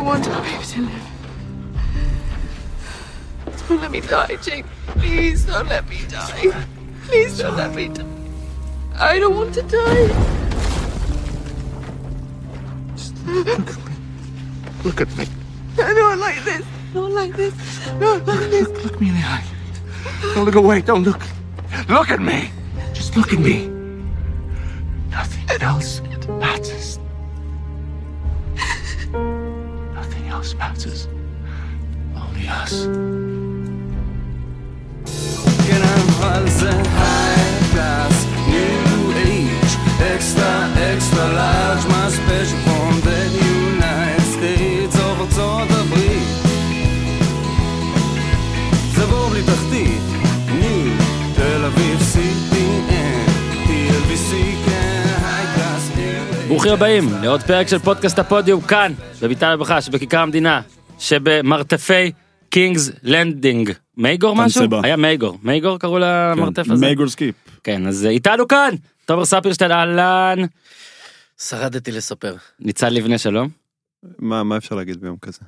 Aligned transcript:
I 0.00 0.02
don't 0.02 0.12
want 0.14 0.28
our 0.28 0.42
baby 0.42 0.64
to 0.64 0.80
live. 0.80 1.08
Don't 3.68 3.80
let 3.82 3.90
me 3.90 4.00
die, 4.00 4.36
Jake. 4.40 4.64
Please 4.86 5.44
don't 5.44 5.68
let 5.68 5.86
me 5.90 5.98
die. 6.08 6.64
Please 7.04 7.36
don't 7.38 7.54
let 7.54 7.74
me 7.74 7.88
die. 7.88 8.06
I 8.96 9.18
don't 9.18 9.36
want 9.36 9.52
to 9.56 9.62
die. 9.62 10.08
Just 12.96 13.14
look 14.86 15.02
at 15.02 15.18
me. 15.18 15.26
Not 15.76 16.16
like 16.18 16.44
this. 16.44 16.64
Not 16.94 17.10
like 17.10 17.36
this. 17.36 17.54
Not 18.00 18.24
like 18.26 18.50
this. 18.50 18.68
Look 18.82 18.98
me 19.02 19.08
in 19.10 19.14
the 19.16 19.20
eye. 19.20 19.44
Don't 20.34 20.46
look 20.46 20.54
away. 20.54 20.80
Don't 20.80 21.02
look. 21.04 21.20
Look 21.90 22.10
at 22.10 22.20
me. 22.20 22.50
Just 22.94 23.18
look 23.18 23.34
at 23.34 23.38
me. 23.38 23.68
Nothing 25.10 25.60
else 25.60 26.00
ברוכים 56.70 56.86
הבאים 56.86 57.22
לעוד 57.22 57.40
פרק 57.42 57.68
של 57.68 57.78
פודקאסט 57.78 58.18
הפודיום 58.18 58.60
כאן 58.60 58.92
בביתר 59.22 59.46
הרווחה 59.46 59.80
שבכיכר 59.80 60.18
המדינה 60.18 60.60
שבמרתפי 60.98 62.12
קינגס 62.50 62.90
לנדינג 63.02 63.72
מייגור 63.96 64.36
משהו? 64.36 64.62
היה 64.82 64.96
מייגור 64.96 65.38
מייגור 65.42 65.78
קראו 65.78 65.98
למרתף 65.98 66.66
כן, 66.66 66.72
הזה? 66.72 66.86
מייגול 66.86 67.08
סקיפ. 67.08 67.34
כן 67.64 67.86
אז 67.86 68.04
אה, 68.04 68.10
איתנו 68.10 68.48
כאן 68.48 68.74
תומר 69.04 69.24
ספירשטיין 69.24 69.72
אהלן 69.72 70.38
שרדתי 71.48 71.92
לספר. 71.92 72.34
ניצן 72.60 72.94
לבנה 72.94 73.18
שלום 73.18 73.48
מה, 74.18 74.42
מה 74.42 74.56
אפשר 74.56 74.74
להגיד 74.74 75.00
ביום 75.00 75.16
כזה? 75.22 75.40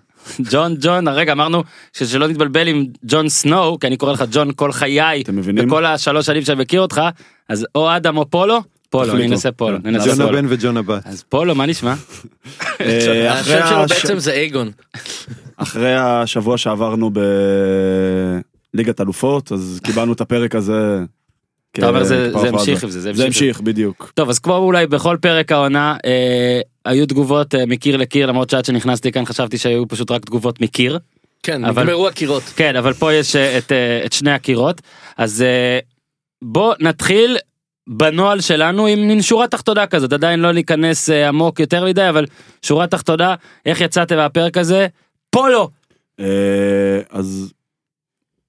ג'ון 0.51 0.75
ג'ון 0.81 1.09
הרגע 1.09 1.33
אמרנו 1.33 1.63
שלא 1.93 2.29
נתבלבל 2.29 2.69
עם 2.69 2.87
ג'ון 3.05 3.29
סנואו 3.29 3.79
כי 3.79 3.87
אני 3.87 3.97
קורא 3.97 4.13
לך 4.13 4.25
ג'ון 4.33 4.51
כל 4.57 4.73
חיי 4.73 5.23
אתם 5.23 5.37
מבינים? 5.37 5.67
בכל 5.67 5.87
השלוש 5.87 6.27
שנים 6.27 6.43
שאני 6.43 6.63
מכיר 6.63 6.81
אותך 6.81 7.01
אז 7.49 7.67
או 7.75 7.97
אדם 7.97 8.17
או 8.17 8.31
פולו 8.31 8.63
פולו 8.93 9.15
אני. 9.17 9.27
אנסה 9.27 9.53
פולו 9.53 9.79
כן. 9.83 9.99
ג'ון. 10.07 10.21
הבן 10.21 10.47
וג'ון 10.49 10.77
הבת. 10.77 11.07
אז 11.07 11.23
פולו 11.23 11.55
מה 11.55 11.67
נשמע? 11.67 11.95
אה, 12.81 13.41
אחרי 13.41 13.59
השם 13.61 13.69
שלו 13.69 13.87
בעצם 13.89 14.19
זה 14.19 14.33
אייגון. 14.33 14.71
אחרי 15.57 15.95
השבוע 15.97 16.59
שעברנו 16.59 17.11
בליגת 18.75 19.01
אלופות 19.01 19.53
אז 19.53 19.81
קיבלנו 19.85 20.13
את 20.13 20.21
הפרק 20.21 20.55
הזה. 20.55 20.99
אתה 21.73 21.89
אומר 21.89 22.05
זה. 22.05 22.31
המשיך 22.35 22.85
עם 22.85 22.91
זה 22.91 23.13
זה 23.13 23.25
המשיך 23.25 23.61
בדיוק. 23.61 24.13
טוב 24.15 24.29
אז 24.29 24.39
כמו 24.39 24.57
אולי 24.57 24.87
בכל 24.87 25.17
פרק 25.21 25.53
העונה 25.53 25.97
אה, 26.05 26.61
היו 26.85 27.07
תגובות 27.07 27.55
אה, 27.55 27.67
מקיר 27.67 27.97
לקיר 27.97 28.27
למרות 28.27 28.51
שעד 28.51 28.65
שנכנסתי 28.65 29.13
כאן 29.13 29.25
חשבתי 29.25 29.59
שהיו 29.59 29.89
פשוט 29.89 30.11
רק 30.11 30.25
תגובות 30.25 30.61
מקיר 30.61 30.99
כן, 31.43 31.65
אבל- 31.65 31.83
נגמרו 31.83 32.09
הקירות. 32.09 32.43
כן 32.43 32.77
אבל 32.77 32.93
פה 32.93 33.13
יש 33.13 33.37
אה, 33.37 33.59
את, 33.59 33.73
אה, 33.73 34.03
את 34.07 34.13
שני 34.13 34.31
הקירות 34.31 34.81
אז 35.17 35.43
אה, 35.43 35.79
בוא 36.43 36.75
נתחיל 36.81 37.37
בנוהל 37.87 38.41
שלנו 38.41 38.87
עם 38.87 39.09
מין 39.09 39.23
שורה 39.23 39.49
תחתונה 39.49 39.87
כזאת 39.87 40.13
עדיין 40.13 40.41
לא 40.41 40.53
ניכנס 40.53 41.11
אה, 41.11 41.29
עמוק 41.29 41.61
יותר 41.61 41.85
מדי 41.85 42.09
אבל 42.09 42.27
שורה 42.63 42.87
תחתונה 42.87 43.35
איך 43.67 43.81
יצאתם 43.81 44.17
מהפרק 44.17 44.57
הזה 44.57 44.87
פולו 45.31 45.71
אה, 46.21 47.01
אז 47.11 47.53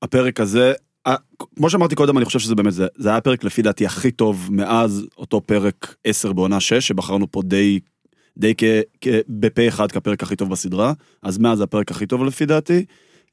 הפרק 0.02 0.40
הזה 0.40 0.74
כמו 1.56 1.70
שאמרתי 1.70 1.96
קודם 1.96 2.18
אני 2.18 2.26
חושב 2.26 2.40
שזה 2.40 2.56
באמת 2.56 2.74
זה 2.74 2.88
זה 2.96 3.10
היה 3.10 3.18
הפרק 3.18 3.44
לפי 3.44 3.62
דעתי 3.62 3.86
הכי 3.86 4.12
טוב 4.12 4.50
מאז 4.52 5.06
אותו 5.18 5.42
פרק 5.42 5.96
10 6.04 6.34
בעונה 6.34 6.60
6 6.60 6.74
שבחרנו 6.74 7.32
פה 7.32 7.42
די 7.44 7.80
די 8.38 8.54
כ, 8.58 8.64
כ, 9.02 9.08
בפה 9.30 9.68
אחד 9.68 9.92
כפרק 9.92 10.24
הכי 10.24 10.36
טוב 10.36 10.50
בסדרה 10.50 10.94
אז 11.22 11.38
מאז 11.38 11.62
הפרק 11.62 11.92
הכי 11.92 12.06
טוב 12.06 12.24
לפי 12.24 12.46
דעתי. 12.46 12.86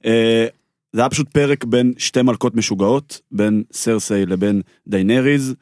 אה, 0.04 0.46
זה 0.92 1.00
היה 1.00 1.10
פשוט 1.10 1.28
פרק 1.28 1.64
בין 1.64 1.92
שתי 1.98 2.22
מלכות 2.22 2.54
משוגעות 2.54 3.20
בין 3.32 3.62
סרסיי 3.72 4.26
לבין 4.26 4.62
דיינריז. 4.86 5.54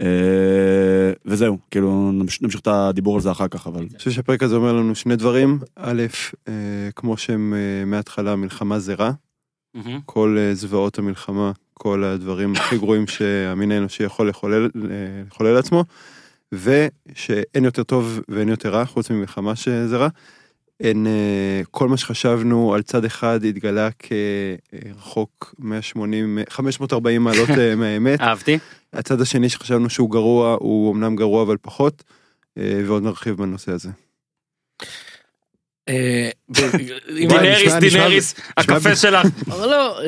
אה, 0.00 1.12
וזהו 1.26 1.58
כאילו 1.70 2.12
נמש, 2.12 2.42
נמשיך 2.42 2.60
את 2.60 2.66
הדיבור 2.66 3.14
על 3.14 3.20
זה 3.20 3.30
אחר 3.30 3.48
כך 3.48 3.66
אבל 3.66 3.80
אני 3.80 3.98
חושב 3.98 4.10
שהפרק 4.10 4.42
הזה 4.42 4.56
אומר 4.56 4.72
לנו 4.72 4.94
שני 4.94 5.16
דברים. 5.16 5.58
א', 5.76 6.02
אה, 6.48 6.52
כמו 6.96 7.16
שהם 7.16 7.54
אה, 7.54 7.84
מההתחלה 7.84 8.36
מלחמה 8.36 8.78
זה 8.78 8.94
רע, 8.94 9.10
כל 10.06 10.38
זוועות 10.52 10.98
המלחמה, 10.98 11.52
כל 11.74 12.04
הדברים 12.04 12.52
הכי 12.52 12.78
גרועים 12.78 13.06
שהמין 13.06 13.72
האנושי 13.72 14.02
יכול 14.02 14.28
לחולל, 14.28 14.70
לחולל 14.74 15.52
לעצמו, 15.52 15.84
ושאין 16.52 17.64
יותר 17.64 17.82
טוב 17.82 18.20
ואין 18.28 18.48
יותר 18.48 18.70
רע, 18.74 18.84
חוץ 18.84 19.10
ממלחמה 19.10 19.56
שזה 19.56 19.96
רע. 19.96 20.08
אין, 20.80 21.06
אה, 21.06 21.12
כל 21.70 21.88
מה 21.88 21.96
שחשבנו 21.96 22.74
על 22.74 22.82
צד 22.82 23.04
אחד 23.04 23.44
התגלה 23.44 23.88
כרחוק 23.98 25.54
180, 25.58 26.38
540 26.48 27.22
מעלות 27.24 27.50
אה, 27.50 27.74
מהאמת. 27.80 28.20
אהבתי 28.20 28.58
הצד 28.92 29.20
השני 29.20 29.48
שחשבנו 29.48 29.90
שהוא 29.90 30.10
גרוע, 30.10 30.56
הוא 30.60 30.92
אמנם 30.94 31.16
גרוע 31.16 31.42
אבל 31.42 31.56
פחות, 31.62 32.02
אה, 32.58 32.80
ועוד 32.86 33.02
נרחיב 33.02 33.36
בנושא 33.36 33.72
הזה. 33.72 33.88
דינריס 37.16 37.72
דינריס 37.80 38.34
הקפה 38.56 38.96
שלך 38.96 39.26
אבל 39.52 39.66
לא, 39.66 39.98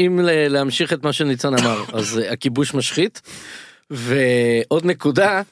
אם- 0.00 0.20
להמשיך 0.48 0.92
את 0.92 1.02
מה 1.04 1.12
שניצן 1.12 1.54
אמר, 1.58 1.84
אז 1.92 2.20
הכיבוש 2.30 2.74
משחית. 2.74 3.20
ועוד 3.90 4.84
נקודה, 4.84 5.42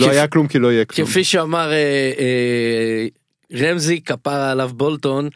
לא 0.00 0.10
היה 0.10 0.26
כלום 0.26 0.48
כי 0.48 0.58
לא 0.58 0.72
יהיה 0.72 0.84
כלום. 0.84 1.08
כפי 1.08 1.24
שאמר 1.24 1.72
אה, 1.72 2.12
אה, 2.18 3.06
רמזי 3.58 4.00
כפרה 4.00 4.50
עליו 4.50 4.70
בולטון, 4.74 5.28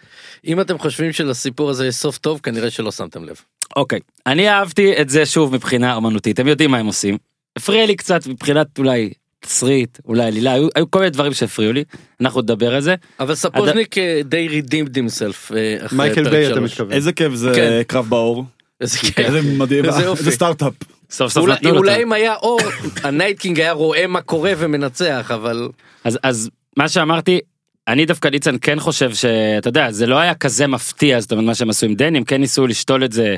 אם 0.47 0.61
אתם 0.61 0.79
חושבים 0.79 1.13
שלסיפור 1.13 1.71
הזה 1.71 1.87
יש 1.87 1.95
סוף 1.95 2.19
טוב, 2.19 2.41
כנראה 2.43 2.71
שלא 2.71 2.93
שמתם 2.93 3.25
לב. 3.25 3.37
אוקיי 3.77 4.01
אני 4.27 4.49
אהבתי 4.49 5.01
את 5.01 5.09
זה 5.09 5.27
שוב 5.27 5.55
מבחינה 5.55 5.97
אמנותית 5.97 6.39
הם 6.39 6.49
יודעים 6.49 6.71
מה 6.71 6.79
הם 6.79 6.87
עושים. 6.87 7.19
הפריע 7.57 7.87
לי 7.87 7.97
קצת 7.97 8.27
מבחינת 8.27 8.79
אולי 8.79 9.11
תסריט 9.41 9.99
אולי 10.05 10.27
עלילה 10.27 10.53
היו, 10.53 10.69
היו 10.75 10.91
כל 10.91 10.99
מיני 10.99 11.11
דברים 11.11 11.33
שהפריעו 11.33 11.73
לי 11.73 11.85
אנחנו 12.21 12.41
נדבר 12.41 12.75
על 12.75 12.81
זה 12.81 12.95
אבל 13.21 13.35
ספוזניק 13.35 13.99
אה, 13.99 14.21
די 14.25 14.49
רידימד 14.49 14.99
אחרי 15.37 15.79
מייקל 15.93 16.31
ביי 16.31 16.53
אתה. 16.53 16.61
מתכוון. 16.61 16.93
איזה 16.93 17.13
כיף 17.13 17.35
זה 17.35 17.53
כן. 17.55 17.83
קרב 17.87 18.09
באור. 18.09 18.45
איזה 18.81 18.99
כיף. 18.99 19.19
איזה 19.19 19.43
מדהים, 19.43 19.85
איזה 19.85 20.03
יופי. 20.03 20.21
איזה 20.21 20.31
סטארט-אפ. 20.31 20.75
סוף 21.11 21.33
סוף 21.33 21.49
נתנו 21.49 21.71
לו 21.71 21.79
אולי. 21.79 22.03
אם 22.03 22.13
היה 22.13 22.35
אור, 22.35 22.61
ה 23.05 23.10
Night 23.10 23.38
King 23.38 23.61
היה 23.61 23.73
רואה 23.73 24.07
מה 24.07 24.21
קורה 24.21 24.53
ומנצח, 24.59 25.31
אבל 25.35 25.69
אז 26.05 26.19
אז 26.23 26.51
מה 26.77 26.89
שאמרתי 26.89 27.41
אני 27.89 28.07
דווקא 28.07 28.29
ניצן 28.29 28.57
כן 28.61 28.81
חושב 28.81 29.15
שאתה 29.15 29.69
יודע 29.69 29.91
זה 29.91 30.07
לא 30.07 30.19
היה 30.19 30.35
כזה 30.35 30.67
מפתיע 30.67 31.21
זאת 31.21 31.33
אומרת 31.33 31.47
מה 31.47 31.55
שהם 31.55 31.71
עשו 31.71 31.87
עם 31.87 31.95
דני 31.95 32.19
הם 32.19 32.25
כן 32.25 32.41
ניסו 32.41 32.67
לשתול 32.67 33.05
את 33.05 33.13
זה 33.13 33.37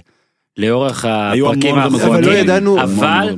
לאורך 0.57 1.05
הפרקים 1.09 1.75
רמזים. 1.75 2.01
אבל 2.01 2.21
לא 2.21 2.31
האחרונים 2.31 2.45
ידענו- 2.45 2.83
אבל. 2.83 3.35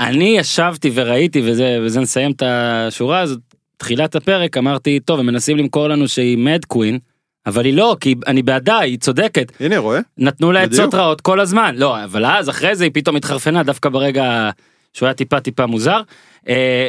אני 0.00 0.36
ישבתי 0.38 0.90
וראיתי 0.94 1.42
וזה 1.44 1.78
וזה 1.82 2.00
נסיים 2.00 2.30
את 2.30 2.42
השורה 2.46 3.20
הזאת 3.20 3.38
תחילת 3.76 4.14
הפרק 4.16 4.56
אמרתי 4.56 5.00
טוב 5.00 5.20
הם 5.20 5.26
מנסים 5.26 5.56
למכור 5.56 5.88
לנו 5.88 6.08
שהיא 6.08 6.38
mad 6.38 6.64
queen 6.64 6.98
אבל 7.46 7.64
היא 7.64 7.74
לא 7.74 7.96
כי 8.00 8.14
אני 8.26 8.42
בעדה 8.42 8.78
היא 8.78 8.98
צודקת 8.98 9.52
הנה 9.60 9.78
רואה? 9.78 10.00
נתנו 10.18 10.52
לה. 10.52 10.62
עצות 10.62 10.94
רעות 10.94 11.20
כל 11.20 11.40
הזמן 11.40 11.74
לא 11.78 12.04
אבל 12.04 12.26
אז 12.26 12.48
אחרי 12.48 12.76
זה 12.76 12.84
היא 12.84 12.90
פתאום 12.94 13.16
התחרפנה 13.16 13.62
דווקא 13.62 13.88
ברגע 13.88 14.50
שהוא 14.92 15.06
היה 15.06 15.14
טיפה 15.14 15.40
טיפה 15.40 15.66
מוזר. 15.66 16.00
אה, 16.48 16.88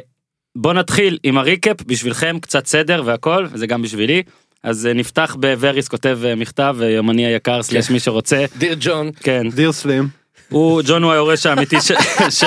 בוא 0.56 0.74
נתחיל 0.74 1.18
עם 1.24 1.38
ה 1.38 1.45
recap 1.45 1.84
בשבילכם 1.86 2.38
קצת 2.42 2.66
סדר 2.66 3.02
והכל 3.06 3.48
וזה 3.52 3.68
גם 3.68 3.82
בשבילי 3.82 4.24
אז 4.66 4.86
אה, 4.86 4.94
נפתח 4.94 5.38
בווריס 5.40 5.88
כותב 5.88 6.20
אה, 6.26 6.36
מכתב 6.36 6.78
אה, 6.82 6.90
יומני 6.90 7.26
היקר 7.26 7.64
סלש 7.64 7.90
מי 7.90 8.00
שרוצה 8.00 8.46
dear 8.58 8.76
ג'ון, 8.80 9.12
כן 9.20 9.50
dear 9.50 9.72
סלים. 9.72 10.08
הוא 10.50 10.82
ג'ון 10.86 11.04
הוא 11.04 11.12
היורש 11.12 11.46
האמיתי 11.46 11.76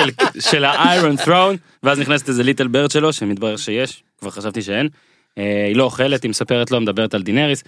של, 0.51 0.65
ה 0.65 0.75
Iron 0.75 1.15
Throne 1.15 1.55
ואז 1.83 1.99
נכנסת 1.99 2.29
איזה 2.29 2.43
little 2.43 2.67
bird 2.67 2.91
שלו 2.91 3.13
שמתברר 3.13 3.57
שיש 3.57 4.03
כבר 4.19 4.29
חשבתי 4.29 4.61
שאין. 4.61 4.87
היא 5.35 5.75
לא 5.75 5.83
אוכלת 5.83 6.23
היא 6.23 6.29
מספרת 6.29 6.71
לו 6.71 6.81
מדברת 6.81 7.13
על 7.13 7.23
דינריס. 7.23 7.63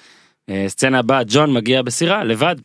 אה, 0.52 0.66
סצנה 0.68 1.00
הבאה 1.00 1.22
ג'ון 1.28 1.54
מגיע 1.54 1.82
בסירה 1.82 2.24
לבד 2.24 2.56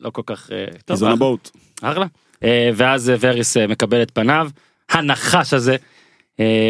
לא 0.00 0.10
כל 0.10 0.22
כך 0.26 0.50
אה, 0.52 0.66
טוב, 0.84 1.04
a 1.04 1.16
boat. 1.16 1.50
אחלה. 1.82 2.06
אה, 2.44 2.70
ואז 2.74 3.12
וריס 3.20 3.56
מקבל 3.56 4.02
את 4.02 4.10
פניו 4.10 4.48
הנחש 4.90 5.54
הזה 5.54 5.76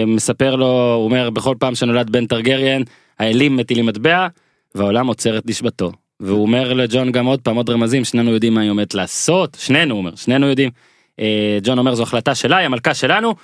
מספר 0.07 0.57
לו 0.57 0.95
הוא 0.95 1.05
אומר 1.05 1.31
בכל 1.31 1.55
פעם 1.59 1.75
שנולד 1.75 2.11
בן 2.11 2.27
טרגריאן 2.27 2.83
האלים 3.19 3.57
מטילים 3.57 3.87
מטבע 3.87 4.27
והעולם 4.75 5.07
עוצר 5.07 5.39
את 5.39 5.47
נשמתו. 5.47 5.93
והוא 6.21 6.43
אומר 6.43 6.73
לג'ון 6.73 7.13
גם 7.13 7.27
עוד 7.27 7.41
פעם 7.41 7.57
עוד 7.57 7.71
רמזים 7.71 8.05
שנינו 8.05 8.31
יודעים 8.31 8.55
מה 8.55 8.61
היא 8.61 8.71
עומדת 8.71 8.95
לעשות 8.95 9.57
שנינו 9.61 9.97
אומר 9.97 10.15
שנינו 10.15 10.47
יודעים. 10.47 10.71
אה, 11.21 11.59
ג'ון 11.63 11.79
אומר 11.79 11.95
זו 11.95 12.03
החלטה 12.03 12.35
שלה 12.35 12.57
היא 12.57 12.67
המלכה 12.67 12.95
שלנו. 12.95 13.35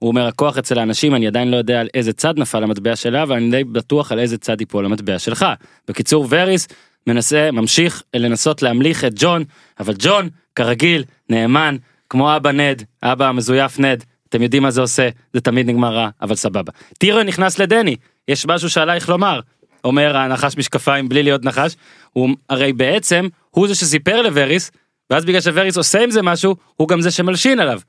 הוא 0.00 0.08
אומר 0.08 0.26
הכוח 0.26 0.58
אצל 0.58 0.78
האנשים 0.78 1.14
אני 1.14 1.26
עדיין 1.26 1.50
לא 1.50 1.56
יודע 1.56 1.80
על 1.80 1.88
איזה 1.94 2.12
צד 2.12 2.38
נפל 2.38 2.62
המטבע 2.62 2.96
שלה 2.96 3.22
אבל 3.22 3.36
אני 3.36 3.50
די 3.50 3.64
בטוח 3.64 4.12
על 4.12 4.18
איזה 4.18 4.38
צד 4.38 4.60
ייפול 4.60 4.84
המטבע 4.84 5.18
שלך. 5.18 5.46
בקיצור 5.88 6.26
וריס 6.30 6.68
מנסה 7.06 7.50
ממשיך 7.50 8.02
לנסות 8.16 8.62
להמליך 8.62 9.04
את 9.04 9.12
ג'ון 9.16 9.44
אבל 9.80 9.94
ג'ון 9.98 10.28
כרגיל 10.54 11.04
נאמן 11.28 11.76
כמו 12.10 12.36
אבא 12.36 12.52
נד 12.52 12.82
אבא 13.02 13.28
המזויף 13.28 13.78
נד 13.78 14.04
אתם 14.28 14.42
יודעים 14.42 14.62
מה 14.62 14.70
זה 14.70 14.80
עושה 14.80 15.08
זה 15.32 15.40
תמיד 15.40 15.66
נגמר 15.66 15.94
רע 15.94 16.08
אבל 16.22 16.34
סבבה. 16.34 16.72
טיריון 16.98 17.26
נכנס 17.26 17.58
לדני 17.58 17.96
יש 18.28 18.46
משהו 18.46 18.70
שעלייך 18.70 19.08
לומר 19.08 19.40
אומר 19.84 20.16
הנחש 20.16 20.56
משקפיים 20.56 21.08
בלי 21.08 21.22
להיות 21.22 21.44
נחש 21.44 21.76
הוא 22.12 22.30
הרי 22.50 22.72
בעצם 22.72 23.28
הוא 23.50 23.68
זה 23.68 23.74
שסיפר 23.74 24.22
לווריס 24.22 24.70
ואז 25.10 25.24
בגלל 25.24 25.40
שווריס 25.40 25.76
עושה 25.76 26.04
עם 26.04 26.10
זה 26.10 26.22
משהו 26.22 26.56
הוא 26.76 26.88
גם 26.88 27.00
זה 27.00 27.10
שמלשין 27.10 27.60
עליו. 27.60 27.80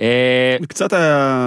אה, 0.00 0.56
קצת 0.68 0.92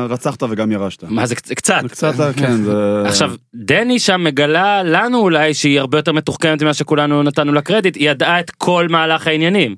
רצחת 0.09 0.43
וגם 0.43 0.71
ירשת. 0.71 1.03
מה 1.03 1.25
זה 1.25 1.35
קצ- 1.35 1.53
קצת 1.55 1.81
קצת, 1.91 2.13
כן, 2.37 2.63
זה... 2.63 3.03
עכשיו 3.05 3.31
דני 3.55 3.99
שם 3.99 4.23
מגלה 4.23 4.83
לנו 4.83 5.19
אולי 5.19 5.53
שהיא 5.53 5.79
הרבה 5.79 5.97
יותר 5.97 6.11
מתוחכמת 6.11 6.61
ממה 6.63 6.73
שכולנו 6.73 7.23
נתנו 7.23 7.53
לה 7.53 7.61
קרדיט 7.61 7.95
היא 7.95 8.09
ידעה 8.11 8.39
את 8.39 8.51
כל 8.51 8.87
מהלך 8.89 9.27
העניינים. 9.27 9.75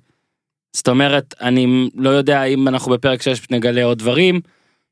זאת 0.75 0.87
אומרת 0.87 1.33
אני 1.41 1.89
לא 1.95 2.09
יודע 2.09 2.43
אם 2.43 2.67
אנחנו 2.67 2.91
בפרק 2.91 3.21
6 3.21 3.39
נגלה 3.51 3.83
עוד 3.83 3.97
דברים. 3.99 4.39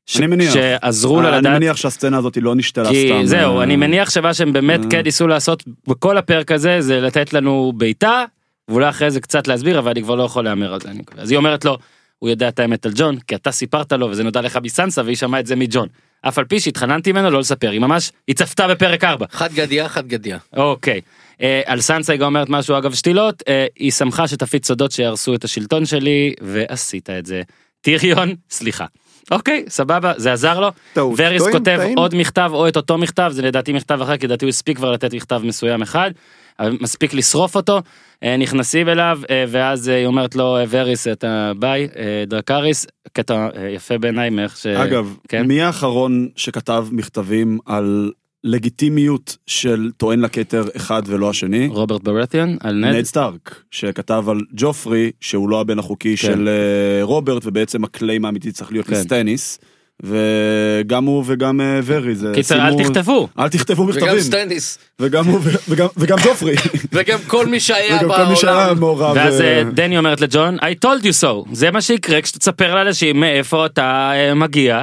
ש- 0.06 0.16
אני 0.16 0.26
מניח. 0.26 0.54
שעזרו 0.54 1.22
לה 1.22 1.28
אני 1.28 1.38
לדעת 1.38 1.52
מניח 1.56 1.76
שהסצנה 1.76 2.18
הזאת 2.18 2.36
לא 2.42 2.54
נשתלה 2.54 2.84
סתם. 2.84 2.92
כי 2.92 3.26
זהו 3.26 3.58
אה, 3.58 3.62
אני 3.64 3.76
מניח 3.76 4.10
שמה 4.10 4.34
שהם 4.34 4.52
באמת 4.52 4.80
אה. 4.84 4.90
כן 4.90 5.02
ניסו 5.02 5.26
לעשות 5.28 5.64
בכל 5.88 6.18
הפרק 6.18 6.52
הזה 6.52 6.80
זה 6.80 7.00
לתת 7.00 7.32
לנו 7.32 7.72
בעיטה 7.76 8.24
ואולי 8.68 8.88
אחרי 8.88 9.10
זה 9.10 9.20
קצת 9.20 9.48
להסביר 9.48 9.78
אבל 9.78 9.90
אני 9.90 10.02
כבר 10.02 10.14
לא 10.14 10.22
יכול 10.22 10.44
להמר 10.44 10.74
על 10.74 10.80
זה 10.80 10.88
אני. 10.90 11.02
אז 11.18 11.30
היא 11.30 11.36
אומרת 11.36 11.64
לו 11.64 11.78
הוא 12.22 12.30
יודע 12.30 12.48
את 12.48 12.58
האמת 12.58 12.86
על 12.86 12.92
ג'ון 12.94 13.18
כי 13.26 13.34
אתה 13.34 13.52
סיפרת 13.52 13.92
לו 13.92 14.10
וזה 14.10 14.24
נודע 14.24 14.40
לך 14.40 14.58
מסנסה 14.62 15.02
והיא 15.02 15.16
שמעה 15.16 15.40
את 15.40 15.46
זה 15.46 15.56
מג'ון. 15.56 15.88
אף 16.22 16.38
על 16.38 16.44
פי 16.44 16.60
שהתחננתי 16.60 17.12
ממנו 17.12 17.30
לא 17.30 17.40
לספר 17.40 17.70
היא 17.70 17.80
ממש 17.80 18.12
היא 18.28 18.36
צפתה 18.36 18.68
בפרק 18.68 19.04
4. 19.04 19.26
חד 19.30 19.52
גדיה 19.52 19.88
חד 19.88 20.08
גדיה. 20.08 20.38
אוקיי. 20.56 21.00
אה, 21.42 21.60
על 21.66 21.80
סנסה 21.80 22.12
היא 22.12 22.20
גם 22.20 22.26
אומרת 22.26 22.48
משהו 22.48 22.78
אגב 22.78 22.94
שתילות 22.94 23.42
אה, 23.48 23.66
היא 23.78 23.90
שמחה 23.90 24.28
שתפיץ 24.28 24.66
סודות 24.66 24.92
שיהרסו 24.92 25.34
את 25.34 25.44
השלטון 25.44 25.86
שלי 25.86 26.34
ועשית 26.40 27.10
את 27.10 27.26
זה. 27.26 27.42
טיריון 27.80 28.34
סליחה. 28.50 28.86
אוקיי 29.30 29.64
סבבה 29.68 30.12
זה 30.16 30.32
עזר 30.32 30.60
לו. 30.60 30.70
טוב, 30.92 31.14
וריס 31.18 31.42
טועים, 31.42 31.58
כותב 31.58 31.76
טעים. 31.76 31.98
עוד 31.98 32.14
מכתב 32.14 32.50
או 32.52 32.68
את 32.68 32.76
אותו 32.76 32.98
מכתב 32.98 33.30
זה 33.34 33.42
לדעתי 33.42 33.72
מכתב 33.72 33.98
אחר 34.02 34.16
כי 34.16 34.26
לדעתי 34.26 34.44
הוא 34.44 34.48
הספיק 34.48 34.76
כבר 34.76 34.92
לתת 34.92 35.14
מכתב 35.14 35.40
מסוים 35.44 35.82
אחד. 35.82 36.10
אבל 36.58 36.76
מספיק 36.80 37.14
לשרוף 37.14 37.56
אותו 37.56 37.80
אה, 38.22 38.36
נכנסים 38.36 38.88
אליו 38.88 39.18
אה, 39.30 39.44
ואז 39.48 39.88
אה, 39.88 39.94
היא 39.96 40.06
אומרת 40.06 40.34
לו 40.34 40.56
"אה, 40.56 40.64
וריס 40.70 41.08
אתה 41.08 41.52
ביי 41.58 41.88
אה, 41.96 42.24
dracarys 42.26 42.86
קטע 43.12 43.48
אה, 43.56 43.68
יפה 43.68 43.98
בעיניי 43.98 44.30
מאיך 44.30 44.56
ש... 44.56 44.66
אגב, 44.66 45.16
כן? 45.28 45.46
מי 45.46 45.62
האחרון 45.62 46.28
שכתב 46.36 46.86
מכתבים 46.92 47.58
על 47.66 48.10
לגיטימיות 48.44 49.36
של 49.46 49.90
טוען 49.96 50.20
לכתר 50.20 50.64
אחד 50.76 51.02
ולא 51.06 51.30
השני? 51.30 51.66
רוברט 51.66 52.02
ברתיאן 52.02 52.56
על 52.60 52.74
נד. 52.74 52.94
נד 52.94 53.04
סטארק, 53.04 53.62
שכתב 53.70 54.24
על 54.28 54.40
ג'ופרי, 54.54 55.10
שהוא 55.20 55.48
לא 55.48 55.60
הבן 55.60 55.78
החוקי 55.78 56.16
של 56.16 56.48
אה, 56.48 57.04
רוברט, 57.04 57.46
ובעצם 57.46 57.84
ה 57.84 57.91
claim 57.91 58.24
האמיתי 58.24 58.52
צריך 58.52 58.72
להיות 58.72 58.86
כן. 58.86 58.92
לסטניס. 58.92 59.58
וגם 60.02 61.04
הוא 61.04 61.24
וגם 61.26 61.60
אה, 61.60 61.80
וריס, 61.84 62.14
זה 62.14 62.30
קיצר 62.34 62.68
אל 62.68 62.84
תכתבו. 62.84 63.28
אל 63.38 63.48
תכתבו 63.48 63.82
וגם 63.82 63.90
מכתבים. 63.96 64.20
סטניס 64.20 64.78
וגם 65.00 65.24
הוא 65.26 65.40
וגם- 65.68 65.86
וגם 65.96 66.18
ג'ופרי. 66.24 66.54
וגם 66.92 67.18
כל 67.26 67.46
מי 67.46 67.60
שהיה 67.60 67.96
וגם 67.96 68.08
כל 68.16 68.24
מי 68.24 68.36
שהיה 68.36 68.54
בעולם. 68.64 68.80
מעורב. 68.80 69.16
ואז 69.16 69.40
אה, 69.40 69.58
אה, 69.58 69.64
דני 69.64 69.98
אומרת 69.98 70.20
לג'ון 70.20 70.58
I 70.58 70.86
told 70.86 71.02
you 71.04 71.22
so 71.22 71.48
זה 71.52 71.70
מה 71.70 71.80
שיקרה 71.80 72.22
כשתספר 72.22 72.74
לאנשים 72.74 73.20
מאיפה 73.20 73.66
אתה 73.66 74.12
מגיע. 74.36 74.82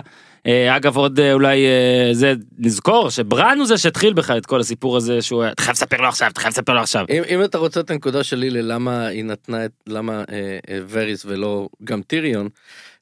אגב 0.70 0.98
עוד 0.98 1.20
אולי 1.34 1.60
זה 2.12 2.34
נזכור 2.60 3.10
שבראן 3.10 3.58
הוא 3.60 3.68
זה 3.68 3.78
שהתחיל 3.78 4.14
בכלל 4.14 4.38
את 4.38 4.46
כל 4.46 4.60
הסיפור 4.60 4.98
הזה 4.98 5.22
שהוא 5.22 5.44
אתה 5.52 5.62
חייב 5.62 5.74
לספר 5.76 5.98
לו 6.02 6.08
עכשיו 6.08 6.28
אתה 6.30 6.40
חייב 6.40 6.52
לספר 6.54 6.74
לו 6.74 6.80
עכשיו. 6.80 7.06
אם, 7.10 7.22
אם 7.30 7.44
אתה 7.44 7.58
רוצה 7.58 7.80
את 7.80 7.92
הנקודה 7.92 8.24
שלי 8.24 8.50
ללמה 8.50 9.08
היא 9.08 9.24
נתנה 9.24 9.66
את 9.66 9.72
למה 9.88 10.14
אה, 10.14 10.24
אה, 10.70 10.80
וריס 10.90 11.26
ולא 11.26 11.70
גם 11.84 12.02
טיריון 12.02 12.50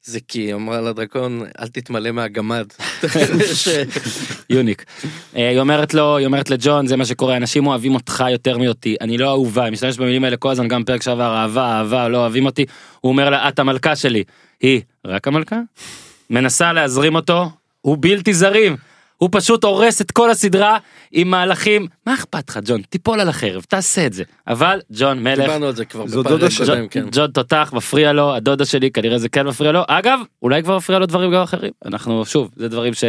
זה 0.07 0.19
כי 0.27 0.39
היא 0.39 0.53
אמרה 0.53 0.81
לדרקון 0.81 1.41
אל 1.59 1.67
תתמלא 1.67 2.11
מהגמד. 2.11 2.65
יוניק. 4.49 4.85
אה, 5.35 5.49
היא 5.49 5.59
אומרת 5.59 5.93
לו, 5.93 6.17
היא 6.17 6.25
אומרת 6.25 6.49
לג'ון, 6.49 6.87
זה 6.87 6.97
מה 6.97 7.05
שקורה, 7.05 7.37
אנשים 7.37 7.67
אוהבים 7.67 7.95
אותך 7.95 8.23
יותר 8.31 8.57
מאותי, 8.57 8.95
אני 9.01 9.17
לא 9.17 9.29
אהובה, 9.29 9.63
היא 9.63 9.71
משתמשת 9.71 9.99
במילים 9.99 10.23
האלה 10.23 10.37
כל 10.37 10.51
הזמן, 10.51 10.67
גם 10.67 10.83
פרק 10.83 11.01
שעבר, 11.01 11.35
אהבה, 11.35 11.77
אהבה, 11.77 12.07
לא 12.07 12.17
אוהבים 12.17 12.45
אותי, 12.45 12.65
הוא 13.01 13.09
אומר 13.09 13.29
לה, 13.29 13.49
את 13.49 13.59
המלכה 13.59 13.95
שלי. 13.95 14.23
היא, 14.61 14.81
רק 15.05 15.27
המלכה? 15.27 15.59
מנסה 16.29 16.73
להזרים 16.73 17.15
אותו, 17.15 17.49
הוא 17.81 17.97
בלתי 17.99 18.33
זרים. 18.33 18.75
הוא 19.17 19.29
פשוט 19.31 19.63
הורס 19.63 20.01
את 20.01 20.11
כל 20.11 20.29
הסדרה 20.29 20.77
עם 21.11 21.29
מהלכים, 21.29 21.87
מה 22.05 22.13
אכפת 22.13 22.49
לך 22.49 22.59
ג'ון, 22.65 22.81
תיפול 22.81 23.19
על 23.19 23.29
החרב, 23.29 23.61
תעשה 23.61 24.05
את 24.05 24.13
זה. 24.13 24.23
אבל 24.47 24.81
ג'ון 24.91 25.23
מלך, 25.23 25.39
דיברנו 25.39 25.65
על 25.65 25.75
זה 25.75 25.85
כבר 25.85 26.07
זו 26.07 26.19
בפרק 26.19 26.33
דודה 26.33 26.51
שלי. 26.51 26.65
קודם, 26.65 26.87
כן. 26.87 27.05
ג'ון 27.11 27.31
תותח 27.31 27.71
מפריע 27.73 28.13
לו 28.13 28.35
הדודה 28.35 28.65
שלי 28.65 28.91
כנראה 28.91 29.17
זה 29.17 29.29
כן 29.29 29.47
מפריע 29.47 29.71
לו 29.71 29.81
אגב 29.87 30.19
אולי 30.41 30.63
כבר 30.63 30.77
מפריע 30.77 30.99
לו 30.99 31.05
דברים 31.05 31.31
גם 31.31 31.41
אחרים 31.41 31.71
אנחנו 31.85 32.25
שוב 32.25 32.51
זה 32.55 32.67
דברים 32.67 32.93
ש, 32.93 33.03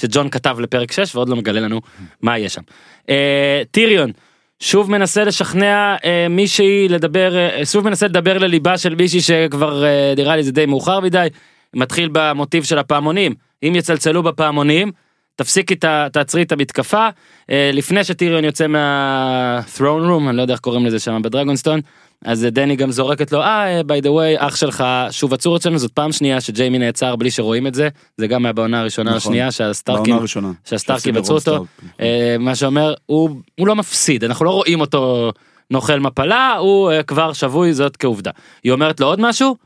שג'ון 0.00 0.28
כתב 0.28 0.56
לפרק 0.60 0.92
6 0.92 1.16
ועוד 1.16 1.28
לא 1.28 1.36
מגלה 1.36 1.60
לנו 1.60 1.80
מה 2.20 2.38
יהיה 2.38 2.48
שם. 2.48 2.62
אה, 3.08 3.62
טיריון 3.70 4.12
שוב 4.62 4.90
מנסה 4.90 5.24
לשכנע 5.24 5.96
אה, 6.04 6.26
מישהי 6.30 6.88
לדבר 6.88 7.36
אה, 7.36 7.66
שוב 7.66 7.84
מנסה 7.84 8.06
לדבר 8.06 8.38
לליבה 8.38 8.78
של 8.78 8.94
מישהי 8.94 9.20
שכבר 9.20 9.84
אה, 9.84 10.14
נראה 10.16 10.36
לי 10.36 10.42
זה 10.42 10.52
די 10.52 10.66
מאוחר 10.66 11.00
מדי 11.00 11.26
מתחיל 11.74 12.08
במוטיב 12.12 12.64
של 12.64 12.78
הפעמונים 12.78 13.34
אם 13.62 13.72
יצלצלו 13.76 14.22
בפעמונים. 14.22 14.92
תפסיקי 15.36 15.74
את 15.74 15.84
ה- 15.84 16.06
תעצרי 16.12 16.42
את 16.42 16.52
המתקפה 16.52 17.08
אה, 17.50 17.70
לפני 17.72 18.04
שטיריון 18.04 18.44
יוצא 18.44 18.66
מה-throne 18.66 19.80
room 20.08 20.28
אני 20.28 20.36
לא 20.36 20.42
יודע 20.42 20.52
איך 20.54 20.60
קוראים 20.60 20.86
לזה 20.86 20.98
שם 20.98 21.22
בדרגונסטון 21.22 21.80
אז 22.24 22.46
דני 22.52 22.76
גם 22.76 22.90
זורקת 22.90 23.32
לו 23.32 23.40
אה 23.42 23.82
ביי 23.86 24.00
דה 24.00 24.12
ווי 24.12 24.34
אח 24.38 24.56
שלך 24.56 24.84
שוב 25.10 25.34
עצור 25.34 25.56
אצלנו 25.56 25.78
זאת 25.78 25.90
פעם 25.92 26.12
שנייה 26.12 26.40
שג'יימי 26.40 26.78
נעצר 26.78 27.16
בלי 27.16 27.30
שרואים 27.30 27.66
את 27.66 27.74
זה 27.74 27.88
זה 28.16 28.26
גם 28.26 28.46
היה 28.46 28.52
בעונה 28.52 28.80
הראשונה 28.80 29.10
נכון. 29.10 29.16
השנייה 29.18 29.50
שהסטארקים. 29.52 30.14
שהסטארקים 30.64 31.16
עצרו 31.16 31.36
אותו. 31.36 31.64
אה, 32.00 32.36
מה 32.38 32.54
שאומר 32.54 32.94
הוא 33.06 33.30
הוא 33.58 33.66
לא 33.66 33.74
מפסיד 33.76 34.24
אנחנו 34.24 34.44
לא 34.44 34.50
רואים 34.50 34.80
אותו 34.80 35.32
נוכל 35.70 36.00
מפלה 36.00 36.56
הוא 36.58 36.90
אה, 36.92 37.02
כבר 37.02 37.32
שבוי 37.32 37.74
זאת 37.74 37.96
כעובדה 37.96 38.30
היא 38.64 38.72
אומרת 38.72 39.00
לו 39.00 39.06
עוד 39.06 39.20
משהו. 39.20 39.56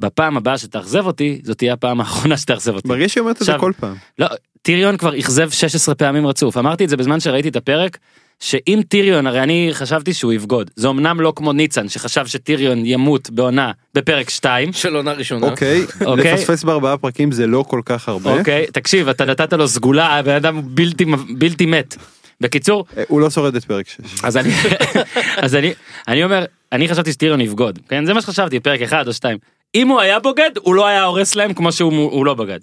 בפעם 0.00 0.36
הבאה 0.36 0.58
שתאכזב 0.58 1.06
אותי 1.06 1.40
זאת 1.44 1.58
תהיה 1.58 1.72
הפעם 1.72 2.00
האחרונה 2.00 2.36
שתאכזב 2.36 2.74
אותי. 2.74 2.88
מרגיש 2.88 3.12
שהיא 3.12 3.20
אומרת 3.20 3.42
את 3.42 3.46
זה 3.46 3.52
כל 3.58 3.72
פעם. 3.80 3.96
לא, 4.18 4.26
טיריון 4.62 4.96
כבר 4.96 5.18
אכזב 5.18 5.50
16 5.50 5.94
פעמים 5.94 6.26
רצוף 6.26 6.56
אמרתי 6.56 6.84
את 6.84 6.88
זה 6.88 6.96
בזמן 6.96 7.20
שראיתי 7.20 7.48
את 7.48 7.56
הפרק 7.56 7.98
שאם 8.40 8.80
טיריון 8.88 9.26
הרי 9.26 9.42
אני 9.42 9.68
חשבתי 9.72 10.14
שהוא 10.14 10.32
יבגוד 10.32 10.70
זה 10.76 10.88
אמנם 10.88 11.20
לא 11.20 11.32
כמו 11.36 11.52
ניצן 11.52 11.88
שחשב 11.88 12.26
שטיריון 12.26 12.86
ימות 12.86 13.30
בעונה 13.30 13.72
בפרק 13.94 14.30
2 14.30 14.72
של 14.72 14.96
עונה 14.96 15.12
ראשונה. 15.12 15.46
אוקיי, 15.46 15.84
אוקיי. 16.04 16.34
לפספס 16.34 16.64
בארבעה 16.64 16.96
פרקים 16.96 17.32
זה 17.32 17.46
לא 17.46 17.64
כל 17.68 17.80
כך 17.84 18.08
הרבה. 18.08 18.38
אוקיי 18.38 18.66
תקשיב 18.72 19.08
אתה 19.08 19.24
נתת 19.24 19.52
לו 19.52 19.68
סגולה 19.68 20.06
הבן 20.06 20.34
אדם 20.34 20.60
בלתי 20.64 21.04
בלתי 21.38 21.66
מת. 21.66 21.96
בקיצור 22.40 22.84
אה, 22.96 23.02
הוא 23.08 23.20
לא 23.20 23.30
שורד 23.30 23.56
את 23.56 23.64
פרק 23.64 23.88
6. 23.88 23.96
אז 24.22 24.36
אני 24.36 24.50
אז 25.44 25.54
אני 25.54 25.72
אני 26.08 26.24
אומר 26.24 26.44
אני 26.72 26.88
חשבתי 26.88 27.12
שטיריון 27.12 27.40
יבגוד 27.40 27.78
כן 27.88 28.06
זה 28.06 28.14
מה 28.14 28.22
שחשבתי 28.22 28.58
בפרק 28.58 28.82
1 28.82 29.06
או 29.06 29.12
2 29.12 29.38
אם 29.74 29.88
הוא 29.88 30.00
היה 30.00 30.18
בוגד 30.18 30.50
הוא 30.58 30.74
לא 30.74 30.86
היה 30.86 31.04
הורס 31.04 31.34
להם 31.34 31.54
כמו 31.54 31.72
שהוא 31.72 31.92
הוא 31.92 32.26
לא 32.26 32.34
בגד. 32.34 32.60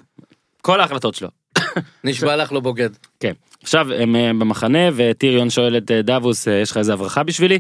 כל 0.62 0.80
ההחלטות 0.80 1.16
שלו. 1.16 1.30
נשבע 2.04 2.36
לך 2.36 2.52
לא 2.52 2.60
בוגד. 2.60 2.90
כן. 3.20 3.34
עכשיו 3.64 3.94
הם 3.94 4.16
אה, 4.16 4.32
במחנה 4.40 4.80
וטיריון 4.96 5.50
שואל 5.50 5.78
את 5.78 5.92
אה, 5.92 6.02
דאבוס 6.02 6.48
אה, 6.48 6.54
יש 6.54 6.72
לך 6.72 6.78
איזה 6.78 6.94
הברכה 6.94 7.24
בשבילי? 7.24 7.60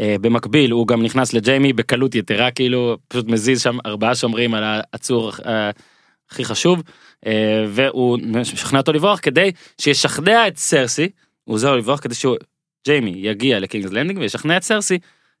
במקביל 0.00 0.70
הוא 0.70 0.86
גם 0.86 1.02
נכנס 1.02 1.32
לג'יימי 1.32 1.72
בקלות 1.72 2.14
יתרה 2.14 2.50
כאילו 2.50 2.96
פשוט 3.08 3.26
מזיז 3.28 3.62
שם 3.62 3.78
ארבעה 3.86 4.14
שומרים 4.14 4.54
על 4.54 4.64
העצור 4.64 5.32
הכי 6.30 6.44
חשוב 6.44 6.82
והוא 7.68 8.18
משכנע 8.22 8.78
אותו 8.78 8.92
לברוח 8.92 9.18
כדי 9.22 9.52
שישכנע 9.80 10.48
את 10.48 10.56
סרסי 10.56 11.08
הוא 11.44 11.54
עוזר 11.54 11.76
לברוח 11.76 12.00
כדי 12.00 12.14
שהוא 12.14 12.36
ג'יימי 12.86 13.14
יגיע 13.16 13.60
לקינגס 13.60 13.90
לנדינג 13.90 14.18
וישכנע 14.18 14.56
את 14.56 14.62
סרסי 14.62 14.98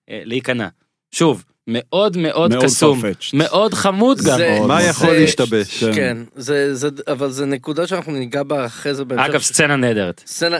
להיכנע. 0.08 0.68
שוב 1.12 1.44
מאוד 1.68 2.16
מאוד 2.16 2.50
מאוד 2.50 2.64
קסום 2.64 3.00
farfetched. 3.00 3.30
מאוד 3.32 3.74
חמוד 3.74 4.18
גם. 4.18 4.36
זה- 4.36 4.58
מה 4.66 4.82
זה- 4.82 4.88
יכול 4.88 5.12
להשתבש? 5.12 5.84
כן. 5.84 5.92
כן, 5.94 6.16
זה, 6.36 6.74
זה, 6.74 6.88
אבל 7.08 7.30
זה 7.30 7.46
נקודה 7.46 7.86
שאנחנו 7.86 8.12
ניגע 8.12 8.42
בה 8.42 8.66
אחרי 8.66 8.94
זה 8.94 9.04
בהמשך. 9.04 9.24
אגב 9.30 9.40
סצנה 9.40 9.76
נהדרת. 9.76 10.22
סצנה, 10.26 10.56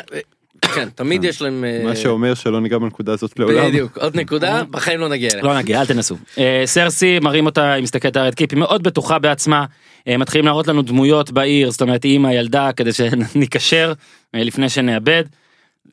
כן, 0.74 0.88
תמיד 0.94 1.24
יש 1.24 1.42
להם... 1.42 1.64
אה, 1.64 1.80
מה 1.84 1.96
שאומר 1.96 2.34
שלא 2.34 2.60
ניגע 2.60 2.78
בנקודה 2.78 3.12
הזאת 3.12 3.38
לעולם. 3.38 3.66
בדיוק, 3.68 3.98
עוד 3.98 4.16
נקודה, 4.16 4.62
בחיים 4.70 5.00
לא 5.00 5.08
נגיע 5.08 5.30
אליה. 5.32 5.42
לא 5.44 5.58
נגיע, 5.58 5.80
אל 5.80 5.86
תנסו. 5.86 6.16
אה, 6.38 6.62
סרסי 6.66 7.18
מראים 7.18 7.46
אותה, 7.46 7.72
היא 7.72 7.82
מסתכלת 7.82 8.16
על 8.16 8.32
קיפ, 8.32 8.52
היא 8.52 8.58
מאוד 8.58 8.82
בטוחה 8.82 9.18
בעצמה. 9.18 9.64
אה, 10.08 10.16
מתחילים 10.16 10.44
להראות 10.46 10.68
לנו 10.68 10.82
דמויות 10.82 11.30
בעיר, 11.30 11.70
זאת 11.70 11.82
אומרת 11.82 12.04
אימא, 12.04 12.28
ילדה, 12.28 12.70
כדי 12.76 12.90
שניקשר 12.92 13.92
אה, 14.34 14.44
לפני 14.44 14.68
שנאבד. 14.68 15.24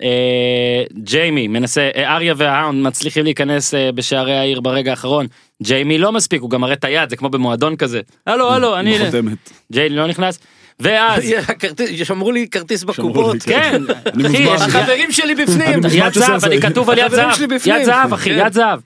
אה, 0.03 0.83
ג'יימי 0.93 1.47
מנסה, 1.47 1.89
אה, 1.95 2.15
אריה 2.15 2.33
וההאונד 2.37 2.83
מצליחים 2.83 3.23
להיכנס 3.23 3.73
אה, 3.73 3.91
בשערי 3.91 4.37
העיר 4.37 4.61
ברגע 4.61 4.91
האחרון. 4.91 5.27
ג'יימי 5.63 5.97
לא 5.97 6.11
מספיק, 6.11 6.41
הוא 6.41 6.49
גם 6.49 6.61
מראה 6.61 6.73
את 6.73 6.83
היד, 6.83 7.09
זה 7.09 7.15
כמו 7.15 7.29
במועדון 7.29 7.75
כזה. 7.75 8.01
הלו, 8.27 8.53
הלו, 8.53 8.79
אני... 8.79 8.97
ג'יילי 9.71 9.95
לא 9.95 10.07
נכנס. 10.07 10.39
ואז, 10.79 11.23
שמרו 12.03 12.31
לי 12.31 12.47
כרטיס 12.51 12.83
בקופות. 12.83 13.37
כן, 13.43 13.81
החברים 14.47 15.11
שלי 15.11 15.35
בפנים. 15.35 15.79
יד 15.91 16.13
זהב. 16.13 16.45
אני 16.45 16.61
כתוב 16.61 16.89
על 16.89 16.97
יד 16.97 17.11
זהב. 17.11 17.35
יד 17.65 17.83
זהב 17.83 18.13
אחי. 18.13 18.29
יד 18.29 18.53
זהב. 18.53 18.79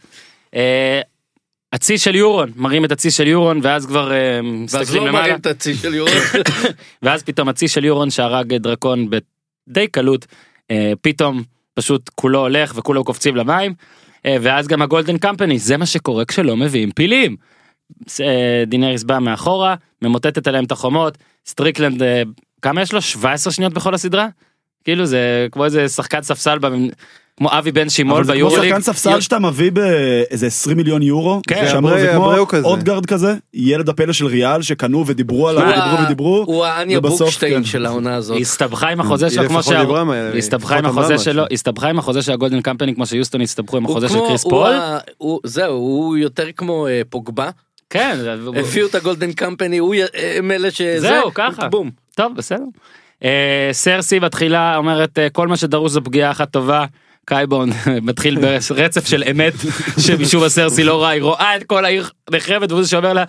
הצי 1.73 1.97
של 1.97 2.15
יורון, 2.15 2.51
מראים 2.55 2.85
את 2.85 2.91
הצי 2.91 3.11
של 3.11 3.27
יורון 3.27 3.59
ואז 3.63 3.85
כבר 3.85 4.11
מסתכלים 4.43 5.01
לא 5.01 5.07
למעלה, 5.07 5.23
מראים 5.23 5.39
את 5.39 5.45
הצי 5.45 5.75
של 5.75 5.93
יורון. 5.93 6.13
ואז 7.03 7.23
פתאום 7.23 7.49
הצי 7.49 7.67
של 7.67 7.85
יורון 7.85 8.09
שהרג 8.09 8.53
דרקון 8.53 9.09
בדי 9.09 9.87
קלות, 9.87 10.25
פתאום 11.01 11.43
פשוט 11.73 12.09
כולו 12.15 12.39
הולך 12.39 12.73
וכולו 12.75 13.03
קופצים 13.03 13.35
למים, 13.35 13.73
אה, 14.25 14.37
ואז 14.41 14.67
גם 14.67 14.81
ה 14.81 14.86
Golden 14.86 15.17
Company, 15.17 15.59
זה 15.59 15.77
מה 15.77 15.85
שקורה 15.85 16.25
כשלא 16.25 16.57
מביאים 16.57 16.91
פילים. 16.91 17.35
אה, 18.21 18.63
דינריס 18.67 19.03
בא 19.03 19.19
מאחורה, 19.19 19.75
ממוטטת 20.01 20.47
עליהם 20.47 20.65
את 20.65 20.71
החומות, 20.71 21.17
סטריקלנד, 21.45 22.03
אה, 22.03 22.21
כמה 22.61 22.81
יש 22.81 22.93
לו? 22.93 23.01
17 23.01 23.53
שניות 23.53 23.73
בכל 23.73 23.93
הסדרה? 23.93 24.27
כאילו 24.83 25.05
זה 25.05 25.47
כמו 25.51 25.65
איזה 25.65 25.87
שחקן 25.87 26.21
ספסל, 26.21 26.57
כמו 27.39 27.49
אבי 27.51 27.71
בן 27.71 27.89
שימול 27.89 28.15
אבל 28.15 28.23
זה 28.23 28.31
כמו 28.31 28.37
ביורוליג. 28.37 28.69
שחקן 28.69 28.81
ספסל 28.81 29.21
שאתה 29.21 29.39
מביא 29.39 29.71
באיזה 29.71 30.47
20 30.47 30.77
מיליון 30.77 31.01
יורו, 31.01 31.41
כן. 31.47 31.67
שאמרו, 31.71 31.99
זה 31.99 32.11
כמו. 32.13 32.33
אודגרד 32.63 33.05
כזה, 33.05 33.33
ילד 33.53 33.89
הפלא 33.89 34.13
של 34.13 34.25
ריאל 34.25 34.61
שקנו 34.61 35.03
ודיברו 35.07 35.49
עליו, 35.49 35.63
הוא 35.63 35.71
דיברו 35.71 35.97
ה- 35.97 36.03
ודיברו, 36.05 36.43
הוא 36.47 36.65
האניה 36.65 36.99
בוקשטיין 36.99 37.53
כן. 37.57 37.63
של 37.63 37.85
העונה 37.85 38.15
הזאת. 38.15 38.35
היא 38.35 38.41
הסתבכה 38.41 38.89
עם 38.89 38.99
החוזה 38.99 39.29
שלו 39.29 39.49
כמו 39.49 39.63
שה... 39.63 39.81
היא 40.33 40.37
הסתבכה 40.37 40.77
עם 40.77 40.85
החוזה. 40.85 41.17
שלו, 41.17 41.43
הסתבכה 41.51 41.89
עם 41.89 41.99
החוזה 41.99 42.21
של 42.21 42.31
ה 42.31 42.36
Golden 42.36 42.61
Company 42.61 42.95
כמו 42.95 43.05
שיוסטון 43.05 43.41
הסתבכו 43.41 43.77
עם 43.77 43.85
החוזה 43.85 44.09
של 44.09 44.19
קריס 44.27 44.43
פול. 44.43 44.69
זהו, 45.43 45.73
הוא 45.73 46.17
יותר 46.17 46.45
כמו 46.57 46.87
אה, 46.87 47.01
פוגבה. 47.09 47.49
כן, 47.89 48.17
הביאו 48.55 48.87
את 48.87 48.95
ה 48.95 49.00
Golden 49.00 49.31
Company, 49.31 49.77
הוא 49.77 49.95
י- 49.95 50.01
הם 50.37 50.51
אלה 50.51 50.71
שזה. 50.71 50.99
זהו, 50.99 51.31
ככה. 51.33 51.67
בום. 51.67 51.89
טוב, 52.15 52.35
בסדר. 52.35 52.63
אה, 53.23 53.69
סרסי 53.71 54.19
בתחילה 54.19 54.75
אומרת 54.77 55.19
אה, 55.19 55.29
כל 55.29 55.47
מה 55.47 55.57
שדרוש 55.57 55.91
זו 55.91 56.03
פגיעה 56.03 56.31
אחת 56.31 56.51
טובה. 56.51 56.85
קייבון 57.29 57.69
מתחיל 58.09 58.39
ברצף 58.39 59.07
של 59.07 59.23
אמת 59.31 59.53
שמשום 60.05 60.41
מה 60.41 60.49
סרסי 60.49 60.83
לא 60.83 61.01
ראה, 61.03 61.09
היא 61.09 61.21
רואה 61.21 61.55
את 61.55 61.63
כל 61.63 61.85
העיר 61.85 62.09
נחרבת 62.31 62.71
והוא 62.71 62.83
שאומר 62.83 63.13
לה 63.13 63.23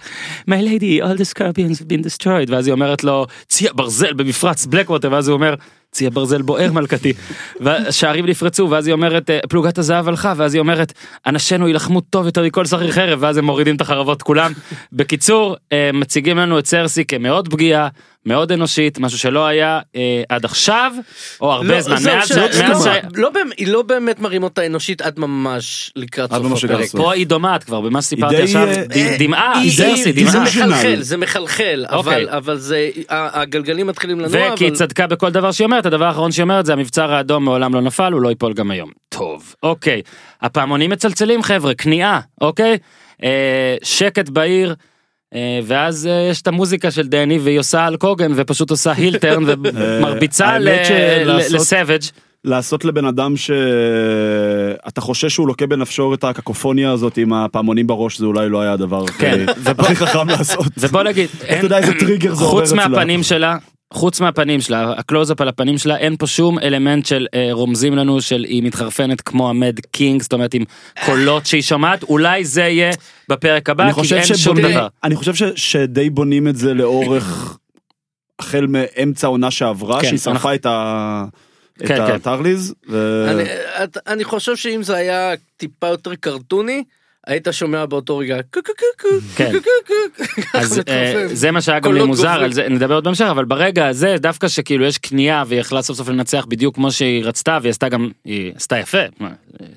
My 0.51 0.53
lady 0.53 1.03
all 1.03 1.19
the 1.21 1.35
scorpions 1.35 1.79
have 1.81 1.87
been 1.87 2.05
destroyed. 2.07 2.51
ואז 2.51 2.67
היא 2.67 2.73
אומרת 2.73 3.05
לו 3.05 3.27
צי 3.49 3.69
הברזל 3.69 4.13
במפרץ 4.13 4.67
בלקווטר 4.67 5.13
ואז 5.13 5.29
הוא 5.29 5.35
אומר 5.35 5.55
צי 5.93 6.07
הברזל 6.07 6.43
בוער 6.43 6.73
מלכתי. 6.73 7.13
והשערים 7.61 8.27
נפרצו 8.27 8.69
ואז 8.71 8.87
היא 8.87 8.93
אומרת 8.93 9.31
"אה, 9.31 9.39
פלוגת 9.49 9.79
הזהב 9.79 10.09
הלכה. 10.09 10.33
ואז 10.37 10.55
היא 10.55 10.61
אומרת 10.61 10.93
אנשינו 11.27 11.69
יילחמו 11.69 12.01
טוב 12.01 12.27
יותר 12.27 12.43
מכל 12.43 12.67
שכיר 12.67 12.91
חרב. 12.93 13.19
ואז 13.23 13.37
הם 13.37 13.45
מורידים 13.45 13.77
את 13.77 13.81
החרבות 13.81 14.23
כולם. 14.23 14.53
בקיצור 14.93 15.57
אה, 15.73 15.91
מציגים 15.95 16.39
לנו 16.39 16.59
את 16.59 16.67
סרסי 16.67 17.05
כמאוד 17.05 17.49
פגיעה 17.49 17.89
מאוד 18.27 18.53
אנושית 18.53 18.99
משהו 18.99 19.19
שלא 19.19 19.47
היה 19.47 19.81
אה, 19.97 20.23
עד 20.29 20.45
עכשיו 20.45 20.93
או 21.41 21.53
הרבה 21.53 21.69
לא, 21.75 21.81
זמן 21.81 21.97
מאז 22.05 22.29
ש- 22.29 22.33
ש- 22.33 22.37
מאז 22.61 22.87
לא, 22.87 22.93
ש- 22.95 22.99
לא 23.15 23.31
באמת- 23.31 23.59
היא 23.59 23.69
לא 23.69 23.83
באמת 23.83 24.21
מרים 24.21 24.43
אותה 24.43 24.67
אנושית 24.67 25.03
עד 25.03 25.19
ממש 25.19 25.93
לקראת 25.97 26.31
סוף 26.31 26.65
הפרק. 26.65 26.91
פה 26.91 27.13
היא 27.13 27.27
דומעת 27.27 27.65
כבר 27.65 27.81
במה 27.81 28.03
שסיפרתי 28.03 28.37
די, 28.37 28.43
עכשיו 28.43 28.69
אה, 28.69 28.83
ד- 28.87 29.23
דמעה 29.23 29.59
היא- 29.61 29.73
דמעה. 30.17 30.47
זה. 30.47 30.65
מחלחל, 30.67 30.97
זה 31.01 31.17
מחלחל, 31.17 31.85
אוקיי. 31.93 32.15
אבל 32.25 32.29
אבל 32.29 32.57
זה, 32.59 32.89
הגלגלים 33.09 33.87
מתחילים 33.87 34.21
לנוע, 34.21 34.53
וכי 34.53 34.65
היא 34.65 34.69
אבל... 34.71 34.77
צדקה 34.79 35.07
בכל 35.07 35.31
דבר 35.31 35.53
שהיא 35.53 35.65
אומרת 35.65 35.87
הדבר 35.87 36.05
האחרון 36.05 36.33
שהיא 36.33 36.43
אומרת 36.43 36.67
זה 36.67 36.73
המבצר 36.73 37.13
האדום 37.13 37.45
מעולם 37.45 37.75
לא 37.75 37.81
נפל 37.81 38.13
הוא 38.13 38.21
לא 38.21 38.29
ייפול 38.29 38.53
גם 38.53 38.71
היום. 38.71 38.91
טוב 39.09 39.55
אוקיי 39.63 40.03
הפעמונים 40.43 40.91
מצלצלים 40.91 41.43
חבר'ה 41.43 41.75
כניעה 41.75 42.21
אוקיי 42.41 42.79
אה, 43.25 43.29
שקט 43.83 44.29
בעיר. 44.29 44.75
אה, 45.35 45.61
ואז 45.67 46.07
אה, 46.07 46.29
יש 46.31 46.43
את 46.43 46.47
המוזיקה 46.49 46.91
של 46.91 47.09
דני 47.09 47.39
והיא 47.39 47.59
עושה 47.59 47.85
על 47.87 47.97
קוגן 47.97 48.33
ופשוט 48.37 48.71
עושה 48.71 48.93
הילטרן 48.97 49.45
ומרביצה 49.47 50.47
האמת 50.47 50.87
שלעשות- 50.87 51.53
לסאביג' 51.61 52.03
לעשות 52.45 52.85
לבן 52.85 53.05
אדם 53.05 53.35
שאתה 53.37 55.01
חושש 55.01 55.35
שהוא 55.35 55.49
לוקה 55.49 55.67
בנפשו 55.67 56.15
את 56.15 56.25
הקקופוניה 56.25 56.91
הזאת 56.93 57.17
עם 57.17 57.33
הפעמונים 57.33 57.87
בראש 57.87 58.19
זה 58.19 58.27
אולי 58.27 58.49
לא 58.49 58.61
היה 58.61 58.73
הדבר 58.73 59.07
כן, 59.07 59.45
הכי- 59.49 59.71
הכי 59.79 59.97
חכם 59.97 60.29
לעשות. 60.29 60.67
ובוא 60.79 61.03
נגיד 61.03 61.29
אתה 61.43 61.67
יודע 61.67 61.79
איזה 61.79 61.93
טריגר 62.01 62.35
זה 62.35 62.45
עורר 62.45 62.61
חוץ. 62.61 62.73
מהפנים 62.73 63.23
שלה 63.23 63.57
חוץ 63.93 64.21
מהפנים 64.21 64.61
שלה 64.61 64.93
הקלוזאפ 64.97 65.41
על 65.41 65.49
הפנים 65.49 65.79
שלה 65.79 65.97
אין 65.97 66.17
פה 66.17 66.27
שום 66.27 66.59
אלמנט 66.59 67.07
של 67.07 67.27
אה, 67.35 67.49
רומזים 67.53 67.97
לנו 67.97 68.21
של 68.23 68.45
היא 68.49 68.63
מתחרפנת 68.63 69.21
כמו 69.21 69.51
המד 69.51 69.81
קינג 69.91 70.23
זאת 70.23 70.33
אומרת 70.33 70.55
עם 70.55 70.63
קולות 71.07 71.47
שהיא 71.47 71.63
שומעת 71.63 72.03
אולי 72.03 72.45
זה 72.45 72.61
יהיה 72.63 72.91
בפרק 73.29 73.71
הבא 73.71 73.85
אני 73.85 73.93
כי 73.93 74.01
חושב 74.01 74.17
אין 74.17 74.25
שום 74.25 74.37
שבונים- 74.37 74.71
דבר. 74.71 74.87
אני 75.05 75.17
חושב 75.17 75.35
ש- 75.35 75.43
שדי 75.57 76.11
בונים 76.11 76.49
את 76.49 76.57
זה 76.57 76.75
לאורך 76.75 77.59
החל 78.39 78.67
מאמצע 78.69 79.27
העונה 79.27 79.51
שעברה 79.51 80.01
כן, 80.01 80.07
שהיא 80.09 80.19
שרפה 80.19 80.55
את 80.55 80.67
ה... 80.67 81.25
את 81.83 81.87
כן, 81.89 81.97
כן. 81.97 82.13
הטרליז. 82.15 82.75
ו- 82.89 83.27
אני, 83.31 83.43
אני 84.07 84.25
חושב 84.25 84.57
שאם 84.57 84.83
זה 84.83 84.97
היה 84.97 85.33
טיפה 85.57 85.87
יותר 85.89 86.15
קרטוני, 86.15 86.85
היית 87.31 87.49
שומע 87.51 87.87
באותו 87.87 88.19
רגע. 88.19 88.41
אז. 90.55 90.81
זה 91.33 91.51
מה 91.51 91.61
שהיה 91.61 91.81
גם 91.81 91.95
לי 91.95 92.03
מוזר. 92.03 92.29
על 92.29 92.53
זה 92.53 92.69
נדבר 92.69 92.95
עוד 92.95 93.05
בהמשך 93.05 93.27
אבל 93.31 93.45
ברגע 93.45 93.87
הזה 93.89 94.17
דווקא 94.19 94.49
שכאילו 94.49 94.85
יש 94.85 94.99
כניעה 94.99 95.45
והיא 95.47 95.61
יכלה 95.61 95.83
סוף 95.83 95.97
סוף 95.97 96.09
לנצח 96.09 96.45
בדיוק 96.49 96.75
כמו 96.75 96.93
שהיא 96.93 97.25
רצתה 97.25 97.59
והיא 97.63 97.71
עשתה 97.71 97.89
גם 97.89 98.11
היא 98.25 98.53
עשתה 98.57 98.79
יפה 98.79 98.99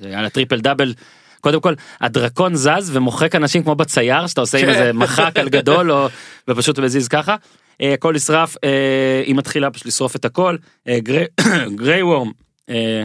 היה 0.02 0.22
לה 0.22 0.30
triple 0.30 0.60
double. 0.60 0.94
קודם 1.42 1.62
כל 1.62 1.74
הדרקון 2.02 2.56
זז 2.56 2.92
ומוחק 2.94 3.36
אנשים 3.36 3.64
כמו 3.64 3.76
בצייר 3.76 4.28
שאתה 4.28 4.42
עושה 4.42 4.58
עם 4.58 4.66
כן. 4.66 4.70
איזה 4.72 4.94
מחק 4.94 5.32
על 5.36 5.50
גדול 5.50 5.92
או 5.92 6.08
ופשוט 6.48 6.80
מזיז 6.80 7.08
ככה. 7.08 7.36
אה, 7.82 7.94
הכל 7.94 8.14
נשרף 8.14 8.56
אה, 8.64 9.24
היא 9.26 9.36
מתחילה 9.36 9.72
פשוט 9.72 9.86
לשרוף 9.86 10.16
את 10.16 10.26
הכל 10.26 10.56
אה, 10.88 11.00
גרי- 11.00 11.26
גריי 11.80 12.04
וורם 12.04 12.32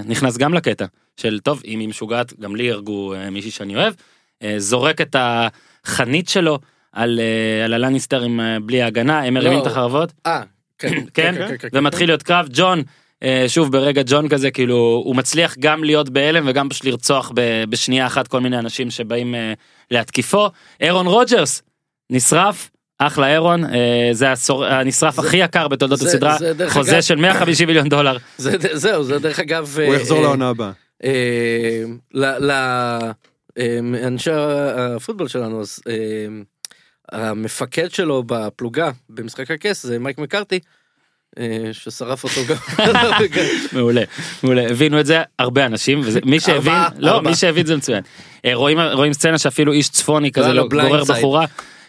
נכנס 0.05 0.37
גם 0.37 0.55
לקטע 0.55 0.85
של 1.17 1.39
טוב 1.41 1.63
אם 1.67 1.81
היא 1.81 1.89
משוגעת 1.89 2.41
גם 2.41 2.57
לי 2.57 2.71
הרגו 2.73 3.15
מישהי 3.31 3.51
שאני 3.51 3.77
אוהב 3.77 3.95
זורק 4.59 5.01
את 5.01 5.17
החנית 5.19 6.29
שלו 6.29 6.59
על 6.93 7.21
אה, 7.21 7.65
על 7.65 7.75
הלניסטר 7.75 8.23
עם 8.23 8.41
אה, 8.41 8.57
בלי 8.61 8.83
ההגנה. 8.83 9.23
הם 9.23 9.35
מרימים 9.35 9.59
את 9.61 9.67
החרבות? 9.67 10.13
אה, 10.27 10.43
כן, 10.79 10.95
כן? 11.15 11.35
ומתחיל 11.73 12.09
להיות 12.09 12.23
קרב. 12.23 12.49
ג'ון 12.53 12.83
אה, 13.23 13.45
שוב 13.49 13.73
ברגע 13.73 14.03
ג'ון 14.07 14.29
כזה 14.29 14.51
כאילו 14.51 14.77
הוא 15.05 15.17
מצליח 15.17 15.55
גם 15.59 15.85
להיות 15.85 16.09
בהלם 16.09 16.45
וגם 16.49 16.69
פשוט 16.69 16.85
לרצוח 16.85 17.33
ב- 17.35 17.65
בשנייה 17.69 18.07
אחת 18.07 18.29
כל 18.29 18.41
מיני 18.41 18.59
אנשים 18.59 18.91
שבאים 18.91 19.35
אה, 19.35 19.53
להתקיפו. 19.91 20.49
אירון 20.81 21.07
רוג'רס 21.07 21.63
נשרף. 22.11 22.71
אחלה 23.01 23.33
אירון 23.33 23.65
אה, 23.65 24.09
זה 24.13 24.33
הסור- 24.33 24.65
הנשרף 24.65 25.15
זה- 25.21 25.23
הכי 25.29 25.37
יקר 25.37 25.69
בתולדות 25.69 25.99
זה- 25.99 26.09
הסדרה. 26.09 26.37
זה 26.39 26.71
חוזה 26.71 26.93
אגב- 26.93 27.01
של 27.01 27.17
150 27.17 27.67
מיליון 27.69 27.89
דולר. 27.89 28.17
זה, 28.39 28.51
זהו, 28.73 29.05
זה 29.05 29.19
דרך 29.19 29.41
אגב... 29.41 29.79
הוא 29.85 29.95
אה, 29.95 29.99
יחזור 30.01 30.19
אה, 30.19 30.23
לעונה 30.23 30.49
הבאה. 30.49 30.71
אה, 31.05 31.11
ל- 32.15 32.47
ל- 32.47 32.51
אה, 32.51 33.11
אנשי 34.07 34.31
הפוטבול 34.77 35.29
שלנו, 35.29 35.61
אז 35.61 35.81
אה, 35.89 36.27
המפקד 37.13 37.91
שלו 37.91 38.23
בפלוגה 38.27 38.91
במשחק 39.09 39.51
הכס 39.51 39.83
זה 39.83 39.99
מייק 39.99 40.19
מקארתי. 40.19 40.61
אה, 41.39 41.69
ששרף 41.73 42.25
אותו 42.25 42.41
גם. 42.49 42.57
מעולה 43.73 44.03
מעולה 44.43 44.71
הבינו 44.71 45.01
את 45.01 45.07
זה 45.07 45.23
הרבה 45.39 45.67
אנשים 45.67 46.01
מי 46.25 46.41
שהבין 46.41 46.73
לא. 46.99 47.23
מי 47.23 47.35
שהבין 47.35 47.67
זה 47.67 47.77
מצוין 47.77 48.03
אה, 48.45 48.55
רואים 48.55 48.81
רואים 48.81 49.13
סצנה 49.13 49.39
שאפילו 49.39 49.73
איש 49.73 49.89
צפוני 49.89 50.33
כזה 50.33 50.49
לו 50.49 50.55
לא 50.55 50.63
blind 50.63 50.89
גורר. 50.89 51.05
בחורה. 51.05 51.47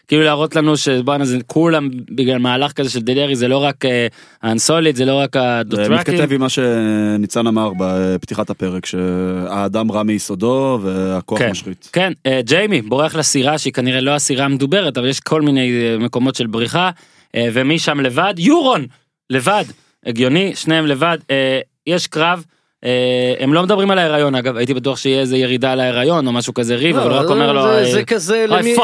כאילו 0.10 0.24
להראות 0.24 0.56
לנו 0.56 0.78
שבואנה 0.78 1.25
זה 1.25 1.38
כולם 1.48 1.89
בגלל 2.12 2.38
מהלך 2.38 2.72
כזה 2.72 2.89
של 2.89 3.00
דדרי 3.00 3.36
זה 3.36 3.48
לא 3.48 3.58
רק 3.58 3.86
אה, 3.86 4.08
האנסולית 4.42 4.96
זה 4.96 5.06
לא 5.06 5.20
רק 5.20 5.34
זה 5.34 5.60
הדוטראקים. 5.60 5.94
מתכתב 5.94 6.34
עם 6.34 6.42
מה 6.42 6.50
שניצן 6.50 7.48
אמר 7.48 7.72
בפתיחת 7.80 8.50
הפרק 8.50 8.86
שהאדם 8.86 9.92
רע 9.92 10.04
מיסודו 10.04 10.80
והכוח 10.84 11.39
כן. 11.39 11.51
משחית. 11.51 11.89
כן, 11.94 12.13
אה, 12.25 12.42
ג'יימי 12.44 12.82
בורח 12.82 13.16
לסירה 13.16 13.58
שהיא 13.58 13.74
כנראה 13.74 14.01
לא 14.01 14.12
הסירה 14.12 14.46
המדוברת 14.46 14.98
אבל 14.98 15.08
יש 15.08 15.20
כל 15.20 15.42
מיני 15.42 15.72
אה, 15.72 15.98
מקומות 15.98 16.36
של 16.36 16.48
בריחה 16.48 16.89
אה, 17.36 17.48
ומשם 17.54 18.00
לבד 18.00 18.34
יורון 18.38 18.86
לבד 19.30 19.63
הגיוני 20.06 20.56
שניהם 20.56 20.86
לבד 20.86 21.18
אה, 21.32 21.60
יש 21.88 22.08
קרב. 22.08 22.44
אה, 22.86 22.89
הם 23.39 23.53
לא 23.53 23.63
מדברים 23.63 23.91
על 23.91 24.00
ההיריון 24.00 24.36
אגב 24.36 24.57
הייתי 24.57 24.74
בטוח 24.74 24.98
שיהיה 24.98 25.19
איזה 25.19 25.38
ירידה 25.38 25.71
על 25.71 25.79
ההיריון 25.79 26.27
או 26.27 26.31
משהו 26.31 26.53
כזה 26.53 26.75
ריב 26.75 26.98
אבל 26.98 27.09
הוא 27.12 27.17
רק 27.19 27.25
אומר 27.29 27.48
לו 27.53 27.53
לא, 27.53 27.63
זה- 27.83 27.88
אה, 27.88 27.91
זה 27.91 28.03
כזה 28.03 28.45
I 28.50 28.51
למי... 28.51 28.75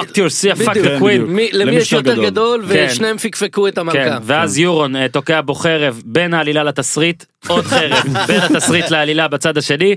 למי 1.53 1.71
יש 1.75 1.91
יותר 1.93 2.23
גדול 2.23 2.65
כן. 2.73 2.87
ושניהם 2.91 3.17
פקפקו 3.17 3.67
את 3.67 3.73
כן, 3.75 3.81
המלכה. 3.81 4.17
ואז 4.23 4.57
יורון 4.59 4.95
אה, 4.95 5.07
תוקע 5.07 5.41
בו 5.41 5.53
חרב 5.55 6.01
בין 6.05 6.33
העלילה 6.33 6.63
לתסריט, 6.63 7.23
עוד 7.47 7.65
חרב 7.65 8.03
בין 8.27 8.41
התסריט 8.41 8.89
לעלילה 8.89 9.27
בצד 9.27 9.57
השני, 9.57 9.95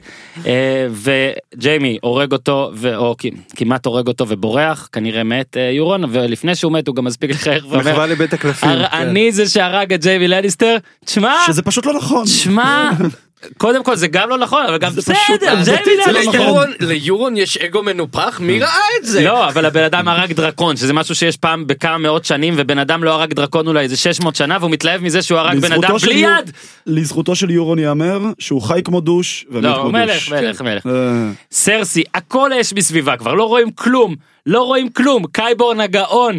וג'יימי 0.90 1.98
הורג 2.02 2.32
אותו, 2.32 2.70
ו- 2.74 2.96
או 2.96 3.14
כמעט 3.56 3.86
הורג 3.86 4.06
אותו 4.08 4.24
ובורח, 4.28 4.88
כנראה 4.92 5.22
מת 5.24 5.56
יורון, 5.72 6.04
ולפני 6.10 6.54
שהוא 6.54 6.72
מת 6.72 6.88
הוא 6.88 6.96
גם 6.96 7.04
מספיק 7.04 7.30
לחייך 7.30 7.64
ואומר, 7.68 7.80
מחווה 7.90 8.06
לבית 8.06 8.32
הקלפים. 8.32 8.68
"הר- 8.68 8.86
כן. 8.88 8.96
אני 8.96 9.32
זה 9.32 9.48
שהרג 9.48 9.92
את 9.92 10.02
ג'יימי 10.02 10.28
לניסטר, 10.28 10.76
תשמע, 11.04 11.32
שזה 11.46 11.62
פשוט 11.62 11.86
לא 11.86 11.92
נכון. 11.94 12.24
תשמע, 12.24 12.90
קודם 13.58 13.84
כל 13.84 13.96
זה 13.96 14.08
גם 14.08 14.28
לא 14.28 14.38
נכון 14.38 14.66
אבל 14.66 14.78
גם 14.78 14.90
זה 14.92 15.02
פשוט 15.02 15.14
בסדר 15.40 15.46
ג'יימי 15.64 15.64
זה 15.64 16.12
לא 16.12 16.18
לנסטר. 16.18 16.42
נכון. 16.50 16.68
ליורון- 16.80 17.36
יש 17.36 17.56
אגו 17.56 17.82
מנופח 17.82 18.40
מי 18.40 18.60
ראה 18.60 18.70
את 19.00 19.06
זה? 19.06 19.20
לא 19.24 19.48
אבל 19.48 19.64
הבן 19.66 19.82
אדם 19.82 20.08
הרג 20.08 20.32
דרקון 20.32 20.76
שזה 20.76 20.92
משהו 20.92 21.14
שיש 21.14 21.36
פעם 21.36 21.66
בכמה 21.66 21.98
מאות 21.98 22.24
שנים 22.24 22.54
ובן 22.56 22.78
אדם 22.78 23.04
לא 23.04 23.10
הרג 23.14 23.32
דרקון 23.34 23.66
אולי 23.66 23.80
איזה 23.80 23.96
600 23.96 24.36
שנה 24.36 24.56
והוא 24.60 24.70
מתלהב 24.70 25.00
מזה 25.02 25.22
שהוא 25.22 25.38
הרג 25.38 25.58
בן 25.58 25.72
אדם 25.72 25.98
של 25.98 26.06
בלי 26.06 26.14
יד. 26.18 26.50
לזכותו 26.86 27.34
של 27.36 27.50
יורון 27.50 27.78
ייאמר 27.78 28.20
שהוא 28.38 28.62
חי 28.62 28.80
כמו 28.84 29.00
דוש 29.00 29.46
ומת 29.50 29.64
לא 29.64 29.78
כמו 29.82 29.90
מלך 29.92 30.14
דוש. 30.14 30.32
מלך 30.32 30.60
מלך. 30.62 30.86
אה, 30.86 30.92
סרסי 31.52 32.02
הכל 32.14 32.50
אש 32.52 32.72
מסביבה 32.72 33.16
כבר 33.16 33.34
לא 33.34 33.44
רואים 33.44 33.70
כלום 33.70 34.14
לא 34.46 34.62
רואים 34.62 34.88
כלום 34.88 35.24
קייבורן 35.32 35.80
הגאון 35.80 36.38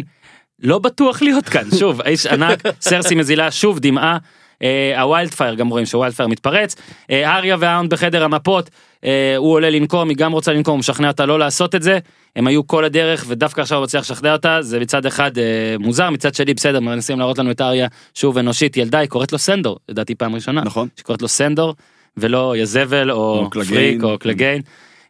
לא 0.62 0.78
בטוח 0.78 1.22
להיות 1.22 1.48
כאן 1.48 1.64
שוב 1.78 2.00
האיש 2.00 2.26
ענק 2.26 2.62
סרסי 2.80 3.14
מזילה 3.14 3.50
שוב 3.50 3.78
דמעה. 3.78 4.18
אה, 4.62 5.00
ה 5.02 5.30
wildfire 5.30 5.54
גם 5.54 5.68
רואים 5.68 5.86
שה 5.86 6.14
wildfire 6.14 6.28
מתפרץ 6.28 6.76
אה, 7.10 7.36
אריה 7.36 7.56
וההאונד 7.60 7.90
בחדר 7.90 8.24
המפות 8.24 8.70
אה, 9.04 9.34
הוא 9.36 9.52
עולה 9.52 9.70
לנקום 9.70 10.08
היא 10.08 10.16
גם 10.16 10.32
רוצה 10.32 10.52
לנקום 10.52 10.72
הוא 10.72 10.78
משכנע 10.78 11.08
אותה 11.08 11.26
לא 11.26 11.38
לעשות 11.38 11.74
את 11.74 11.82
זה 11.82 11.98
הם 12.36 12.46
היו 12.46 12.66
כל 12.66 12.84
הדרך 12.84 13.24
ודווקא 13.28 13.60
עכשיו 13.60 13.78
הוא 13.78 13.84
מצליח 13.84 14.02
לשכנע 14.02 14.32
אותה 14.32 14.62
זה 14.62 14.80
מצד 14.80 15.06
אחד 15.06 15.38
אה, 15.38 15.76
מוזר 15.78 16.10
מצד 16.10 16.34
שני 16.34 16.54
בסדר 16.54 16.80
מנסים 16.80 17.18
להראות 17.18 17.38
לנו 17.38 17.50
את 17.50 17.60
אריה 17.60 17.88
שוב 18.14 18.38
אנושית 18.38 18.76
ילדה 18.76 18.98
היא 18.98 19.08
קוראת 19.08 19.32
לו 19.32 19.38
סנדור 19.38 19.78
לדעתי 19.88 20.14
פעם 20.14 20.34
ראשונה 20.34 20.62
נכון. 20.64 20.88
שקוראת 20.96 21.22
לו 21.22 21.28
סנדור 21.28 21.74
ולא 22.16 22.54
יא 22.56 22.78
זבל 22.78 23.10
או, 23.10 23.16
או. 23.16 23.64
פריק 23.68 24.02
או 24.02 24.18
קלגיין. 24.18 24.62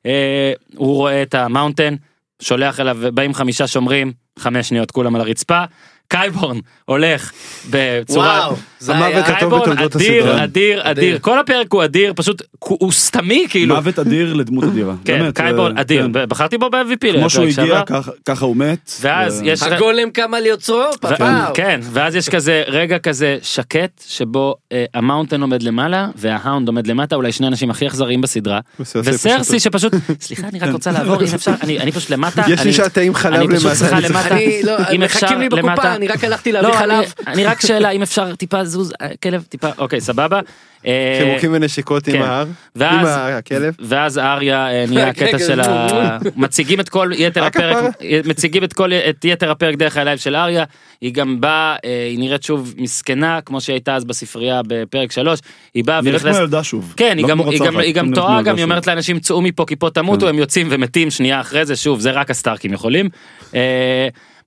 אה, 0.06 0.52
הוא 0.76 0.96
רואה 0.96 1.22
את 1.22 1.34
המאונטן 1.34 1.94
שולח 2.42 2.80
אליו 2.80 2.98
באים 3.14 3.34
חמישה 3.34 3.66
שומרים 3.66 4.12
חמש 4.38 4.68
שניות 4.68 4.90
כולם 4.90 5.14
על 5.14 5.20
הרצפה 5.20 5.64
קייבורן 6.10 6.58
הולך 6.84 7.32
בצורה 7.70 8.40
וואו, 8.46 8.56
זה 8.78 8.94
המוות 8.94 9.12
היה... 9.12 9.20
הטוב 9.20 9.38
קייבורן 9.38 9.60
בתולדות 9.62 9.96
אדיר 9.96 10.22
הסדרה. 10.22 10.44
אדיר 10.44 10.80
אדיר 10.80 10.90
אדיר. 10.90 11.18
כל 11.20 11.38
הפרק 11.38 11.72
הוא 11.72 11.84
אדיר 11.84 12.12
פשוט 12.16 12.42
הוא 12.58 12.92
סתמי 12.92 13.46
כאילו 13.50 13.74
מוות 13.76 13.98
אדיר 13.98 14.34
לדמות 14.34 14.64
אדירה. 14.64 14.94
כן 15.04 15.30
קייבורן 15.30 15.76
אה, 15.76 15.82
אדיר 15.82 16.02
כן. 16.14 16.28
בחרתי 16.28 16.58
בו 16.58 16.70
ב-MVP 16.70 17.12
כמו 17.18 17.30
שהוא 17.30 17.44
הגיע. 17.44 17.82
ככה- 18.24 18.44
הוא 18.44 18.56
מת. 18.56 18.92
ואז 19.00 19.42
יש 19.44 19.62
הגולם 19.62 20.10
קם 20.10 20.34
על 20.34 20.46
יוצרו, 20.46 20.82
פאפאו. 21.00 21.54
כן 21.54 21.80
ואז 21.92 22.14
יש 22.14 22.28
כזה 22.28 22.62
רגע 22.66 22.98
כזה 22.98 23.38
שקט 23.42 24.02
שבו 24.06 24.54
אה, 24.72 24.84
המאונטן 24.94 25.40
עומד 25.40 25.62
למעלה 25.62 26.08
וההאונד 26.16 26.68
עומד 26.68 26.86
למטה 26.86 27.16
אולי 27.16 27.32
שני 27.32 27.46
האנשים 27.46 27.70
הכי 27.70 27.86
אכזריים 27.86 28.20
בסדרה 28.20 28.60
וסרסי 28.80 29.60
שפשוט 29.60 29.92
סליחה 30.20 30.48
אני 30.48 30.58
רק 30.58 30.72
רוצה 30.72 30.92
לעבור 30.92 31.20
אם 31.22 31.28
אפשר 31.34 31.52
אני 31.62 31.92
פשוט 31.92 32.10
למטה 32.10 32.42
יש 32.48 32.64
לי 32.96 33.06
עם 33.06 33.14
חלב 33.14 33.34
אני 33.34 33.56
פשוט 33.56 33.64
למטה, 33.64 33.76
צריכה 33.78 33.98
אני 33.98 34.08
למטה 34.08 34.34
לא, 34.64 34.76
אם 34.92 35.02
אפשר 35.02 35.26
מחכים 35.26 35.40
לי 35.40 35.48
בקופה, 35.48 35.68
למטה. 35.68 35.96
אני 36.00 36.08
רק 36.08 36.24
הלכתי 36.24 36.52
להביא 36.52 36.68
לא, 36.68 36.74
חלב. 36.74 37.12
אני- 37.26 37.44
רק 37.44 37.60
שאלה 37.60 37.90
אם 37.90 38.02
אפשר 38.02 38.34
טיפה 38.34 38.64
זוז 38.64 38.92
אה, 39.02 39.08
כלב 39.22 39.44
טיפה 39.48 39.68
אוקיי 39.78 40.00
סבבה. 40.00 40.40
אה, 40.86 41.18
חיבוקים 41.24 41.52
ונשיקות 41.54 42.06
עם 42.08 42.14
כן. 42.14 42.22
ההר, 42.22 42.46
עם 42.80 43.06
הכלב. 43.06 43.74
ואז 43.80 44.18
אריה 44.18 44.70
אה, 44.70 44.84
נהיה 44.90 45.08
הקטע 45.08 45.38
של 45.38 45.60
ה... 45.60 46.18
מציגים 46.36 46.80
את 46.80 46.88
כל 46.88 47.10
יתר 47.14 47.44
רק 47.44 47.56
הפרק. 47.56 47.94
מציגים 48.24 48.64
את 48.64 48.72
כל 48.72 48.92
את 48.92 49.24
יתר 49.24 49.50
הפרק 49.50 49.74
דרך 49.74 49.96
העיניים 49.96 50.18
של 50.18 50.36
אריה 50.36 50.64
היא 51.00 51.12
גם 51.14 51.40
באה 51.40 51.76
אה, 51.84 52.06
היא 52.10 52.18
נראית 52.18 52.42
שוב 52.42 52.74
מסכנה 52.78 53.40
כמו 53.40 53.60
שהיא 53.60 53.74
הייתה 53.74 53.96
אז 53.96 54.04
בספרייה 54.04 54.60
בפרק 54.66 55.12
3 55.12 55.40
היא 55.74 55.84
באה 55.84 56.00
נראית 56.00 56.20
כמו 56.20 56.26
ונכנסת 56.28 56.42
ילדה 56.42 56.64
שוב. 56.64 56.94
כן, 56.96 57.14
היא 57.16 57.22
לא 57.22 57.30
גם, 57.30 57.42
כמו 57.42 58.14
טועה, 58.14 58.42
גם 58.42 58.56
היא. 58.56 58.64
אומרת 58.64 58.86
לאנשים 58.86 59.18
צאו 59.20 59.42
מפה 59.42 59.64
כי 59.68 59.76
פה 59.76 59.90
תמותו, 59.90 60.28
הם 60.28 60.38
יוצאים 60.38 60.66
ומתים 60.70 61.10
שנייה 61.10 61.40
אחרי 61.40 61.66
זה, 61.66 61.76
שוב, 61.76 62.00
זה 62.00 62.10
רק 62.10 62.30
הסטארקים 62.30 62.72
יכולים. 62.72 63.08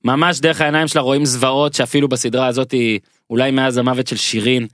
ממש 0.03 0.39
דרך 0.39 0.62
העיניים 0.62 0.88
שלה 0.88 1.01
רואים 1.01 1.25
זוועות 1.25 1.74
שאפילו 1.74 2.07
בסדרה 2.07 2.48
הזאת 2.48 2.72
היא 2.72 3.00
אולי 3.29 3.51
מאז 3.51 3.77
המוות 3.77 4.07
של 4.07 4.15
שירין. 4.17 4.67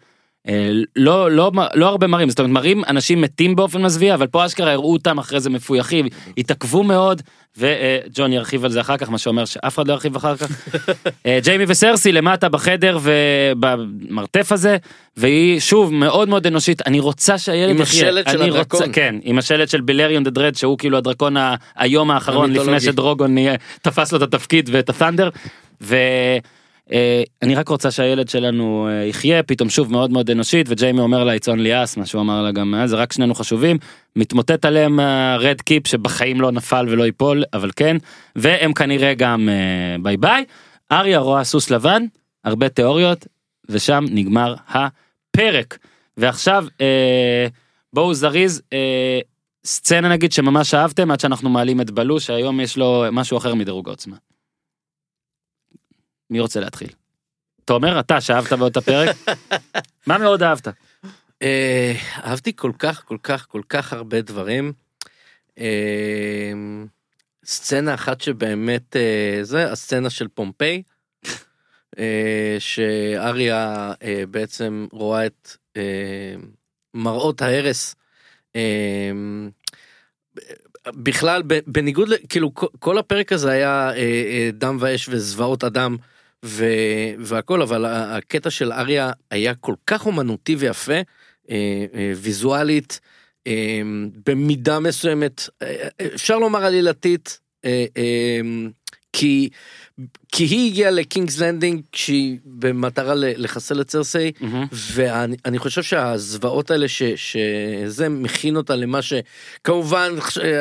אה, 0.47 0.69
לא, 0.95 1.31
לא, 1.31 1.51
לא 1.73 1.87
הרבה 1.87 2.07
מראים, 2.07 2.29
זאת 2.29 2.39
אומרת 2.39 2.51
מראים 2.51 2.83
אנשים 2.87 3.21
מתים 3.21 3.55
באופן 3.55 3.81
מזוויע, 3.81 4.13
אבל 4.13 4.27
פה 4.27 4.45
אשכרה 4.45 4.71
הראו 4.71 4.93
אותם 4.93 5.17
אחרי 5.17 5.39
זה 5.39 5.49
מפויחים, 5.49 6.07
התעכבו 6.37 6.83
מאוד, 6.83 7.21
וג'ון 7.57 8.33
ירחיב 8.33 8.65
על 8.65 8.71
זה 8.71 8.81
אחר 8.81 8.97
כך, 8.97 9.09
מה 9.09 9.17
שאומר 9.17 9.45
שאף 9.45 9.75
אחד 9.75 9.87
לא 9.87 9.93
ירחיב 9.93 10.15
אחר 10.15 10.35
כך. 10.35 10.51
אה, 11.25 11.39
ג'יימי 11.43 11.63
וסרסי 11.67 12.11
למטה 12.11 12.49
בחדר 12.49 12.97
ובמרתף 13.01 14.51
הזה, 14.51 14.77
והיא 15.17 15.59
שוב 15.59 15.93
מאוד 15.93 16.29
מאוד 16.29 16.47
אנושית, 16.47 16.87
אני 16.87 16.99
רוצה 16.99 17.37
שהילד 17.37 17.75
עם 17.75 17.81
יחיה. 17.81 18.09
השלט 18.09 18.29
של 18.29 18.41
אני 18.41 18.49
רוצה- 18.49 18.59
הדרקון. 18.61 18.93
כן, 18.93 19.15
עם 19.23 19.37
השלט 19.37 19.69
של 19.69 19.81
בילריון 19.81 20.23
דה 20.23 20.29
דרד, 20.29 20.55
שהוא 20.55 20.77
כאילו 20.77 20.97
הדרקון 20.97 21.35
היום 21.75 22.11
האחרון 22.11 22.53
לפני. 22.53 22.79
שדרוגון 22.79 23.35
תפס 23.81 24.11
לו 24.11 24.17
את 24.17 24.23
התפקיד 24.23 24.69
ואת 24.73 24.89
הת'נדר. 24.89 25.29
ואני 26.89 27.55
רק 27.55 27.67
רוצה 27.67 27.91
שהילד 27.91 28.29
שלנו 28.29 28.87
אה, 28.89 29.05
יחיה 29.05 29.43
פתאום 29.43 29.69
שוב 29.69 29.91
מאוד 29.91 30.11
מאוד 30.11 30.29
אנושית 30.29 30.65
וג'יימי 30.69 30.99
אומר 30.99 31.23
לה 31.23 31.33
איצון 31.33 31.59
ליאס 31.59 31.97
מה 31.97 32.05
שהוא 32.05 32.21
אמר 32.21 32.41
לה 32.41 32.51
גם 32.51 32.75
זה 32.85 32.95
רק 32.95 33.13
שנינו 33.13 33.35
חשובים 33.35 33.77
מתמוטט 34.15 34.65
עליהם 34.65 34.99
ה 34.99 35.15
Red 35.15 35.61
Keep 35.61 35.87
שבחיים 35.87 36.41
לא 36.41 36.51
נפל 36.51 36.85
ולא 36.89 37.03
ייפול 37.03 37.43
אבל 37.53 37.71
כן 37.75 37.97
והם 38.35 38.73
כנראה 38.73 39.13
גם 39.13 39.49
אה, 39.49 39.95
ביי 40.01 40.17
ביי. 40.17 40.45
אריה 40.91 41.19
רואה 41.19 41.43
סוס 41.43 41.69
לבן 41.69 42.05
הרבה 42.43 42.69
תיאוריות 42.69 43.27
ושם 43.69 44.05
נגמר 44.11 44.55
הפרק 44.69 45.77
ועכשיו 46.17 46.65
אה, 46.81 47.47
בואו 47.93 48.13
זריז 48.13 48.61
אה, 48.73 49.19
סצנה 49.65 50.09
נגיד 50.09 50.31
שממש 50.31 50.73
אהבתם 50.73 51.11
עד 51.11 51.19
שאנחנו 51.19 51.49
מעלים 51.49 51.81
את 51.81 51.91
בלו 51.91 52.19
שהיום 52.19 52.59
יש 52.59 52.77
לו 52.77 53.05
משהו 53.11 53.37
אחר 53.37 53.55
מדירוג 53.55 53.89
עוצמה. 53.89 54.15
מי 56.29 56.39
רוצה 56.39 56.59
להתחיל? 56.59 56.89
תומר 57.65 57.99
אתה 57.99 58.21
שאהבת 58.21 58.53
באותה 58.53 58.81
פרק 58.81 59.15
מה 60.07 60.17
מאוד 60.17 60.43
אהבת? 60.43 60.67
אה, 61.41 61.93
אהבתי 62.23 62.51
כל 62.55 62.71
כך 62.79 63.03
כל 63.05 63.17
כך 63.23 63.45
כל 63.49 63.61
כך 63.69 63.93
הרבה 63.93 64.21
דברים. 64.21 64.73
אה, 65.59 66.51
סצנה 67.45 67.93
אחת 67.93 68.21
שבאמת 68.21 68.95
אה, 68.95 69.39
זה 69.43 69.71
הסצנה 69.71 70.09
של 70.09 70.27
פומפיי. 70.27 70.83
שאריה 72.59 73.93
בעצם 74.31 74.87
רואה 74.91 75.25
את 75.25 75.49
מראות 76.93 77.41
ההרס. 77.41 77.95
בכלל 80.87 81.43
בניגוד. 81.67 82.09
כאילו 82.29 82.53
כל- 82.79 82.97
הפרק 82.97 83.31
הזה 83.31 83.51
היה 83.51 83.91
דם 84.53 84.77
ואש 84.79 85.09
וזוועות 85.09 85.63
אדם 85.63 85.97
ו... 86.45 86.65
והכל 87.19 87.61
אבל 87.61 87.85
הקטע 87.85 88.49
של 88.49 88.71
אריה 88.71 89.11
היה 89.31 89.55
כל 89.55 89.75
כך 89.87 90.05
אומנותי 90.05 90.55
ויפה 90.55 90.93
אה, 90.93 91.01
אה, 91.93 92.11
ויזואלית 92.15 92.99
אה, 93.47 93.81
במידה 94.25 94.79
מסוימת 94.79 95.49
אה, 95.61 95.87
אה, 96.01 96.07
אפשר 96.15 96.37
לומר 96.37 96.65
עלילתית 96.65 97.39
אה, 97.65 97.85
כי 99.13 99.49
כי 100.31 100.43
היא 100.43 100.71
הגיעה 100.71 100.91
לקינגס 100.91 101.39
לנדינג 101.39 101.81
כשהיא 101.91 102.37
במטרה 102.45 103.13
לחסל 103.15 103.81
את 103.81 103.91
סרסיי 103.91 104.31
ואני 104.71 105.35
אני 105.45 105.59
חושב 105.59 105.83
שהזוועות 105.83 106.71
האלה 106.71 106.87
ש, 106.87 107.03
שזה 107.03 108.09
מכין 108.09 108.55
אותה 108.55 108.75
למה 108.75 108.99
שכמובן 109.01 110.11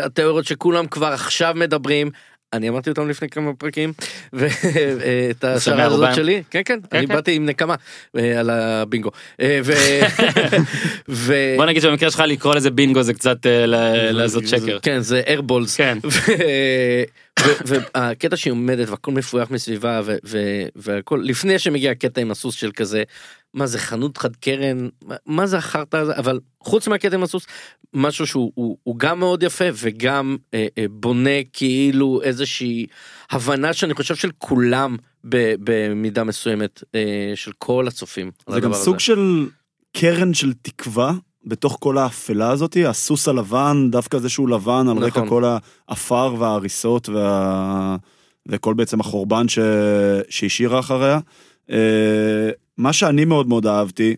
התיאוריות 0.02 0.46
שכולם 0.46 0.86
כבר 0.86 1.06
עכשיו 1.06 1.52
מדברים. 1.56 2.10
אני 2.52 2.68
אמרתי 2.68 2.90
אותם 2.90 3.08
לפני 3.08 3.28
כמה 3.28 3.54
פרקים 3.54 3.92
ואת 4.32 5.44
השערה 5.44 5.84
הזאת. 5.84 6.14
שלי 6.14 6.42
כן 6.50 6.60
כן 6.64 6.78
אני 6.92 7.06
כן. 7.06 7.14
באתי 7.14 7.34
עם 7.34 7.46
נקמה 7.46 7.74
אה, 8.16 8.40
על 8.40 8.50
הבינגו 8.50 9.10
אה, 9.40 9.60
בוא 11.56 11.66
נגיד 11.66 11.82
שבמקרה 11.82 12.10
שלך 12.10 12.22
לקרוא 12.26 12.54
לזה 12.54 12.70
בינגו 12.70 13.02
זה 13.02 13.14
קצת 13.14 13.46
אה, 13.46 13.66
לעשות 14.12 14.48
שקר. 14.48 14.78
כן 14.82 15.00
זה 15.00 15.22
איירבולס 15.26 15.76
כן. 15.76 15.98
והקטע 17.66 18.36
שהיא 18.36 18.50
עומדת 18.50 18.88
והכל 18.88 19.12
מפויח 19.12 19.50
מסביבה 19.50 20.00
והכל 20.76 21.20
לפני 21.24 21.58
שמגיע 21.58 21.90
הקטע 21.90 22.20
עם 22.20 22.30
הסוס 22.30 22.54
של 22.54 22.70
כזה 22.72 23.02
מה 23.54 23.66
זה 23.66 23.78
חנות 23.78 24.16
חד 24.18 24.36
קרן 24.36 24.88
מה- 25.26 25.46
זה 25.46 25.58
החרטא 25.58 25.96
הזה 25.96 26.16
אבל 26.16 26.40
חוץ 26.60 26.88
עם 27.14 27.22
הסוס 27.22 27.46
משהו 27.94 28.26
שהוא 28.26 28.52
הוא, 28.54 28.78
הוא 28.82 28.98
גם 28.98 29.18
מאוד 29.18 29.42
יפה 29.42 29.64
וגם 29.74 30.36
אה, 30.54 30.66
אה, 30.78 30.84
בונה 30.90 31.30
כאילו 31.52 32.20
איזושהי 32.22 32.86
הבנה 33.30 33.72
שאני 33.72 33.94
חושב 33.94 34.14
של 34.14 34.30
כולם 34.38 34.96
ב- 35.28 35.54
במידה 35.60 36.24
מסוימת 36.24 36.82
אה, 36.94 37.32
של 37.34 37.52
כל 37.58 37.88
הצופים. 37.88 38.30
זה 38.48 38.60
גם 38.60 38.74
סוג 38.74 38.94
הזה. 38.94 39.04
של 39.04 39.46
קרן 39.96 40.34
של 40.34 40.52
תקווה 40.62 41.12
בתוך 41.44 41.76
כל 41.80 41.98
האפלה 41.98 42.50
הזאתי, 42.50 42.86
הסוס 42.86 43.28
הלבן, 43.28 43.88
דווקא 43.90 44.18
זה 44.18 44.28
שהוא 44.28 44.48
לבן 44.48 44.86
על 44.90 44.98
רקע 44.98 45.20
נכון. 45.20 45.28
כל 45.28 45.44
האפר 45.88 46.34
וההריסות 46.38 47.08
וה... 47.08 47.96
וכל 48.48 48.74
בעצם 48.74 49.00
החורבן 49.00 49.48
ש... 49.48 49.58
שהשאירה 50.30 50.78
אחריה. 50.80 51.18
אה, 52.78 52.82
מה 52.82 52.92
שאני 52.92 53.24
מאוד 53.24 53.48
מאוד 53.48 53.66
אהבתי, 53.66 54.16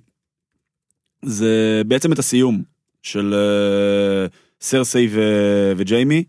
זה 1.25 1.83
בעצם 1.87 2.12
את 2.12 2.18
הסיום 2.18 2.62
של 3.03 3.35
אה, 3.35 4.27
סרסיי 4.61 5.09
ו... 5.11 5.20
וג'יימי. 5.77 6.25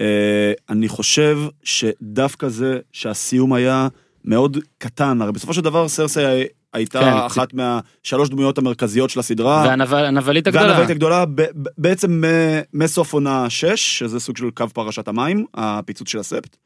אה, 0.00 0.52
אני 0.70 0.88
חושב 0.88 1.38
שדווקא 1.62 2.48
זה 2.48 2.78
שהסיום 2.92 3.52
היה 3.52 3.88
מאוד 4.24 4.58
קטן, 4.78 5.22
הרי 5.22 5.32
בסופו 5.32 5.54
של 5.54 5.60
דבר 5.60 5.88
סרסיי 5.88 6.46
הייתה 6.72 7.00
כן, 7.00 7.12
אחת 7.26 7.54
מהשלוש 7.54 8.28
דמויות 8.28 8.58
המרכזיות 8.58 9.10
של 9.10 9.20
הסדרה. 9.20 9.64
והנבלית 9.88 10.46
הגדולה. 10.46 10.66
והנבלית 10.66 10.90
הגדולה, 10.90 11.24
ב- 11.34 11.46
בעצם 11.78 12.24
מ- 12.24 12.60
מסוף 12.74 13.12
עונה 13.12 13.50
6, 13.50 13.98
שזה 13.98 14.20
סוג 14.20 14.36
של 14.36 14.50
קו 14.50 14.68
פרשת 14.68 15.08
המים, 15.08 15.46
הפיצוץ 15.54 16.08
של 16.08 16.18
הספט. 16.18 16.56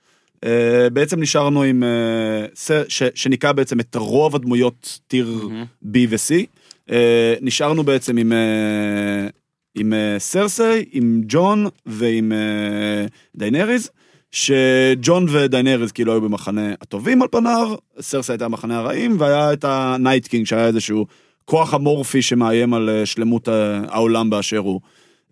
אה, 0.45 0.91
בעצם 0.93 1.21
נשארנו 1.21 1.63
עם, 1.63 1.83
אה, 1.83 2.47
ש- 2.89 3.03
שניקה 3.15 3.53
בעצם 3.53 3.81
את 3.81 3.97
רוב 3.97 4.37
הדמויות 4.37 4.99
tier 5.09 5.49
B 5.85 5.97
ו-C. 6.09 6.35
אה, 6.91 7.35
נשארנו 7.41 7.83
בעצם 7.85 8.17
עם, 8.17 8.33
אה, 8.33 9.29
עם 9.75 9.93
אה, 9.93 10.19
סרסי, 10.19 10.85
עם 10.93 11.21
ג'ון 11.29 11.67
ועם 11.87 12.33
אה, 12.33 13.07
דיינריז, 13.37 13.91
שג'ון 14.33 15.27
ודיינריז 15.31 15.93
כאילו 15.93 16.13
היו 16.13 16.21
במחנה 16.21 16.73
הטובים 16.81 17.23
על 17.23 17.29
פניו, 17.31 17.75
סרסי 18.01 18.33
הייתה 18.33 18.49
במחנה 18.49 18.79
הרעים, 18.79 19.17
והיה 19.21 19.53
את 19.53 19.65
ה 19.69 19.78
Night 19.78 20.27
King 20.27 20.47
שהיה 20.47 20.67
איזשהו 20.67 21.07
כוח 21.45 21.75
אמורפי 21.75 22.23
שמאיים 22.23 22.75
על 22.75 22.91
שלמות 23.05 23.49
העולם 23.49 24.31
באשר 24.31 24.59
הוא. 24.59 24.81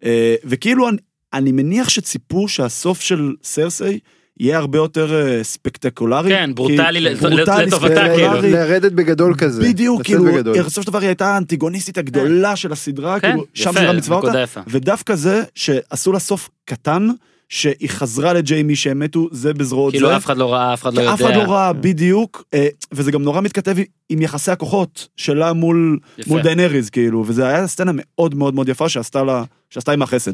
אה, 0.05 0.35
וכאילו 0.45 0.89
אני, 0.89 0.97
אני 1.33 1.53
מניח 1.53 1.89
שציפו 1.89 2.49
שהסוף 2.49 3.01
של 3.01 3.33
סרסי 3.43 3.99
יהיה 4.41 4.59
הרבה 4.59 4.79
יותר 4.79 5.15
אה, 5.15 5.45
ספקטקולרי. 5.45 6.31
כן, 6.31 6.51
ברוטלי 6.55 7.15
ברוטלי, 7.21 7.67
לטובתה. 7.67 8.05
כאילו. 8.15 8.43
לרדת 8.43 8.93
בגדול 8.93 9.35
כזה. 9.39 9.63
בדיוק, 9.63 10.03
כאילו. 10.03 10.25
בסופו 10.65 10.83
של 10.83 10.87
דבר 10.87 10.99
היא 10.99 11.09
הייתה 11.09 11.35
האנטיגוניסטית 11.35 11.99
הגדולה 11.99 12.57
של 12.57 12.73
הסדרה, 12.73 13.21
כן, 13.21 13.29
כאילו, 13.29 13.45
שם 13.55 13.71
יפה, 13.71 13.81
זירה 13.81 13.93
מצווה 13.93 14.17
אותה. 14.17 14.45
ודווקא 14.67 15.15
זה 15.15 15.43
שעשו 15.55 16.13
לה 16.13 16.19
סוף 16.19 16.51
קטן, 16.65 17.09
שהיא 17.49 17.89
חזרה 17.89 18.33
לג'יימי 18.33 18.77
שהם 18.77 18.99
מתו, 18.99 19.29
זה 19.33 19.55
בזרועות 19.55 19.93
זה. 19.93 19.99
כאילו 19.99 20.17
אף 20.17 20.25
אחד 20.25 20.37
לא 20.37 20.53
ראה, 20.53 20.75
אף 20.75 20.83
אחד 20.83 20.95
לא 20.95 21.01
יודע. 21.01 21.15
אף 21.15 21.21
אחד 21.21 21.37
לא 21.37 21.43
ראה, 21.43 21.73
בדיוק, 21.73 22.45
אה, 22.55 22.67
וזה 22.93 23.13
גם 23.13 23.23
נורא 23.23 23.41
מתכתב 23.41 23.77
עם 24.09 24.23
יחסי 24.23 24.51
הכוחות 24.51 25.09
שלה 25.17 25.53
מול, 25.53 25.99
יפה. 26.19 26.31
מול 26.31 26.43
דיינריז, 26.43 26.91
כאילו, 26.91 27.25
וזה 27.27 27.47
היה 27.47 27.67
סצנה 27.67 27.93
מאוד 27.95 28.35
מאוד 28.35 28.55
מאוד 28.55 28.69
יפה 28.69 28.89
שעשתה 28.89 29.25
לה, 29.25 29.45
שעשתה 29.71 29.93
עם 29.93 30.03
החסד. 30.03 30.33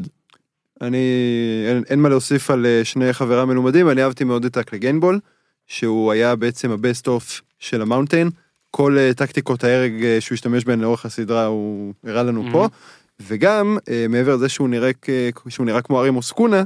אני, 0.81 0.97
אין, 1.67 1.83
אין 1.89 1.99
מה 1.99 2.09
להוסיף 2.09 2.51
על 2.51 2.65
אה, 2.65 2.81
שני 2.83 3.13
חברה 3.13 3.45
מלומדים, 3.45 3.89
אני 3.89 4.03
אהבתי 4.03 4.23
מאוד 4.23 4.45
את 4.45 4.57
הקליגנבול, 4.57 5.19
שהוא 5.67 6.11
היה 6.11 6.35
בעצם 6.35 6.71
ה 6.71 6.78
best 6.78 7.07
of 7.07 7.41
של 7.59 7.81
המאונטיין. 7.81 8.29
כל 8.71 8.97
אה, 8.99 9.13
טקטיקות 9.13 9.63
ההרג 9.63 10.03
אה, 10.03 10.17
שהוא 10.21 10.35
השתמש 10.35 10.65
בהן 10.65 10.81
לאורך 10.81 11.05
הסדרה 11.05 11.45
הוא 11.45 11.93
הראה 12.07 12.23
לנו 12.23 12.45
פה, 12.51 12.67
וגם 13.27 13.77
אה, 13.89 14.05
מעבר 14.09 14.35
לזה 14.35 14.49
שהוא 14.49 14.69
נראה, 14.69 14.91
כ- 15.01 15.09
שהוא 15.49 15.65
נראה 15.65 15.81
כמו 15.81 15.99
ארי 15.99 16.09
מוסקונה, 16.09 16.63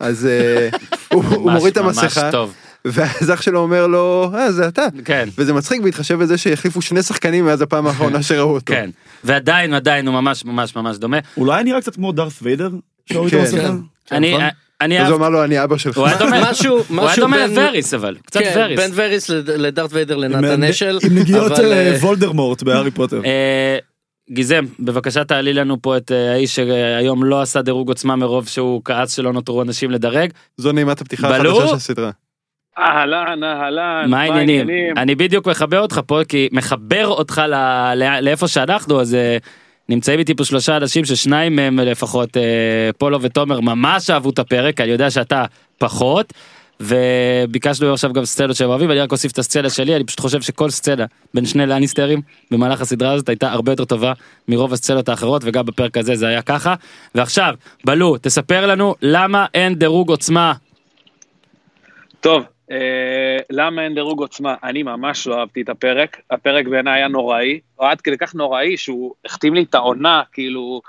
אז 0.00 0.26
אה, 0.26 0.68
הוא, 1.12 1.24
הוא 1.24 1.44
ממש- 1.50 1.58
מוריד 1.58 1.72
את 1.78 1.84
המסכה, 1.84 2.30
טוב. 2.32 2.54
ואז 2.84 3.30
אח 3.34 3.42
שלו 3.42 3.60
אומר 3.60 3.86
לו, 3.86 4.30
אה, 4.34 4.52
זה 4.52 4.68
אתה. 4.68 4.86
כן. 5.04 5.28
וזה 5.38 5.52
מצחיק 5.52 5.80
בהתחשב 5.82 6.18
בזה 6.18 6.38
שהחליפו 6.38 6.82
שני 6.82 7.02
שחקנים 7.02 7.44
מאז 7.46 7.62
הפעם 7.62 7.86
האחרונה 7.86 8.22
שראו 8.28 8.54
אותו. 8.54 8.72
כן, 8.74 8.90
ועדיין, 9.24 9.74
עדיין 9.74 10.06
הוא 10.06 10.14
ממש 10.14 10.44
ממש 10.44 10.76
ממש 10.76 10.96
דומה. 10.96 11.16
אולי 11.36 11.64
נראה 11.64 11.80
קצת 11.80 11.94
כמו 11.94 12.12
דארת 12.12 12.32
ויידר? 12.42 12.70
כן. 13.08 13.20
את 13.26 13.32
המסכה? 13.34 13.72
אני, 14.12 14.30
נכון. 14.34 14.44
אני 14.80 15.00
אז 15.02 15.08
הוא 15.08 15.16
אמר 15.16 15.28
לו, 15.28 15.44
אני 15.44 15.64
אבא 15.64 15.76
שלך. 15.76 15.98
הוא 15.98 16.06
היה 16.06 16.18
דומה, 16.18 16.40
משהו, 16.50 16.76
הוא 16.76 16.84
היה 16.90 17.06
משהו 17.06 17.22
דומה 17.22 17.36
בין- 17.36 17.50
לווריס 17.58 17.94
אבל, 17.94 18.16
קצת 18.26 18.40
כן, 18.40 18.52
וריס. 18.56 18.80
בין 18.80 18.90
וריס 18.94 19.28
לד- 19.28 19.50
לדארט 19.50 19.90
ויידר 19.92 20.16
לנתן 20.16 20.64
אשל. 20.64 20.98
עם 21.02 21.18
נגיעות 21.18 21.52
אה, 21.52 21.72
אה, 21.72 21.96
וולדרמורט 22.00 22.62
בהארי 22.62 22.90
פוטר. 22.90 23.20
אה, 23.24 23.78
גיזם, 24.30 24.64
בבקשה 24.80 25.24
תעלי 25.24 25.52
לנו 25.52 25.82
פה 25.82 25.96
את 25.96 26.10
האיש 26.10 26.54
שהיום 26.56 27.24
לא 27.24 27.42
עשה 27.42 27.62
דירוג 27.62 27.88
עוצמה 27.88 28.16
מרוב 28.16 28.48
שהוא 28.48 28.82
כעס 28.84 29.16
שלא 29.16 29.32
נותרו 29.32 29.62
אנשים 29.62 29.90
לדרג. 29.90 30.30
זו 30.56 30.72
נעימת 30.72 31.00
הפתיחה? 31.00 31.36
החדשה 31.36 31.68
של 31.68 31.74
הסדרה. 31.74 32.10
אהלן, 32.78 33.44
אהלן, 33.44 34.04
מה 34.10 34.20
העניינים? 34.20 34.68
אני 34.98 35.14
בדיוק 35.14 35.46
מחבר 35.48 35.80
אותך 35.80 36.00
פה 36.06 36.20
כי 36.28 36.48
מחבר 36.52 37.06
אותך 37.06 37.42
לאיפה 38.22 38.48
שאנחנו 38.48 39.00
אז 39.00 39.16
נמצאים 39.88 40.18
איתי 40.18 40.34
פה 40.34 40.44
שלושה 40.44 40.76
אנשים 40.76 41.04
ששניים 41.04 41.56
מהם 41.56 41.78
לפחות 41.78 42.36
אה, 42.36 42.42
פולו 42.98 43.22
ותומר 43.22 43.60
ממש 43.60 44.10
אהבו 44.10 44.30
את 44.30 44.38
הפרק 44.38 44.80
אני 44.80 44.90
יודע 44.90 45.10
שאתה 45.10 45.44
פחות. 45.78 46.32
וביקשנו 46.80 47.92
עכשיו 47.92 48.12
גם 48.12 48.24
סצנות 48.24 48.56
שהם 48.56 48.68
אוהבים 48.68 48.90
אני 48.90 49.00
רק 49.00 49.12
אוסיף 49.12 49.32
את 49.32 49.38
הסצנה 49.38 49.70
שלי 49.70 49.96
אני 49.96 50.04
פשוט 50.04 50.20
חושב 50.20 50.42
שכל 50.42 50.70
סצנה 50.70 51.04
בין 51.34 51.46
שני 51.46 51.66
לניסטרים 51.66 52.20
במהלך 52.50 52.80
הסדרה 52.80 53.12
הזאת 53.12 53.28
הייתה 53.28 53.52
הרבה 53.52 53.72
יותר 53.72 53.84
טובה 53.84 54.12
מרוב 54.48 54.72
הסצנות 54.72 55.08
האחרות 55.08 55.42
וגם 55.44 55.66
בפרק 55.66 55.96
הזה 55.96 56.16
זה 56.16 56.28
היה 56.28 56.42
ככה 56.42 56.74
ועכשיו 57.14 57.54
בלו 57.84 58.16
תספר 58.18 58.66
לנו 58.66 58.94
למה 59.02 59.46
אין 59.54 59.74
דירוג 59.74 60.10
עוצמה 60.10 60.52
טוב, 62.20 62.42
למה 63.50 63.84
אין 63.84 63.94
דירוג 63.94 64.20
עוצמה? 64.20 64.54
אני 64.62 64.82
ממש 64.82 65.26
לא 65.26 65.40
אהבתי 65.40 65.62
את 65.62 65.68
הפרק, 65.68 66.20
הפרק 66.30 66.66
בעיניי 66.66 67.00
היה 67.00 67.08
נוראי, 67.08 67.60
עד 67.78 68.00
כדי 68.00 68.18
כך 68.18 68.34
נוראי 68.34 68.76
שהוא 68.76 69.14
החתים 69.24 69.54
לי 69.54 69.62
את 69.62 69.74
העונה, 69.74 70.22
כאילו, 70.32 70.80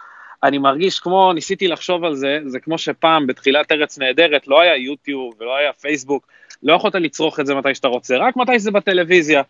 אני 0.44 0.58
מרגיש 0.58 1.00
כמו, 1.00 1.34
ניסיתי 1.34 1.68
לחשוב 1.68 2.04
על 2.04 2.16
זה, 2.16 2.40
זה 2.46 2.60
כמו 2.60 2.78
שפעם 2.78 3.28
בתחילת 3.28 3.72
ארץ 3.72 4.00
נהדרת 4.00 4.48
לא 4.48 4.62
היה 4.62 4.76
יוטיוב 4.76 5.34
ולא 5.40 5.56
היה 5.56 5.74
פייסבוק, 5.74 6.28
לא 6.64 6.74
יכולת 6.74 6.96
לצרוך 6.96 7.40
את 7.40 7.46
זה 7.46 7.56
מתי 7.56 7.76
שאתה 7.76 7.88
רוצה, 7.88 8.18
רק 8.18 8.36
מתי 8.36 8.60
שזה 8.60 8.72
בטלוויזיה. 8.72 9.42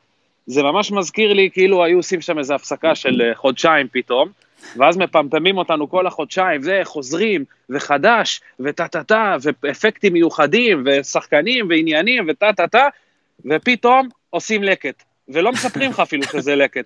זה 0.45 0.63
ממש 0.63 0.91
מזכיר 0.91 1.33
לי 1.33 1.49
כאילו 1.53 1.83
היו 1.83 1.97
עושים 1.97 2.21
שם 2.21 2.39
איזו 2.39 2.53
הפסקה 2.53 2.95
של 2.95 3.21
אה, 3.21 3.35
חודשיים 3.35 3.87
פתאום, 3.91 4.29
ואז 4.75 4.97
מפמפמים 4.97 5.57
אותנו 5.57 5.89
כל 5.89 6.07
החודשיים, 6.07 6.61
זה 6.61 6.81
חוזרים, 6.83 7.45
וחדש, 7.69 8.41
וטה 8.59 8.87
טה 8.87 9.03
טה, 9.03 9.35
ואפקטים 9.63 10.13
מיוחדים, 10.13 10.83
ושחקנים, 10.85 11.69
ועניינים, 11.69 12.25
וטה 12.29 12.53
טה 12.53 12.67
טה, 12.67 12.87
ופתאום 13.45 14.09
עושים 14.29 14.63
לקט, 14.63 15.03
ולא 15.29 15.51
מספרים 15.51 15.91
לך 15.91 15.99
אפילו 15.99 16.23
שזה 16.23 16.55
לקט. 16.55 16.85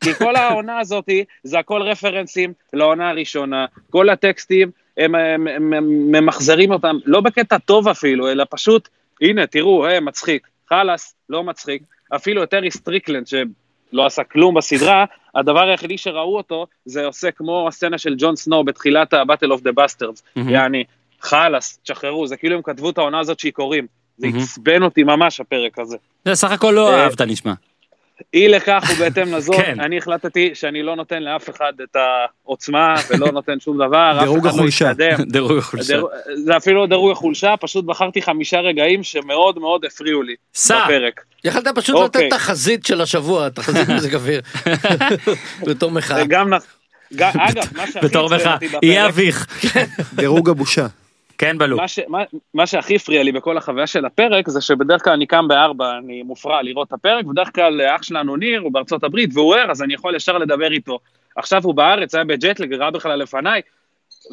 כי 0.00 0.14
כל 0.14 0.36
העונה 0.36 0.78
הזאת 0.78 1.08
זה 1.42 1.58
הכל 1.58 1.82
רפרנסים 1.82 2.52
לעונה 2.72 3.10
הראשונה, 3.10 3.66
כל 3.90 4.10
הטקסטים 4.10 4.70
הם, 4.96 5.14
הם, 5.14 5.46
הם, 5.46 5.72
הם 5.72 6.12
ממחזרים 6.12 6.70
אותם, 6.70 6.96
לא 7.04 7.20
בקטע 7.20 7.58
טוב 7.58 7.88
אפילו, 7.88 8.30
אלא 8.30 8.44
פשוט, 8.50 8.88
הנה 9.20 9.46
תראו, 9.46 9.86
אה, 9.86 10.00
מצחיק, 10.00 10.46
חלאס, 10.68 11.14
לא 11.28 11.44
מצחיק, 11.44 11.82
אפילו 12.16 12.40
יותר 12.40 12.60
סטריקלנד 12.70 13.26
שלא 13.94 14.06
עשה 14.06 14.24
כלום 14.24 14.54
בסדרה, 14.54 15.04
הדבר 15.34 15.68
היחידי 15.68 15.98
שראו 15.98 16.36
אותו 16.36 16.66
זה 16.84 17.06
עושה 17.06 17.30
כמו 17.30 17.68
הסצנה 17.68 17.98
של 17.98 18.14
ג'ון 18.18 18.36
סנואו 18.36 18.64
בתחילת 18.64 19.14
ה-Battle 19.14 19.58
of 19.58 19.60
the 19.60 19.72
Bastards. 19.80 20.40
יעני, 20.50 20.84
חלאס, 21.20 21.78
תשחררו, 21.82 22.26
זה 22.26 22.36
כאילו 22.36 22.56
הם 22.56 22.62
כתבו 22.62 22.90
את 22.90 22.98
העונה 22.98 23.18
הזאת 23.18 23.40
שיכורים, 23.40 23.86
זה. 24.18 24.26
עצבן 24.26 24.82
אותי 24.82 25.02
ממש 25.02 25.40
הפרק 25.40 25.78
הזה. 25.78 25.96
זה 26.24 26.34
סך 26.34 26.50
הכל 26.50 26.72
לא 26.76 26.92
אה, 26.92 27.04
אהבת 27.04 27.20
נשמע. 27.20 27.52
אי 28.34 28.48
לכך 28.48 28.90
ובהתאם 28.92 29.34
לזאת, 29.34 29.56
כן. 29.56 29.80
אני 29.80 29.98
החלטתי 29.98 30.50
שאני 30.54 30.82
לא 30.82 30.96
נותן 30.96 31.22
לאף 31.22 31.50
אחד 31.50 31.72
את 31.82 31.96
העוצמה 31.96 32.94
ולא 33.10 33.32
נותן 33.32 33.60
שום 33.60 33.76
דבר, 33.76 34.12
אף 34.18 34.22
דירוג 34.22 34.44
לא 34.44 34.50
החולשה. 34.50 34.92
דירוג 35.32 35.58
החולשה. 35.58 36.00
זה 36.44 36.56
אפילו 36.56 36.80
לא 36.80 36.86
דירוג 36.86 37.10
החולשה, 37.10 37.54
פשוט 37.60 37.84
בחרתי 37.84 38.22
חמישה 38.22 38.60
רגעים 38.60 39.02
שמאוד 39.02 39.58
מאוד 39.58 39.84
הפריעו 39.84 40.22
לי 40.22 40.34
סע. 40.54 40.84
בפרק. 40.84 41.20
יכלת 41.44 41.68
פשוט 41.74 41.96
אוקיי. 41.96 42.26
לתת 42.26 42.36
תחזית 42.36 42.86
של 42.86 43.00
השבוע, 43.00 43.48
תחזית 43.48 43.88
מזג 43.88 44.14
אוויר. 44.14 44.40
בתור 45.68 45.90
מחאה. 45.90 46.24
גם, 46.24 46.52
אגב, 47.36 47.64
מה 47.76 47.86
שהכי 47.86 48.06
בתור 48.06 48.34
מחאה. 48.34 48.54
אותי 48.54 48.68
בפרק, 48.68 48.82
יהיה 48.82 49.06
אביך. 49.06 49.46
דירוג 50.16 50.50
הבושה. 50.50 50.86
כן 51.38 51.58
בלו. 51.58 51.76
מה, 51.76 51.88
ש, 51.88 52.00
מה, 52.08 52.22
מה 52.54 52.66
שהכי 52.66 52.96
הפריע 52.96 53.22
לי 53.22 53.32
בכל 53.32 53.56
החוויה 53.56 53.86
של 53.86 54.04
הפרק 54.04 54.48
זה 54.48 54.60
שבדרך 54.60 55.04
כלל 55.04 55.12
אני 55.12 55.26
קם 55.26 55.48
בארבע, 55.48 55.98
אני 55.98 56.22
מופרע 56.22 56.62
לראות 56.62 56.88
את 56.88 56.92
הפרק, 56.92 57.24
בדרך 57.24 57.54
כלל 57.54 57.80
אח 57.80 58.02
שלנו 58.02 58.36
ניר 58.36 58.60
הוא 58.60 58.72
בארצות 58.72 59.04
הברית 59.04 59.30
והוא 59.34 59.54
ער 59.54 59.70
אז 59.70 59.82
אני 59.82 59.94
יכול 59.94 60.16
ישר 60.16 60.38
לדבר 60.38 60.72
איתו. 60.72 60.98
עכשיו 61.36 61.62
הוא 61.64 61.74
בארץ, 61.74 62.14
היה 62.14 62.24
בג'טלג, 62.24 62.74
ראה 62.74 62.90
בכלל 62.90 63.18
לפניי, 63.18 63.60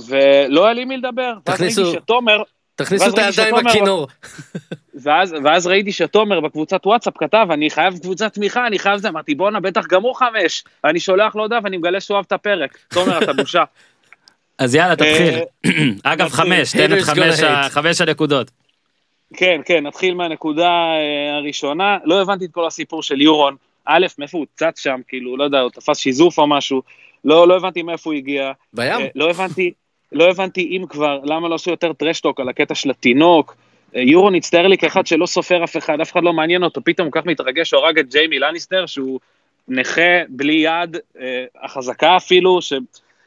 ולא 0.07 0.65
היה 0.65 0.73
לי 0.73 0.85
מי 0.85 0.97
לדבר. 0.97 1.33
תכניסו- 1.43 1.93
שתומר, 1.93 2.43
תכניסו 2.75 3.09
את 3.09 3.17
הידיים 3.17 3.55
בכינור. 3.65 4.07
ואז, 5.03 5.35
ואז 5.43 5.67
ראיתי 5.67 5.91
שתומר 5.91 6.39
בקבוצת 6.39 6.85
וואטסאפ 6.85 7.13
כתב, 7.17 7.47
אני 7.51 7.69
חייב 7.69 7.97
קבוצת 7.97 8.33
תמיכה, 8.33 8.67
אני 8.67 8.79
חייב 8.79 8.97
זה, 8.97 9.09
אמרתי 9.09 9.35
בואנה 9.35 9.59
בטח 9.59 9.87
גם 9.87 10.01
הוא 10.01 10.15
חמש, 10.15 10.63
אני 10.85 10.99
שולח 10.99 11.35
לו 11.35 11.41
הודעה 11.41 11.59
ואני 11.63 11.77
מגלה 11.77 11.99
שהוא 12.01 12.15
אוהב 12.15 12.25
את 12.27 12.31
הפרק. 12.31 12.77
תומר 12.89 13.23
אתה 13.23 13.33
בושה. 13.33 13.63
אז 14.61 14.75
יאללה 14.75 14.95
תתחיל. 14.95 15.33
אה, 15.65 15.71
אגב. 16.13 16.29
חמש, 16.29 16.71
תן 16.71 16.93
את 16.93 17.03
חמש 17.69 18.01
הנקודות. 18.01 18.51
כן, 19.33 19.61
כן, 19.65 19.87
נתחיל 19.87 20.13
מהנקודה 20.13 20.69
אה, 20.69 21.37
הראשונה. 21.37 21.97
לא 22.03 22.21
הבנתי 22.21 22.45
את 22.45 22.51
כל 22.51 22.67
הסיפור 22.67 23.03
של 23.03 23.21
יורון. 23.21 23.55
א', 23.85 24.05
מאיפה 24.17 24.37
הוא 24.37 24.45
צץ 24.55 24.79
שם, 24.79 24.99
כאילו, 25.07 25.37
לא 25.37 25.43
יודע, 25.43 25.59
הוא 25.59 25.69
תפס 25.69 25.97
שיזוף 25.97 26.37
או 26.37 26.47
משהו. 26.47 26.81
לא, 27.25 27.47
לא 27.47 27.57
הבנתי 27.57 27.81
מאיפה 27.81 28.09
הוא 28.09 28.17
הגיע. 28.17 28.51
בים? 28.73 28.91
אה, 28.91 29.07
לא 29.15 29.29
הבנתי, 29.29 29.71
לא 30.11 30.29
הבנתי 30.29 30.77
אם 30.77 30.85
כבר, 30.89 31.19
למה 31.23 31.49
לא 31.49 31.55
עשו 31.55 31.71
יותר 31.71 31.93
טרשטוק 31.93 32.39
על 32.39 32.49
הקטע 32.49 32.75
של 32.75 32.89
התינוק. 32.89 33.55
יורון 33.93 34.35
הצטער 34.35 34.67
לי 34.67 34.77
כאחד 34.77 35.07
שלא 35.07 35.25
סופר 35.25 35.63
אף 35.63 35.77
אחד, 35.77 36.01
אף 36.01 36.11
אחד 36.11 36.23
לא 36.23 36.33
מעניין 36.33 36.63
אותו, 36.63 36.81
פתאום 36.83 37.05
הוא 37.05 37.13
כל 37.13 37.21
כך 37.21 37.25
מתרגש 37.25 37.69
שהוא 37.69 37.83
הרג 37.83 37.99
את 37.99 38.09
ג'יימי 38.09 38.39
לניסטר, 38.39 38.85
שהוא 38.85 39.19
נכה, 39.67 40.21
בלי 40.29 40.53
יד, 40.53 40.97
החזקה 41.63 42.17
אפילו, 42.17 42.61
ש... 42.61 42.73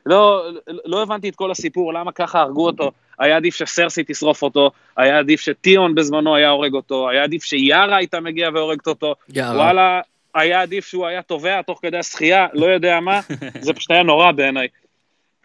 לא, 0.07 0.45
לא 0.85 1.03
הבנתי 1.03 1.29
את 1.29 1.37
כל 1.37 1.51
הסיפור, 1.51 1.95
למה 1.95 2.13
ככה 2.13 2.41
הרגו 2.41 2.67
אותו. 2.67 2.91
היה 3.19 3.37
עדיף 3.37 3.55
שסרסי 3.55 4.03
תשרוף 4.07 4.43
אותו, 4.43 4.71
היה 4.97 5.19
עדיף 5.19 5.41
שטיון 5.41 5.95
בזמנו 5.95 6.35
היה 6.37 6.49
הורג 6.51 6.75
אותו, 6.75 7.09
היה 7.11 7.23
עדיף 7.23 7.43
שיארה 7.43 7.97
הייתה 7.97 8.21
מגיעה 8.21 8.51
והורגת 8.55 8.87
אותו. 8.87 9.15
יאללה. 9.35 9.57
וואלה, 9.63 10.01
היה 10.35 10.63
עדיף 10.63 10.87
שהוא 10.87 11.07
היה 11.07 11.23
טובע 11.23 11.63
תוך 11.63 11.79
כדי 11.83 11.99
השחייה, 11.99 12.47
לא 12.53 12.67
יודע 12.67 13.01
מה, 13.01 13.21
זה 13.61 13.73
פשוט 13.73 13.91
היה 13.91 14.03
נורא 14.03 14.33
בעיניי. 14.33 14.69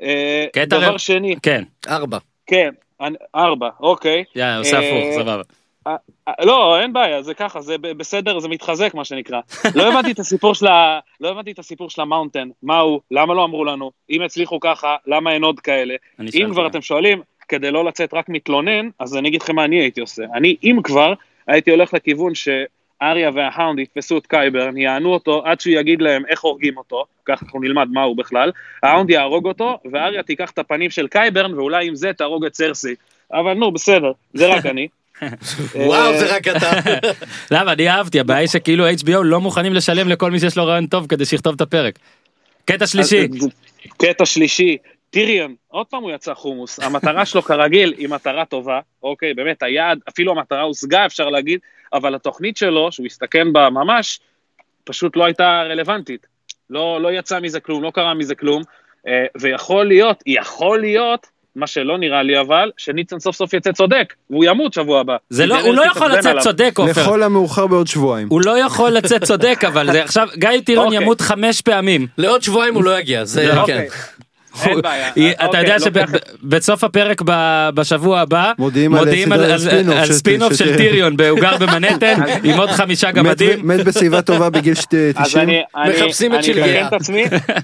אה, 0.01 0.45
דבר 0.67 0.97
שני, 0.97 1.35
כן, 1.43 1.63
ארבע. 1.87 2.17
כן, 2.47 2.69
אני- 3.01 3.17
ארבע, 3.35 3.69
אוקיי. 3.79 4.23
יאללה, 4.35 4.57
עושה 4.57 4.79
אה, 4.79 4.89
הפוך, 4.89 5.21
סבבה. 5.21 5.41
אה, 5.87 5.95
אה, 6.27 6.33
לא, 6.45 6.79
אין 6.79 6.93
בעיה, 6.93 7.21
זה 7.21 7.33
ככה, 7.33 7.61
זה 7.61 7.77
בסדר, 7.77 8.39
זה 8.39 8.47
מתחזק, 8.47 8.93
מה 8.93 9.05
שנקרא. 9.05 9.39
לא 9.75 9.87
הבנתי 9.87 10.11
את 10.11 10.19
הסיפור 10.19 10.55
של 10.55 10.67
ה... 10.67 10.99
לא 11.19 11.29
הבנתי 11.29 11.51
את 11.51 11.59
הסיפור 11.59 11.89
של 11.89 12.01
המאונטן, 12.01 12.49
מה 12.63 12.79
הוא, 12.79 13.01
למה 13.11 13.33
לא 13.33 13.43
אמרו 13.43 13.65
לנו, 13.65 13.91
אם 14.09 14.21
הצליחו 14.21 14.59
ככה, 14.59 14.95
למה 15.07 15.31
אין 15.31 15.43
עוד 15.43 15.59
כאלה? 15.59 15.95
אם 16.19 16.49
כבר. 16.51 16.67
אתם 16.67 16.81
שואלים, 16.81 17.21
כדי 17.49 17.71
לא 17.71 17.85
לצאת 17.85 18.13
רק 18.13 18.29
מתלונן, 18.29 18.89
אז 18.99 19.17
אני 19.17 19.29
אגיד 19.29 19.41
לכם 19.41 19.55
מה 19.55 19.65
אני 19.65 19.79
הייתי 19.81 20.01
עושה. 20.01 20.23
אני, 20.33 20.55
אם 20.63 20.79
כבר, 20.83 21.13
הייתי 21.47 21.71
הולך 21.71 21.93
לכיוון 21.93 22.31
שאריה 22.35 23.31
וההאונד 23.33 23.79
יתפסו 23.79 24.17
את 24.17 24.27
קייברן, 24.27 24.77
יענו 24.77 25.13
אותו 25.13 25.45
עד 25.45 25.61
שהוא 25.61 25.73
יגיד 25.73 26.01
להם 26.01 26.23
איך 26.27 26.41
הורגים 26.41 26.77
אותו, 26.77 27.05
ככה 27.25 27.45
אנחנו 27.45 27.59
נלמד 27.59 27.87
מה 27.91 28.03
הוא 28.03 28.17
בכלל, 28.17 28.51
ההאונד 28.83 29.09
יהרוג 29.09 29.47
אותו, 29.47 29.79
ואריה 29.91 30.23
תיקח 30.23 30.51
את 30.51 30.59
הפנים 30.59 30.89
של 30.89 31.07
קייברן, 31.07 31.53
ואולי 31.53 31.87
עם 31.87 31.95
זה 31.95 32.13
תהרוג 32.13 32.45
את 32.45 32.55
סרסי. 32.55 32.95
אבל 33.33 33.53
נו, 33.53 33.71
בסדר, 33.71 34.11
זה 34.33 34.47
רק 34.47 34.65
אני. 34.71 34.87
וואו, 35.75 36.19
זה 36.19 36.35
רק 36.35 36.47
אתה. 36.47 36.71
למה, 37.51 37.73
אני 37.73 37.89
אהבתי, 37.89 38.19
הבעיה 38.19 38.39
היא 38.39 38.47
שכאילו 38.47 38.89
HBO 38.89 39.23
לא 39.23 39.41
מוכנים 39.41 39.73
לשלם 39.73 40.09
לכל 40.09 40.31
מי 40.31 40.39
שיש 40.39 40.57
לו 40.57 40.65
רעיון 40.65 40.87
טוב 40.87 41.07
כדי 41.07 41.25
שיכתוב 41.25 41.53
את 41.55 41.61
הפרק. 41.61 41.99
קטע 42.65 42.87
שלישי, 42.87 43.27
קטע 43.97 44.25
שלישי, 44.25 44.77
טיריון, 45.09 45.55
עוד 45.67 45.87
פעם 45.87 46.03
הוא 46.03 46.11
יצא 46.11 46.33
חומוס, 46.33 46.79
המטרה 46.79 47.25
שלו 47.25 47.41
כרגיל 47.41 47.93
היא 47.97 48.09
מטרה 48.09 48.45
טובה, 48.45 48.79
אוקיי, 49.03 49.33
באמת, 49.33 49.63
היעד, 49.63 49.99
אפילו 50.09 50.31
המטרה 50.31 50.61
הושגה 50.61 51.05
אפשר 51.05 51.29
להגיד, 51.29 51.59
אבל 51.93 52.15
התוכנית 52.15 52.57
שלו, 52.57 52.91
שהוא 52.91 53.05
הסתכן 53.05 53.53
בה 53.53 53.69
ממש, 53.69 54.19
פשוט 54.83 55.15
לא 55.15 55.25
הייתה 55.25 55.63
רלוונטית. 55.69 56.27
לא, 56.69 57.01
לא 57.01 57.11
יצא 57.11 57.39
מזה 57.39 57.59
כלום, 57.59 57.83
לא 57.83 57.91
קרה 57.91 58.13
מזה 58.13 58.35
כלום, 58.35 58.61
אה, 59.07 59.25
ויכול 59.41 59.87
להיות, 59.87 60.23
יכול 60.25 60.79
להיות, 60.79 61.27
מה 61.59 61.67
שלא 61.67 61.97
נראה 61.97 62.23
לי 62.23 62.39
אבל, 62.39 62.71
שניצן 62.77 63.19
סוף 63.19 63.35
סוף 63.35 63.53
יצא 63.53 63.71
צודק, 63.71 64.13
והוא 64.29 64.45
ימות 64.45 64.73
שבוע 64.73 64.99
הבא. 64.99 65.15
זה 65.29 65.45
לא, 65.45 65.59
הוא 65.61 65.73
לא 65.73 65.85
יכול 65.85 66.11
לצאת 66.11 66.25
עליו. 66.25 66.43
צודק, 66.43 66.73
עופר. 66.77 67.01
לכל 67.01 67.23
המאוחר 67.23 67.67
בעוד 67.67 67.87
שבועיים. 67.87 68.27
הוא 68.31 68.41
לא 68.45 68.59
יכול 68.59 68.89
לצאת 68.89 69.23
צודק, 69.23 69.63
אבל 69.67 69.91
זה 69.91 70.03
עכשיו, 70.03 70.27
גיא 70.37 70.49
טירון 70.65 70.85
אוקיי. 70.85 71.01
ימות 71.01 71.21
חמש 71.21 71.61
פעמים. 71.61 72.07
לעוד 72.17 72.43
שבועיים 72.43 72.75
הוא 72.75 72.83
לא 72.83 72.99
יגיע, 72.99 73.25
זה 73.25 73.51
כן. 73.65 73.85
אוקיי, 74.59 74.73
אין 74.73 74.81
בעיה. 74.81 75.11
היא- 75.15 75.31
אתה 75.31 75.45
אוקיי, 75.45 75.61
יודע 75.61 75.75
שבסוף 75.79 76.83
הפרק 76.83 77.21
ב- 77.25 77.69
בשבוע 77.73 78.19
הבא, 78.19 78.51
מודיעים 78.57 78.93
על 79.31 80.11
ספינוף 80.11 80.53
של- 80.53 80.77
טיריון, 80.77 81.15
הוא 81.29 81.39
גר 81.39 81.57
במנהטן, 81.57 82.15
עם 82.43 82.57
עוד 82.59 82.69
חמישה 82.69 83.07
מת- 83.07 83.13
גמדים. 83.15 83.67
מת 83.67 83.85
בשיבה 83.85 84.21
טובה 84.21 84.49
בגיל 84.49 84.75
שת- 84.75 84.93
אז 85.15 85.25
90. 85.27 85.49
אני, 85.49 85.61
אני, 85.75 85.89
מחפשים 86.05 86.35
את 86.35 86.43
שלגיה. 86.43 86.89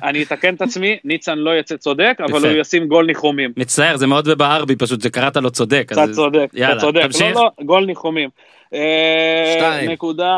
אני 0.04 0.24
אתקן 0.24 0.54
את 0.56 0.62
עצמי, 0.62 0.98
ניצן 1.04 1.38
לא 1.38 1.60
יצא 1.60 1.78
צודק, 1.78 2.14
אבל. 2.32 2.46
הוא 2.50 2.62
ישים 2.62 2.88
גול 2.88 3.06
ניחומים. 3.06 3.52
מצטער, 3.58 3.98
זה 3.98 4.08
מאוד 4.08 4.28
ובער 4.28 4.66
בי 4.66 4.76
פשוט 4.76 5.02
שקראת 5.02 5.38
לו 5.38 5.52
צודק. 5.52 5.90
אתה 5.92 6.06
צודק, 6.14 6.48
אתה 6.56 6.80
צודק. 6.80 7.02
תמשיך. 7.02 7.22
לא, 7.36 7.50
לא, 7.60 7.66
גול 7.66 7.86
ניחומים. 7.86 8.30
אה, 8.74 8.80
שתיים. 9.58 9.92
נקודה, 9.92 10.38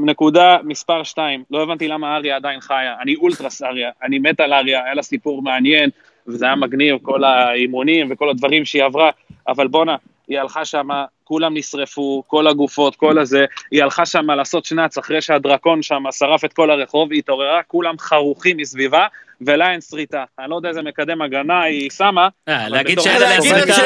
נקודה 0.00 0.56
מספר 0.64 1.02
שתיים, 1.02 1.44
לא 1.50 1.62
הבנתי 1.62 1.88
למה 1.88 2.16
אריה 2.16 2.36
עדיין 2.36 2.60
חיה, 2.60 2.94
אני 3.00 3.14
אולטרס 3.14 3.62
אריה, 3.62 3.90
אני 4.02 4.18
מת 4.18 4.40
על 4.40 4.52
אריה, 4.52 4.84
היה 4.84 4.94
לה 4.94 5.02
סיפור 5.02 5.42
מעניין, 5.42 5.90
וזה 6.26 6.44
היה 6.44 6.54
מגניב, 6.54 6.98
כל 7.02 7.24
האימונים 7.24 8.08
וכל 8.10 8.28
הדברים 8.30 8.64
שהיא 8.64 8.84
עברה, 8.84 9.10
אבל 9.48 9.68
בואנה, 9.68 9.96
היא 10.28 10.38
הלכה 10.38 10.64
שם, 10.64 10.88
כולם 11.24 11.56
נשרפו, 11.56 12.22
כל 12.26 12.46
הגופות, 12.46 12.96
כל 12.96 13.18
הזה, 13.18 13.44
היא 13.70 13.82
הלכה 13.82 14.06
שם 14.06 14.30
לעשות 14.30 14.64
שנץ 14.64 14.98
אחרי 14.98 15.22
שהדרקון 15.22 15.82
שם 15.82 16.02
שרף 16.10 16.44
את 16.44 16.52
כל 16.52 16.70
הרחוב, 16.70 17.12
היא 17.12 17.18
התעוררה, 17.18 17.62
כולם 17.66 17.98
חרוכים 17.98 18.56
מסביבה, 18.56 19.06
ולה 19.46 19.72
אין 19.72 19.80
שריטה. 19.80 20.24
אני 20.38 20.50
לא 20.50 20.56
יודע 20.56 20.68
איזה 20.68 20.82
מקדם 20.82 21.22
הגנה 21.22 21.62
היא 21.62 21.90
שמה. 21.90 22.28
אה, 22.48 22.68
להגיד 22.68 23.00
שאין 23.00 23.20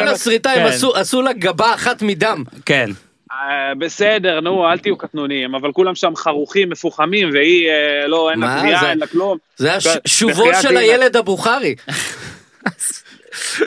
לה 0.05 0.17
שריטה, 0.17 0.51
הם 0.51 0.69
כן. 0.69 1.01
עשו 1.01 1.23
לה 1.23 1.33
גבה 1.33 1.75
אחת 1.75 2.03
מדם. 2.03 2.45
כן. 2.67 2.91
אה, 3.37 3.75
בסדר, 3.79 4.41
נו, 4.41 4.71
אל 4.71 4.79
תהיו 4.79 4.97
קטנוניים, 4.97 5.55
אבל 5.55 5.73
כולם 5.73 5.95
שם 5.95 6.17
חרוכים, 6.17 6.71
מפוחמים, 6.71 7.31
והיא, 7.33 7.69
אה, 7.71 8.07
לא, 8.07 8.31
אין 8.31 8.41
לה 8.41 8.81
זה? 8.81 8.91
אין 8.91 8.99
לה 8.99 9.07
כלום. 9.07 9.39
זה 9.57 9.69
היה 9.69 9.79
ב- 9.79 9.81
ש- 9.81 9.89
שובו 10.19 10.33
בחייאת 10.33 10.63
של. 10.63 10.77
הילד 10.77 11.17
הבוכרי. 11.17 11.75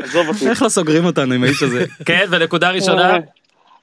עזוב 0.03 0.27
אותי. 0.27 0.49
איך 0.49 0.61
לא 0.61 0.69
סוגרים 0.69 1.05
אותנו 1.05 1.33
עם 1.33 1.43
האיש 1.43 1.63
הזה? 1.63 1.85
כן, 2.05 2.25
ונקודה 2.29 2.71
ראשונה. 2.71 3.17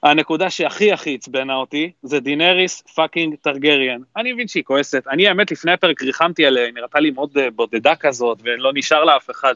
הנקודה 0.03 0.49
שהכי 0.49 0.93
הכי 0.93 1.15
עצבנה 1.15 1.55
אותי, 1.55 1.91
זה 2.03 2.19
דינריס 2.19 2.81
fucking 2.95 3.35
טרגריאן. 3.41 3.99
אני 4.17 4.33
מבין 4.33 4.47
שהיא 4.47 4.63
כועסת. 4.63 5.03
אני 5.09 5.27
האמת 5.27 5.51
לפני 5.51 5.71
הפרק 5.71 6.03
ריחמתי 6.03 6.45
עליה, 6.45 6.65
היא 6.65 6.73
נראתה 6.73 6.99
לי 6.99 7.09
מאוד 7.11 7.29
אה, 7.37 7.47
בודדה 7.55 7.95
כזאת, 7.95 8.37
ולא 8.43 8.71
נשאר 8.73 9.03
לה 9.03 9.17
אף 9.17 9.29
אחד. 9.31 9.53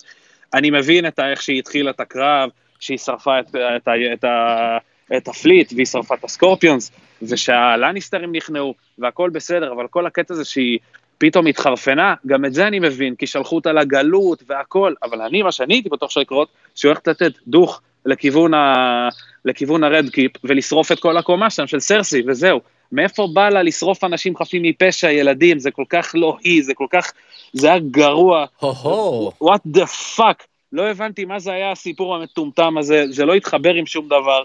אני 0.54 0.70
מבין 0.72 1.08
את 1.08 1.20
איך 1.20 1.42
שהיא 1.42 1.60
התחילה 1.60 1.90
את 1.92 2.00
הקרב, 2.00 2.50
שהיא 2.80 2.98
שרפה 2.98 3.40
את, 3.40 3.46
את, 3.56 3.88
את, 4.14 4.24
ה- 4.24 4.78
את 5.18 5.28
ה 5.28 5.34
fleet, 5.34 5.74
והיא 5.74 5.86
שרפה 5.86 6.16
את 6.16 6.24
הסקורפיונס, 6.24 6.92
ושהלניסטרים 7.22 8.36
נכנעו, 8.36 8.74
והכל 9.00 9.30
בסדר, 9.30 9.74
אבל 9.74 9.88
כל 9.88 10.06
הקטע 10.06 10.34
הזה 10.34 10.46
שהיא 10.46 10.80
פתאום 11.18 11.48
התחרפנה, 11.48 12.14
גם 12.28 12.46
את 12.46 12.54
זה 12.54 12.68
אני 12.68 12.80
מבין, 12.80 13.16
כי 13.16 13.28
שלחו 13.28 13.56
אותה 13.56 13.72
לגלות 13.72 14.44
והכל, 14.48 14.94
אבל 15.04 15.22
אני, 15.22 15.42
מה 15.42 15.52
שאני 15.52 15.74
הייתי 15.74 15.90
בטוח 15.90 16.12
שיקרות, 16.12 16.48
שהיא 16.76 16.90
הולכת 16.90 17.08
לתת 17.08 17.32
דוך 17.48 17.82
לכיוון, 18.06 18.54
ה... 18.54 19.10
לכיוון 19.46 19.84
הרד 19.84 20.10
קיפ, 20.10 20.32
ולשרוף 20.44 20.92
את 20.92 21.00
כל 21.00 21.18
הקומה 21.18 21.50
שם 21.50 21.68
של 21.68 21.80
סרסי, 21.80 22.24
וזהו. 22.28 22.60
מאיפה 22.92 23.28
בא 23.34 23.50
לה 23.50 23.64
לשרוף 23.64 24.04
אנשים 24.04 24.38
חפים 24.38 24.62
מפשע, 24.64 25.12
ילדים? 25.12 25.60
זה 25.60 25.72
כל 25.72 25.84
כך 25.90 26.12
לא 26.14 26.38
היא, 26.44 26.64
זה 26.64 26.74
כל 26.74 26.88
כך... 26.90 27.12
זה 27.54 27.68
היה 27.68 27.80
גרוע. 27.80 28.46
הו-הו. 28.60 29.32
what 29.44 29.78
the 29.78 30.18
fuck. 30.18 30.44
לא 30.74 30.90
הבנתי 30.90 31.26
מה 31.26 31.40
זה 31.40 31.52
היה 31.52 31.72
הסיפור 31.72 32.16
המטומטם 32.16 32.78
הזה, 32.78 33.06
זה 33.10 33.26
לא 33.26 33.34
התחבר 33.34 33.74
עם 33.74 33.86
שום 33.86 34.08
דבר. 34.08 34.44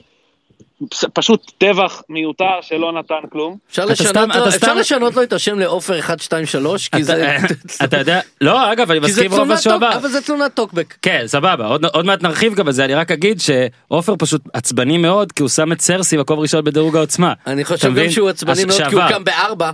פשוט 1.13 1.53
טבח 1.59 2.03
מיותר 2.09 2.59
שלא 2.61 2.93
נתן 2.93 3.15
כלום. 3.33 3.57
אפשר 3.71 3.85
לשנות 3.85 4.17
לו- 4.17 4.25
אתה 4.25 4.49
אפשר 4.49 4.51
סתם- 4.59 4.77
לשנות 4.79 5.17
לו 5.17 5.23
את 5.23 5.33
השם 5.33 5.59
לעופר 5.59 5.93
123 5.93 6.89
כי 6.89 7.05
זה 7.05 7.37
אתה- 7.39 7.55
אתה 7.85 7.97
יודע, 7.99 8.21
לא, 8.41 8.73
אגב, 8.73 8.91
אני 8.91 9.01
מסכים 9.01 9.31
תלונת 9.31 9.51
משהו 9.51 9.73
טוק- 9.73 9.83
הבא. 9.83 9.97
אבל 9.97 10.09
זה 10.09 10.21
תלונת 10.23 10.55
טוקבק. 10.55 10.95
כן, 11.03 11.23
סבבה, 11.27 11.67
עוד, 11.67 11.85
עוד 11.85 12.07
מעט 12.07 12.23
נרחיב 12.23 12.55
גם 12.55 12.67
על 12.67 12.73
זה, 12.73 12.85
אני 12.85 12.95
רק 12.95 13.11
אגיד 13.11 13.39
שעופר 13.41 14.15
פשוט 14.19 14.43
עצבני 14.53 14.99
מאוד, 14.99 15.33
כי 15.33 15.43
הוא 15.43 15.49
שם 15.49 15.73
את 15.73 15.81
סרסי 15.81 16.17
מקום 16.17 16.39
ראשון 16.41 16.65
בדירוג 16.65 16.97
העוצמה. 16.97 17.33
אני 17.47 17.65
חושב 17.65 17.95
גם? 17.95 18.11
שהוא 18.11 18.29
עצבני 18.29 18.65
מאוד 18.65 18.83
כי 18.89 18.95
הוא. 18.95 19.03
קם 19.09 19.25
בארבע. 19.25 19.71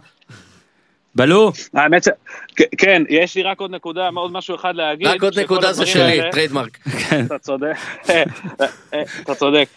בלו, 1.14 1.52
האמת 1.74 2.04
ש... 2.04 2.08
כן, 2.78 3.02
יש 3.08 3.34
לי 3.36 3.42
רק 3.42 3.60
עוד 3.60 3.70
נקודה, 3.70 4.08
עוד 4.14 4.32
משהו 4.32 4.54
אחד 4.54 4.74
להגיד. 4.76 5.06
רק 5.06 5.22
עוד 5.22 5.38
נקודה 5.38 5.72
זה 5.72 5.86
שלי, 5.86 6.20
trademark. 6.32 6.78
אתה 7.26 7.38
צודק, 7.38 7.76
אתה 9.22 9.34
צודק. 9.34 9.68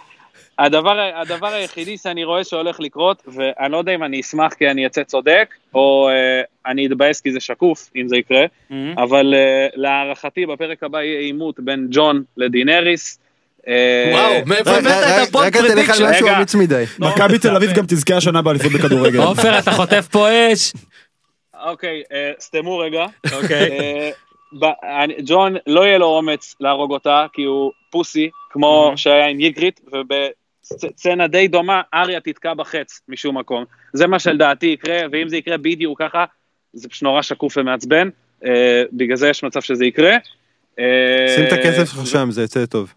הדבר, 0.59 0.99
הדבר 1.15 1.47
היחידי 1.47 1.97
שאני 1.97 2.23
רואה 2.23 2.43
שהולך 2.43 2.79
לקרות, 2.79 3.23
ואני 3.27 3.71
לא 3.71 3.77
יודע 3.77 3.95
אם 3.95 4.03
אני 4.03 4.21
אשמח 4.21 4.53
כי 4.53 4.69
אני 4.69 4.85
אצא 4.85 5.03
צודק, 5.03 5.49
או 5.75 6.09
uh, 6.09 6.45
אני 6.71 6.87
אתבאס 6.87 7.21
כי 7.21 7.31
זה 7.31 7.39
שקוף, 7.39 7.89
אם 7.95 8.07
זה 8.07 8.17
יקרה, 8.17 8.45
אבל 8.97 9.33
uh, 9.33 9.71
להערכתי 9.75 10.45
בפרק 10.45 10.83
הבא 10.83 11.01
יהיה 11.01 11.19
עימות 11.19 11.59
בין 11.59 11.87
ג'ון 11.91 12.23
לדינריס. 12.37 13.19
אה, 13.67 14.11
וואו, 14.13 14.45
מאיפה 14.45 14.71
הבאת 14.71 15.27
את 15.27 15.35
לך 15.35 15.51
prediction? 15.53 16.09
משהו 16.09 16.25
רגע. 16.25 16.37
אמיץ 16.37 16.55
מדי. 16.55 16.83
מכבי 16.99 17.39
תל 17.39 17.55
אביב 17.55 17.71
גם 17.71 17.85
תזכה 17.87 18.15
השנה 18.17 18.41
באליפות 18.41 18.71
בכדורגל. 18.71 19.19
עופר 19.19 19.59
אתה 19.59 19.71
חוטף 19.71 20.07
פה 20.11 20.27
אש. 20.53 20.73
אוקיי, 21.65 22.03
סתמו 22.39 22.77
רגע. 22.77 23.05
אוקיי. 23.33 24.11
ג'ון, 25.25 25.55
לא 25.67 25.81
יהיה 25.85 25.97
לו 25.97 26.05
אומץ 26.05 26.55
להרוג 26.59 26.91
אותה, 26.91 27.25
כי 27.33 27.43
הוא 27.43 27.71
pussy, 27.89 28.29
כמו 28.49 28.93
שהיה 28.95 29.27
עם 29.27 29.39
ייגריט, 29.39 29.79
ובסצנה 30.71 31.27
די 31.27 31.47
דומה, 31.47 31.81
אריה 31.93 32.19
תתקע 32.19 32.53
בחץ 32.53 33.01
משום 33.09 33.37
מקום. 33.37 33.65
זה 33.93 34.07
מה 34.07 34.19
שלדעתי 34.19 34.65
יקרה, 34.65 34.97
ואם 35.11 35.29
זה 35.29 35.37
יקרה 35.37 35.57
בדיוק 35.57 36.01
ככה, 36.01 36.25
זה 36.73 36.89
פשוט 36.89 37.03
נורא 37.03 37.21
שקוף 37.21 37.57
ומעצבן, 37.57 38.09
אה, 38.45 38.83
בגלל 38.93 39.17
זה 39.17 39.29
יש 39.29 39.43
מצב 39.43 39.61
שזה 39.61 39.85
יקרה. 39.85 40.15
אה, 40.79 40.85
שים 41.35 41.45
את 41.47 41.53
הכסף 41.53 41.91
שלך 41.91 42.07
שם, 42.07 42.31
זה 42.31 42.43
יצא 42.43 42.65
טוב. 42.65 42.93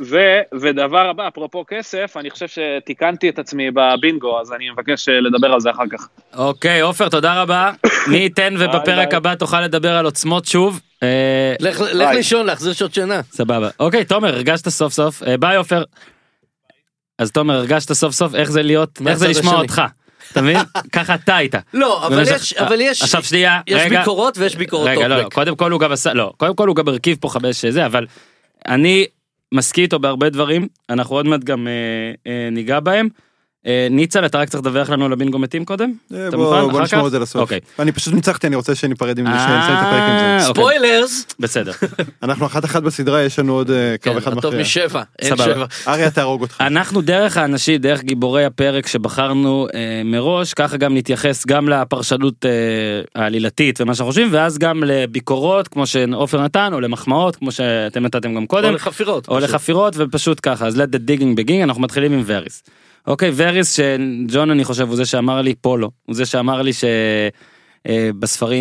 ו- 0.00 0.40
ודבר 0.60 1.08
הבא, 1.08 1.28
אפרופו 1.28 1.64
כסף, 1.68 2.16
אני 2.16 2.30
חושב 2.30 2.46
שתיקנתי 2.48 3.28
את 3.28 3.38
עצמי 3.38 3.70
בבינגו, 3.70 4.40
אז 4.40 4.52
אני 4.52 4.70
מבקש 4.70 5.08
אה, 5.08 5.20
לדבר 5.20 5.52
על 5.52 5.60
זה 5.60 5.70
אחר 5.70 5.82
כך. 5.92 6.08
אוקיי, 6.36 6.80
עופר, 6.80 7.08
תודה 7.08 7.42
רבה. 7.42 7.72
מי 8.10 8.16
ייתן 8.16 8.54
ובפרק. 8.58 9.14
הבא 9.14 9.34
תוכל 9.34 9.60
לדבר 9.60 9.96
על 9.96 10.04
עוצמות 10.04 10.44
שוב. 10.44 10.80
אה, 11.02 11.54
לך. 11.60 11.80
לישון, 11.94 12.46
להחזיר 12.46 12.72
שעות 12.72 12.94
שינה. 12.94 13.20
סבבה. 13.30 13.68
אוקיי, 13.80 14.04
תומר, 14.04 14.28
הרגשת 14.28 14.68
סוף 14.68 14.92
סוף. 14.92 15.22
אה, 15.22 15.36
ביי, 15.36 15.56
עופר. 15.56 15.82
אז 17.18 17.30
תומר, 17.30 17.54
הרגשת 17.54 17.92
סוף 17.92 18.14
סוף 18.14 18.34
איך 18.34 18.50
זה 18.50 18.62
להיות, 18.62 18.98
איך 19.06 19.18
זה 19.18 19.28
לשמוע. 19.28 19.60
אותך. 19.60 19.82
אתה 20.32 20.42
מבין? 20.42 20.56
ככה 20.92 21.14
אתה 21.14 21.36
היית. 21.36 21.54
לא, 21.74 22.06
אבל 22.06 22.22
יש, 22.22 22.52
אבל 22.52 22.80
יש, 22.80 23.02
עכשיו 23.02 23.22
שנייה, 23.22 23.60
יש 23.66 23.82
רגע. 23.82 23.98
ביקורות 23.98 24.38
ויש 24.38 24.56
ביקורות 24.56 24.88
רגע, 24.88 25.08
לא, 25.08 25.22
לא. 25.22 25.28
קודם 25.28 25.56
כל 25.56 25.70
הוא 25.70 25.80
גם 25.80 25.92
עשה, 25.92 26.12
לא, 26.12 26.32
קודם 26.36 26.56
כל 26.56 26.68
הוא 26.68 26.76
גם 26.76 26.88
הרכיב 26.88 27.18
פה 27.20 27.28
חמש 27.28 27.64
זה, 27.64 27.86
אבל 27.86 28.06
אני 28.68 29.06
מסכים 29.54 29.84
איתו 29.84 29.98
בהרבה 29.98 30.30
דברים, 30.30 30.68
אנחנו 30.90 31.16
עוד 31.16 31.26
מעט 31.26 31.44
גם 31.44 31.68
אה, 31.68 31.72
אה, 32.32 32.48
ניגע 32.52 32.80
בהם. 32.80 33.08
אה, 33.66 33.86
ניצל, 33.90 34.26
אתה 34.26 34.38
רק 34.38 34.48
צריך 34.48 34.60
לדווח 34.60 34.90
לנו 34.90 35.04
על 35.04 35.12
הבינגו 35.12 35.38
מתים 35.38 35.64
קודם? 35.64 35.92
אה, 36.14 36.28
אתה 36.28 36.36
בוא 36.36 36.60
מוכן? 36.60 36.72
בוא 36.72 36.78
אחר 36.78 36.84
נשמור? 36.84 37.06
את 37.06 37.12
זה 37.12 37.18
לסוף. 37.18 37.42
אוקיי. 37.42 37.60
אני 37.78 37.92
פשוט 37.92 38.14
ניצחתי, 38.14 38.46
אני 38.46 38.56
רוצה 38.56 38.74
שניפרד 38.74 39.18
עם 39.18 39.26
זה, 39.26 39.32
אה, 39.32 40.38
זה. 40.40 40.48
אוקיי. 40.48 40.54
ספוילרס! 40.54 41.26
בסדר. 41.40 41.72
אנחנו 42.22 42.46
אחת 42.46 42.64
אחת 42.64 42.82
בסדרה, 42.82 43.22
יש 43.22 43.38
לנו 43.38 43.52
עוד 43.52 43.70
אה, 43.70 43.96
קרב 44.00 44.12
כן, 44.12 44.18
אחד 44.18 44.34
מכריע. 44.34 44.60
משבע, 44.60 45.02
אין. 45.18 45.36
שבע. 45.36 45.64
אריה 45.88 46.10
תהרוג 46.10 46.42
אותך. 46.42 46.60
אנחנו 46.60 47.00
דרך 47.00 47.36
האנשים, 47.36 47.80
דרך 47.80 48.02
גיבורי 48.02 48.44
הפרק 48.44 48.86
שבחרנו 48.86 49.66
מראש, 50.04 50.54
ככה 50.54 50.76
גם 50.76 50.96
נתייחס 50.96 51.46
גם 51.46 51.68
לפרשנות 51.68 52.44
העלילתית 53.14 53.80
ומה 53.80 53.94
שאנחנו 53.94 54.10
חושבים, 54.10 54.28
ואז 54.32 54.58
גם 54.58 54.84
לביקורות 54.84 55.68
כמו 55.68 55.86
שעופר 55.86 56.42
נתן, 56.42 56.72
או 56.72 56.80
למחמאות 56.80 57.36
כמו 57.36 57.52
שאתם 57.52 58.02
נתתם 58.02 58.34
גם 58.34 58.42
או 58.42 58.48
קודם, 58.48 58.74
לחפירות. 58.74 59.28
או. 59.28 59.38
לחפירות 59.38 59.94
ופשוט 59.96 60.40
ככה, 60.42 60.66
אז 60.66 60.76
let 60.76 60.94
the 60.94 61.10
digging 61.10 61.40
begin, 61.40 61.62
אנחנו 61.62 61.82
מתחילים 61.82 62.12
עם 62.12 62.22
וריס. 62.26 62.62
אוקיי, 63.06 63.30
וריס 63.36 63.72
שג'ון 63.76 64.50
אני 64.50 64.64
חושב 64.64 64.88
הוא 64.88 64.96
זה 64.96 65.04
שאמר 65.06 65.42
לי 65.42 65.54
פולו, 65.54 65.90
הוא 66.06 66.14
זה 66.16 66.26
שאמר 66.26 66.62
לי 66.62 66.72
ש... 66.72 66.84
אה, 67.88 68.10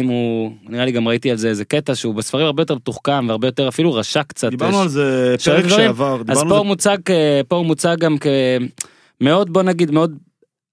הוא, 0.08 0.52
נראה 0.70 0.86
לי 0.86 0.92
גם 0.92 1.08
ראיתי 1.08 1.32
על 1.32 1.38
זה 1.38 1.48
איזה 1.50 1.66
קטע 1.66 1.96
שהוא 1.96 2.16
בספרים 2.16 2.46
הרבה 2.46 2.62
יותר 2.62 2.76
מתוחכם 2.76 3.26
והרבה 3.30 3.48
יותר 3.48 3.68
אפילו 3.68 3.94
רשע 3.94 4.24
קצת. 4.24 4.50
דיברנו 4.50 4.76
יש- 4.78 4.82
על 4.82 4.88
זה 4.88 5.36
פרק. 5.46 5.68
שעבר, 5.70 6.22
אז 6.28 6.44
פה 6.50 6.58
הוא 6.58 6.66
מוצג, 6.66 6.98
כ- 7.06 7.12
פה 7.48 7.56
הוא 7.56 7.66
מוצג 7.66 7.96
גם 8.00 8.16
כמאוד 9.20 9.54
בוא 9.54 9.62
נגיד 9.64 9.92
מאוד 9.92 10.18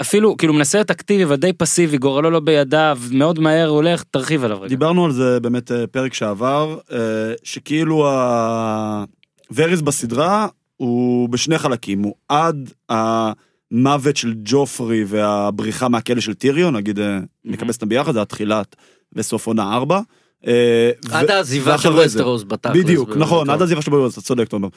אפילו 0.03 0.37
כאילו 0.37 0.53
מנסה 0.55 0.79
להיות 0.79 0.91
אקטיבי 0.91 1.25
אבל 1.25 1.37
די 1.37 1.53
פסיבי 1.53 1.99
גורלו 1.99 2.31
לא 2.31 2.41
בידיו 2.41 2.99
מאוד 3.13 3.39
מהר 3.41 3.69
הולך 3.69 4.03
תרחיב 4.11 4.45
עליו 4.45 4.59
רגע. 4.61 4.69
דיברנו 4.69 5.05
על 5.05 5.13
זה 5.13 5.41
באמת 5.41 5.73
אה, 5.73 5.87
פרק 5.87 6.15
שעבר, 6.15 6.77
אה, 6.93 6.99
שכאילו 7.45 8.09
הווריס 9.51 9.81
בסדרה 9.81 10.47
הוא 10.77 11.29
בשני 11.29 11.59
חלקים, 11.59 12.03
הוא 12.03 12.15
עד 12.29 12.71
המוות 13.73 14.17
של 14.17 14.35
ג'ופרי 14.45 15.05
והבריחה 15.07 15.89
מהכלא 15.89 16.21
של 16.21 16.35
טיריון, 16.35 16.77
נגיד 16.77 16.99
אה, 17.01 17.19
נקבץ 17.45 17.75
אותם 17.75 17.89
ביחד, 17.89 18.13
זה 18.13 18.23
התחילת 18.23 18.77
וסוף 19.13 19.47
עונה 19.47 19.75
ארבע. 19.75 20.01
עד 21.11 21.31
העזיבה 21.31 21.79
של 21.79 21.89
ווסטרוס 21.89 22.45
בתכלס. 22.49 22.77
בדיוק, 22.77 23.17
נכון. 23.17 23.51
עד 23.51 23.61
העזיבה 23.61 23.83
שלו 23.83 23.93
בווסטרוס, 23.93 24.15
אתה 24.15 24.27
צודק, 24.27 24.49
תומר. 24.49 24.69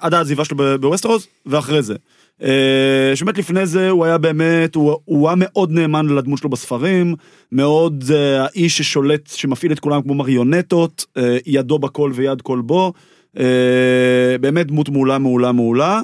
עד 0.00 0.14
העזיבה 0.14 0.44
שלו 0.44 0.56
בווסטרוס, 0.80 1.26
ואחרי 1.46 1.82
זה. 1.82 1.94
אה, 2.42 3.12
שבאמת 3.14 3.38
לפני 3.38 3.66
זה 3.66 3.90
הוא 3.90 4.04
היה 4.04 4.18
באמת, 4.18 4.74
הוא 4.74 5.28
היה 5.28 5.36
מאוד 5.38 5.70
נאמן 5.70 6.06
לדמות 6.06 6.38
שלו 6.38 6.50
בספרים, 6.50 7.14
מאוד 7.52 8.04
אה, 8.14 8.44
האיש 8.44 8.78
ששולט, 8.78 9.30
שמפעיל 9.34 9.72
את 9.72 9.80
כולם 9.80 10.02
כמו 10.02 10.14
מריונטות, 10.14 11.06
ידו 11.46 11.78
בכל 11.78 12.12
ויד 12.14 12.42
כל 12.42 12.60
בו, 12.60 12.92
באמת 14.40 14.66
דמות 14.66 14.88
מעולה, 14.88 15.18
מעולה, 15.18 15.52
מעולה. 15.52 16.00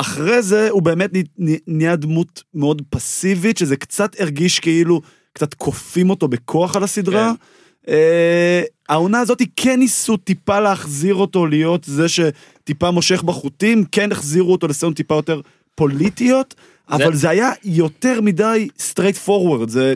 אחרי 0.00 0.42
זה 0.42 0.68
הוא 0.70 0.82
באמת 0.82 1.10
נה- 1.14 1.20
נה- 1.38 1.56
נהיה 1.66 1.96
דמות 1.96 2.42
מאוד 2.54 2.82
פסיבית, 2.90 3.56
שזה 3.58 3.76
קצת 3.76 4.20
הרגיש 4.20 4.60
כאילו 4.60 5.00
קצת 5.32 5.54
כופים 5.54 6.10
אותו 6.10 6.28
בכוח 6.28 6.76
על 6.76 6.82
הסדרה. 6.84 7.32
אה, 7.88 8.62
העונה 8.88 9.20
הזאת 9.20 9.42
כן 9.56 9.78
ניסו 9.78 10.16
טיפה 10.16 10.60
להחזיר 10.60 11.14
אותו 11.14 11.46
להיות 11.46 11.84
זה 11.84 12.06
שטיפה 12.08 12.90
מושך 12.90 13.22
בחוטים, 13.22 13.84
כן 13.92 14.12
החזירו 14.12 14.52
אותו 14.52 14.68
לסצנות 14.68 14.96
טיפה 14.96 15.14
יותר 15.14 15.40
פוליטיות, 15.74 16.54
אבל 16.90 17.14
זה 17.14 17.28
היה 17.30 17.50
יותר 17.64 18.20
מדי 18.20 18.68
straight 18.78 19.26
forward, 19.28 19.68
זה 19.68 19.94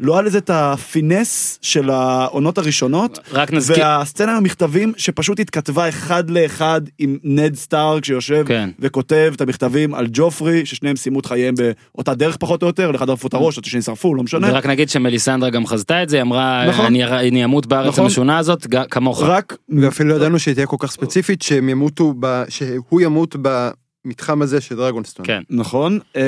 לא 0.00 0.12
היה 0.14 0.22
לזה 0.22 0.38
את 0.38 0.50
הפינס 0.54 1.58
של 1.62 1.90
העונות 1.90 2.58
הראשונות. 2.58 3.18
רק 3.32 3.52
נזכיר 3.52 3.84
והסצנה 3.84 4.32
עם 4.32 4.38
המכתבים 4.38 4.92
שפשוט 4.96 5.40
התכתבה 5.40 5.88
אחד 5.88 6.30
לאחד 6.30 6.80
עם 6.98 7.18
נד 7.24 7.54
סטארק 7.54 8.04
שיושב 8.04 8.44
כן. 8.46 8.70
וכותב 8.78 9.32
את 9.36 9.40
המכתבים 9.40 9.94
על 9.94 10.06
ג'ופרי 10.12 10.66
ששניהם 10.66 10.96
סיימו 10.96 11.20
את 11.20 11.26
חייהם 11.26 11.54
באותה 11.94 12.14
דרך 12.14 12.36
פחות 12.36 12.62
או 12.62 12.66
יותר, 12.66 12.90
לאחד 12.90 13.10
ערפו 13.10 13.28
את 13.28 13.34
הראש, 13.34 13.58
השני 13.58 13.82
שרפו, 13.82 14.14
לא 14.14 14.22
משנה. 14.22 14.48
ורק 14.52 14.66
נגיד 14.66 14.88
שמליסנדרה 14.88 15.50
גם 15.50 15.66
חזתה 15.66 16.02
את 16.02 16.08
זה 16.08 16.16
היא 16.16 16.22
אמרה 16.22 16.66
נכון. 16.68 16.84
אני 16.86 17.04
אני 17.04 17.44
אמות 17.44 17.66
בארץ 17.66 17.88
נכון. 17.88 18.04
המשונה 18.04 18.38
הזאת 18.38 18.66
ג- 18.66 18.84
כמוך. 18.90 19.22
רק 19.22 19.56
ואפילו 19.68 20.08
לא 20.10 20.14
ידענו 20.14 20.38
שהיא 20.38 20.54
תהיה 20.54 20.66
כל 20.66 20.76
כך 20.78 20.90
ספציפית, 20.90 21.42
שהם 21.42 21.68
ימותו, 21.68 22.14
ב- 22.20 22.44
שהוא 22.48 23.00
ימות 23.00 23.36
במתחם 23.42 24.42
הזה 24.42 24.60
של 24.60 24.76
דרגונסטון. 24.76 25.26
כן. 25.26 25.42
נכון. 25.50 25.98
אה, 26.16 26.22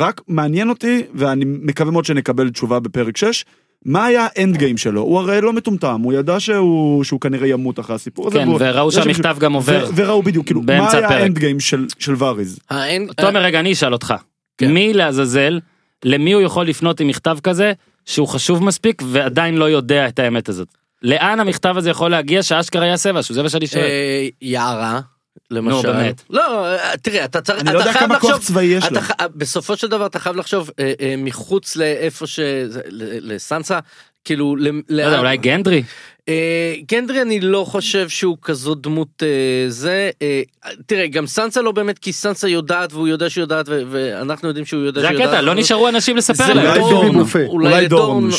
רק 0.00 0.20
מעניין 0.28 0.68
אותי, 0.70 1.02
ואני 1.14 1.44
מקווה 1.46 1.90
מאוד 1.92 2.04
שנקבל 2.04 2.50
תשובה 2.50 2.80
בפרק 2.80 3.16
6, 3.16 3.44
מה 3.84 4.04
היה 4.06 4.26
האנד 4.36 4.56
גיים 4.56 4.76
שלו? 4.76 5.00
הוא 5.00 5.18
הרי 5.18 5.40
לא 5.40 5.52
מטומטם, 5.52 6.00
הוא 6.04 6.12
ידע 6.12 6.40
שהוא, 6.40 7.04
שהוא 7.04 7.20
כנראה 7.20 7.46
ימות 7.48 7.80
אחרי 7.80 7.96
הסיפור 7.96 8.26
הזה. 8.28 8.38
כן 8.38 8.48
והוא- 8.48 8.58
וראו 8.60 8.92
שהמכתב 8.92 9.36
גם 9.40 9.52
עובר. 9.52 9.86
ו- 9.88 9.92
וראו 9.96 10.22
בדיוק, 10.22 10.46
כאילו, 10.46 10.62
מה 10.62 10.92
היה. 10.92 11.08
האנד 11.08 11.38
גיים 11.38 11.60
של, 11.60 11.86
של 11.98 12.14
וריז? 12.18 12.58
האין- 12.70 13.08
תומר 13.16 13.40
רגע 13.42 13.60
אני 13.60 13.72
אשאל 13.72 13.92
אותך. 13.92 14.14
כן. 14.58 14.72
מי 14.72 14.92
לעזאזל 14.92 15.60
למי 16.04 16.32
הוא 16.32 16.42
יכול 16.42 16.66
לפנות 16.66 17.00
עם 17.00 17.06
מכתב 17.08 17.38
כזה 17.42 17.72
שהוא 18.06 18.28
חשוב 18.28 18.64
מספיק 18.64 19.02
ועדיין 19.06 19.56
לא 19.56 19.64
יודע 19.64 20.08
את 20.08 20.18
האמת 20.18 20.48
הזאת. 20.48 20.68
לאן 21.02 21.40
המכתב 21.40 21.74
הזה 21.76 21.90
יכול 21.90 22.10
להגיע 22.10 22.42
שאשכרה 22.42 22.86
יעשה 22.86 23.12
משהו 23.12 23.34
זה 23.34 23.42
מה 23.42 23.48
שאני 23.48 23.66
שואל. 23.66 23.82
אה, 23.82 24.28
יערה, 24.42 25.00
למשל. 25.50 25.92
באמת. 25.92 26.22
לא, 26.30 26.66
אה, 26.66 26.96
תראה, 27.02 27.24
אתה 27.24 27.40
צריך, 27.40 27.60
אני 27.60 27.74
לא 27.74 27.80
אתה 27.80 27.88
יודע 27.88 27.92
חייב 27.98 28.06
כמה 28.10 28.20
כוח 28.20 28.30
לחשוב, 28.30 28.44
צבאי 28.46 28.64
יש 28.64 28.84
אתה 28.84 28.94
לו. 28.94 29.00
ח- 29.00 29.10
בסופו 29.34 29.76
של 29.76 29.86
דבר 29.88 30.06
אתה 30.06 30.18
חייב 30.18 30.36
לחשוב 30.36 30.70
אה, 30.80 30.92
אה, 31.00 31.14
מחוץ 31.18 31.76
לאיפה 31.76 32.26
ש... 32.26 32.40
זה- 32.66 32.80
ל- 32.88 33.34
לסנסה, 33.34 33.78
כאילו, 34.24 34.56
ל- 34.56 34.68
לא 34.88 35.02
יודע, 35.02 35.18
אולי 35.18 35.36
גנדרי. 35.36 35.82
אה, 36.28 36.74
גנדרי 36.88 37.22
אני 37.22 37.40
לא 37.40 37.64
חושב 37.68 38.08
שהוא 38.08 38.36
כזאת 38.42 38.80
דמות 38.80 39.22
אה, 39.22 39.28
זה 39.68 40.10
אה, 40.22 40.42
תראה 40.86 41.06
גם 41.06 41.26
סנסה 41.26 41.62
לא 41.62 41.72
באמת 41.72 41.98
כי 41.98 42.12
סנסה 42.12 42.48
יודעת 42.48 42.92
והוא 42.92 43.08
יודע 43.08 43.30
שהיא 43.30 43.42
יודעת 43.42 43.66
ו- 43.68 43.82
ואנחנו 43.90 44.48
יודעים 44.48 44.66
שהוא 44.66 44.82
יודע 44.82 45.00
זה 45.00 45.06
שהיא 45.06 45.16
יודעת. 45.18 45.28
הקטע 45.32 45.42
לא 45.42 45.54
נשארו 45.54 45.88
אנשים 45.88 46.16
לספר 46.16 46.44
זה 46.46 46.54
להם. 46.54 46.82
אולי 47.48 47.88
דורן, 47.88 48.30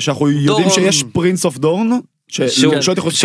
שאנחנו 0.00 0.30
יודעים. 0.30 0.70
שיש 0.70 1.04
פרינס 1.12 1.44
אוף 1.44 1.58
דורן, 1.58 1.90
שהוא- 2.28 2.74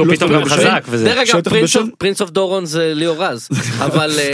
לא 0.08 0.16
פתאום 0.16 0.32
גם. 0.32 0.46
חזק 0.46 0.84
וזה. 0.89 1.06
דרך 1.06 1.18
אגב 1.30 1.42
פרינס? 1.50 1.76
אוף- 2.22 2.30
דורון 2.30 2.66
זה 2.66 2.92
ליאור 2.96 3.24
רז 3.26 3.48
אבל 3.86 4.12
אה, 4.20 4.32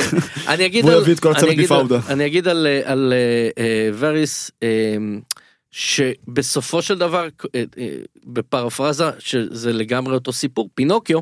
אני 0.48 0.66
אגיד 0.66 0.86
על- 0.98 1.04
אני 1.44 1.52
אגיד 1.54 1.72
על- 1.72 1.84
מפאודה. 1.84 2.00
אני 2.10 2.26
אגיד 2.26 2.48
על 2.48 2.68
אה, 2.68 2.82
אה, 2.90 2.94
אה, 3.58 3.90
וריס 4.00 4.52
אה, 4.64 4.68
שבסופו 5.72 6.82
של 6.82 6.98
דבר 6.98 7.28
אה, 7.56 7.64
אה, 7.78 7.88
בפרפרזה 8.26 9.10
שזה 9.20 9.74
לגמרי 9.74 10.14
אותו 10.14 10.34
סיפור 10.34 10.70
פינוקיו 10.76 11.20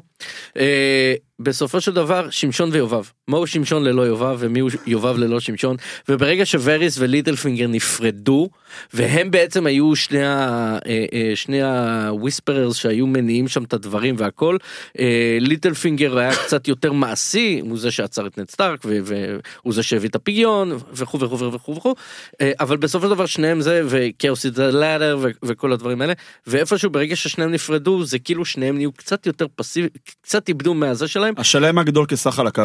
אה, 0.58 1.14
בסופו 1.40 1.82
של 1.82 1.94
דבר 1.94 2.30
שמשון 2.30 2.70
ויובב. 2.74 3.04
מהו 3.28 3.48
שמשון 3.48 3.84
ללא 3.84 4.02
יובב 4.02 4.36
ומי 4.40 4.60
הוא 4.60 4.70
יובב 4.86 5.18
ללא 5.18 5.40
שמשון? 5.40 5.76
וברגע 6.10 6.46
שווריס 6.46 6.98
וליטלפינגר 7.00 7.68
נפרדו 7.68 8.50
והם 8.94 9.32
בעצם 9.32 9.66
היו 9.66 9.96
שני 9.96 10.26
ה... 10.26 10.78
אה, 10.86 11.06
אה, 11.14 11.32
שני 11.36 11.64
ה 11.64 11.74
whisperers 11.74 12.76
שהיו 12.76 13.08
מניעים 13.08 13.48
שם 13.48 13.64
את 13.64 13.74
הדברים 13.74 14.16
והכל 14.18 14.58
אה, 15.00 15.38
ליטלפינגר 15.42 16.18
היה 16.18 16.36
קצת 16.36 16.68
יותר 16.68 16.92
מעשי 16.92 17.62
הוא 17.64 17.78
זה 17.78 17.92
שעצר 17.92 18.28
את 18.28 18.38
נד 18.38 18.50
סטארק 18.50 18.86
והוא 18.86 19.74
זה 19.74 19.84
שהביא 19.84 20.10
את 20.10 20.16
הפיגיון 20.16 20.78
וכו' 20.94 21.20
וכו' 21.20 21.52
וכו' 21.54 21.76
וכו' 21.76 21.96
אבל 22.60 22.78
בסופו 22.78 23.06
של 23.06 23.14
דבר 23.14 23.26
שניהם 23.26 23.62
זה 23.62 23.82
וכאוס 23.86 24.46
איט 24.46 24.58
לאדר 24.58 25.20
וכל 25.44 25.74
הדברים 25.74 26.02
האלה. 26.02 26.14
ואיפשהו 26.48 26.90
ברגע 26.90 27.16
ששניהם 27.16 27.52
נפרדו 27.52 28.04
זה 28.04 28.20
כאילו 28.20 28.46
שניהם 28.46 28.76
נהיו 28.76 28.92
קצת 28.92 29.26
יותר 29.26 29.46
פסיבי 29.56 29.88
קצת 30.22 30.48
איבדו 30.48 30.74
מהזה 30.74 31.08
שלהם. 31.08 31.27
השלם 31.38 31.78
הגדול 31.78 32.06
כסך 32.06 32.40
על 32.40 32.48
הקו. 32.48 32.64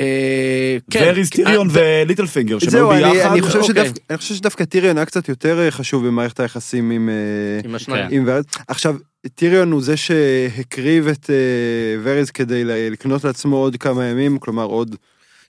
אה, 0.00 0.76
כן, 0.90 1.04
וריז 1.06 1.30
טיריון 1.30 1.68
אה, 1.70 2.02
וליטל 2.04 2.26
פינגר, 2.26 2.58
שהם 2.58 2.74
היו 2.74 2.92
אני, 2.92 3.02
ביחד. 3.02 3.30
אני, 3.30 3.42
חושב 3.42 3.58
אוקיי. 3.58 3.74
שדווקא, 3.74 4.00
אני 4.10 4.18
חושב 4.18 4.34
שדווקא 4.34 4.64
טיריון 4.64 4.96
היה 4.96 5.06
קצת 5.06 5.28
יותר 5.28 5.58
אה, 5.58 5.70
חשוב 5.70 6.06
במערכת 6.06 6.40
היחסים 6.40 6.90
עם, 6.90 7.08
אה, 7.08 7.68
עם 7.68 7.74
השניים. 7.74 8.28
עכשיו, 8.68 8.96
טיריון 9.34 9.72
הוא 9.72 9.82
זה 9.82 9.96
שהקריב 9.96 11.08
את 11.08 11.30
אה, 11.30 12.00
וריז 12.02 12.30
כדי 12.30 12.64
לקנות 12.64 13.24
לעצמו 13.24 13.56
עוד 13.56 13.76
כמה 13.76 14.04
ימים, 14.04 14.38
כלומר 14.38 14.64
עוד... 14.64 14.96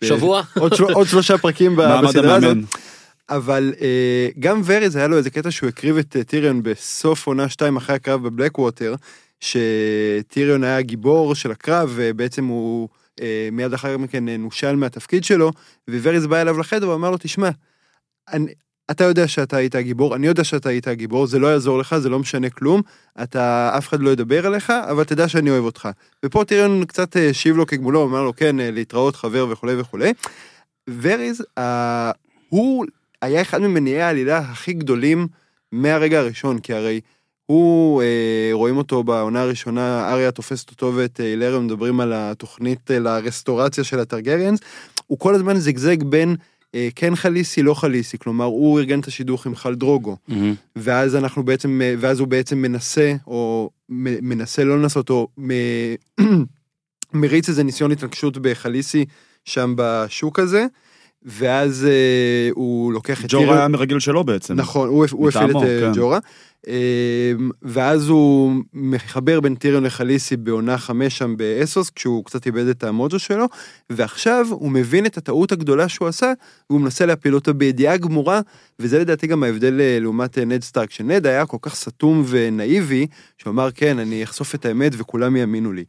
אה, 0.04 0.08
שבוע? 0.08 0.42
עוד, 0.60 0.76
של, 0.76 0.84
עוד 0.84 1.08
שלושה 1.08 1.38
פרקים 1.38 1.76
בסדרה 1.76 2.36
הזאת. 2.36 2.58
אבל 3.30 3.74
אה, 3.82 4.28
גם 4.40 4.62
וריז 4.66 4.96
היה 4.96 5.08
לו 5.08 5.18
איזה 5.18 5.30
קטע 5.30 5.52
שהוא 5.52 5.70
הקריב 5.70 5.98
את 5.98 6.16
אה, 6.16 6.24
טיריון 6.24 6.64
בסוף 6.64 7.28
עונה 7.28 7.50
2 7.50 7.78
אחרי 7.78 7.96
הקרב 7.96 8.24
בבלק 8.24 8.60
ווטר, 8.60 8.96
שטיריון 9.40 10.64
היה 10.64 10.78
הגיבור 10.78 11.36
של 11.36 11.52
הקרב 11.52 11.94
ובעצם 11.96 12.46
הוא 12.46 12.90
אה, 13.22 13.50
מיד 13.52 13.72
לאחר 13.72 13.98
מכן 13.98 14.30
אה, 14.30 14.38
נושל 14.38 14.76
מהתפקיד 14.76 15.24
שלו, 15.24 15.52
ווריז 15.90 16.28
בא 16.28 16.42
אליו 16.42 16.60
לחדר 16.60 16.90
ואמר 16.90 17.12
לו 17.12 17.18
תשמע, 17.18 17.50
אני, 18.34 18.54
אתה 18.92 19.04
יודע 19.04 19.28
שאתה 19.28 19.58
היית 19.58 19.76
הגיבור, 19.76 20.16
אני 20.16 20.28
יודע 20.28 20.44
שאתה 20.44 20.70
היית 20.70 20.88
הגיבור, 20.88 21.28
זה 21.28 21.40
לא 21.40 21.48
יעזור 21.48 21.80
לך, 21.80 21.98
זה 21.98 22.10
לא 22.10 22.20
משנה 22.20 22.50
כלום, 22.50 22.82
אתה, 23.24 23.72
אף 23.78 23.88
אחד 23.88 24.00
לא 24.00 24.10
ידבר 24.10 24.46
עליך, 24.46 24.70
אבל 24.70 25.04
תדע 25.04 25.28
שאני 25.28 25.50
אוהב 25.50 25.64
אותך. 25.64 25.90
ופה 26.26 26.44
טיריון 26.46 26.86
קצת 26.86 27.18
אה, 27.18 27.30
השיב 27.30 27.58
לו 27.58 27.68
כגמולו, 27.68 28.06
אמר 28.06 28.24
לו 28.24 28.36
כן, 28.36 28.60
אה, 28.60 28.72
להתראות 28.72 29.16
חבר 29.16 29.48
וכולי 29.50 29.80
וכולי. 29.80 30.14
וריז, 31.02 31.46
אה, 31.58 32.12
הוא 32.50 32.86
היה 33.22 33.42
אחד 33.42 33.62
ממניעי 33.62 34.02
העלילה 34.02 34.38
הכי 34.38 34.74
גדולים 34.74 35.28
מהרגע 35.72 36.20
הראשון, 36.20 36.60
כי 36.60 36.74
הרי 36.74 37.02
הוא, 37.48 38.02
אה, 38.02 38.50
רואים 38.52 38.78
אותו 38.78 39.04
בעונה 39.04 39.42
הראשונה, 39.42 40.14
אריה 40.14 40.32
תופסת 40.32 40.70
אותו 40.70 40.94
ואת 40.96 41.20
אה, 41.20 41.26
הילריה 41.26 41.60
מדברים 41.60 42.00
על 42.00 42.14
התוכנית 42.16 42.92
אה, 42.92 43.00
לרסטורציה 43.00 43.84
של 43.84 44.00
הטרגריאנס, 44.00 44.60
הוא 45.08 45.20
כל 45.20 45.36
הזמן 45.36 45.58
זיגזג 45.58 46.04
בין 46.04 46.36
אה, 46.76 46.88
כן 46.96 47.16
חליסי, 47.16 47.64
לא 47.64 47.74
חליסי, 47.74 48.18
כלומר, 48.18 48.46
הוא 48.46 48.80
ארגן 48.80 49.00
את 49.00 49.08
השידוך 49.08 49.46
עם 49.46 49.56
חל 49.56 49.76
דרוגו, 49.76 50.18
מהמם. 50.28 50.54
ואז 50.76 51.16
אנחנו 51.16 51.44
בעצם, 51.44 51.82
אה, 51.84 51.96
ואז 52.00 52.20
הוא 52.20 52.28
בעצם 52.28 52.58
מנסה, 52.58 53.14
או 53.28 53.70
מנסה 53.90 54.64
לא 54.64 54.80
לנסות, 54.82 55.10
או 55.10 55.28
מ- 55.40 55.96
מריץ 57.14 57.50
איזה 57.50 57.64
ניסיון 57.64 57.92
התנגשות 57.92 58.38
בחליסי 58.38 59.06
שם 59.46 59.74
בשוק 59.78 60.40
הזה, 60.40 60.66
ואז 61.26 61.86
אה, 61.86 62.50
הוא 62.54 62.94
לוקח 62.94 63.26
את 63.26 63.30
ג'ורה 63.30 63.58
היה 63.58 63.68
מרגיל 63.68 64.00
שלו 64.00 64.24
בעצם. 64.24 64.54
נכון, 64.54 64.90
הוא, 64.90 65.06
הוא 65.12 65.30
הפעיל 65.30 65.52
את 65.52 65.56
אה, 65.56 65.80
כן. 65.82 65.92
ג'ורה. 65.96 66.20
אה, 66.68 67.32
ואז 67.62 68.10
הוא 68.10 68.54
מחבר 68.74 69.40
בין 69.40 69.56
טיריון 69.56 69.84
לחליסי 69.84 70.38
בעונה 70.38 70.78
חמש 70.78 71.18
שם 71.18 71.38
באסוס, 71.38 71.90
כשהוא 71.90 72.26
קצת 72.26 72.46
איבד 72.46 72.68
את 72.68 72.84
המוג'ו 72.84 73.20
שלו, 73.20 73.46
ועכשיו 73.90 74.48
הוא 74.50 74.72
מבין 74.72 75.06
את 75.06 75.18
הטעות 75.18 75.52
הגדולה 75.52 75.90
שהוא 75.90 76.08
עשה, 76.08 76.34
והוא 76.70 76.82
מנסה 76.82 77.06
להפיל 77.06 77.36
אותו 77.36 77.54
בידיעה 77.54 77.98
גמורה, 77.98 78.42
וזה 78.80 79.00
לדעתי 79.00 79.28
גם 79.28 79.44
ההבדל 79.44 79.82
אה, 79.82 79.98
לעומת 80.02 80.38
אה, 80.38 80.46
נד 80.46 80.64
סטארק, 80.64 80.92
שנד 80.92 81.28
היה 81.28 81.46
כל 81.46 81.58
כך 81.62 81.76
סתום 81.76 82.24
ונאיבי, 82.28 83.08
שהוא 83.38 83.52
אמר, 83.52 83.72
כן, 83.72 84.00
אני 84.00 84.24
אחשוף 84.24 84.56
את 84.56 84.66
האמת 84.66 84.92
וכולם 84.98 85.36
יאמינו 85.36 85.74
לי. 85.74 85.84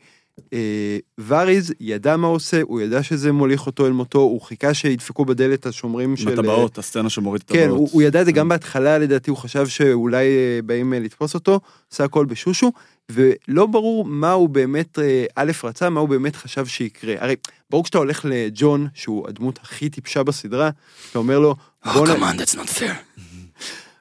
אה, 0.53 0.99
ואריז 1.19 1.75
ידע 1.81 2.17
מה 2.17 2.27
הוא 2.27 2.37
עושה, 2.37 2.61
הוא 2.63 2.81
ידע 2.81 3.03
שזה 3.03 3.33
מוליך 3.33 3.67
אותו 3.67 3.87
אל 3.87 3.93
מותו, 3.93 4.19
הוא 4.19 4.41
חיכה 4.41 4.75
שידפקו 4.75 5.25
בדלת 5.25 5.67
השומרים 5.67 6.17
של... 6.17 6.29
אה, 6.29 6.35
הטבעות, 6.35 6.79
הסצנה 6.79 7.11
שמוריד 7.11 7.43
את 7.45 7.53
כן, 7.53 7.59
הטבעות. 7.59 7.79
הוא, 7.79 7.89
הוא 7.93 8.03
ידע 8.03 8.21
את 8.21 8.27
זה 8.27 8.33
גם 8.33 8.49
בהתחלה, 8.49 8.99
לדעתי, 8.99 9.31
הוא 9.31 9.39
חשב 9.39 9.69
שאולי 9.69 10.27
אה, 10.27 10.61
באים 10.67 10.95
אה, 10.95 10.99
לתפוס 10.99 11.35
אותו, 11.35 11.61
עושה 11.91 12.05
הכל 12.05 12.25
בשושו, 12.25 12.73
ולא 13.13 13.67
ברור 13.67 14.05
מה 14.05 14.33
הוא 14.33 14.49
באמת, 14.49 14.99
אה, 14.99 15.25
א', 15.35 15.53
רצה, 15.65 15.91
מה 15.91 16.01
הוא 16.01 16.09
באמת 16.09 16.37
חשב 16.37 16.67
שיקרה. 16.67 17.15
הרי, 17.19 17.37
ברור 17.71 17.85
כשאתה 17.85 17.99
הולך 17.99 18.25
לג'ון, 18.29 18.87
שהוא 18.95 19.29
הדמות 19.29 19.59
הכי 19.63 19.89
טיפשה 19.89 20.23
בסדרה, 20.23 20.71
אתה 21.11 21.19
אומר 21.19 21.39
לו, 21.39 21.55
בוא, 21.95 22.09
נ... 22.09 22.11
on, 22.11 22.41
that's 22.41 22.55
not 22.55 22.79
fair. 22.79 23.23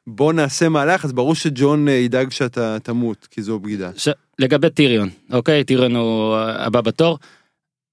בוא 0.07 0.33
נעשה 0.33 0.69
מהלך, 0.69 1.05
אז 1.05 1.13
ברור 1.13 1.35
שג'ון 1.35 1.87
אה, 1.87 1.93
ידאג 1.93 2.31
שאתה 2.31 2.77
תמות, 2.83 3.27
כי 3.31 3.41
זו 3.41 3.59
בגידה. 3.59 3.91
ש... 3.97 4.09
לגבי 4.39 4.69
טיריון, 4.69 5.09
אוקיי? 5.31 5.63
טיריון 5.63 5.95
הוא 5.95 6.35
הבא 6.37 6.81
בתור. 6.81 7.19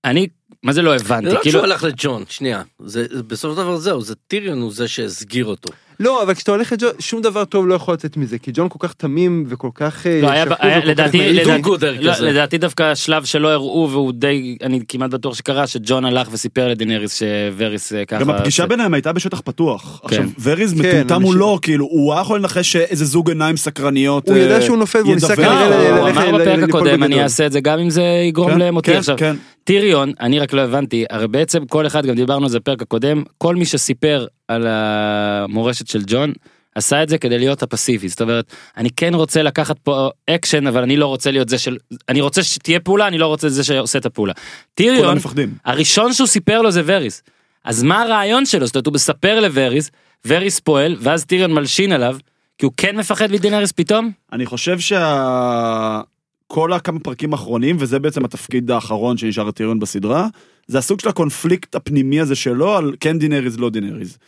אני, 0.05 0.27
מה 0.63 0.73
זה 0.73 0.83
לא 0.83 0.95
הבנתי? 0.95 1.29
זה 1.31 1.37
לא 1.37 1.41
כאילו, 1.43 1.53
שהוא 1.59 1.65
הלך 1.65 1.83
לג'ון, 1.85 2.25
שנייה. 2.29 2.63
זה 2.85 3.07
זה- 3.11 3.23
בסופו 3.23 3.55
של 3.55 3.63
דבר 3.63 3.77
זהו, 3.77 4.01
זה 4.03 4.15
טיריון 4.15 4.61
הוא 4.61 4.73
זה 4.73 4.89
שהסגיר 4.89 5.45
אותו. 5.45 5.73
לא, 6.01 6.23
אבל 6.23 6.35
כשאתה 6.35 6.51
הולך 6.53 6.73
לג'ון, 6.73 6.91
שום 6.99 7.23
דבר 7.23 7.45
טוב 7.45 7.67
לא 7.67 7.75
יכול 7.75 7.95
לצאת 7.95 8.17
מזה, 8.17 8.39
כי 8.39 8.51
ג'ון 8.55 8.69
כל 8.69 8.79
כך 8.89 8.93
תמים 8.93 9.45
וכל 9.49 9.69
כך 9.75 10.07
אה, 10.07 10.21
לא, 10.23 10.31
היה, 10.31 10.45
לדעתי, 10.85 11.33
לא. 11.33 12.13
לדעתי 12.21 12.59
דווקא 12.59 12.83
השלב 12.83 13.25
שלא 13.25 13.49
הראו 13.49 13.89
והוא 13.91 14.13
די, 14.13 14.57
אני 14.63 14.81
כמעט 14.89 15.11
בטוח 15.11 15.35
שקרה, 15.35 15.67
שג'ון 15.67 16.05
הלך 16.05 16.29
וסיפר 16.33 16.69
לדינריס 16.69 17.19
שווריס 17.23 17.93
אה, 17.93 18.05
ככה... 18.05 18.21
גם 18.21 18.31
הפגישה 18.31 18.67
ביניהם 18.67 18.95
הייתה 18.95 19.13
בשטח 19.13 19.41
פתוח. 19.45 20.01
כן. 20.01 20.07
עכשיו, 20.07 20.25
וריז 20.43 20.73
כן, 20.83 20.89
מטומטם 20.89 21.23
הוא 21.23 21.35
לא, 21.35 21.59
כאילו, 21.63 21.87
הוא 21.91 22.13
היה 22.13 22.21
יכול 22.23 22.39
לנחש 22.39 22.73
שאיזה 22.73 23.05
זוג 23.05 23.29
עיניים 23.29 23.57
סקרניות 23.57 24.29
הוא 24.29 24.37
ידע 24.37 24.57
אה, 24.57 24.63
שהוא 24.63 24.77
נופל 24.77 24.99
והוא 25.03 25.15
ניסה. 25.15 25.37
כנראה 25.37 25.71
לא, 25.71 25.77
ל- 25.77 25.99
הוא 25.99 26.09
ללכת- 26.09 26.21
אמר 26.29 26.39
בפרק 26.39 26.63
הקודם, 26.69 27.03
אני. 27.03 27.23
אעשה 27.23 27.47
את 27.47 27.53
זה 27.53 27.61
גם 27.61 27.79
אם 27.79 27.91
זה 27.91 28.03
יגרום 28.29 28.51
כן, 28.51 28.59
למותי 28.59 28.93
כן, 28.93 28.99
עכשיו. 28.99 29.17
טיריון, 29.65 30.13
אני 30.21 30.39
רק 30.39 30.53
לא 30.53 30.61
הבנתי, 30.61 31.05
הרי 31.11 31.29
בעצם 31.29 31.67
כל 31.67 31.87
אחד, 31.87 32.07
גם 32.07 32.15
דיברנו 32.15 32.45
על 32.45 32.51
זה 32.51 32.59
בפרק 32.59 32.83
הקודם, 32.83 33.23
כל 33.39 33.57
מי 33.57 33.65
שסיפר 33.65 34.27
על 34.49 34.67
המורשת 34.67 35.87
של 35.87 36.03
ג'ון, 36.07 36.33
עשה 36.75 37.03
את 37.03 37.09
זה 37.09 37.19
כדי 37.19 37.39
להיות 37.39 37.63
הפסיבי, 37.63 38.09
זאת 38.09 38.21
אומרת, 38.21 38.45
אני 38.77 38.91
כן 38.91 39.15
רוצה 39.15 39.43
לקחת 39.43 39.79
פה 39.79 40.11
אקשן, 40.31 40.67
אבל 40.67 40.83
אני 40.83 40.97
לא 40.97 41.07
רוצה 41.07 41.31
להיות 41.31 41.49
זה 41.49 41.59
של, 41.59 41.77
אני 42.09 42.21
רוצה 42.21 42.43
שתהיה 42.43 42.81
פעולה, 42.81 43.09
אני 43.09 43.19
לא 43.19 43.27
רוצה 43.27 43.49
זה 43.49 43.65
שעושה 43.65 43.99
את 43.99 44.07
הפעולה. 44.07 44.33
טיריון. 44.75 45.19
הראשון 45.65 46.13
שהוא 46.13 46.27
סיפר 46.27 46.63
לו 46.63 46.71
זה 46.71 46.83
וריס. 46.85 47.23
אז 47.65 47.83
מה 47.83 48.03
הרעיון 48.03 48.47
שלו? 48.47 48.67
זאת 48.67 48.75
אומרת, 48.77 48.87
הוא 48.87 48.95
מספר 48.95 49.41
לווריס, 49.41 49.91
וריס 50.27 50.61
פועל, 50.61 50.97
ואז 51.01 51.25
טיריון 51.25 51.53
מלשין 51.53 51.93
עליו, 51.93 52.17
כי 52.59 52.67
הוא 52.67 52.73
כן 52.77 52.97
מפחד 52.97 53.33
מדינריס 53.33 53.73
פתאום? 53.73 54.11
אני 54.33 54.47
חושב 54.47 54.81
שה... 54.81 56.01
כל 56.47 56.73
הכמה 56.73 57.01
פרקים 57.01 57.33
האחרונים, 57.33 57.77
וזה 57.79 57.99
בעצם 57.99 58.25
התפקיד 58.25 58.71
האחרון 58.71 59.17
שנשאר 59.17 59.45
לטיריון 59.45 59.79
בסדרה, 59.79 60.29
זה 60.67 60.79
הסוג 60.79 61.01
של 61.01 61.09
הקונפליקט 61.09 61.75
הפנימי 61.75 62.21
הזה 62.21 62.35
שלו 62.35 62.77
על 62.77 62.95
כן 63.01 63.19
דינריז, 63.19 63.59
לא 63.59 63.71
דינריז. 63.71 64.19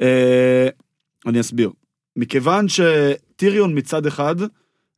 אה, 0.00 0.68
אני 1.26 1.40
אסביר. 1.40 1.70
מכיוון 2.16 2.66
שטיריון 2.68 3.78
מצד 3.78 4.06
אחד 4.06 4.36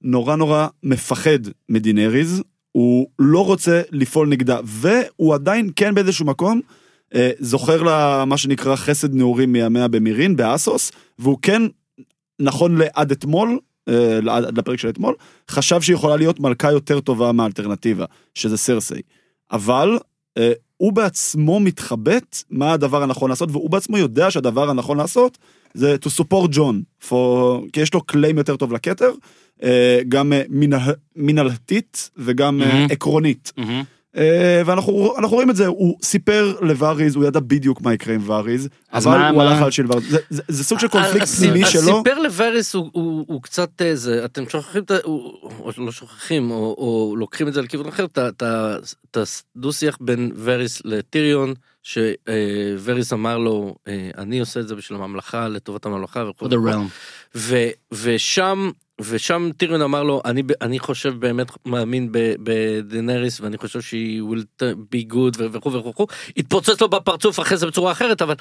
נורא 0.03 0.37
נורא 0.37 0.67
מפחד 0.83 1.39
מדינריז, 1.69 2.43
הוא 2.73 3.07
לא 3.19 3.47
רוצה 3.47 3.83
לפעול 3.91 4.29
נגדה, 4.29 4.61
והוא 4.65 5.35
עדיין 5.35 5.71
כן 5.77 5.95
באיזשהו 5.95 6.27
מקום 6.27 6.61
אה, 7.15 7.31
זוכר 7.39 7.83
לה 7.83 8.25
מה 8.25 8.37
שנקרא 8.37 8.77
חסד 8.77 9.15
נעורים 9.15 9.53
מימיה 9.53 9.89
במירין, 9.89 10.37
באסוס, 10.37 10.93
והוא 11.19 11.39
כן, 11.43 11.63
נכון 12.41 12.77
לעד 12.77 13.11
אתמול, 13.11 13.59
עד 13.87 14.45
עד 14.45 14.59
לפרק 14.59 14.79
של 14.79 14.89
אתמול, 14.89 15.15
חשב 15.51 15.81
שהיא 15.81 15.95
יכולה 15.95 16.17
להיות 16.17 16.41
מלכה 16.41 16.73
יותר 16.73 17.01
טובה 17.01 17.33
מהאלטרנטיבה, 17.33 18.05
שזה 18.35 18.57
סרסי. 18.57 19.01
אבל 19.53 19.99
אה, 20.39 20.53
הוא 20.77 20.93
בעצמו 20.93 21.61
מתחבט 21.61 22.43
מה 22.51 22.73
הדבר 22.73 23.03
הנכון 23.03 23.31
לעשות, 23.31 23.51
והוא 23.53 23.71
בעצמו 23.71 23.99
יודע 23.99 24.31
שהדבר 24.31 24.71
הנכון 24.71 24.97
לעשות 24.99 25.39
זה 25.75 25.97
to 26.05 26.09
support 26.23 26.49
John, 26.55 27.07
for... 27.09 27.15
כי 27.73 27.81
יש 27.81 27.95
לו 27.95 28.01
קליים 28.03 28.39
יותר 28.39 28.57
טוב 28.57 28.73
לכתר, 28.73 29.11
אה, 29.63 30.01
גם 30.09 30.33
אה, 30.33 30.43
מנה- 30.49 30.93
מנהלתית 31.17 32.11
וגם 32.17 32.63
אה, 32.63 32.87
Mhm. 32.87 32.93
עקרונית. 32.93 33.53
אה, 33.59 33.81
ואנחנו 34.67 35.15
אנחנו 35.19 35.35
רואים 35.35 35.51
את 35.51 35.57
זה, 35.57 35.67
הוא 35.67 35.97
סיפר 36.03 36.55
לווריז, 36.61 37.17
הוא 37.17 37.25
ידע 37.25 37.41
בדיוק 37.41 37.81
מה 37.81 37.95
יקרה 37.95 38.15
עם 38.15 38.31
וריז, 38.31 38.69
אז 38.93 39.07
אבל 39.07 39.19
מה- 39.19 39.29
הוא 39.29 39.37
מה- 39.39 39.51
הלך 39.51 39.63
על 39.63 39.71
שילבר, 39.71 40.01
זה- 40.01 40.19
זה- 40.31 40.43
זה 40.49 40.65
סוג 40.65 40.79
של 40.79 40.89
קונפליקט 40.89 41.23
הס- 41.23 41.39
פנימי 41.39 41.67
שלו. 41.67 41.81
הסיפר 42.01 42.19
לווריס 42.19 42.75
הוא- 42.75 42.91
הוא 42.93 43.25
הוא 43.29 43.43
קצת 43.43 43.71
איזה, 43.83 44.25
אתם 44.25 44.49
שוכחים 44.49 44.83
או 45.05 45.71
לא 45.79 45.93
שוכחים, 45.93 46.51
או 46.51 46.57
או 46.79 47.15
לוקחים 47.19 47.49
את 47.49 47.55
זה 47.55 47.63
לכיוון 47.63 47.89
אחר, 47.89 48.05
את 48.05 49.17
הדו-שיח 49.17 49.99
בין 50.01 50.33
וריס 50.45 50.83
לטיריון, 50.85 51.55
שווריס 51.83 53.13
אמר 53.13 53.39
לו, 53.39 53.75
אה, 53.89 54.11
אני 54.19 54.41
עושה 54.41 54.61
את 54.61 54.69
זה 54.69 54.75
בשביל 54.75 54.99
הממלכה, 54.99 55.49
לטובת 55.49 55.87
הממלכה 55.87 56.25
וכו'. 56.31 56.47
ושם 57.93 58.71
ושם 59.09 59.51
טיריון 59.57 59.83
אמר 59.83 60.03
לו 60.03 60.23
אני 60.25 60.43
אני 60.61 60.79
חושב 60.79 61.15
באמת 61.21 61.47
מאמין 61.67 62.09
בדנריס 62.13 63.41
ואני 63.41 63.59
חושב 63.59 63.81
שהיא 63.81 64.23
will 64.23 64.63
be 64.95 65.13
good 65.13 65.37
ו- 65.39 65.47
וכו' 65.53 65.73
וכו' 65.73 66.07
התפוצץ 66.37 66.81
לו 66.81 66.89
בפרצוף 66.89 67.41
אחרי 67.41 67.59
זה 67.59 67.67
בצורה 67.67 67.93
אחרת 67.93 68.23
אבל 68.23 68.35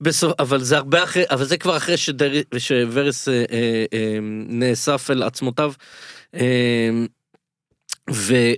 בסוף 0.00 0.32
אבל 0.38 0.62
זה 0.62 0.76
הרבה 0.76 1.02
אחרי 1.04 1.22
אבל 1.30 1.44
זה 1.44 1.56
כבר 1.56 1.76
אחרי 1.76 1.96
שדרי- 1.96 2.42
שווריס 2.58 3.28
אה, 3.28 3.44
אה, 3.50 3.84
אה, 3.92 4.18
נאסף 4.48 5.10
אל 5.10 5.22
עצמותיו. 5.22 5.72
אה, 6.34 6.90
ו- 8.10 8.52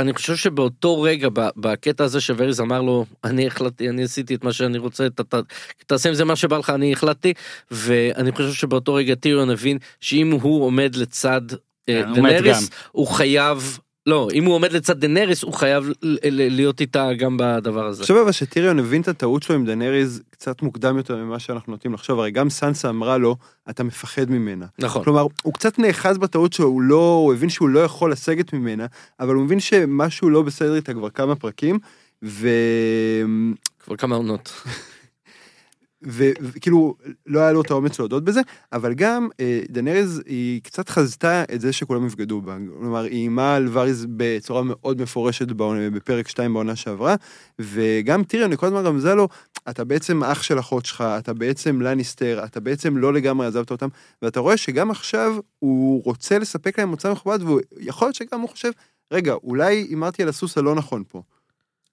ואני 0.00 0.12
חושב 0.12 0.36
שבאותו 0.36 1.02
רגע 1.02 1.28
בקטע 1.56 2.04
הזה 2.04 2.20
שווריס 2.20 2.60
אמר 2.60 2.82
לו 2.82 3.04
אני 3.24 3.46
החלטתי 3.46 3.88
אני 3.88 4.02
עשיתי 4.02 4.34
את 4.34 4.44
מה 4.44 4.52
שאני 4.52 4.78
רוצה 4.78 5.10
ת- 5.10 5.20
ת- 5.34 5.42
תעשה 5.86 6.08
עם 6.08 6.14
זה 6.14 6.24
מה 6.24 6.36
שבא 6.36 6.58
לך 6.58 6.70
אני 6.70 6.92
החלטתי 6.92 7.32
ואני 7.70 8.32
חושב 8.32 8.52
שבאותו 8.52 8.94
רגע 8.94 9.14
טיריון 9.14 9.50
הבין 9.50 9.78
שאם 10.00 10.30
הוא 10.30 10.64
עומד 10.64 10.94
לצד 10.94 11.40
אה, 11.88 12.02
דנריס. 12.14 12.70
הוא 12.92 13.06
חייב 13.06 13.78
לא 14.06 14.28
אם 14.32 14.44
הוא 14.44 14.54
עומד 14.54 14.72
לצד 14.72 15.00
דנריס 15.00 15.42
הוא 15.42 15.52
חייב 15.52 15.90
להיות 16.30 16.80
איתה 16.80 17.08
גם 17.18 17.36
בדבר 17.36 17.86
הזה. 17.86 18.02
חושב 18.02 18.14
אבל 18.14 18.32
שטיריון 18.32 18.78
הבין 18.78 19.02
את 19.02 19.08
הטעות 19.08 19.42
שלו 19.42 19.54
עם 19.54 19.66
דנריז 19.66 20.22
קצת 20.30 20.62
מוקדם 20.62 20.96
יותר 20.96 21.16
ממה 21.16 21.38
שאנחנו 21.38 21.72
נוטים 21.72 21.94
לחשוב, 21.94 22.18
הרי 22.18 22.30
גם 22.30 22.50
סנסה 22.50 22.88
אמרה 22.88 23.18
לו, 23.18 23.36
אתה 23.70 23.84
מפחד 23.84 24.30
ממנה. 24.30 24.66
נכון. 24.78 25.04
כלומר, 25.04 25.26
הוא 25.42 25.54
קצת 25.54 25.78
נאחז 25.78 26.18
בטעות 26.18 26.52
שלו, 26.52 26.66
הוא 26.66 26.82
לא, 26.82 27.20
הוא 27.24 27.32
הבין 27.32 27.48
שהוא 27.48 27.68
לא 27.68 27.80
יכול 27.80 28.12
לסגת 28.12 28.52
ממנה, 28.52 28.86
אבל 29.20 29.34
הוא 29.34 29.44
מבין 29.44 29.60
שמשהו 29.60 30.30
לא 30.30 30.42
בסדר 30.42 30.74
איתה 30.74 30.94
כבר 30.94 31.10
כמה 31.10 31.36
פרקים, 31.36 31.78
ו... 32.24 32.48
כבר 33.84 33.96
כמה 33.96 34.16
עונות. 34.16 34.52
ו- 36.06 36.32
וכאילו 36.40 36.94
לא 37.26 37.40
היה 37.40 37.52
לו 37.52 37.60
את 37.60 37.70
האומץ 37.70 37.98
להודות 37.98 38.24
בזה, 38.24 38.40
אבל 38.72 38.94
גם 38.94 39.28
אה, 39.40 39.60
דנריז 39.68 40.22
היא 40.26 40.62
קצת 40.62 40.88
חזתה 40.88 41.44
את 41.54 41.60
זה 41.60 41.72
שכולם 41.72 42.06
יבגדו 42.06 42.40
בה. 42.40 42.56
כלומר, 42.78 43.02
היא 43.02 43.12
איימה 43.12 43.54
על 43.54 43.68
וריז 43.72 44.06
בצורה 44.10 44.62
מאוד 44.64 45.02
מפורשת 45.02 45.48
בפרק 45.92 46.28
2 46.28 46.52
בעונה 46.54 46.76
שעברה, 46.76 47.14
וגם 47.58 48.24
טיריון, 48.24 48.50
היא 48.50 48.58
כל 48.58 48.66
הזמן 48.66 48.86
רמזה 48.86 49.14
לו, 49.14 49.28
אתה 49.68 49.84
בעצם 49.84 50.24
אח 50.24 50.42
של 50.42 50.58
אחות 50.58 50.86
שלך, 50.86 51.04
אתה 51.18 51.32
בעצם 51.32 51.80
לניסטר, 51.80 52.44
אתה 52.44 52.60
בעצם 52.60 52.96
לא 52.96 53.12
לגמרי 53.12 53.46
עזבת 53.46 53.70
אותם, 53.70 53.88
ואתה 54.22 54.40
רואה 54.40 54.56
שגם 54.56 54.90
עכשיו 54.90 55.36
הוא 55.58 56.02
רוצה 56.04 56.38
לספק 56.38 56.78
להם 56.78 56.88
מוצא 56.88 57.12
מכובד, 57.12 57.38
ויכול 57.42 58.06
להיות 58.06 58.14
שגם 58.14 58.40
הוא 58.40 58.48
חושב, 58.48 58.70
רגע, 59.12 59.32
אולי 59.32 59.76
הימרתי 59.76 60.22
על 60.22 60.28
הסוס 60.28 60.58
הלא 60.58 60.74
נכון 60.74 61.02
פה. 61.08 61.22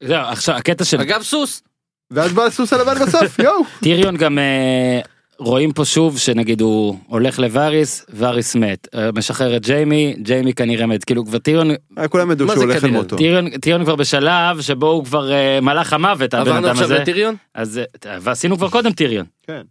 זהו, 0.04 0.18
עכשיו 0.18 0.56
הקטע 0.56 0.86
של 0.86 1.02
אגב 1.02 1.22
סוס 1.22 1.64
ואז 2.12 2.34
בא 2.34 2.44
הסוס 2.44 2.74
הלבן 2.74 3.06
בסוף, 3.06 3.40
יואו. 3.44 3.62
טיריון 3.84 4.18
גם 4.18 4.40
אה, 4.40 5.00
רואים 5.40 5.72
פה 5.74 5.86
שוב 5.86 6.18
שנגיד 6.20 6.62
הוא 6.62 6.98
הולך 7.08 7.40
לווריס, 7.40 8.06
וריס 8.18 8.56
מת, 8.56 8.88
אה, 8.96 9.10
משחרר 9.16 9.56
את 9.58 9.66
ג'יימי, 9.66 10.16
ג'יימי 10.22 10.54
כנראה 10.54 10.86
מת, 10.86 11.04
כאילו 11.04 11.26
כבר 11.26 11.38
טיריון, 11.38 11.72
אה, 11.98 12.08
כולם 12.08 12.32
ידעו 12.32 12.48
מה 12.48 12.54
שהוא 12.54 12.60
זה 12.60 12.66
הולך 12.66 12.76
אל 12.76 12.82
כנראה? 12.90 12.98
מותו. 13.02 13.16
טיריון, 13.18 13.50
טיריון 13.58 13.84
כבר 13.84 13.96
בשלב 13.96 14.62
שבו 14.62 14.88
הוא 14.88 15.06
כבר 15.06 15.32
מלאך 15.62 15.94
המוות, 15.94 16.34
הבן 16.34 16.42
עברנו 16.48 16.60
אדם 16.68 16.70
עכשיו 16.72 16.84
הזה, 16.86 17.00
לטיריון? 17.00 17.36
אז 17.54 17.82
ועשינו 18.22 18.58
כבר 18.58 18.70
קודם 18.70 18.92
טיריון, 18.92 19.26
כן. 19.48 19.62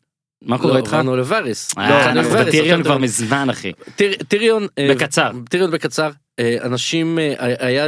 מה 0.42 0.58
קורה 0.58 0.72
לא, 0.72 0.78
איתך? 0.78 0.92
עברנו 0.94 1.16
לווריס. 1.16 1.70
לא, 1.76 1.82
אנחנו 1.82 2.14
לווריס, 2.22 2.46
בטיריון 2.46 2.80
עכשיו 2.80 2.92
כבר 2.92 2.98
מזמן 3.02 3.50
אחי, 3.50 3.72
טיר- 3.96 4.14
טיריון, 4.28 4.66
בקצר. 4.90 5.30
טיריון 5.50 5.70
בקצר, 5.70 6.10
אנשים, 6.62 7.18
היה 7.38 7.86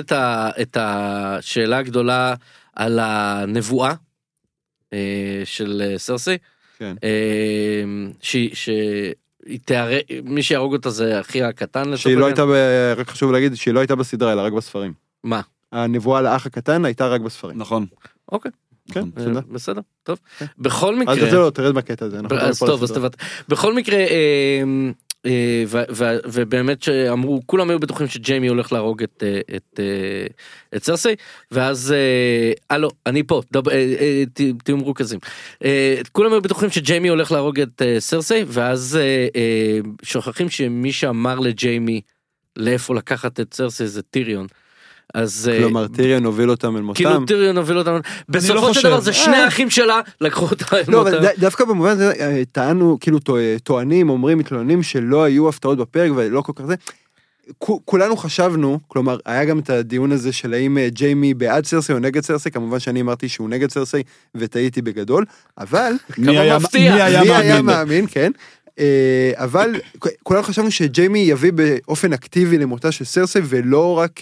את 0.61 0.77
השאלה 0.81 1.79
הגדולה 1.79 2.35
על 2.77 2.99
הנבואה 3.03 3.91
אה, 3.91 3.95
של 5.45 5.82
אה, 5.84 5.99
סרסי, 5.99 6.36
כן. 6.78 6.95
אה, 7.05 7.82
שהיא- 8.20 8.55
שהיא 8.55 9.14
תיהרג, 9.64 10.01
מי 10.24 10.43
שיהרוג 10.43 10.72
אותה 10.74 10.91
זה 10.91 11.20
אחי 11.20 11.43
הקטן 11.43 11.82
לצורך 11.82 11.99
שהיא 12.01 12.16
לא. 12.16 12.26
הייתה, 12.26 12.47
ב- 12.47 12.95
רק 12.97 13.09
חשוב 13.11 13.32
להגיד 13.32 13.55
שהיא 13.55 13.74
לא 13.74 13.80
הייתה 13.80 13.95
בסדרה 13.95 14.32
אלא 14.32 14.41
רק 14.41 14.53
בספרים. 14.53 14.93
מה? 15.24 15.41
הנבואה 15.72 16.22
לאח 16.22 16.47
הקטן 16.47 16.84
הייתה 16.84 17.07
רק 17.09 17.20
בספרים. 17.20 17.59
נכון. 17.59 17.86
אוקיי, 18.32 18.51
כן, 18.93 19.01
אה, 19.01 19.05
בסדר. 19.14 19.41
בסדר, 19.53 19.80
טוב. 20.03 20.18
בכל 20.59 20.97
מקרה... 20.97 21.14
אז 21.14 21.20
זה 21.30 21.36
לא, 21.39 21.51
תרד 21.55 21.74
מהקטע 21.74 22.05
הזה. 22.07 22.18
אנחנו 22.18 22.36
אז 22.39 22.62
נדבר 22.62 22.66
טוב, 22.72 22.80
על 22.80 22.84
אז. 22.84 22.93
תבט... 22.93 23.16
בכל 23.49 23.74
מקרה, 23.74 23.97
אה, 23.97 24.05
אה, 24.07 24.62
ובאמת 26.25 26.83
שאמרו, 26.83 27.41
כולם 27.47 27.71
היו 27.71 27.79
בטוחים 27.79 28.07
שג'יימי 28.09 28.49
הולך 28.49 28.73
להרוג 28.73 29.03
את, 29.03 29.23
אה, 29.27 29.57
את, 29.57 29.81
אה, 29.81 30.27
את 30.77 30.85
סרסי, 30.85 31.14
ואז, 31.51 31.93
אה, 31.93 32.53
אה 32.71 32.79
לא, 32.79 32.91
אני 33.07 33.23
פה, 33.23 33.43
אה, 33.57 33.61
אה, 33.73 34.25
תהיו 34.64 34.77
מרוכזים. 34.77 35.19
אה, 35.64 36.01
כולם 36.12 36.33
היו 36.33 36.43
בטוחים 36.43 36.71
שג'יימי 36.71 37.09
הולך 37.09 37.33
להרוג 37.33 37.61
את 37.61 37.83
אה, 37.83 37.97
סרסי, 38.01 38.45
ואז 38.47 38.99
אה, 39.01 39.27
אה, 39.37 39.79
שוכחים 40.03 40.49
שמי 40.49 40.93
שאמר 40.93 41.39
לג'יימי 41.39 42.01
לאיפה 42.57 42.95
לקחת 42.95 43.41
את 43.41 43.55
סרסי 43.55 43.87
זה 43.87 44.03
טיריון. 44.03 44.47
אז 45.15 45.51
אה, 45.53 45.59
כלומר 45.59 45.87
טיריון 45.89 46.25
הוביל 46.25 46.51
אותם 46.51 46.77
אל 46.77 46.83
כאילו 46.95 47.11
מותם. 47.11 47.27
טיריון 47.27 47.57
הוביל 47.59 47.79
אותם, 47.79 47.99
בסופו 48.29 48.75
של. 48.75 48.89
דבר 48.89 49.01
זה 49.01 49.13
שני 49.13 49.35
אה. 49.37 49.45
האחים 49.45 49.71
שלה 49.71 50.01
לקחו 50.21 50.45
אותה 50.51 50.65
אל 50.77 50.83
לא, 50.89 51.01
אבל 51.01 51.15
מותם. 51.19 51.25
ד- 51.27 51.41
דווקא 51.41 51.65
במובן 51.65 51.91
הזה 51.91 52.13
אה, 52.21 52.43
טענו, 52.53 52.97
כאילו 53.01 53.19
טוע- 53.19 53.39
טוענים, 53.63 54.11
אומרים, 54.11 54.39
מתלוננים 54.39 54.83
שלא 54.83 55.23
היו 55.25 55.49
הפתעות 55.49 55.79
בפרק 55.79 56.13
ולא 56.17 56.41
כל 56.41 56.53
כך 56.57 56.65
זה. 56.65 56.75
כו- 57.59 57.81
כולנו 57.85 58.17
חשבנו, 58.17 58.79
כלומר, 58.89 59.19
היה 59.27 59.45
גם 59.45 59.59
את 59.59 59.71
הדיון 59.71 60.13
הזה 60.13 60.33
של 60.33 60.55
האם 60.55 60.79
ג'יימי 60.89 61.35
בעד 61.35 61.67
סרסי 61.67 61.93
או 61.93 61.99
נגד 61.99 62.23
סרסי, 62.25 62.51
כמובן 62.51 62.79
שאני 62.79 63.01
אמרתי 63.01 63.29
שהוא 63.29 63.49
נגד 63.49 63.71
סרסי 63.71 64.03
וטעיתי 64.35 64.83
בגדול, 64.83 65.25
אבל... 65.59 65.93
מי 66.19 66.39
היה- 66.39 66.57
מפתיע. 66.59 66.95
מי 66.95 67.03
היה 67.03 67.23
מי 67.23 67.31
היה 67.35 67.63
מאמין? 67.63 67.67
מאמין, 67.67 68.07
כן. 68.11 68.31
אבל 69.35 69.75
כולנו 70.23 70.43
חשבנו 70.43 70.71
שג'יימי 70.71 71.19
יביא 71.19 71.53
באופן 71.53 72.13
אקטיבי 72.13 72.59
למותה 72.59 72.93
של 72.93 73.05
סרסי 73.05 73.39
ולא 73.45 73.99
רק 73.99 74.21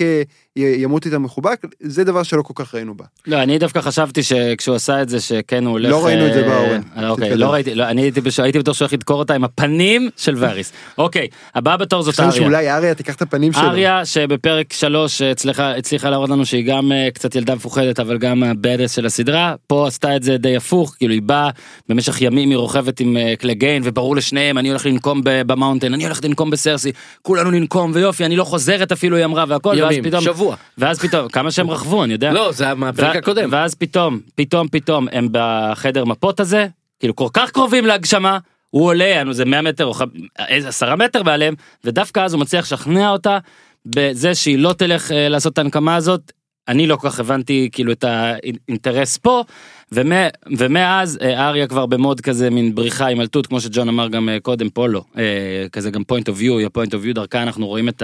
ימות 0.57 1.07
איתה 1.07 1.19
מחובק, 1.19 1.63
זה 1.81 2.05
דבר 2.05 2.23
שלא 2.23 2.43
כל 2.43 2.53
כך 2.57 2.75
ראינו 2.75 2.95
בה. 2.95 3.05
לא, 3.27 3.43
אני 3.43 3.59
דווקא 3.59 3.81
חשבתי 3.81 4.23
שכשהוא 4.23 4.77
עשה 4.77 5.03
את 5.03 5.09
זה 5.09 5.21
שכן 5.21 5.65
הוא 5.65 5.73
הולך... 5.73 5.91
לא 5.91 6.07
ראינו 6.07 6.27
את 6.27 6.33
זה 6.33 6.43
אה, 6.43 6.49
באורן. 6.49 6.81
אה, 6.97 7.09
אוקיי. 7.09 7.37
לא 7.37 7.53
ראיתי, 7.53 7.75
לא, 7.75 7.85
אני 7.85 8.03
הייתי 8.03 8.21
בטוח 8.59 8.75
שהוא 8.75 8.85
הולך 8.85 8.93
לדקור 8.93 9.19
אותה 9.19 9.35
עם 9.35 9.45
הפנים 9.45 10.11
של 10.17 10.35
ואריס. 10.37 10.73
אוקיי, 10.99 11.29
הבאה 11.55 11.77
בתור 11.77 12.03
זאת 12.03 12.21
אריה. 12.21 12.33
שאולי 12.33 12.71
אריה 12.71 12.95
תיקח 12.95 13.15
את 13.15 13.23
הפנים 13.23 13.53
שלו. 13.53 13.63
אריה 13.63 14.05
שבפרק 14.05 14.73
שלוש 14.73 15.23
הצליחה, 15.23 15.77
הצליחה 15.77 16.11
להראות 16.11 16.31
לנו 16.31 16.47
שהיא 16.47 16.67
גם 16.67 16.93
אה, 16.93 17.09
קצת 17.15 17.35
ילדה 17.35 17.55
מפוחדת 17.55 18.01
אבל 18.01 18.19
גם 18.19 18.43
ה 18.43 18.51
badass 18.51 18.97
של 18.97 19.07
הסדרה 19.07 19.55
פה 19.67 19.87
עשתה 19.87 20.17
את 20.17 20.23
זה 20.23 20.37
די 20.37 20.57
הפוך 20.57 20.95
כאילו 20.99 21.13
היא 21.13 21.23
באה 21.23 21.51
במשך 21.89 22.21
ימים 22.21 22.51
היא 22.51 22.57
רוכבת 22.57 23.01
עם 23.01 23.17
אה, 23.17 23.35
קלגיין 23.39 23.83
וברור 23.85 24.17
לשניהם 24.17 24.59
אני 24.59 24.69
הולך 24.69 24.87
לנקום 24.87 25.21
ב- 25.25 25.43
ב 25.47 25.52
Mountain 25.52 25.95
אני 25.95 26.05
הולך 26.05 26.25
לנקום 26.25 26.51
בסרסי 26.51 26.93
כולנו 27.23 27.51
ננקום 27.51 27.91
ויופי 27.95 28.25
אני 28.25 28.37
לא 28.37 28.45
חוזרת 28.45 28.93
אפילו 28.93 29.17
היא 29.17 29.25
אמרה 29.25 29.45
והכל 29.49 29.77
ואז 29.81 29.95
פתאום 30.03 30.23
שבוע. 30.23 30.46
ואז 30.79 30.99
פתאום 30.99 31.29
כמה 31.29 31.51
שהם 31.51 31.71
רכבו 31.71 32.05
אני 32.05 32.13
יודע 32.13 32.33
לא, 32.33 32.53
זה 32.53 32.65
היה 32.65 32.75
מהפרק 32.75 33.17
הקודם. 33.17 33.49
ואז 33.53 33.75
פתאום 33.75 34.21
פתאום 34.35 34.69
פתאום 34.69 35.09
הם 35.13 35.29
בחדר 35.33 36.05
מפות 36.05 36.41
הזה 36.41 36.67
כאילו 37.01 37.17
כל 37.17 37.29
כך 37.33 37.51
קרובים 37.51 37.87
להגשמה 37.87 38.39
הוא 38.71 38.87
עולה 38.87 39.23
זה 39.31 39.45
100 39.45 39.63
מטר 39.63 39.85
או 39.87 39.95
ח- 39.95 40.03
איזה 40.49 40.69
10 40.69 40.95
מטר 40.97 41.23
מעליהם 41.23 41.55
ודווקא 41.85 42.21
אז 42.21 42.33
הוא 42.35 42.41
מצליח 42.41 42.65
לשכנע 42.65 43.11
אותה 43.11 43.39
בזה 43.87 44.35
שהיא 44.35 44.59
לא 44.59 44.73
תלך 44.73 45.13
אה, 45.13 45.29
לעשות 45.29 45.53
את 45.53 45.59
הנקמה 45.59 45.97
הזאת. 45.97 46.33
אני 46.69 46.87
לא 46.87 46.97
כל 46.97 47.11
כך 47.11 47.21
הבנתי 47.21 47.69
כאילו 47.73 47.93
את 47.93 48.05
האינטרס 48.05 49.17
פה 49.17 49.45
ומא, 49.93 50.29
ומאז 50.59 51.19
אה, 51.23 51.49
אריה 51.49 51.67
כבר 51.67 51.87
במוד 51.87 52.21
כזה 52.21 52.51
מין 52.51 52.75
בריחה 52.75 53.07
עם 53.07 53.21
אלטות 53.21 53.47
כמו 53.47 53.61
שג'ון 53.61 53.89
אמר 53.89 54.09
גם 54.09 54.29
אה, 54.29 54.41
קודם 54.41 54.71
פה 54.71 54.87
לא 54.87 55.05
אה, 55.19 55.67
כזה 55.73 55.91
גם 55.91 56.03
point 56.13 56.25
of 56.25 56.41
view, 56.41 56.79
point 56.79 56.91
of 56.91 57.07
view 57.07 57.13
דרכה 57.15 57.43
אנחנו 57.43 57.67
רואים 57.67 57.89
את 57.89 58.03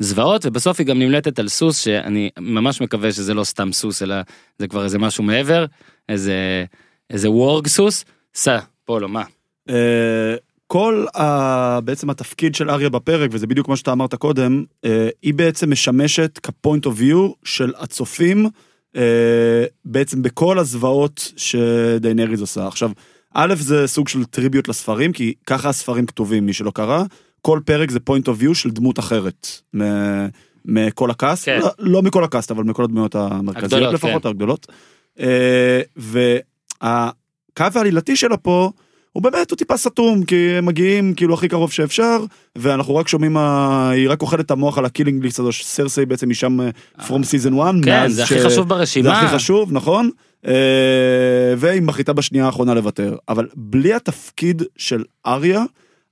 הזוועות 0.00 0.46
ובסוף 0.46 0.78
היא 0.78 0.86
גם 0.86 0.98
נמלטת 0.98 1.38
על 1.38 1.48
סוס 1.48 1.78
שאני 1.78 2.30
ממש 2.38 2.80
מקווה 2.80 3.12
שזה 3.12 3.34
לא 3.34 3.44
סתם 3.44 3.72
סוס 3.72 4.02
אלא 4.02 4.16
זה 4.58 4.68
כבר 4.68 4.84
איזה 4.84 4.98
משהו 4.98 5.24
מעבר 5.24 5.66
איזה 6.08 6.64
איזה 7.10 7.30
warg 7.30 7.66
סוס. 7.66 8.04
סע 8.34 8.58
פולו 8.84 9.08
מה. 9.08 9.22
כל 10.66 11.06
ה... 11.16 11.80
בעצם 11.80 12.10
התפקיד 12.10 12.54
של 12.54 12.70
אריה 12.70 12.88
בפרק, 12.88 13.30
וזה 13.32 13.46
בדיוק 13.46 13.68
מה 13.68 13.76
שאתה 13.76 13.92
אמרת 13.92 14.14
קודם, 14.14 14.64
היא 15.22 15.34
בעצם 15.34 15.70
משמשת 15.70 16.38
כ 16.42 16.55
point 16.55 16.86
of 16.86 16.94
view 16.96 17.30
של 17.44 17.72
הצופים, 17.78 18.46
בעצם 19.84 20.22
בכל 20.22 20.58
הזוועות 20.58 21.32
שדיינריז 21.36 22.40
עושה. 22.40 22.66
עכשיו, 22.66 22.90
א', 23.34 23.54
זה 23.58 23.86
סוג 23.86 24.08
של 24.08 24.24
tribute 24.24 24.68
לספרים, 24.68 25.12
כי 25.12 25.34
ככה 25.46 25.68
הספרים 25.68 26.06
כתובים, 26.06 26.46
מי 26.46 26.52
שלא 26.52 26.70
קרא. 26.70 27.04
כל 27.42 27.60
פרק 27.64 27.90
זה 27.90 28.00
point 28.00 28.28
of 28.28 28.36
view 28.40 28.54
של 28.54 28.70
דמות 28.70 28.98
אחרת. 28.98 29.46
מ- 29.76 30.26
מכל 30.64 31.10
ה 31.10 31.16
cast, 31.16 31.44
כן. 31.44 31.58
לא, 31.60 31.70
לא 31.78 32.02
מכל 32.02 32.24
ה 32.24 32.28
cast, 32.28 32.50
אבל 32.50 32.64
מכל 32.64 32.84
הדמויות 32.84 33.14
המרכזיות 33.14 33.72
הגדולות, 33.72 33.94
לפחות, 33.94 34.22
כן. 34.22 34.28
הגדולות. 34.28 34.66
אה, 35.20 35.80
והקו 35.96 37.64
העלילתי 37.74 38.16
שלה 38.16 38.36
פה, 38.36 38.70
הוא 39.12 39.22
באמת, 39.22 39.50
הוא 39.50 39.56
טיפה 39.56 39.76
סתום, 39.76 40.24
כי 40.24 40.50
הם 40.58 40.66
מגיעים 40.66 41.14
כאילו 41.14 41.34
הכי 41.34 41.48
קרוב 41.48 41.72
שאפשר, 41.72 42.24
ואנחנו 42.58 42.96
רק 42.96 43.08
שומעים, 43.08 43.36
ה- 43.36 43.90
היא 43.90 44.10
רק 44.10 44.22
אוכלת 44.22 44.40
את 44.40 44.50
המוח 44.50 44.78
על 44.78 44.84
ה 44.84 44.89
killing 44.89 45.22
list 45.24 45.38
הזו, 45.40 45.52
שסרסי 45.52 46.06
בעצם 46.06 46.28
היא 46.28 46.36
שם 46.36 46.60
אה, 46.60 46.68
from 46.98 47.10
season 47.10 47.62
1. 47.62 47.74
כן 47.84 48.08
זה 48.08 48.26
ש- 48.26 48.32
הכי 48.32 48.40
חשוב 48.42 48.50
זה 48.68 48.74
ברשימה. 48.74 49.20
הכי 49.20 49.34
חשוב, 49.34 49.72
נכון? 49.72 50.10
אה, 50.46 50.52
והיא 51.56 51.82
מחליטה 51.82 52.12
בשנייה 52.12 52.46
האחרונה 52.46 52.74
לוותר. 52.74 53.16
אבל 53.28 53.46
בלי 53.56 53.94
התפקיד 53.94 54.62
של 54.76 55.04
אריה, 55.26 55.62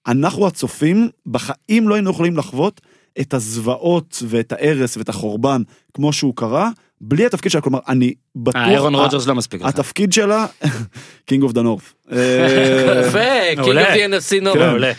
אנחנו 0.06 0.46
הצופים 0.46 1.08
בחיים 1.26 1.88
לא 1.88 1.94
היינו 1.94 2.10
יכולים 2.10 2.36
לחוות 2.36 2.80
את 3.20 3.34
הזוועות 3.34 4.22
ואת 4.26 4.52
ההרס 4.52 4.96
ואת 4.96 5.08
החורבן 5.08 5.62
כמו 5.94 6.12
שהוא 6.12 6.32
קרה, 6.36 6.70
בלי 7.00 7.26
התפקיד 7.26 7.52
שלה, 7.52 7.60
כלומר, 7.60 7.78
אני 7.88 8.14
בטוח... 8.36 8.56
אה, 8.62 8.70
אירון 8.70 8.94
ה- 8.94 8.98
רוג'רס 8.98 9.26
לא 9.26 9.34
מספיק 9.34 9.60
לך. 9.62 9.68
התפקיד 9.68 10.12
שלה, 10.12 10.46
קינג 11.26 11.42
אוף 11.42 11.52
דה 11.52 11.62
נורף. 11.62 11.94
יפה, 12.06 13.18
קינג. 13.54 13.58
אוף 13.60 13.68
די 13.94 14.04
אנסי 14.04 14.40
נו. 14.40 14.54
מעולה. 14.54 14.92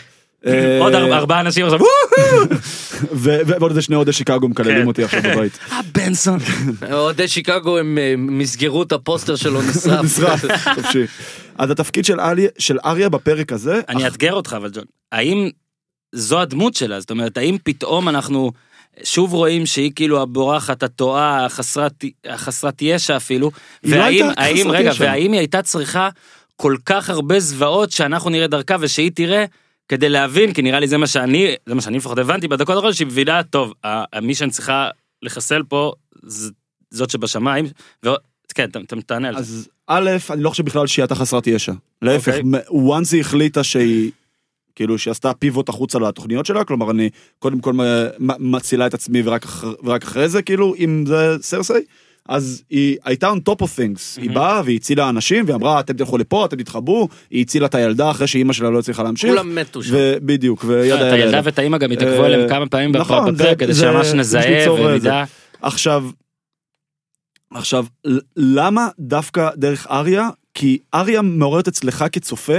אה, 0.46 0.78
עוד 0.80 0.94
אר- 0.94 1.14
ארבעה 1.16 1.40
אנשים 1.40 1.66
עכשיו. 1.66 1.78
ועוד 3.12 3.70
איזה 3.70 3.82
שני 3.82 3.96
אוהדי 3.96 4.12
שיקגו 4.12 4.48
מקללים 4.48 4.80
כן. 4.80 4.86
אותי 4.86 5.04
עכשיו 5.04 5.22
בבית. 5.22 5.58
אה 5.72 5.80
בנסון. 5.94 6.38
אוהדי 6.92 7.28
שיקגו 7.28 7.78
הם 7.78 7.98
אה, 7.98 8.14
מסגרו 8.18 8.82
את 8.82 8.92
הפוסטר 8.92 9.36
שלו 9.36 9.62
נשרף. 9.62 10.04
נשרף, 10.04 10.44
חופשי. 10.74 11.04
אז 11.58 11.70
התפקיד 11.70 12.04
של 12.58 12.78
אריה 12.84 13.08
בפרק 13.08 13.52
הזה, 13.52 13.80
אני 13.88 14.04
אאתגר 14.04 14.32
אותך 14.32 14.54
אבל 14.56 14.70
ג'ון, 14.72 14.84
האם 15.12 15.50
זו 16.12 16.40
הדמות 16.40 16.74
שלה? 16.74 17.00
זאת 17.00 17.10
אומרת, 17.10 17.36
האם 17.36 17.56
פתאום 17.64 18.08
אנחנו 18.08 18.52
שוב 19.04 19.32
רואים 19.32 19.66
שהיא 19.66 19.92
כאילו 19.94 20.22
הבורחת, 20.22 20.82
הטועה, 20.82 21.44
החסרת, 21.44 22.04
החסרת 22.24 22.82
ישע 22.82 23.16
אפילו, 23.16 23.50
לא 23.84 23.96
והאם, 23.96 24.04
הייתה 24.24 24.40
האם, 24.42 24.70
רגע, 24.70 24.90
ישע. 24.90 25.04
והאם 25.04 25.32
היא 25.32 25.38
הייתה 25.38 25.62
צריכה 25.62 26.08
כל 26.56 26.76
כך 26.86 27.10
הרבה 27.10 27.40
זוועות 27.40 27.90
שאנחנו 27.90 28.30
נראה 28.30 28.46
דרכה 28.46 28.76
ושהיא 28.80 29.10
תראה? 29.14 29.44
כדי 29.88 30.08
להבין, 30.08 30.52
כי 30.52 30.62
נראה 30.62 30.80
לי 30.80 30.88
זה 30.88 30.96
מה 30.96 31.06
שאני, 31.06 31.54
זה 31.66 31.74
מה 31.74 31.80
שאני 31.80 31.96
לפחות 31.96 32.18
הבנתי 32.18 32.48
בדקות 32.48 32.68
האחרונות, 32.74 32.96
שהיא 32.96 33.06
מבינה, 33.06 33.42
טוב, 33.42 33.72
מי 34.22 34.34
שאני 34.34 34.50
צריכה 34.50 34.88
לחסל 35.22 35.62
פה, 35.68 35.92
זאת 36.90 37.10
שבשמיים, 37.10 37.66
ו... 38.06 38.08
כן, 38.54 38.66
ת- 38.70 38.94
תענה 39.06 39.28
על 39.28 39.34
זה. 39.34 39.40
אז 39.40 39.68
א', 39.86 40.10
אני 40.30 40.42
לא 40.42 40.50
חושב 40.50 40.64
בכלל 40.64 40.86
שהיא 40.86 41.02
הייתה 41.02 41.14
חסרת 41.14 41.46
ישע. 41.46 41.72
להפך, 42.02 42.28
אוקיי. 42.28 42.60
once 42.70 43.08
היא 43.12 43.20
החליטה 43.20 43.64
שהיא, 43.64 44.10
כאילו 44.74 44.98
שהיא 44.98 45.10
עשתה 45.10 45.32
פיבוט 45.34 45.68
החוצה 45.68 45.98
לתוכניות 45.98 46.46
שלה, 46.46 46.64
כלומר 46.64 46.90
אני 46.90 47.10
קודם 47.38 47.60
כל 47.60 47.72
מצילה 48.38 48.86
את 48.86 48.94
עצמי 48.94 49.22
ורק, 49.24 49.44
אחר, 49.44 49.72
ורק 49.84 50.02
אחרי 50.02 50.28
זה, 50.28 50.42
כאילו, 50.42 50.74
אם 50.78 51.04
זה 51.06 51.36
סרסי, 51.40 51.72
אז 52.28 52.62
היא 52.70 52.96
הייתה 53.04 53.30
on 53.32 53.50
top 53.50 53.62
of 53.62 53.66
things, 53.66 54.20
היא 54.22 54.30
באה 54.30 54.62
והיא 54.64 54.76
הצילה 54.76 55.08
אנשים, 55.08 55.44
והיא 55.44 55.54
אמרה, 55.56 55.80
אתם 55.80 55.92
תלכו 55.92 56.18
לפה, 56.18 56.44
אתם 56.44 56.56
תתחבאו, 56.56 57.08
היא 57.30 57.42
הצילה 57.42 57.66
את 57.66 57.74
הילדה 57.74 58.10
אחרי 58.10 58.26
שאימא 58.26 58.52
שלה 58.52 58.70
לא 58.70 58.78
הצליחה 58.78 59.02
להמשיך. 59.02 59.30
כולם 59.30 59.54
מתו 59.54 59.82
שם. 59.82 59.94
ובדיוק, 59.96 60.64
וידה 60.66 60.94
את 60.94 61.00
ידה 61.00 61.12
הילדה. 61.14 61.40
ואת 61.44 61.58
האמא 61.58 61.78
גם 61.78 61.92
התעכבו 61.92 62.20
אה, 62.20 62.26
עליהם 62.26 62.48
כמה 62.48 62.66
פעמים 62.66 62.96
נכון, 62.96 63.36
זה- 63.36 63.42
בפרק, 63.44 63.58
כדי 63.58 63.74
שממש 63.74 64.06
זה 64.06 64.16
נזהה 64.16 64.66
אה, 64.66 64.72
ונדע. 64.72 65.24
עכשיו, 65.62 66.04
עכשיו, 67.54 67.86
למה 68.36 68.88
דווקא 68.98 69.48
דרך 69.56 69.86
אריה? 69.90 70.28
כי 70.54 70.78
אריה 70.94 71.22
מעוררת 71.22 71.68
אצלך 71.68 72.04
כצופה 72.12 72.56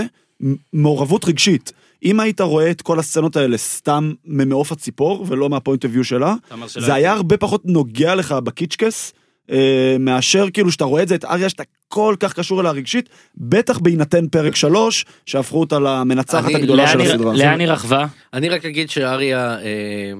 מעורבות 0.73 1.25
רגשית. 1.25 1.71
אם 2.03 2.19
היית 2.19 2.41
רואה 2.41 2.71
את 2.71 2.81
כל 2.81 2.99
הסצנות 2.99 3.35
האלה 3.35 3.57
סתם 3.57 4.11
ממעוף 4.25 4.71
הציפור 4.71 5.25
ולא 5.29 5.49
מהפוינט 5.49 5.85
אביו 5.85 6.03
שלה, 6.03 6.35
זה 6.67 6.93
היה. 6.93 7.11
הרבה 7.13 7.37
פחות 7.37 7.65
נוגע 7.65 8.15
לך 8.15 8.31
בקיצ'קס, 8.31 9.13
אה, 9.51 9.95
מאשר 9.99 10.45
כאילו 10.53 10.71
שאתה 10.71 10.83
רואה 10.83 11.03
את 11.03 11.07
זה, 11.07 11.15
את 11.15 11.25
אריה 11.25 11.49
שאתה 11.49 11.63
כל 11.87 12.15
כך 12.19 12.33
קשור 12.33 12.61
אליה 12.61 12.71
רגשית, 12.71 13.09
בטח 13.37 13.79
בהינתן 13.79 14.27
פרק 14.27 14.55
שלוש, 14.55 15.05
שהפכו 15.25 15.59
אותה 15.59 15.79
למנצחת 15.79 16.45
אני- 16.45 16.55
הגדולה 16.55 16.83
לאן 16.83 16.91
של 16.93 17.01
הסדרה. 17.01 17.33
לאן 17.33 17.59
היא 17.59 17.67
רכבה? 17.67 18.05
אני 18.33 18.49
רק 18.49 18.65
אגיד 18.65 18.89
שאריה, 18.89 19.57
אה, 19.59 20.11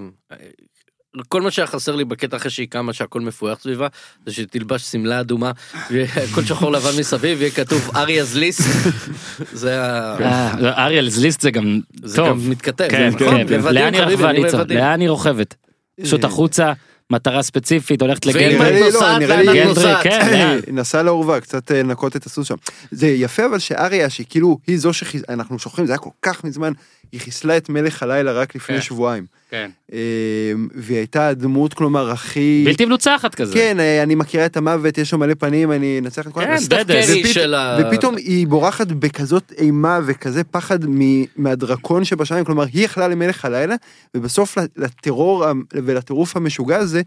כל 1.27 1.41
מה 1.41 1.51
שהיה 1.51 1.67
חסר 1.67 1.95
לי 1.95 2.05
בקטע 2.05 2.37
אחרי 2.37 2.51
שהיא 2.51 2.67
קמה 2.69 2.93
שהכל 2.93 3.21
מפויח 3.21 3.59
סביבה, 3.59 3.87
זה 4.25 4.33
שתלבש 4.33 4.81
שמלה 4.81 5.19
אדומה, 5.19 5.51
והכל 5.91 6.43
שחור 6.43 6.71
לבן 6.71 6.99
מסביב, 6.99 7.41
יהיה 7.41 7.51
כתוב 7.51 7.89
אריא's 7.95 8.37
ליסט. 8.37 8.63
זה 9.53 9.83
ה... 9.83 10.17
אה, 10.21 10.53
לא, 10.59 10.69
אריאל 10.69 11.09
זליסט 11.09 11.41
זה 11.41 11.51
גם 11.51 11.79
זה 12.03 12.15
טוב. 12.15 12.27
גם 12.27 12.49
מתכתב. 12.49 12.87
כן, 12.89 13.11
כן. 13.19 13.47
לאן 14.69 15.01
היא 15.01 15.09
רוכבת? 15.09 15.55
פשוט 16.01 16.23
אה, 16.23 16.29
החוצה, 16.29 16.73
מטרה 17.09 17.43
ספציפית, 17.43 18.01
הולכת 18.01 18.25
לגנדרי. 18.25 18.91
לא? 18.91 18.99
כן, 20.03 20.27
לאן? 20.31 20.59
נסע 20.67 21.03
לאורווה, 21.03 21.41
קצת 21.41 21.71
אה, 21.71 21.83
לנקות 21.83 22.15
את 22.15 22.25
הסוס 22.25 22.47
שם. 22.47 22.55
זה 22.91 23.07
יפה 23.07 23.45
אבל 23.45 23.59
שאריה, 23.59 24.09
שהיא 24.09 24.25
כאילו, 24.29 24.57
היא 24.67 24.77
זו 24.77 24.93
שאנחנו 24.93 25.59
שוכחים, 25.59 25.85
זה 25.85 25.91
היה 25.91 25.99
כל 25.99 26.09
כך 26.21 26.43
מזמן, 26.43 26.71
היא 27.11 27.21
חיסלה 27.21 27.57
את 27.57 27.69
מלך 27.69 28.03
הלילה 28.03 28.31
רק 28.31 28.55
לפני 28.55 28.75
כן. 28.75 28.81
שבועיים. 28.81 29.25
כן. 29.49 29.69
אה, 29.93 29.97
והיא 30.75 30.97
הייתה 30.97 31.27
הדמות, 31.27 31.73
כלומר, 31.73 32.11
הכי... 32.11 32.63
בלתי 32.65 32.85
מנוצחת 32.85 33.35
כזה. 33.35 33.53
כן, 33.53 33.79
אה, 33.79 34.03
אני 34.03 34.15
מכירה 34.15 34.45
את 34.45 34.57
המוות, 34.57 34.97
יש 34.97 35.09
שם 35.09 35.19
מלא 35.19 35.33
פנים, 35.33 35.71
אני 35.71 35.99
אנצח 35.99 36.27
את 36.27 36.33
כל 36.33 36.41
כן, 36.41 36.55
בדס. 36.69 37.09
ופת- 37.09 37.27
של 37.33 37.53
ה... 37.53 37.77
ופתאום 37.87 38.17
היא 38.17 38.47
בורחת 38.47 38.87
בכזאת 38.87 39.53
אימה 39.57 39.99
וכזה 40.05 40.43
פחד 40.43 40.79
מ- 40.85 41.23
מהדרקון 41.35 42.03
שבשמיים, 42.03 42.45
כלומר 42.45 42.63
היא 42.73 42.85
יכלה 42.85 43.07
למלך 43.07 43.45
הלילה, 43.45 43.75
ובסוף 44.17 44.57
לטרור 44.77 45.45
ולטירוף 45.73 46.35
המשוגע 46.37 46.77
הזה, 46.77 47.01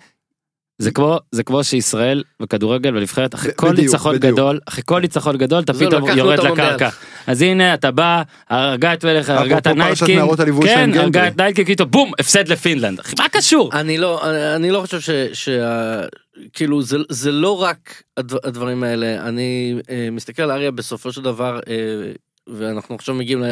זה 0.78 0.90
כמו 0.90 1.18
זה 1.32 1.42
כמו 1.42 1.64
שישראל 1.64 2.22
בכדורגל 2.40 2.90
בנבחרת 2.90 3.34
אחרי 3.34 3.50
ב- 3.50 3.54
כל 3.54 3.72
ניצחון. 3.72 4.16
גדול 4.16 4.60
אחרי 4.68 4.82
כל 4.86 5.00
ניצחון 5.00 5.36
גדול 5.36 5.62
אתה 5.62 5.72
פתאום 5.74 6.08
יורד. 6.16 6.38
לקרקע 6.40 6.88
אז 7.26 7.42
הנה 7.42 7.74
אתה 7.74 7.90
בא 7.90 8.22
הרגה 8.50 8.92
את 8.94 9.04
מלך 9.04 9.30
הרגה 9.30 9.58
את 9.58 9.66
ה 9.66 9.72
Night 9.72 9.99
King 9.99 10.20
כן. 10.64 10.90
הרגה 10.98 11.28
את 11.28 11.36
Night 11.36 11.56
King 11.56 11.72
פתאום 11.72 11.90
בום 11.90 12.12
הפסד 12.18 12.48
לפינלנד 12.48 13.00
מה 13.18 13.28
קשור 13.28 13.70
אני 13.72 13.98
לא, 13.98 14.20
אני- 14.56 14.70
לא 14.70 14.80
חושב 14.80 15.00
ש... 15.00 15.10
שה... 15.32 16.00
כאילו 16.52 16.82
זה, 16.82 16.96
זה 17.08 17.32
לא 17.32 17.62
רק 17.62 18.02
הדבר, 18.16 18.38
הדברים 18.44 18.82
האלה, 18.82 19.28
אני 19.28 19.74
אה, 19.90 20.08
מסתכל 20.12 20.42
על 20.42 20.50
אריה 20.50 20.70
בסופו 20.70 21.12
של 21.12 21.22
דבר, 21.22 21.60
אה, 21.68 21.74
ואנחנו 22.46 22.94
עכשיו 22.94 23.14
מגיעים 23.14 23.42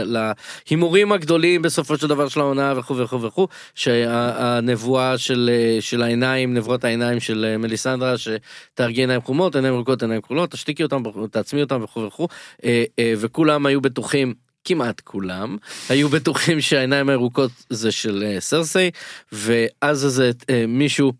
להימורים 0.70 1.12
הגדולים 1.12 1.62
בסופו 1.62 1.98
של 1.98 2.06
דבר 2.06 2.28
של 2.28 2.40
העונה 2.40 2.74
וכו' 2.76 2.96
וכו' 2.96 3.22
וכו', 3.22 3.48
שהנבואה 3.74 5.18
של, 5.18 5.50
אה, 5.52 5.80
של 5.80 6.02
העיניים, 6.02 6.54
נבואות 6.54 6.84
העיניים 6.84 7.20
של 7.20 7.44
אה, 7.48 7.58
מליסנדרה, 7.58 8.14
שתהרגי 8.18 9.00
עיניים 9.00 9.20
חומות, 9.20 9.56
עיניים 9.56 9.74
ירוקות, 9.74 10.02
עיניים 10.02 10.20
כחולות, 10.20 10.50
תשתיקי 10.50 10.82
אותם, 10.82 11.02
תעצמי 11.30 11.62
אותם 11.62 11.82
וכו' 11.82 12.06
וכו', 12.06 12.28
אה, 12.64 12.84
וכולם 12.98 13.66
היו 13.66 13.80
בטוחים. 13.80 14.34
כמעט 14.64 15.00
כולם 15.00 15.56
היו 15.88 16.08
בטוחים 16.08 16.60
שהעיניים 16.60 17.08
הירוקות 17.08 17.50
זה 17.70 17.92
של 17.92 18.36
סרסי 18.38 18.90
ואז 19.32 20.04
איזה 20.04 20.30
מישהו 20.68 21.12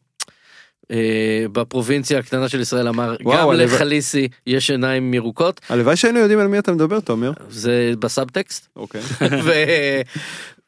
בפרובינציה 1.53 2.19
הקטנה 2.19 2.49
של 2.49 2.61
ישראל 2.61 2.89
אמר 2.89 3.17
וואו, 3.23 3.39
גם 3.39 3.49
הלוואי- 3.49 3.65
לחליסי 3.75 4.29
יש 4.47 4.71
עיניים 4.71 5.15
ירוקות 5.15 5.61
הלוואי 5.69 5.97
שהיינו 5.97 6.19
יודעים 6.19 6.39
על 6.39 6.47
מי 6.47 6.59
אתה 6.59 6.73
מדבר, 6.73 7.01
תומר. 7.01 7.33
זה 7.51 7.93
בסאבטקסט 7.99 8.69
אוקיי. 8.77 9.01
ו... 9.45 9.53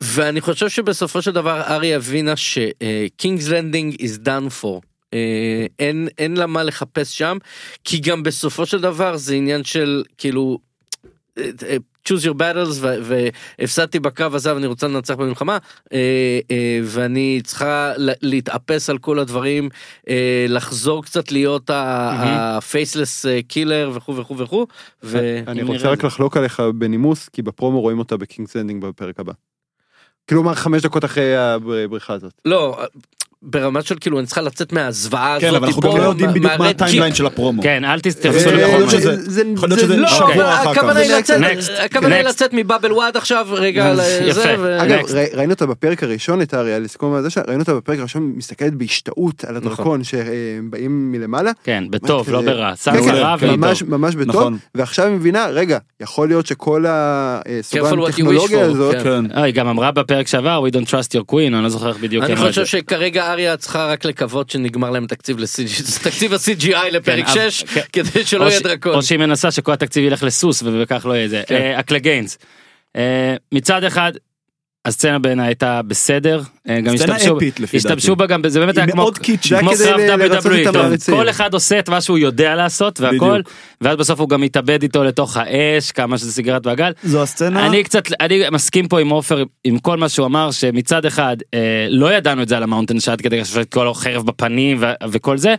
ואני 0.01 0.41
חושב 0.41 0.69
שבסופו 0.69 1.23
של 1.23 1.31
דבר 1.33 1.61
ארי 1.61 1.95
הבינה 1.95 2.35
ש 2.37 2.65
King's 2.65 3.49
Landing 3.49 3.95
is 3.95 4.19
done 4.27 4.63
for. 4.63 4.81
אה, 5.15 5.67
אין 5.79 6.09
אין 6.19 6.37
לה 6.37 6.47
מה 6.47 6.63
לחפש 6.63 7.19
שם 7.19 7.39
כי 7.85 7.99
גם 7.99 8.23
בסופו 8.23 8.67
של 8.67 8.81
דבר 8.81 9.17
זה 9.17 9.35
עניין 9.35 9.65
של 9.65 10.03
כאילו 10.19 10.59
אה, 11.39 11.45
אה, 11.69 11.77
choose 12.09 12.25
your 12.25 12.35
battles 12.35 12.79
והפסדתי 12.81 14.01
בקרב 14.01 14.35
הזה 14.35 14.55
ואני 14.55 14.67
רוצה 14.67 14.89
לנצח 14.89 15.15
במלחמה 15.15 15.59
אה, 15.93 15.99
אה, 16.51 16.81
ואני 16.85 17.41
צריכה 17.45 17.93
להתאפס 17.99 18.91
על 18.91 18.99
כל 18.99 19.19
הדברים 19.19 19.69
אה, 20.09 20.47
לחזור 20.49 21.05
קצת 21.05 21.33
להיות 21.33 21.71
ה-faceless 21.71 23.27
killer 23.49 23.91
וכו' 23.95 24.17
וכו' 24.17 24.39
וכו'. 24.39 24.67
אני 25.47 25.63
רוצה 25.63 25.91
רק 25.91 26.05
לחלוק 26.05 26.37
עליך 26.37 26.63
בנימוס, 26.75 27.29
כי 27.29 27.43
בפרומו 27.43 27.81
רואים 27.81 27.99
אותה 27.99 28.17
בקינגס 28.17 28.57
לנדינג 28.57 28.85
בפרק 28.85 29.21
הבא. 29.21 29.33
כלומר 30.29 30.55
חמש 30.55 30.83
דקות 30.83 31.05
אחרי 31.05 31.37
הבריחה 31.37 32.15
הזאת. 32.15 32.33
לא, 32.45 32.79
ברמה 33.47 33.83
של 33.83 33.95
כאילו 34.01 34.19
אני 34.19 34.27
צריכה 34.27 34.41
לצאת 34.41 34.73
מהזוועה 34.73 35.37
כן, 35.41 35.47
הזאת. 35.47 35.59
אבל 35.59 35.67
אנחנו 35.67 35.83
גם 35.83 35.97
לא 35.97 36.03
יודעים 36.03 36.27
מה- 36.29 36.35
בדיוק 36.35 36.53
מה 36.59 36.69
הטיימליין. 36.69 37.15
של 37.15 37.27
הפרומו. 37.27 37.63
כן 37.63 37.85
אל 37.85 37.91
אה, 37.91 38.91
שזה- 38.91 39.31
זה- 39.31 39.43
יכול 39.55 39.69
להיות 39.69 39.81
שזה 39.81 39.97
לא, 39.97 40.09
שבוע 40.09 40.29
אחר 40.55 40.71
הכוונה 40.71 40.93
כך. 40.95 40.97
היא 41.01 41.13
לצאת, 41.15 41.41
Next, 41.41 41.83
הכוונה 41.85 42.15
היא. 42.17 42.25
לצאת 42.25 42.51
מבאבל 42.53 42.93
וואד 42.93 43.17
עכשיו 43.17 43.47
רגע. 43.51 43.95
ו- 44.59 44.83
אגב, 44.83 44.99
ראינו 45.35 45.53
אותה 45.53 45.67
בפרק 45.67 46.03
הראשון 46.03 46.43
את 46.43 46.55
האריה, 46.55 46.79
לסיכום 46.79 47.15
על 47.15 47.23
זה 47.23 47.31
שראינו 47.31 47.61
אותה 47.61 47.75
בפרק 47.75 47.99
הראשון 47.99 48.33
מסתכלת 48.37 48.75
בהשתאות 48.75 49.45
על 49.45 49.57
הדרקון 49.57 50.05
שהם 50.05 50.25
באים 50.71 51.13
מלמעלה. 51.13 51.51
כן 51.65 51.85
בטוב 51.91 52.31
לא 52.31 52.43
ברע 52.43 52.73
כן, 52.85 52.93
כן, 53.05 53.15
רע 53.15 53.37
ממש 53.89 54.15
בטוב, 54.15 54.29
נכון. 54.37 54.59
ועכשיו 54.75 55.07
היא 55.07 55.15
מבינה, 55.15 55.47
רגע, 55.47 55.79
יכול 56.01 56.29
להיות 56.29 56.47
שכל 56.47 56.85
הסוגריים 56.89 57.95
Careful 57.95 58.09
what 58.09 58.11
you 58.11 58.13
wish 58.13 58.17
טכנולוגיה 58.17 58.59
for, 58.67 58.71
הזאת, 58.71 58.95
כן. 58.95 59.03
כן. 59.03 59.25
אה, 59.37 59.43
היא 59.43 59.55
גם 59.55 59.67
אמרה 59.69 59.91
בפרק 59.91 60.27
שעבר 60.27 60.65
we 60.69 60.75
don't 60.75 60.87
trust 60.89 61.17
your 61.19 61.33
queen 61.33 61.55
אני 61.55 61.63
לא 61.63 61.69
זוכר 61.69 61.89
איך 61.89 61.97
בדיוק 61.99 62.25
אני 62.25 62.37
חושב 62.37 62.53
זה. 62.61 62.67
שכרגע 62.67 63.34
אריה 63.35 63.57
צריכה 63.57 63.87
רק 63.87 64.05
לקוות 64.05 64.51
שנגמר 64.51 64.91
להם 64.91 65.07
תקציב 65.07 65.37
תקציב 66.05 66.33
ה-CGI 66.33 66.91
לפרק 66.91 67.27
כן, 67.27 67.33
אבל- 67.41 67.51
6 67.51 67.63
כן. 67.63 67.81
כדי 67.93 68.25
שלא 68.25 68.45
יהיה 68.45 68.61
דרקון. 68.61 68.95
או 68.95 69.03
שהיא 69.03 69.19
מנסה 69.19 69.51
שכל 69.51 69.73
התקציב 69.73 70.05
ילך 70.05 70.23
לסוס 70.23 70.63
וכך 70.83 71.07
לא 71.07 71.13
יהיה 71.13 71.29
זה. 71.29 71.43
כן. 71.47 71.55
אה, 71.55 71.79
ה-Cleganes. 71.79 72.39
אה, 72.97 73.35
מצד 73.53 73.85
אחד 73.85 74.13
הסצנה 74.87 75.19
בעיניי 75.19 75.47
הייתה 75.47 75.81
בסדר. 75.83 76.43
אה, 76.69 76.81
גם 76.81 76.95
השתמשו-. 76.95 77.39
השתמשו 77.75 78.17
בה 78.17 78.27
גם 78.27 78.49
זה 78.49 78.61
באמת 78.61 78.79
היה 78.79 78.87
כמו 78.87 79.11
כמו 79.59 79.71
קרב 79.79 80.21
WWE. 80.21 81.11
כל 81.11 81.31
אחד 81.31 81.55
עושה 81.55 81.79
את 81.79 81.89
מה 81.89 82.01
שהוא 82.01 82.19
יודע 82.19 82.55
לעשות 82.55 83.01
והכל. 83.01 83.41
ואז 83.81 83.97
בסוף 83.97 84.21
הוא 84.21 84.29
גם 84.29 84.41
מתאבד 84.41 84.83
איתו 84.83 85.05
לתוך 85.05 85.37
האש 85.37 85.91
כמה 85.91 86.19
שזה 86.19 86.33
סגרת 86.33 86.67
מעגל. 86.67 86.93
זו 87.05 87.23
הסצנה. 87.23 87.67
אני 87.67 87.85
קצת 87.85 88.03
אני 88.21 88.43
מסכים 88.53 88.89
פה 88.89 89.01
עם 89.01 89.09
עופר 89.09 89.43
עם 89.65 89.79
כל 89.79 89.97
מה 89.97 90.09
שהוא 90.09 90.27
אמר 90.27 90.51
שמצד 90.51 91.07
אחד 91.07 91.37
אה, 91.55 91.87
לא 91.91 92.15
ידענו 92.15 92.43
את 92.43 92.49
זה 92.49 92.57
על 92.57 92.63
המאונטן 92.63 93.01
שעד 93.01 93.21
כדי 93.21 93.45
שיש 93.45 93.57
את 93.57 93.75
כל 93.75 93.89
החרב 93.89 94.27
בפנים 94.27 94.83
וכל 95.11 95.39
זה. 95.39 95.55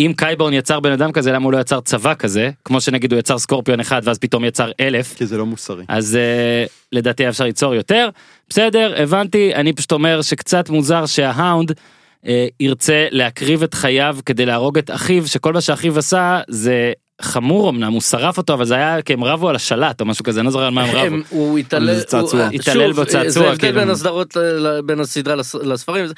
אם 0.00 0.12
קייבורן 0.16 0.52
יצר 0.52 0.80
בן 0.80 0.92
אדם 0.92 1.12
כזה 1.12 1.32
למה 1.32 1.44
הוא 1.44 1.52
לא 1.52 1.58
יצר 1.58 1.80
צבא 1.80 2.14
כזה 2.14 2.50
כמו 2.64 2.80
שנגיד 2.80 3.12
הוא 3.12 3.18
יצר 3.18 3.38
סקורפיון 3.38 3.80
אחד 3.80 4.00
ואז 4.04 4.18
פתאום 4.18 4.44
יצר 4.44 4.70
אלף 4.80 5.14
כי 5.14 5.26
זה 5.26 5.38
לא 5.38 5.46
מוסרי. 5.46 5.84
אז 5.88 6.16
אה, 6.16 6.64
לדעתי 6.92 7.28
אפשר 7.28 7.44
ליצור 7.44 7.74
יותר 7.74 8.08
בסדר 8.48 9.02
הבנתי 9.02 9.54
אני 9.54 9.72
פשוט 9.72 9.92
אומר 9.92 10.22
שקצת 10.22 10.70
מוזר 10.70 11.06
שההאונד 11.06 11.72
אה, 12.26 12.46
ירצה 12.60 13.06
להקריב 13.10 13.62
את 13.62 13.74
חייו 13.74 14.16
כדי 14.26 14.46
להרוג 14.46 14.78
את 14.78 14.90
אחיו 14.90 15.26
שכל 15.26 15.52
מה 15.52 15.60
שאחיו 15.60 15.98
עשה 15.98 16.40
זה 16.48 16.92
חמור 17.22 17.70
אמנם 17.70 17.92
הוא 17.92 18.00
שרף 18.00 18.38
אותו 18.38 18.54
אבל 18.54 18.64
זה 18.64 18.74
היה 18.74 19.02
כי 19.02 19.12
הם 19.12 19.24
רבו 19.24 19.48
על 19.48 19.56
השלט 19.56 20.00
או 20.00 20.06
משהו 20.06 20.24
כזה 20.24 20.40
אני 20.40 20.44
לא 20.46 20.50
זוכר 20.52 20.64
על 20.64 20.70
מה 20.70 20.82
הם 20.84 20.96
רבו. 20.96 21.16
הוא 21.28 21.58
התעלל. 21.58 22.00
הוא- 22.20 22.40
התעלל 22.54 22.92
שוב, 22.92 23.00
בצעצוע, 23.00 23.28
זה 23.30 23.40
ההבדל 23.48 23.58
כאילו. 23.60 23.80
בין 23.80 23.90
הסדרות, 23.90 24.36
בין 24.86 25.00
הסדרה 25.00 25.34
לס- 25.34 25.54
לספרים. 25.54 26.06
זה- 26.06 26.14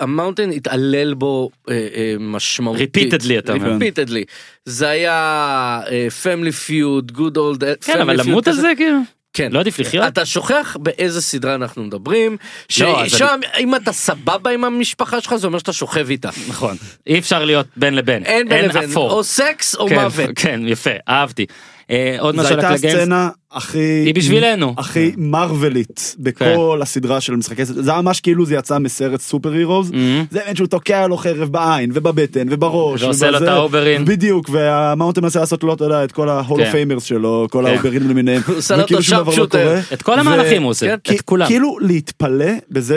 המאונטן 0.00 0.50
התעלל 0.50 1.14
בו 1.14 1.50
אה, 1.68 1.74
אה, 1.94 2.14
משמעותית. 2.20 2.96
Repeatedly, 3.14 3.38
אתה 3.38 3.52
אומר. 3.52 3.76
Repeatedly. 3.78 4.24
זה 4.64 4.88
היה 4.88 5.80
family 6.22 6.52
feud, 6.52 7.12
good 7.12 7.36
old, 7.36 7.64
כן 7.80 8.00
אבל 8.00 8.20
למות 8.20 8.48
על 8.48 8.54
זה 8.54 8.72
כאילו 8.76 8.98
כן. 9.32 9.52
לא 9.52 9.60
עדיף 9.60 9.78
לחיות. 9.78 10.06
אתה 10.08 10.26
שוכח 10.26 10.76
באיזה 10.80 11.22
סדרה 11.22 11.54
אנחנו 11.54 11.84
מדברים, 11.84 12.36
לא, 12.80 13.08
ששם 13.08 13.40
אם 13.58 13.74
אתה 13.74 13.92
סבבה 13.92 14.50
עם 14.50 14.64
המשפחה 14.64 15.20
שלך 15.20 15.34
זה 15.34 15.46
אומר 15.46 15.58
שאתה 15.58 15.72
שוכב 15.72 16.10
איתה. 16.10 16.30
נכון 16.48 16.76
אי 17.06 17.18
אפשר 17.18 17.44
להיות 17.44 17.66
בין 17.76 17.94
לבין 17.94 18.24
אין 18.24 18.48
בין 18.48 18.64
לבין, 18.64 18.90
אפור. 18.90 19.10
או 19.10 19.24
סקס 19.24 19.74
או 19.74 19.88
כן, 19.88 19.94
מוות. 19.94 20.30
כן 20.36 20.60
יפה 20.66 20.90
אהבתי. 21.08 21.46
אה, 21.90 22.16
עוד 22.18 22.34
זו 22.34 22.40
משהו 22.40 22.52
על 22.52 22.58
הייתה 22.58 22.74
ה-Cleganes. 22.74 22.96
הסצנה 22.96 23.28
הכי... 23.52 23.78
היא 23.78 24.14
בשבילנו. 24.14 24.74
הכי 24.78 25.12
מרוולית 25.16 26.16
בכל 26.18 26.78
הסדרה 26.82 27.20
של 27.20 27.36
משחקי 27.36 27.66
סדרה. 27.66 27.82
זה 27.82 27.92
ממש 27.92 28.20
כאילו 28.20 28.46
זה 28.46 28.54
יצא 28.54 28.78
מסרט 28.78 29.20
superheroes. 29.20 29.90
Mhm. 29.90 29.94
זה 30.30 30.40
באמת 30.44 30.56
שהוא 30.56 30.66
תוקע 30.66 31.06
לו 31.06 31.16
חרב 31.16 31.48
בעין 31.48 31.90
ובבטן 31.94 32.46
ובראש. 32.50 33.02
ועושה 33.02 33.30
לו. 33.30 33.38
את 33.38 33.42
ה-Oberyn. 33.42 34.04
בדיוק, 34.04 34.48
והמאונטן 34.48 35.22
מנסה 35.22 35.40
לעשות 35.40 35.64
לו, 35.64 35.74
אתה 35.74 35.84
יודע, 35.84 36.04
את 36.04 36.12
כל 36.12 36.28
ההול 36.28 36.64
כן. 36.64 36.70
פיימרס 36.70 37.04
שלו, 37.04 37.46
כל 37.50 37.64
כן. 37.66 37.70
האוברים 37.70 38.08
למיניהם. 38.08 38.42
הוא 38.48 38.56
עושה 38.56 38.76
לו 38.76 38.84
את 38.84 38.92
ה-sharpshooter. 38.92 39.64
קורה. 39.64 39.80
את 39.92 40.02
כל 40.02 40.18
המהלכים 40.18 40.62
הוא 40.62 40.70
עושה 40.70 40.96
כן, 41.04 41.14
את 41.14 41.20
כולם. 41.20 41.46
כאילו 41.46 41.78
להתפלא 41.80 42.50
בזה 42.70 42.96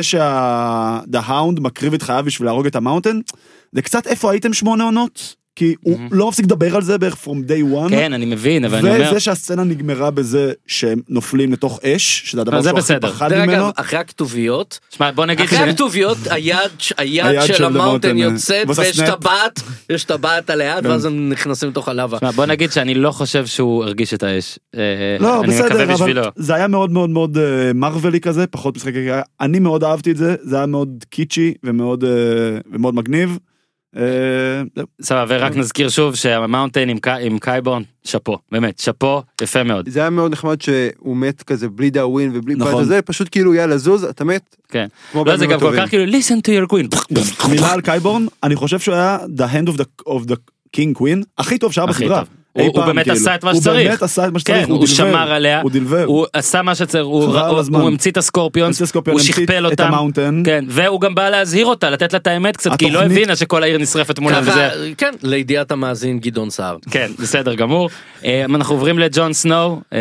Hound 1.28 1.62
מקריב 1.62 1.94
את 1.94 2.02
חייו 2.02 2.24
בשביל 2.26 2.48
להרוג 2.48 2.66
את 2.66 2.76
המאונטן, 2.76 3.20
זה 3.72 3.82
קצת 3.82 4.08
איפה 4.08 4.32
הייתם 4.32 4.54
שמונה 4.54 4.84
עונות? 4.84 5.45
כי 5.56 5.76
הוא 5.82 6.00
לא 6.12 6.28
מפסיק 6.28 6.46
לדבר 6.46 6.76
על 6.76 6.82
זה 6.82 6.98
בערך 6.98 7.14
from 7.14 7.50
day 7.50 7.76
one. 7.76 7.90
כן, 7.90 8.14
אני 8.14 8.26
מבין, 8.26 8.66
אבל 8.66 8.78
אני 8.78 8.90
אומר... 8.90 9.10
וזה 9.10 9.20
שהסצנה 9.20 9.64
נגמרה 9.64 10.12
בזה 10.12 10.54
שהם 10.68 11.00
נופלים 11.10 11.54
לתוך 11.54 11.80
אש, 11.84 12.22
שזה 12.26 12.42
הדבר 12.42 12.56
לא, 12.56 12.62
זה 12.62 12.70
שהוא 12.70 12.80
הכי 12.80 12.94
בסדר. 12.94 13.12
פחד 13.12 13.30
דרך 13.30 13.48
ממנו. 13.48 13.66
אגב, 13.66 13.72
אחרי 13.76 14.00
הכתוביות, 14.00 14.80
שמע, 14.96 15.12
בוא 15.12 15.26
נגיד 15.26 15.46
אחרי 15.46 15.58
ש... 15.58 15.62
הכתוביות, 15.62 16.18
היד 16.30 16.58
היד 16.98 17.26
היד 17.26 17.42
של 17.42 17.54
של 17.54 17.64
המאונטן 17.66 18.10
המאונטן, 18.10 18.34
יוצאת 18.34 18.68
ויש. 18.80 19.00
טבעת, 19.00 19.62
יש 19.90 20.04
טבעת 20.04 20.50
על 20.50 20.62
היד, 20.62 20.84
כן. 20.84 20.90
ואז 20.90 21.06
הם 21.06 21.30
נכנסים 21.30 21.70
לתוך 21.70 21.88
הלבה. 21.88 22.20
שמע, 22.20 22.32
בוא 22.32 22.46
נגיד 22.46 22.72
שאני 22.72 22.94
לא 22.94 23.12
חושב 23.12 23.46
שהוא 23.46 23.84
הרגיש 23.84 24.14
את 24.14 24.24
האש. 24.24 24.60
אה, 24.76 24.82
לא, 25.20 25.44
אני 25.44 25.60
מקווה 25.60 25.86
בסדר. 25.86 26.22
אבל 26.22 26.30
זה 26.36 26.56
היה 26.56 26.68
מאוד 26.68 26.92
מאוד 26.92 27.10
מאוד 27.10 27.38
אה, 27.38 27.74
מרווילי 27.76 28.20
כזה, 28.20 28.48
פחות 28.48 28.76
משחק. 28.76 28.94
אני 29.42 29.60
מאוד 29.60 29.84
אהבתי 29.84 30.12
את 30.12 30.18
זה, 30.18 30.36
זה 30.42 30.56
היה 30.56 30.66
מאוד 30.66 31.06
קיצ'י 31.10 31.54
ומאוד 31.64 32.04
אה, 32.04 32.10
ומאוד 32.74 32.96
מגניב. 32.96 33.38
אה. 33.98 34.02
סבבה, 35.02 35.26
ורק 35.30 35.56
נזכיר 35.56 35.90
שוב 35.90 36.16
שהמאונטן 36.16 36.90
עם 36.90 36.98
קי- 37.00 37.10
עם 37.22 37.40
קייבורן, 37.40 37.82
שאפו, 38.04 38.38
באמת, 38.52 38.80
שאפו, 38.80 39.22
יפה 39.42 39.64
מאוד. 39.64 39.90
זה 39.90 40.00
היה 40.00 40.10
מאוד 40.10 40.32
נחמד 40.32 40.62
שהוא 40.62 41.18
מת 41.18 41.44
כזה 41.44 41.70
בלי 41.70 41.90
דאווין 41.90 42.32
ובלי 42.34 42.56
נכון. 42.56 42.84
וזה, 42.84 43.02
פשוט 43.02 43.28
כאילו 43.32 43.54
יאללה 43.54 43.78
זוז, 43.78 44.04
אתה 44.04 44.24
מת. 44.24 44.56
כן. 44.70 44.88
לא, 45.16 45.38
זה 45.38 45.46
גם 45.46 45.60
כל. 45.60 45.74
כך 45.78 45.90
כאילו, 45.90 46.12
listen 46.12 46.36
to 46.48 46.70
your 46.70 46.74
queen. 46.74 47.16
מילה 47.50 47.74
על 47.74 47.82
קייבורן, 47.82 48.26
אני 48.44 48.56
חושב 48.56 48.80
שהוא 48.80 48.96
היה 48.96 49.18
the 49.38 49.42
hand 49.54 49.70
of 49.70 49.78
the, 49.78 49.84
of 50.10 50.28
the 50.28 50.36
king 50.78 51.00
queen, 51.00 51.24
הכי 51.38 51.58
טוב 51.58 51.72
שהיה. 51.72 51.88
אי 52.00 52.08
הוא- 52.56 52.66
הוא 52.68 52.74
פעם, 52.76 52.86
באמת 52.86 53.04
כאילו. 53.04 53.18
עשה 53.18 53.36
את 53.36 53.44
מה 53.44 53.52
הוא 53.52 53.62
שצריך. 53.62 53.88
באמת 53.88 54.02
עשה 54.04 54.28
את 54.28 54.32
מה 54.34 54.40
שצריך, 54.40 54.58
כן, 54.66 54.72
הוא 54.72 54.80
delivered, 54.80 54.94
שמר 54.94 55.32
עליה, 55.32 55.62
הוא 55.62 55.72
delivered. 55.72 56.04
הוא 56.04 56.26
עשה 56.34 56.62
מה 56.62 56.76
שצריך, 56.76 57.06
הוא 57.06 57.24
הוא-. 57.24 57.62
הוא 57.72 57.88
המציא 57.88 58.12
את 58.12 58.18
הסקורפיון, 58.18 58.72
הוא 59.12 59.20
שכפל 59.20 59.66
אותם, 59.66 59.84
המאונטן. 59.84 60.42
כן, 60.46 60.66
והוא 60.68 61.02
גם 61.02 61.16
בא 61.16 61.30
להזהיר 61.30 61.66
אותה, 61.66 61.90
לתת 61.90 62.14
לה 62.14 62.20
את 62.20 62.28
האמת 62.28 62.58
קצת, 62.58 62.72
כי 62.80 62.86
היא 62.86 62.92
לא 62.94 63.00
התוכנית- 63.00 63.18
הבינה 63.18 63.36
שכל 63.36 63.64
העיר 63.64 63.78
נשרפת 63.78 64.20
מולה 64.20 64.40
וזה. 64.42 64.70
כן, 64.98 65.12
לידיעת 65.24 65.72
המאזין 65.72 66.20
גדעון 66.20 66.50
סער. 66.50 66.78
כן, 66.92 67.12
בסדר 67.20 67.56
גמור. 67.56 67.90
אה, 68.26 68.46
אנחנו 68.46 68.76
עוברים 68.76 69.00
לג'ון 69.00 69.34
סנואו, 69.34 69.82
אה, 69.94 70.00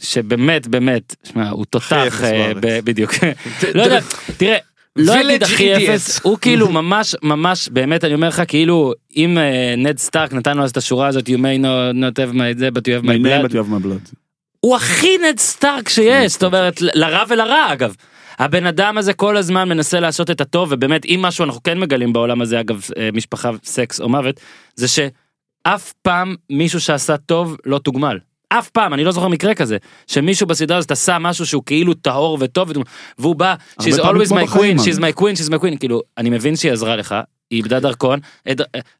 שבאמת, 0.00 0.66
באמת, 0.66 1.14
שמע, 1.32 1.48
הוא 1.50 1.64
תותח, 1.70 2.20
אה, 2.24 2.52
בדיוק. 2.84 3.12
לא 3.74 3.82
יודע, 3.82 3.98
תראה, 4.36 4.56
לא 4.96 5.20
אגיד 5.20 5.42
הכי. 5.42 5.76
אפס, 5.76 6.20
הוא 6.22 6.38
כאילו 6.38 6.68
ממש, 6.68 7.16
ממש, 7.22 7.68
באמת, 7.68 8.04
אני 8.04 8.14
אומר 8.14 8.28
לך, 8.28 8.42
כאילו, 8.48 8.92
אם 9.16 9.38
אה, 9.38 9.74
נד 9.76 9.98
סטארק 9.98 10.32
נתן 10.32 10.56
לו 10.56 10.64
אז 10.64 10.70
את 10.70 10.76
השורה 10.76 11.06
הזאת, 11.06 11.28
you 11.28 11.38
may 11.38 11.64
not 11.94 12.18
have 12.18 12.34
my 12.34 12.58
זה, 12.58 12.68
but 12.68 12.80
you 12.80 13.02
have 13.02 13.06
my 13.06 13.26
blood. 13.26 14.14
הוא 14.60 14.76
הכי 14.76 15.18
נד 15.18 15.38
סטארק 15.38 15.88
שיש, 15.88 16.32
זאת 16.32 16.42
אומרת, 16.42 16.80
לרע 16.80 17.24
ולרע 17.28 17.72
אגב. 17.72 17.94
הבן 18.38 18.66
אדם 18.66 18.98
הזה 18.98 19.12
כל 19.12 19.36
הזמן 19.36 19.68
מנסה 19.68 20.00
לעשות 20.00 20.30
את 20.30 20.40
הטוב, 20.40 20.68
ובאמת, 20.72 21.04
אם 21.04 21.20
משהו 21.22 21.44
אנחנו 21.44 21.62
כן 21.62 21.78
מגלים 21.78 22.12
בעולם 22.12 22.40
הזה, 22.40 22.60
אגב, 22.60 22.84
אה, 22.98 23.08
משפחה, 23.12 23.50
סקס 23.64 24.00
או 24.00 24.08
מוות, 24.08 24.40
זה 24.74 24.86
שאף 24.88 25.92
פעם 26.02 26.34
מישהו 26.50 26.80
שעשה 26.80 27.16
טוב 27.16 27.56
לא 27.66 27.78
תוגמל. 27.78 28.18
אף 28.58 28.70
פעם, 28.70 28.94
אני 28.94 29.04
לא 29.04 29.12
זוכר 29.12 29.28
מקרה 29.28 29.54
כזה, 29.54 29.76
שמישהו 30.06 30.46
בסדרה 30.46 30.76
הזאת 30.76 30.90
עשה 30.90 31.18
משהו 31.18 31.46
שהוא 31.46 31.62
כאילו 31.66 31.94
טהור 31.94 32.38
וטוב, 32.40 32.72
והוא 33.18 33.36
בא, 33.36 33.54
she's 33.80 33.98
always 33.98 34.30
my 34.30 34.54
queen, 34.54 34.78
she's 34.78 34.98
my 34.98 35.20
queen, 35.20 35.36
she's 35.38 35.50
my 35.50 35.62
queen, 35.62 35.78
כאילו, 35.78 36.02
אני 36.18 36.30
מבין 36.30 36.56
שהיא 36.56 36.72
עזרה 36.72 36.96
לך, 36.96 37.14
היא 37.50 37.56
איבדה 37.56 37.80
דרכון, 37.80 38.20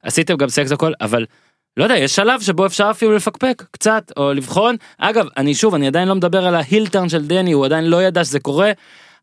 עשיתם 0.02 0.36
גם 0.36 0.48
סקס 0.48 0.72
הכל, 0.72 0.92
אבל 1.00 1.26
לא 1.76 1.84
יודע, 1.84 1.96
יש 1.96 2.14
שלב 2.14 2.40
שבו 2.40 2.66
אפשר 2.66 2.90
אפילו 2.90 3.16
לפקפק 3.16 3.62
קצת, 3.70 4.12
או 4.16 4.32
לבחון. 4.32 4.76
אגב, 4.98 5.26
אני 5.36 5.54
שוב, 5.54 5.74
אני 5.74 5.86
עדיין 5.86 6.08
לא 6.08 6.14
מדבר 6.14 6.46
על 6.46 6.54
ההילטרן 6.54 7.08
של 7.08 7.26
דני, 7.26 7.52
הוא 7.52 7.64
עדיין 7.64 7.84
לא 7.84 8.02
ידע 8.02 8.24
שזה 8.24 8.40
קורה, 8.40 8.72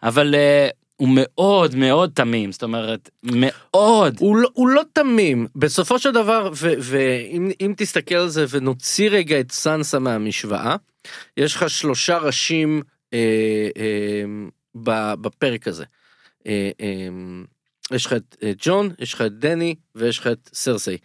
אבל 0.03 0.35
uh, 0.35 0.80
הוא 1.01 1.09
מאוד 1.09 1.75
מאוד 1.75 2.11
תמים, 2.13 2.51
זאת 2.51 2.63
אומרת, 2.63 3.09
מאוד. 3.23 4.15
הוא 4.19 4.35
לא, 4.35 4.49
הוא 4.53 4.67
לא 4.67 4.81
תמים 4.93 5.47
בסופו 5.55 5.99
של 5.99 6.11
דבר 6.11 6.49
ואם 6.79 7.51
אם 7.61 7.73
תסתכל 7.77 8.15
על 8.15 8.29
זה 8.29 8.45
ונוציא 8.49 9.09
רגע 9.09 9.39
את 9.39 9.51
סנסה 9.51 9.99
מהמשוואה 9.99 10.75
יש 11.37 11.55
לך 11.55 11.69
שלושה 11.69 12.17
ראשים 12.17 12.81
אה, 13.13 13.69
אה, 13.77 15.15
בפרק 15.15 15.67
הזה. 15.67 15.85
אה, 16.47 16.71
אה, 16.81 17.07
יש 17.95 18.05
לך 18.05 18.13
את 18.13 18.35
אה, 18.43 18.51
ג'ון 18.57 18.89
יש 18.99 19.13
לך 19.13 19.21
את 19.21 19.39
דני 19.39 19.75
ויש 19.95 20.19
לך 20.19 20.27
את 20.27 20.49
סרסי. 20.53 20.97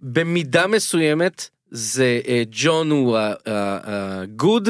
במידה 0.00 0.66
מסוימת 0.66 1.48
זה 1.70 2.20
אה, 2.28 2.42
ג'ון 2.50 2.90
הוא 2.90 3.18
ה-good. 3.46 4.68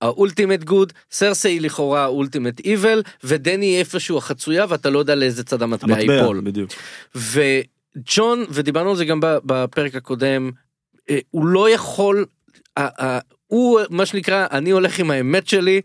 ה-ultimate 0.00 0.64
good, 0.64 0.92
סרסי 1.10 1.48
היא 1.48 1.60
לכאורה 1.60 2.02
ה-ultimate 2.02 2.60
evil, 2.60 3.02
ודני 3.24 3.78
איפשהו 3.78 4.18
החצויה 4.18 4.66
ואתה 4.68 4.90
לא 4.90 4.98
יודע 4.98 5.14
לאיזה 5.14 5.44
צד 5.44 5.62
המטבע 5.62 6.00
ייפול. 6.00 6.40
בדיוק. 6.40 6.70
וג'ון 7.14 8.44
ודיברנו 8.50 8.90
על 8.90 8.96
זה 8.96 9.04
גם 9.04 9.20
בפרק 9.22 9.94
הקודם 9.94 10.50
אה, 11.10 11.18
הוא 11.30 11.46
לא 11.46 11.70
יכול 11.70 12.26
אה, 12.78 12.88
אה, 13.00 13.18
הוא 13.46 13.80
מה 13.90 14.06
שנקרא 14.06 14.46
אני 14.50 14.70
הולך 14.70 14.98
עם 14.98 15.10
האמת 15.10 15.48
שלי 15.48 15.80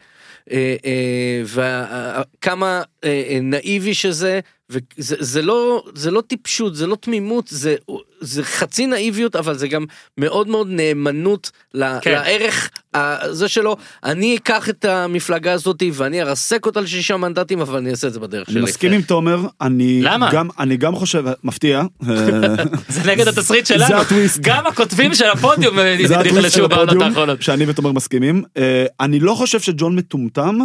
וכמה 1.43 2.82
אה, 3.03 3.39
נאיבי 3.41 3.93
שזה 3.93 4.39
וזה 4.72 5.16
זה 5.20 5.42
לא 5.42 5.84
זה 5.96 6.12
לא 6.12 6.22
טיפשות 6.22 6.76
זה 6.76 6.88
לא 6.88 6.96
תמימות 6.96 7.48
זה 7.48 7.76
זה 8.22 8.44
חצי 8.44 8.86
נאיביות 8.86 9.36
אבל 9.36 9.58
זה 9.58 9.68
גם 9.68 9.86
מאוד 10.18 10.48
מאוד 10.48 10.68
נאמנות 10.70 11.52
ל- 11.74 12.00
כן. 12.02 12.12
לערך 12.12 12.70
הזה 12.94 13.48
שלו 13.48 13.76
אני 14.04 14.38
אקח 14.38 14.70
את 14.70 14.86
המפלגה 14.86 15.54
הזאתי 15.54 15.92
ואני 15.94 16.22
ארסק 16.22 16.66
אותה 16.66 16.82
לשישה 16.82 17.18
מנדטים 17.18 17.62
אבל 17.62 17.78
אני 17.78 17.92
אעשה 17.92 18.08
את 18.08 18.14
זה 18.14 18.20
בדרך 18.20 18.48
אני 18.50 18.54
שלי. 18.54 18.64
מסכים 18.64 18.92
עם 18.92 19.02
תומר, 19.02 19.40
אני 19.62 20.02
למה? 20.04 20.30
גם, 20.32 20.48
אני 20.60 20.78
גם 20.78 20.96
חושב, 20.96 21.26
מפתיע, 21.44 21.84
זה 22.90 23.12
נגד 23.12 23.28
התסריט 23.28 23.66
זה 23.66 23.74
שלנו, 23.74 23.96
הטוויסט. 24.02 24.40
גם 24.42 24.68
הכותבים 24.68 25.14
של 25.14 25.26
הפודיום 25.30 25.80
אה, 25.80 25.98
זה 26.06 26.18
נחלשו 26.18 26.68
בעונות 26.70 27.02
האחרונות. 27.02 27.42
שאני 27.42 27.66
ותומר 27.68 27.92
מסכימים. 27.92 28.44
אה, 28.58 28.86
אני 29.00 29.20
לא 29.20 29.34
חושב 29.34 29.60
שג'ון 29.60 29.96
מטומטם, 29.96 30.58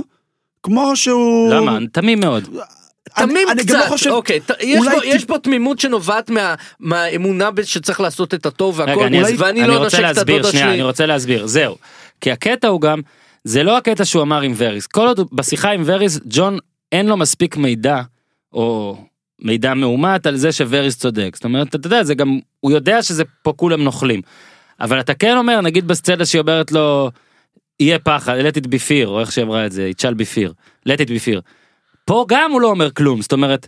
כמו 0.62 0.92
שהוא... 0.96 1.54
למה? 1.54 1.78
תמים 1.92 2.20
מאוד. 2.20 2.48
אני- 3.18 3.26
תמים 3.32 3.48
אני 3.48 3.64
גם 3.64 3.74
לא 3.76 3.80
קצת, 3.80 3.88
חושב- 3.88 4.10
אוקיי, 4.10 4.40
ת- 4.40 4.50
יש 4.60 4.84
פה- 4.84 4.90
טיפ- 4.90 5.04
יש 5.04 5.24
פה 5.24 5.38
תמימות 5.38 5.78
שנובעת 5.78 6.30
מה- 6.30 6.54
מהאמונה 6.80 7.48
שצריך 7.64 8.00
לעשות 8.00 8.34
את 8.34 8.46
הטוב 8.46 8.78
והכל, 8.78 8.90
רגע, 8.92 9.06
אני, 9.06 9.22
אולי- 9.22 9.34
ואני 9.38 9.60
אני 9.60 9.68
לא 9.68 9.72
רוצה 9.72 9.84
נושק 9.84 9.98
את 9.98 10.02
להסביר, 10.02 10.34
הדודה 10.36 10.50
שנייה, 10.50 10.66
אני 10.66 10.74
שלי. 10.74 10.82
רוצה 10.82 11.06
להסביר, 11.06 11.46
זהו. 11.46 11.76
כי 12.20 12.30
הקטע 12.32 12.68
הוא 12.68 12.80
גם, 12.80 13.00
זה 13.44 13.62
לא 13.62 13.76
הקטע 13.76 14.04
שהוא 14.04 14.22
אמר 14.22 14.40
עם 14.40 14.52
וריס, 14.56 14.86
כל 14.86 15.06
עוד 15.06 15.20
בשיחה 15.32 15.70
עם 15.70 15.82
וריס, 15.86 16.20
ג'ון 16.24 16.58
אין 16.92 17.06
לו 17.06 17.16
מספיק 17.16 17.56
מידע, 17.56 18.00
או 18.52 18.96
מידע 19.42 19.74
מאומת 19.74 20.26
על 20.26 20.36
זה 20.36 20.52
שווריס 20.52 20.98
צודק. 20.98 21.30
זאת 21.34 21.44
אומרת, 21.44 21.74
אתה 21.74 21.86
יודע, 21.86 22.04
זה 22.04 22.14
גם, 22.14 22.38
הוא 22.60 22.72
יודע 22.72 23.02
שזה 23.02 23.22
פה 23.42 23.52
כולם 23.56 23.82
נוכלים. 23.84 24.20
אבל 24.80 25.00
אתה 25.00 25.14
כן 25.14 25.36
אומר, 25.36 25.60
נגיד 25.60 25.88
בסצנה 25.88 26.24
שהיא 26.24 26.40
אומרת 26.40 26.72
לו, 26.72 27.10
יהיה 27.80 27.98
פחד, 27.98 28.34
let 28.38 28.62
it 28.62 28.66
be 28.66 28.78
fear, 28.88 29.06
או 29.06 29.20
איך 29.20 29.32
שהיא 29.32 29.44
אמרה 29.44 29.66
את 29.66 29.72
זה, 29.72 29.90
it 29.96 30.02
shall 30.02 30.14
be 30.14 30.24
fear, 30.36 30.52
let 30.88 30.96
it 30.96 31.08
be 31.08 31.26
fear. 31.28 31.40
פה 32.06 32.24
גם 32.28 32.50
הוא 32.52 32.60
לא 32.60 32.68
אומר 32.68 32.90
כלום, 32.90 33.22
זאת 33.22 33.32
אומרת, 33.32 33.66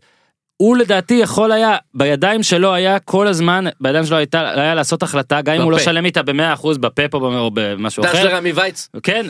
הוא 0.57 0.76
לדעתי 0.76 1.14
יכול 1.14 1.53
היה, 1.53 1.76
בידיים 1.95 2.43
שלו 2.43 2.74
היה 2.74 2.99
כל 2.99 3.26
הזמן, 3.26 3.64
בידיים 3.80 4.05
שלו 4.07 4.16
הייתה, 4.16 4.51
היה 4.61 4.74
לעשות 4.74 5.03
החלטה, 5.03 5.41
גם 5.43 5.55
אם 5.55 5.62
הוא 5.62 5.72
לא 5.72 5.76
בפה. 5.76 5.84
שלם 5.84 6.05
איתה 6.05 6.22
במאה 6.22 6.53
אחוז 6.53 6.78
בפה 6.78 7.09
פה 7.09 7.18
או 7.18 7.51
במשהו 7.55 8.05
אחר. 8.05 8.24
לרמי 8.24 8.53
וייץ. 8.53 8.89
כן, 9.03 9.26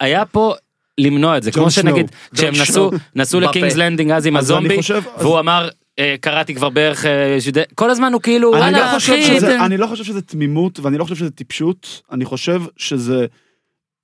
היה 0.00 0.24
פה 0.26 0.54
למנוע 0.98 1.36
את 1.36 1.42
זה, 1.42 1.52
כמו 1.52 1.70
שנגיד. 1.70 2.10
כשהם 2.34 2.54
נסעו. 2.62 2.90
נסעו 3.16 3.40
בפה. 3.40 3.50
לקינגס 3.50 3.74
לנדינג 3.76 4.10
אז 4.10 4.26
עם 4.26 4.36
אז 4.36 4.50
אני 4.50 4.56
הזומבי, 4.58 4.76
חושב- 4.76 5.02
אז- 5.16 5.22
והוא 5.24 5.38
אמר, 5.38 5.68
אה, 5.98 6.14
קראתי 6.20 6.54
כבר 6.54 6.68
בערך, 6.68 7.06
אה, 7.06 7.36
שדה- 7.40 7.62
כל 7.74 7.90
הזמן 7.90 8.12
הוא 8.12 8.20
כאילו, 8.22 8.52
אני 8.54 8.60
וואלה 8.60 8.78
לא, 8.92 8.94
חושב 8.98 9.12
אחי, 9.12 9.24
שזה, 9.24 9.40
זה- 9.46 9.64
אני 9.64 9.76
לא 9.76 9.86
חושב 9.86 10.04
שזה 10.04 10.22
תמימות 10.22 10.80
ואני 10.80 10.98
לא 10.98 11.04
חושב 11.04 11.16
שזה 11.16 11.30
טיפשות, 11.30 12.02
אני 12.12 12.24
חושב 12.24 12.62
שזה 12.76 13.26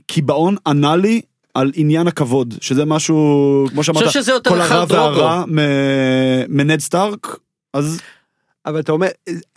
קיבעון 0.06 0.56
אנאלי 0.66 1.20
על 1.58 1.70
עניין 1.74 2.06
הכבוד, 2.06 2.54
שזה 2.60 2.84
משהו, 2.84 3.66
כמו 3.70 3.84
שאמרת, 3.84 4.04
כל 4.48 4.60
הרע. 4.60 4.84
והרע 4.88 5.44
מ- 5.46 6.56
מנד 6.56 6.80
סטארק, 6.80 7.36
אז 7.74 8.00
אבל 8.66 8.80
אתה 8.80 8.92
אומר, 8.92 9.06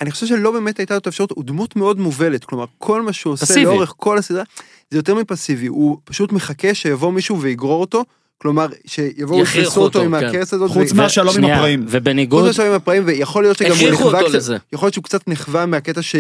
אני 0.02 0.12
חושב 0.12 0.26
שלא 0.26 0.52
באמת 0.52 0.80
הייתה 0.80 0.94
לו 0.94 0.98
את 0.98 1.06
האפשרות, 1.06 1.32
הוא 1.32 1.44
דמות 1.44 1.76
מאוד 1.76 2.00
מובלת, 2.00 2.44
כלומר 2.44 2.66
כל 2.78 3.02
מה 3.02 3.14
שהוא 3.14 3.34
עושה 3.34 3.46
פסיבי. 3.46 3.64
לאורך 3.66 3.94
כל 3.98 4.18
הסדרה, 4.18 4.44
זה 4.92 4.98
יותר 4.98 5.16
מפסיבי, 5.16 5.68
הוא 5.68 5.98
פשוט 6.04 6.32
מחכה 6.32 6.74
שיבוא 6.74 7.12
מישהו 7.12 7.42
ויגרור 7.42 7.82
אותו, 7.82 8.04
כלומר 8.38 8.68
שיבואו 8.86 9.42
יכריחו 9.42 9.82
אותו 9.82 10.00
אותו, 10.00 10.02
עם 10.02 10.20
כן. 10.20 10.28
הכרס 10.28 10.54
הזאת, 10.54 10.70
חוץ 10.72 10.92
ו- 10.92 10.96
מהשלום 10.96 11.38
עם 11.38 11.44
הפראים. 11.44 11.86
ובניגוד, 11.90 12.40
חוץ 12.40 12.48
מהשלום 12.48 12.68
עם 12.68 12.74
הפראים, 12.74 13.04
ויכול 13.06 13.44
להיות 13.44 13.58
שגם 13.58 13.68
הוא 13.68 13.76
הכריחו 13.78 13.94
נכווה 14.04 14.20
אותו 14.20 14.30
קצת, 14.30 14.38
לזה. 14.38 14.58
יכול 14.74 14.86
להיות 14.86 14.94
שהוא 14.94 15.04
קצת 15.04 15.28
נכווה 15.28 15.66
מהקטע 15.66 16.02
ש... 16.02 16.16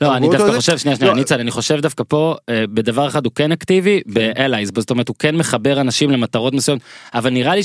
לא, 0.00 0.16
אני 0.16 0.28
דווקא 0.28 0.50
זה? 0.52 0.56
חושב, 0.56 0.78
שנייה, 0.78 0.96
שנייה, 0.96 1.12
לא. 1.12 1.18
ניצן, 1.18 1.40
אני 1.40 1.50
חושב 1.50 1.80
דווקא 1.80 2.04
פה, 2.08 2.34
אה, 2.48 2.64
בדבר 2.74 3.08
אחד 3.08 3.24
הוא 3.24 3.32
כן 3.34 3.52
אקטיבי, 3.52 4.00
ב-allies, 4.06 4.70
זאת 4.78 4.90
אומרת, 4.90 5.08
הוא 5.08 5.16
כן 5.18 5.36
מחבר 5.36 5.80
אנשים 5.80 6.10
למטרות 6.10 6.54
מסוימות, 6.54 6.82
אבל 7.14 7.30
נראה 7.30 7.54
לי 7.54 7.62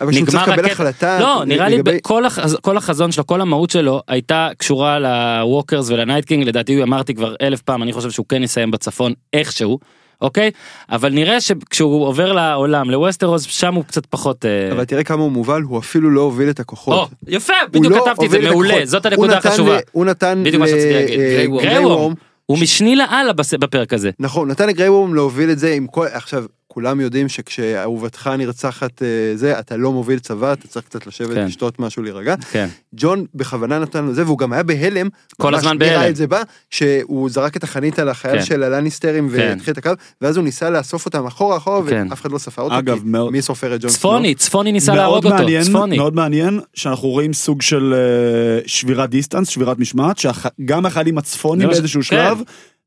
אבל 0.00 0.12
שהוא 0.12 0.26
שכשנגמר 0.26 0.44
צריך 0.44 0.48
לקבל 0.48 0.64
הקטע, 0.64 0.72
החלטה 0.72 1.20
לא, 1.20 1.42
נראה 1.46 1.68
לי 1.68 1.76
לגבי- 1.76 1.98
כל 2.02 2.24
החז- 2.26 2.56
כל 2.60 2.76
החזון 2.76 3.12
שלו, 3.12 3.26
כל 3.26 3.40
המהות 3.40 3.70
שלו, 3.70 4.00
הייתה 4.08 4.48
קשורה 4.58 4.98
ל-walkers 4.98 5.90
ול-Night 5.90 6.24
King, 6.24 6.44
לדעתי 6.48 6.82
אמרתי 6.82 7.14
כבר 7.14 7.34
אלף 7.42 7.62
פעם, 7.62 7.82
אני 7.82 7.92
חושב 7.92 8.10
שהוא 8.10 8.26
כן 8.28 8.42
יסיים 8.42 8.70
בצפון 8.70 9.12
איכשהו. 9.32 9.78
אוקיי? 10.20 10.50
אבל 10.90 11.12
נראה 11.12 11.40
שכשהוא 11.40 12.06
עובר 12.06 12.32
לעולם, 12.32 12.90
לווסטרוס, 12.90 13.42
שם 13.42 13.74
הוא 13.74 13.84
קצת 13.84 14.06
פחות... 14.06 14.44
אה, 14.44 14.72
אבל 14.72 14.84
תראה 14.84 15.04
כמה 15.04 15.22
הוא 15.22 15.32
מובל, 15.32 15.62
הוא 15.62 15.78
אפילו 15.78 16.10
לא 16.10 16.20
הוביל 16.20 16.50
את 16.50 16.58
או, 16.58 16.62
הכוחות. 16.62 17.10
יפה, 17.28 17.52
הוא 17.60 17.68
בדיוק 17.72 17.92
לא 17.92 18.04
כתבתי 18.04 18.26
את 18.26 18.30
זה, 18.30 18.40
מעולה. 18.40 18.74
זאת 18.84 19.06
הנקודה 19.06 19.38
החשובה. 19.38 19.78
הוא 19.92 20.04
נתן 20.04 20.42
שרציתי 20.44 20.92
להגיד. 20.92 21.20
אה, 21.20 21.82
וורם. 21.82 22.14
הוא 22.46 22.58
משני 22.58 22.96
לאללה 22.96 23.32
בפרק 23.32 23.92
הזה. 23.92 24.10
נכון, 24.18 24.50
נתן 24.50 24.68
לגריי 24.68 24.88
וורם 24.88 25.14
להוביל 25.14 25.50
את 25.50 25.58
זה 25.58 25.72
עם 25.72 25.86
כל... 25.86 26.06
עכשיו, 26.12 26.44
כולם 26.68 27.00
יודעים 27.00 27.28
שכשאהובתך 27.28 28.30
נרצחת 28.38 29.02
אה, 29.02 29.06
זה, 29.34 29.58
אתה 29.58 29.76
לא 29.76 29.92
מוביל 29.92 30.18
צבא, 30.18 30.52
אתה 30.52 30.68
צריך 30.68 30.84
קצת 30.84 31.06
לשבת, 31.06 31.34
כן. 31.34 31.44
לשתות 31.46 31.78
משהו, 31.78 32.02
להירגע. 32.02 32.34
כן. 32.50 32.68
ג'ון 32.94 33.24
בכוונה 33.34 33.78
נתן 33.78 34.04
לו 34.04 34.14
זה, 34.14 34.24
והוא 34.24 34.38
גם 34.38 34.52
היה 34.52 34.62
בהלם. 34.62 35.08
כל 35.36 35.50
ממש 35.50 35.58
הזמן 35.58 35.78
נראה 35.78 35.98
בהלם. 35.98 36.10
את 36.10 36.16
זה 36.16 36.26
בא, 36.26 36.42
שהוא 36.70 37.30
זרק 37.30 37.56
את 37.56 37.64
החנית 37.64 37.98
על 37.98 38.08
החייל 38.08 38.38
כן. 38.38 38.44
של 38.44 38.62
הלניסטרים 38.62 39.28
כן. 39.28 39.34
והתחיל 39.36 39.72
את 39.72 39.78
הקו, 39.78 39.90
ואז 40.20 40.36
הוא 40.36 40.44
ניסה 40.44 40.70
לאסוף 40.70 41.06
אותם 41.06 41.26
אחורה 41.26 41.56
אחורה, 41.56 41.90
כן. 41.90 42.06
ואף 42.10 42.20
אחד 42.20 42.30
לא 42.32 42.38
ספר 42.38 42.62
אותו, 42.62 42.78
אגב, 42.78 42.98
כי 42.98 43.04
מאוד- 43.04 43.32
מי 43.32 43.42
סופר 43.42 43.74
את 43.74 43.80
ג'ון 43.80 43.90
צפוני, 43.90 44.34
צפוני 44.34 44.72
ניסה 44.72 44.92
מאוד 44.92 44.98
להרוג 45.00 45.24
אותו, 45.24 45.36
מעניין, 45.36 45.62
צפוני. 45.62 45.96
מאוד 45.96 46.14
מעניין 46.14 46.60
שאנחנו 46.74 47.08
רואים 47.08 47.32
סוג 47.32 47.62
של 47.62 47.94
אה, 47.94 48.60
שבירת 48.66 49.10
דיסטנס, 49.10 49.48
שבירת 49.48 49.78
משמעת, 49.78 50.18
שגם 50.18 50.86
החיילים 50.86 51.18
הצפונים 51.18 51.60
זה 51.60 51.66
מה 51.66 51.74
ש- 51.74 51.78
באיזשהו 51.78 52.00
כן. 52.08 52.16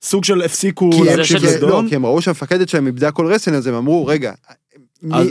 סוג 0.04 0.24
של 0.26 0.42
הפסיקו 0.42 0.90
להקשיב 1.06 1.38
כי- 1.40 1.46
לא. 1.62 1.82
כי 1.90 1.96
הם 1.96 2.06
ראו 2.06 2.22
שהמפקדת 2.22 2.70
שלהם 2.70 2.88
איבדה 2.88 3.12
כל 3.12 3.26
רסן, 3.26 3.54
אז 3.54 3.68
הם 3.68 3.74
אמרו, 3.74 4.06
רגע, 4.06 4.34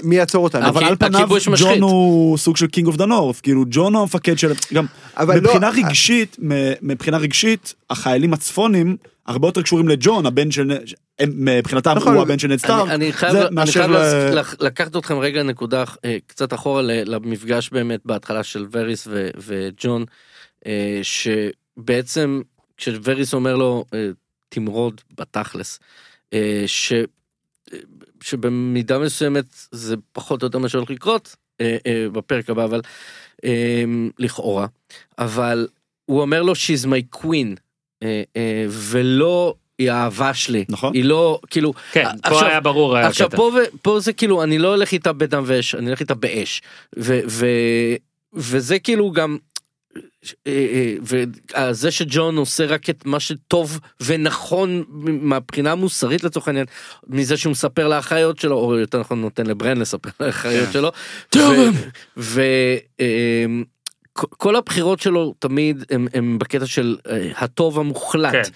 מי- 0.02 0.16
יעצור 0.16 0.44
אותנו? 0.44 0.68
אבל 0.68 0.84
על 0.84 0.96
פניו. 0.96 1.28
ג'ון 1.60 1.82
הוא 1.82 2.38
סוג 2.38 2.56
של 2.56 2.66
king 2.66 2.86
of 2.86 2.96
the 2.96 3.06
north, 3.06 3.40
כאילו 3.40 3.64
ג'ון 3.70 3.94
הוא 3.94 4.02
המפקד 4.02 4.38
של... 4.38 4.52
גם 4.74 4.86
לא- 5.20 5.34
מבחינה 5.34 5.70
רגשית, 5.70 6.36
מ- 6.42 6.52
מבחינה 6.82 7.16
רגשית, 7.18 7.74
החיילים 7.90 8.32
הצפונים 8.32 8.96
הרבה 9.26 9.48
יותר 9.48 9.62
קשורים 9.62 9.88
לג'ון, 9.88 10.26
הבן 10.26 10.50
של... 10.50 10.78
מבחינתם 11.26 11.90
נכון. 11.96 12.14
הוא 12.14 12.22
הבן 12.22 12.38
של 12.38 12.48
נד 12.48 12.58
סטארק. 12.58 12.88
אני, 12.90 13.12
חייב, 13.12 13.36
לקחת 14.60 14.96
אתכם 14.96 15.18
רגע 15.18 15.42
נקודה 15.42 15.84
אה, 16.04 16.16
קצת 16.26 16.54
אחורה 16.54 16.82
למפגש 16.82 17.70
באמת 17.70 18.00
בהתחלה 18.04 18.42
של 18.42 18.66
וריס 18.72 19.06
ו- 19.10 19.28
וג'ון, 19.38 20.04
אה, 20.66 21.00
שבעצם 21.02 22.40
כשווריס 22.76 23.34
אומר 23.34 23.56
לו 23.56 23.84
אה, 23.94 24.08
תמרוד 24.54 25.00
בתכלס, 25.18 25.80
אה, 26.32 26.62
ש, 26.66 26.92
אה, 26.92 27.78
שבמידה 28.22 28.98
מסוימת 28.98 29.44
זה 29.70 29.94
פחות 30.12 30.42
או 30.42 30.46
יותר 30.46 30.58
מה 30.58 30.68
שהולך 30.68 30.90
לקרות 30.90 31.36
אה, 31.60 31.76
בפרק 32.12 32.50
הבא, 32.50 32.64
אבל 32.64 32.80
לכאורה, 34.18 34.66
אבל 35.18 35.68
הוא 36.06 36.20
אומר 36.20 36.42
לו 36.42 36.52
she's 36.52 36.86
my 36.86 37.16
queen, 37.18 37.56
ולא 38.68 39.54
היא 39.78 39.90
האהבה 39.90 40.34
שלי, 40.34 40.64
נכון. 40.68 40.94
היא 40.94 41.04
לא 41.04 41.40
כאילו 41.50 41.72
כן, 41.92 42.04
פה 42.04 42.28
עכשיו- 42.28 42.44
היה 42.48 42.60
ברור 42.60 42.96
עכשיו 42.96 43.26
הקטע. 43.26 43.36
פה, 43.36 43.50
פה 43.82 44.00
זה 44.00 44.12
כאילו 44.12 44.42
אני 44.42 44.58
לא 44.58 44.68
הולך 44.68 44.92
איתה 44.92 45.12
בדם 45.12 45.42
ואש 45.46 45.74
אני 45.74 45.86
הולך 45.86 46.00
איתה 46.00 46.14
באש 46.14 46.62
ו, 46.98 47.20
ו, 47.28 47.46
וזה 48.34 48.78
כאילו 48.78 49.10
גם. 49.10 49.38
אה, 50.46 50.46
אה, 50.46 50.94
וזה 51.02 51.90
שג'ון 51.90 52.36
עושה 52.36 52.66
רק 52.66 52.90
את 52.90 53.06
מה 53.06 53.20
שטוב 53.20 53.80
ונכון 54.00 54.84
מהבחינה 55.04 55.72
המוסרית 55.72 56.24
לצורך 56.24 56.48
העניין 56.48 56.66
מזה 57.06 57.36
שהוא 57.36 57.50
מספר 57.50 57.88
לאחיות 57.88 58.38
שלו 58.38 58.56
או 58.56 58.78
יותר 58.78 59.00
נכון 59.00 59.20
נותן 59.20 59.46
לברן 59.46 59.78
לספר 59.78 60.10
לאחיות 60.20 60.66
כן. 60.66 60.72
שלו. 60.72 60.92
וכל 64.26 64.56
הבחירות 64.56 65.00
שלו 65.00 65.34
תמיד 65.38 65.84
הם, 66.14 66.38
בקטע 66.38 66.66
של 66.66 66.96
אה, 67.10 67.30
הטוב 67.36 67.78
המוחלט. 67.78 68.50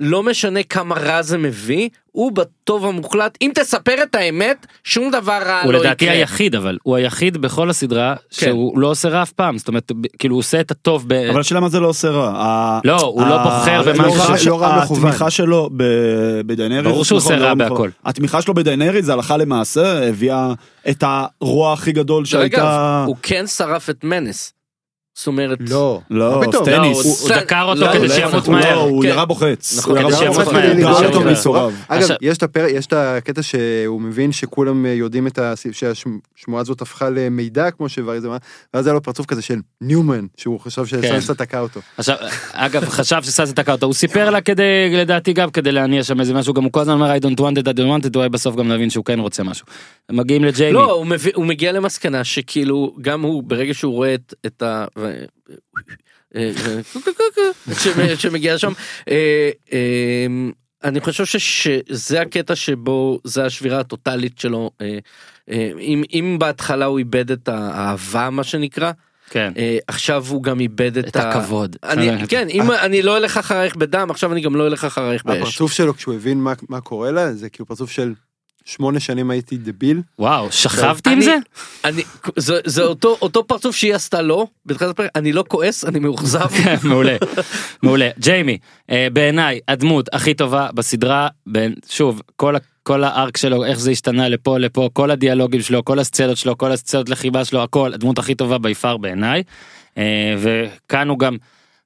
כן. 0.00 0.04
לא 0.04 0.22
משנה 0.22 0.62
כמה 0.62 0.94
רע 0.94 1.22
זה 1.22 1.38
מביא, 1.38 1.88
הוא 2.12 2.32
בטוב 2.32 2.84
המוחלט, 2.86 3.38
אם 3.42 3.50
תספר 3.54 4.02
את 4.02 4.14
האמת, 4.14 4.66
שום 4.84 5.10
דבר 5.10 5.38
רע 5.46 5.60
הוא 5.64 5.72
לא 5.72 5.78
לדעתי 5.78 6.04
יקרה. 6.04 6.16
היחיד 6.16 6.54
אבל 6.54 6.78
הוא 6.82 6.96
היחיד 6.96 7.36
בכל 7.36 7.70
הסדרה 7.70 8.14
שהוא 8.30 8.78
לא 8.78 8.86
עושה 8.90 9.08
רע 9.08 9.22
אף 9.22 9.32
פעם 9.32 9.58
זאת 9.58 9.68
אומרת 9.68 9.92
כאילו 10.18 10.34
הוא 10.34 10.40
עושה 10.40 10.60
את 10.60 10.70
הטוב 10.70 11.04
ב... 11.08 11.12
אבל 11.12 11.40
השאלה 11.40 11.60
מה 11.60 11.68
זה 11.68 11.80
לא 11.80 11.88
עושה 11.88 12.10
רע. 12.10 12.80
לא, 12.84 13.00
הוא 13.00 13.26
לא 13.26 13.36
בוחר 13.42 13.82
במה 13.92 14.38
שהוא- 14.38 14.50
לא 14.50 14.60
רע 14.62 14.82
מכוון. 14.84 14.98
התמיכה 15.08 15.30
שלו 15.30 15.70
ב- 15.76 16.40
בדיינריס, 16.46 16.86
ברור 16.92 17.04
שהוא 17.04 17.16
עושה 17.16 17.36
רע. 17.36 17.54
בהכל. 17.54 17.90
התמיכה 18.04 18.42
שלו 18.42 18.54
בדיינריס 18.54 19.04
זה 19.04 19.12
הלכה 19.12 19.36
למעשה 19.36 20.08
הביאה 20.08 20.52
את 20.88 21.04
הרוע 21.06 21.72
הכי 21.72 21.92
גדול 21.92 22.24
שהייתה... 22.24 23.04
הוא 23.06 23.16
כן 23.22 23.46
שרף 23.46 23.90
את 23.90 24.04
מנס. 24.04 24.52
זאת 25.16 25.26
אומרת, 25.26 25.58
לא, 25.68 26.00
לא, 26.10 26.42
פתאום? 26.48 26.68
לא, 26.68 26.72
סטניס. 26.74 27.04
הוא- 27.04 27.16
הוא 27.20 27.40
דקר 27.40 27.62
אותו 27.62 27.80
לא, 27.80 27.92
כדי 27.92 28.08
לא, 28.08 28.14
שימות 28.14 28.32
הוא 28.32 28.40
הוא 28.46 28.54
לא, 28.54 28.60
מהר. 28.60 28.78
הוא 28.78 29.02
כן. 29.02 29.08
ירה 29.08 29.24
בו 29.24 29.34
חץ. 29.34 29.84
הוא 29.86 29.98
ירה 29.98 30.28
בו 30.30 30.34
חץ. 30.40 31.46
אגב, 31.88 32.08
יש 32.20 32.86
את 32.86 32.92
הקטע 32.92 33.42
שהוא 33.42 34.00
מבין 34.00 34.32
שכולם 34.32 34.86
יודעים 34.86 35.26
את. 35.26 35.38
שהשמועה 35.72 36.60
הזאת 36.60 36.82
הפכה 36.82 37.10
למידע, 37.10 37.70
כמו 37.70 37.88
שוואריז 37.88 38.26
אמר, 38.26 38.36
ואז 38.74 38.86
היה 38.86 38.94
לו 38.94 39.02
פרצוף 39.02 39.26
כזה 39.26 39.42
של 39.42 39.58
ניומן, 39.80 40.26
שהוא 40.36 40.60
חשב 40.60 40.86
שסנסה 40.86 41.34
תקע 41.34 41.60
אותו. 41.60 41.80
אגב, 42.52 42.84
חשב 42.88 43.22
שסנסה 43.22 43.52
תקע 43.52 43.72
אותו, 43.72 43.86
הוא 43.86 43.94
סיפר 43.94 44.30
לה 44.30 44.40
כדי, 44.40 44.62
לדעתי 44.96 45.32
גם 45.32 45.50
כדי 45.50 45.72
להניע 45.72 46.02
שם 46.04 46.20
איזה 46.20 46.34
משהו, 46.34 46.54
גם 46.54 46.64
הוא 46.64 46.72
כל 46.72 46.80
הזמן 46.80 46.92
אומר 46.94 47.14
I 47.16 47.20
don't 47.20 47.40
want 47.40 47.58
it, 47.58 47.68
I 47.68 47.76
don't 47.76 48.02
want 48.04 48.06
it, 48.06 48.16
אולי 48.16 48.28
בסוף 48.28 48.56
גם 48.56 48.68
להבין 48.68 48.90
שהוא 48.90 49.04
כן 49.04 49.18
רוצה 49.20 49.42
משהו. 49.42 49.66
מגיעים 50.12 50.44
לג'יימי. 50.44 50.72
לא, 50.72 50.92
הוא, 50.92 51.06
הוא 51.34 51.46
מגיע 51.46 51.72
למסקנה 51.72 52.24
שכאילו, 52.24 52.94
גם 53.00 53.22
הוא, 53.22 53.42
ברגע 53.42 53.74
שהוא 53.74 53.92
רואה 53.94 54.14
את 54.46 54.62
ה... 54.62 54.84
אה, 55.04 56.50
אה, 57.98 58.16
שמגיע 58.16 58.58
שם, 58.58 58.72
אה, 59.10 59.50
אה, 59.72 60.26
אני 60.84 61.00
חושב 61.00 61.24
שזה 61.38 62.20
הקטע 62.20 62.54
שבו 62.56 63.18
זה 63.24 63.44
השבירה 63.44 63.80
הטוטאלית 63.80 64.38
שלו. 64.38 64.70
אה, 64.80 64.98
אה, 65.50 65.70
אם, 65.80 66.02
אם 66.12 66.36
בהתחלה 66.40 66.84
הוא 66.84 66.98
איבד 66.98 67.30
את 67.30 67.48
האהבה 67.48 68.30
מה 68.30 68.44
שנקרא, 68.44 68.92
כן. 69.30 69.52
אה, 69.56 69.78
עכשיו 69.88 70.24
הוא 70.28 70.42
גם 70.42 70.60
איבד 70.60 70.98
את, 70.98 71.06
את 71.06 71.16
הכבוד. 71.16 71.76
אני, 71.84 72.26
כן, 72.28 72.48
אם 72.50 72.70
אני 72.70 73.02
לא 73.02 73.16
אלך 73.16 73.36
אחרייך 73.36 73.76
בדם, 73.76 74.10
עכשיו 74.10 74.32
אני 74.32 74.40
גם 74.40 74.56
לא 74.56 74.66
אלך 74.66 74.84
אחרייך 74.84 75.24
באש. 75.24 75.36
הפרצוף 75.38 75.72
שלו 75.72 75.94
כשהוא 75.94 76.14
הבין 76.14 76.38
מה- 76.40 76.52
מה 76.68 76.80
קורה 76.80 77.10
לה, 77.10 77.32
זה 77.34 77.48
כאילו 77.50 77.66
פרצוף 77.66 77.90
של 77.90 78.12
שמונה 78.64 79.00
שנים 79.00 79.30
הייתי 79.30 79.56
דביל. 79.56 80.02
וואו, 80.18 80.52
שכבתי 80.52 81.10
עם 81.10 81.20
זה? 81.20 81.36
אני, 81.84 82.02
זה, 82.36 82.60
זה 82.66 82.82
אותו, 82.82 83.18
אותו 83.22 83.46
פרצוף 83.46 83.76
שהיא 83.76 83.94
עשתה 83.94 84.22
לו, 84.22 84.46
בתחילת 84.66 84.90
הפרק, 84.90 85.10
אני 85.14 85.32
לא 85.32 85.44
כועס, 85.48 85.84
אני 85.84 85.98
מאוכזב. 85.98 86.46
מעולה, 86.88 87.16
מעולה. 87.82 88.10
ג'יימי, 88.18 88.58
אה, 88.90 89.08
בעיניי 89.12 89.60
הדמות 89.68 90.08
הכי 90.12 90.34
טובה 90.34 90.68
בסדרה, 90.74 91.28
בין, 91.46 91.74
שוב, 91.88 92.22
כל, 92.36 92.54
כל 92.82 93.04
הארק 93.04 93.36
שלו, 93.36 93.64
איך 93.64 93.78
זה 93.78 93.90
השתנה 93.90 94.28
לפה 94.28 94.58
לפה, 94.58 94.88
כל 94.92 95.10
הדיאלוגים 95.10 95.60
שלו, 95.60 95.84
כל 95.84 95.98
הסצנות 95.98 96.36
שלו, 96.36 96.58
כל 96.58 96.72
הסצנות 96.72 97.08
לחיבה 97.08 97.44
שלו, 97.44 97.62
הכל, 97.62 97.94
הדמות 97.94 98.18
הכי 98.18 98.34
טובה 98.34 98.58
ביפר 98.58 98.96
בעיניי. 98.96 99.42
אה, 99.98 100.34
וכאן 100.38 101.08
הוא 101.08 101.18
גם 101.18 101.36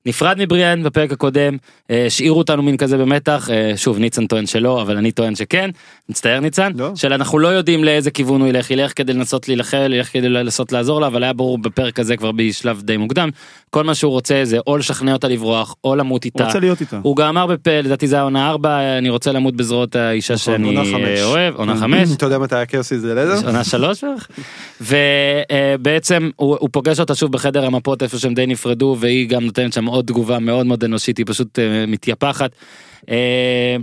נפרד 0.06 0.36
מבריאן 0.38 0.82
בפרק 0.82 1.12
הקודם, 1.12 1.56
אה, 1.90 2.06
השאירו 2.06 2.38
אותנו 2.38 2.62
מין 2.62 2.76
כזה 2.76 2.98
במתח, 2.98 3.48
אה, 3.50 3.72
שוב 3.76 3.98
ניצן 3.98 4.26
טוען 4.26 4.46
שלא, 4.46 4.82
אבל 4.82 4.96
אני 4.96 5.12
טוען 5.12 5.34
שכן, 5.34 5.70
מצטער 6.08 6.40
ניצן, 6.40 6.72
לא. 6.76 6.90
של 6.94 7.12
אנחנו 7.12 7.38
לא 7.38 7.48
יודעים 7.48 7.84
לאיזה 7.84 8.10
כיוון 8.10 8.40
הוא 8.40 8.48
ילך, 8.48 8.70
ילך 8.70 8.92
כדי 8.96 9.12
לנסות 9.12 9.48
להילחם, 9.48 9.76
ילך 9.90 10.12
כדי 10.12 10.28
לנסות 10.28 10.72
לעזור 10.72 11.00
לה, 11.00 11.06
אבל 11.06 11.22
היה 11.22 11.32
ברור 11.32 11.58
בפרק 11.58 12.00
הזה 12.00 12.16
כבר 12.16 12.32
בשלב 12.32 12.82
די 12.82 12.96
מוקדם, 12.96 13.28
כל 13.70 13.84
מה 13.84 13.94
שהוא 13.94 14.12
רוצה 14.12 14.40
זה 14.44 14.58
או 14.66 14.76
לשכנע 14.76 15.12
אותה 15.12 15.28
לברוח, 15.28 15.74
או 15.84 15.96
למות 15.96 16.24
הוא 16.24 16.30
איתה. 16.34 16.44
רוצה 16.44 16.60
להיות 16.60 16.80
איתה. 16.80 17.00
הוא 17.02 17.16
גם 17.16 17.28
אמר 17.28 17.46
בפה, 17.46 17.80
לדעתי 17.80 18.06
זה 18.06 18.18
העונה 18.18 18.50
4, 18.50 18.98
אני 18.98 19.10
רוצה 19.10 19.32
למות 19.32 19.56
בזרועות 19.56 19.96
האישה 19.96 20.34
נכון, 20.34 20.54
שאני 20.54 20.76
עונה. 20.76 21.08
אה, 21.08 21.24
אוהב, 21.24 21.54
עונה 21.56 21.76
5. 21.76 22.08
אתה 22.12 22.26
יודע 22.26 22.38
מתי 22.38 22.56
הקרסי 22.56 22.98
זה 22.98 23.14
לדר? 23.14 23.46
עונה 23.46 23.64
שלוש 23.64 24.04
בערך 24.04 24.28
ובעצם 24.80 26.30
הוא, 26.36 26.56
הוא 26.60 26.68
פוגש 26.72 27.00
אותה 27.00 27.14
שוב 27.14 27.32
בחדר 27.32 27.66
המפות 27.66 28.02
איפה 28.02 28.18
שהם 28.18 28.34
די 28.34 28.46
נפרדו 28.46 28.96
והיא 29.00 29.28
גם 29.28 29.44
נותנת 29.44 29.72
שם 29.72 29.88
עוד 29.98 30.06
תגובה 30.06 30.38
מאוד 30.38 30.66
מאוד 30.66 30.84
אנושית 30.84 31.18
היא 31.18 31.26
פשוט 31.28 31.58
אה, 31.58 31.84
מתייפחת. 31.86 32.50
אה, 33.10 33.76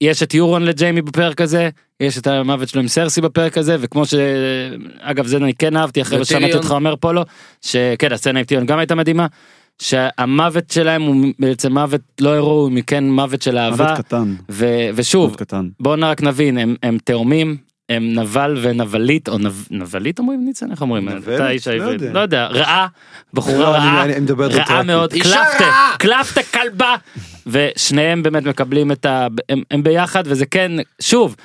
יש 0.00 0.22
את 0.22 0.34
יורון 0.34 0.62
לג'יימי 0.62 1.02
בפרק 1.02 1.40
הזה 1.40 1.68
יש 2.00 2.18
את 2.18 2.26
המוות 2.26 2.68
שלו 2.68 2.80
עם 2.80 2.88
סרסי 2.88 3.20
בפרק 3.20 3.58
הזה 3.58 3.76
וכמו 3.80 4.06
ש... 4.06 4.14
אגב 5.00 5.26
זה 5.26 5.36
אני 5.36 5.54
כן 5.54 5.76
אהבתי 5.76 6.02
אחרי. 6.02 6.24
ששמעתי 6.24 6.54
אותך 6.54 6.70
אומר 6.70 6.96
פולו 6.96 7.22
שכן 7.60 8.12
הסצנה 8.12 8.38
עם 8.38 8.44
טיריון 8.44 8.66
גם 8.66 8.78
הייתה 8.78 8.94
מדהימה. 8.94 9.26
שהמוות 9.82 10.70
שלהם 10.70 11.02
הוא 11.02 11.26
בעצם 11.38 11.72
מוות 11.72 12.00
לא 12.20 12.32
הירואי 12.32 12.74
מכן 12.74 13.10
מוות 13.10 13.42
של 13.42 13.58
אהבה 13.58 13.84
מוות 13.84 13.98
קטן. 13.98 14.34
ו... 14.50 14.66
ושוב 14.94 15.24
מוות 15.24 15.38
קטן. 15.38 15.68
בואו 15.80 16.00
רק 16.02 16.22
נבין 16.22 16.58
הם, 16.58 16.76
הם 16.82 16.98
תאומים 17.04 17.56
הם 17.90 18.12
נבל 18.18 18.58
ונבלית 18.62 19.28
או 19.28 19.38
נב... 19.38 19.64
נבלית 19.70 20.18
אומרים 20.18 20.44
ניצן 20.44 20.70
איך 20.70 20.82
אומרים 20.82 21.08
נבל? 21.08 21.34
אתה 21.34 21.50
איש 21.50 21.68
לא 21.68 21.72
העברית 21.72 22.00
יודע. 22.00 22.12
לא 22.12 22.20
יודע 22.20 22.46
רעה 22.46 22.86
בחורה 23.34 23.58
לא, 23.58 23.64
רעה 23.64 24.04
אני- 24.04 24.12
אני 24.14 24.20
מדבר 24.20 24.46
רעה. 24.48 24.82
מאוד 24.82 25.12
רעה! 25.60 25.94
קלפטה 25.98 26.40
כלבה 26.42 26.96
ושניהם 27.46 28.22
באמת 28.22 28.42
מקבלים 28.44 28.92
את 28.92 29.06
ה... 29.06 29.26
הם, 29.48 29.62
הם 29.70 29.82
ביחד 29.82 30.22
וזה 30.26 30.46
כן 30.46 30.72
שוב 31.00 31.36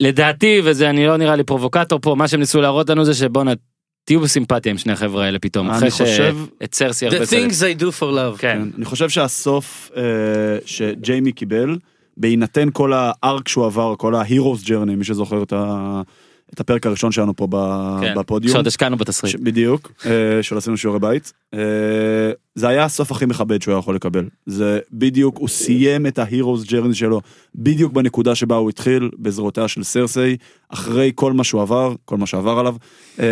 לדעתי 0.00 0.60
וזה 0.64 0.90
אני 0.90 1.06
לא 1.06 1.16
נראה 1.16 1.36
לי 1.36 1.44
פרובוקטור 1.44 1.98
פה 2.02 2.14
מה 2.14 2.28
שהם 2.28 2.40
ניסו 2.40 2.60
להראות 2.60 2.90
לנו 2.90 3.04
זה 3.04 3.14
שבואנה 3.14 3.52
תהיו 4.04 4.20
בסימפטיה 4.20 4.72
עם 4.72 4.78
שני 4.78 4.92
החבר'ה 4.92 5.24
האלה 5.24 5.38
פתאום 5.38 5.68
אני 5.70 5.78
אחרי 5.78 5.90
חושב- 5.90 6.06
שאת 6.62 6.74
סרסי 6.74 7.08
The 7.08 7.12
הרבה 7.12 7.26
צדק. 7.26 7.38
things 7.38 7.52
they 7.52 7.82
do 7.82 7.86
for 8.00 8.02
love. 8.02 8.38
כן 8.38 8.58
כן, 8.62 8.68
אני 8.76 8.84
חושב 8.84 9.08
שהסוף 9.08 9.90
אה, 9.96 10.02
שג'יימי 10.64 11.32
קיבל 11.32 11.76
בהינתן 12.16 12.68
כל 12.72 12.92
הארק 12.92 13.48
שהוא 13.48 13.66
עבר, 13.66 13.94
כל 13.96 14.14
ה-Heroes 14.14 14.66
Journey, 14.66 14.96
מי 14.96 15.04
שזוכר 15.04 15.42
את, 15.42 15.52
ה... 15.52 16.02
את 16.54 16.60
הפרק 16.60 16.86
הראשון 16.86 17.12
שלנו 17.12 17.36
פה 17.36 17.46
ב... 17.50 17.56
כן, 18.00 18.14
בפודיום. 18.16 18.52
שעוד 18.52 18.66
השקענו 18.66 18.96
בתסריט. 18.96 19.32
ש... 19.32 19.36
בדיוק, 19.36 19.92
אה, 20.06 20.42
של 20.42 20.56
עשינו 20.56 20.76
שיעורי 20.76 21.00
בית. 21.00 21.32
אה, 21.54 21.60
זה 22.54 22.68
היה 22.68 22.84
הסוף 22.84 23.12
הכי 23.12 23.26
מכבד 23.26 23.62
שהוא 23.62 23.72
היה 23.72 23.78
יכול 23.78 23.94
לקבל. 23.94 24.28
זה 24.46 24.78
בדיוק, 24.92 25.38
הוא 25.38 25.48
סיים 25.48 26.06
את 26.06 26.18
ה-Heroes 26.18 26.66
Journey 26.66 26.94
שלו 26.94 27.20
בדיוק 27.54 27.92
בנקודה 27.92 28.34
שבה 28.34 28.56
הוא 28.56 28.70
התחיל, 28.70 29.10
בזרועותיה 29.18 29.68
של 29.68 29.82
סרסיי, 29.82 30.36
אחרי 30.68 31.12
כל 31.14 31.32
מה 31.32 31.44
שהוא 31.44 31.62
עבר, 31.62 31.94
כל 32.04 32.16
מה 32.16 32.26
שעבר 32.26 32.58
עליו. 32.58 32.76
אה, 33.20 33.26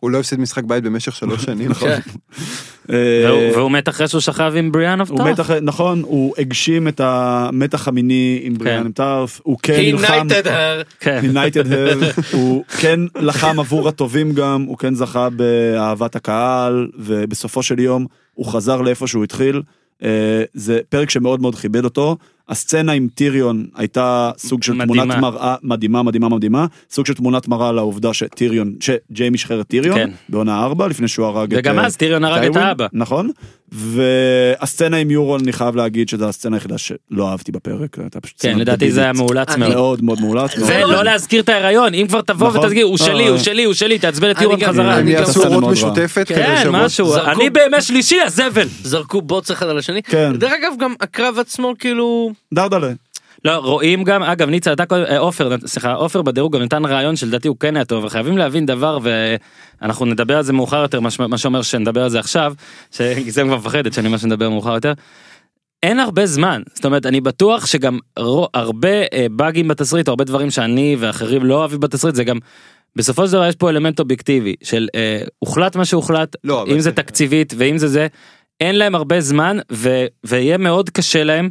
הוא 0.00 0.10
לא 0.10 0.20
הפסיד 0.20 0.40
משחק 0.40 0.64
בית 0.64 0.84
במשך 0.84 1.16
שלוש 1.16 1.44
שנים. 1.44 1.70
כן. 2.88 2.94
אה, 2.94 3.50
והוא- 3.54 3.70
מת 3.70 3.88
אחרי 3.88 4.08
שהוא 4.08 4.20
שכב 4.20 4.52
עם 4.56 4.72
בריאן 4.72 5.00
אוף. 5.00 5.10
מתח, 5.10 5.50
נכון, 5.50 6.02
הוא 6.02 6.34
הגשים 6.38 6.88
את 6.88 7.00
המתח 7.04 7.88
המיני 7.88 8.40
עם 8.42 8.54
בריאן 8.58 8.92
טארף, 8.92 9.40
הוא 9.44 9.58
כן 9.62 9.74
He 9.76 9.92
נלחם, 9.92 10.26
knighted 10.30 10.46
her. 10.46 10.84
כן. 11.00 11.20
United 11.32 11.66
Her, 11.66 12.04
הוא 12.36 12.64
כן 12.80 13.00
לחם 13.20 13.60
עבור 13.60 13.88
הטובים 13.88 14.32
גם, 14.32 14.62
הוא 14.68 14.78
כן 14.78 14.94
זכה 14.94 15.28
באהבת 15.30 16.16
הקהל, 16.16 16.88
ובסופו 16.98 17.62
של 17.62 17.78
יום 17.78 18.06
הוא 18.34 18.46
חזר 18.46 18.80
לאיפה 18.82 19.06
שהוא 19.06 19.24
התחיל. 19.24 19.62
אה, 20.04 20.08
זה 20.54 20.80
פרק 20.88 21.10
שמאוד 21.10 21.40
מאוד 21.40 21.54
כיבד 21.54 21.84
אותו. 21.84 22.16
הסצנה 22.48 22.92
עם 22.92 23.08
טיריון 23.14 23.66
הייתה 23.74 24.30
סוג 24.38 24.62
של 24.62 24.72
מדהימה. 24.72 25.02
תמונת 25.02 25.18
מראה 25.18 25.56
מדהימה 25.62 26.02
מדהימה 26.02 26.28
מדהימה 26.28 26.66
סוג 26.90 27.06
של 27.06 27.14
תמונת 27.14 27.48
מראה 27.48 27.72
לעובדה 27.72 28.14
שטיריון 28.14 28.74
שג'יימי 28.80 29.38
שחרר 29.38 29.60
את 29.60 29.66
טיריון 29.66 29.96
כן. 29.96 30.10
בעונה 30.28 30.62
4 30.64 30.88
לפני 30.88 31.08
שהוא 31.08 31.26
הרג 31.26 31.54
את 31.54 31.58
וגם 31.58 31.78
אה, 31.78 31.86
אז 31.86 31.96
טיריון 31.96 32.24
הרג 32.24 32.44
את 32.44 32.56
האבא. 32.56 32.86
נכון 32.92 33.30
והסצנה 33.72 34.96
עם 34.96 35.10
יורון 35.10 35.40
אני 35.40 35.52
חייב 35.52 35.76
להגיד 35.76 36.08
שזו 36.08 36.28
הסצנה 36.28 36.56
היחידה 36.56 36.78
שלא 36.78 37.28
אהבתי 37.30 37.52
בפרק. 37.52 37.98
הייתה 37.98 38.20
פשוט 38.20 38.36
כן, 38.40 38.58
לדעתי 38.58 38.92
זה 38.92 39.00
היה. 39.00 39.12
מאולץ 39.12 39.56
מאוד. 39.56 39.72
מאוד 39.72 40.04
מאוד 40.04 40.20
מאולץ. 40.20 40.54
ולא 40.58 40.78
מאולץ. 40.78 41.04
להזכיר 41.04 41.42
את 41.42 41.48
ההיריון, 41.48 41.94
אם 41.94 42.06
כבר 42.08 42.20
תבוא 42.20 42.48
נכון. 42.48 42.64
ותגיד, 42.64 42.82
הוא 42.82 42.96
שלי, 42.96 43.24
אה. 43.24 43.28
הוא 43.28 43.38
שלי, 43.38 43.64
הוא 43.64 43.74
שלי, 43.74 43.98
תעצבן 43.98 44.30
את 44.30 44.36
אני 44.36 44.44
יורון 44.44 44.64
חזרה. 44.64 44.94
הם 44.94 45.00
אני 45.00 45.10
יעשו 45.10 45.40
רעה. 45.40 45.72
משותפת 45.72 46.28
כן. 46.28 46.68
משהו, 46.70 47.14
אני 47.16 47.50
בימי 47.50 47.80
שלישי, 47.80 48.20
הזבל. 48.20 48.68
זרקו 48.82 49.22
בוץ 49.22 49.50
אחד 49.50 49.66
על 49.66 49.78
השני. 49.78 50.02
כן. 50.02 50.32
דרך 50.36 50.52
אגב 50.52 50.72
גם 50.80 50.94
הקרב 51.00 51.38
עצמו 51.38 51.74
כאילו 51.78 52.32
דרדלה. 52.54 52.92
לא, 53.44 53.56
רואים 53.56 54.04
גם, 54.04 54.22
אגב, 54.22 54.48
ניצה, 54.48 54.72
אתה 54.72 54.84
אה, 54.92 55.18
עופר, 55.18 55.56
סליחה, 55.66 55.92
עופר 55.92 56.22
בדירוג 56.22 56.56
גם 56.56 56.62
נתן 56.62 56.84
רעיון 56.84 57.16
שלדעתי 57.16 57.48
הוא 57.48 57.56
כן 57.60 57.76
היה 57.76 57.84
טוב, 57.84 58.04
וחייבים 58.04 58.38
להבין 58.38 58.66
דבר, 58.66 58.98
ואנחנו 59.82 60.06
נדבר 60.06 60.36
על 60.36 60.42
זה 60.42 60.52
מאוחר 60.52 60.82
יותר, 60.82 61.00
מה 61.00 61.08
מה 61.28 61.38
שאומר 61.38 61.62
שנדבר 61.62 62.02
על 62.02 62.08
זה 62.10 62.18
עכשיו, 62.18 62.54
שגיזם 62.90 63.46
כבר 63.46 63.56
מפחדת 63.56 63.92
שאני 63.92 64.06
אומר 64.06 64.18
שנדבר 64.18 64.50
מאוחר 64.50 64.74
יותר. 64.74 64.92
אין 65.82 66.00
הרבה 66.00 66.26
זמן, 66.26 66.62
זאת 66.74 66.84
אומרת, 66.84 67.06
אני 67.06 67.20
בטוח 67.20 67.66
שגם 67.66 67.98
הרבה 68.54 68.88
אה, 69.12 69.26
באגים 69.30 69.68
בתסריט, 69.68 70.08
או 70.08 70.12
הרבה 70.12 70.24
דברים 70.24 70.50
שאני 70.50 70.96
ואחרים 70.98 71.44
לא 71.44 71.54
אוהבים 71.54 71.80
בתסריט, 71.80 72.14
זה 72.14 72.24
גם, 72.24 72.38
בסופו 72.96 73.26
של 73.26 73.32
דבר 73.32 73.46
יש 73.48 73.54
פה 73.56 73.70
אלמנט 73.70 74.00
אובייקטיבי, 74.00 74.54
של 74.62 74.88
אה, 74.94 75.20
הוחלט 75.38 75.76
מה 75.76 75.84
שהוחלט, 75.84 76.36
לא, 76.44 76.64
אם 76.68 76.74
זה 76.74 76.80
זה- 76.80 76.92
תקציבית 76.92 77.54
ואם 77.56 77.78
זה 77.78 77.88
זה, 77.88 78.06
אין 78.60 78.76
להם 78.78 78.94
הרבה 78.94 79.20
זמן, 79.20 79.58
ו- 79.72 80.06
ויהיה 80.24 80.58
מאוד 80.58 80.90
קשה 80.90 81.24
להם. 81.24 81.50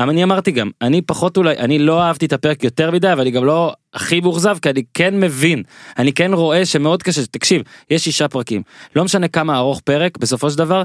אבל 0.00 0.08
אני 0.08 0.24
אמרתי 0.24 0.50
גם, 0.50 0.70
אני 0.82 1.02
פחות 1.02 1.36
אולי, 1.36 1.58
אני 1.58 1.78
לא 1.78 2.02
אהבתי 2.02 2.26
את 2.26 2.32
הפרק 2.32 2.64
יותר 2.64 2.90
מדי, 2.90 3.12
אבל 3.12 3.20
אני 3.20 3.30
גם 3.30 3.44
לא 3.44 3.74
הכי 3.94 4.20
מאוכזב, 4.20 4.56
כי 4.62 4.70
אני 4.70 4.82
כן 4.94 5.20
מבין, 5.20 5.62
אני 5.98 6.12
כן 6.12 6.34
רואה 6.34 6.66
שמאוד 6.66 7.02
קשה, 7.02 7.26
תקשיב, 7.26 7.62
יש 7.90 8.04
שישה 8.04 8.28
פרקים, 8.28 8.62
לא 8.96 9.04
משנה 9.04 9.28
כמה 9.28 9.56
ארוך 9.56 9.80
פרק, 9.80 10.18
בסופו 10.18 10.50
של 10.50 10.58
דבר, 10.58 10.82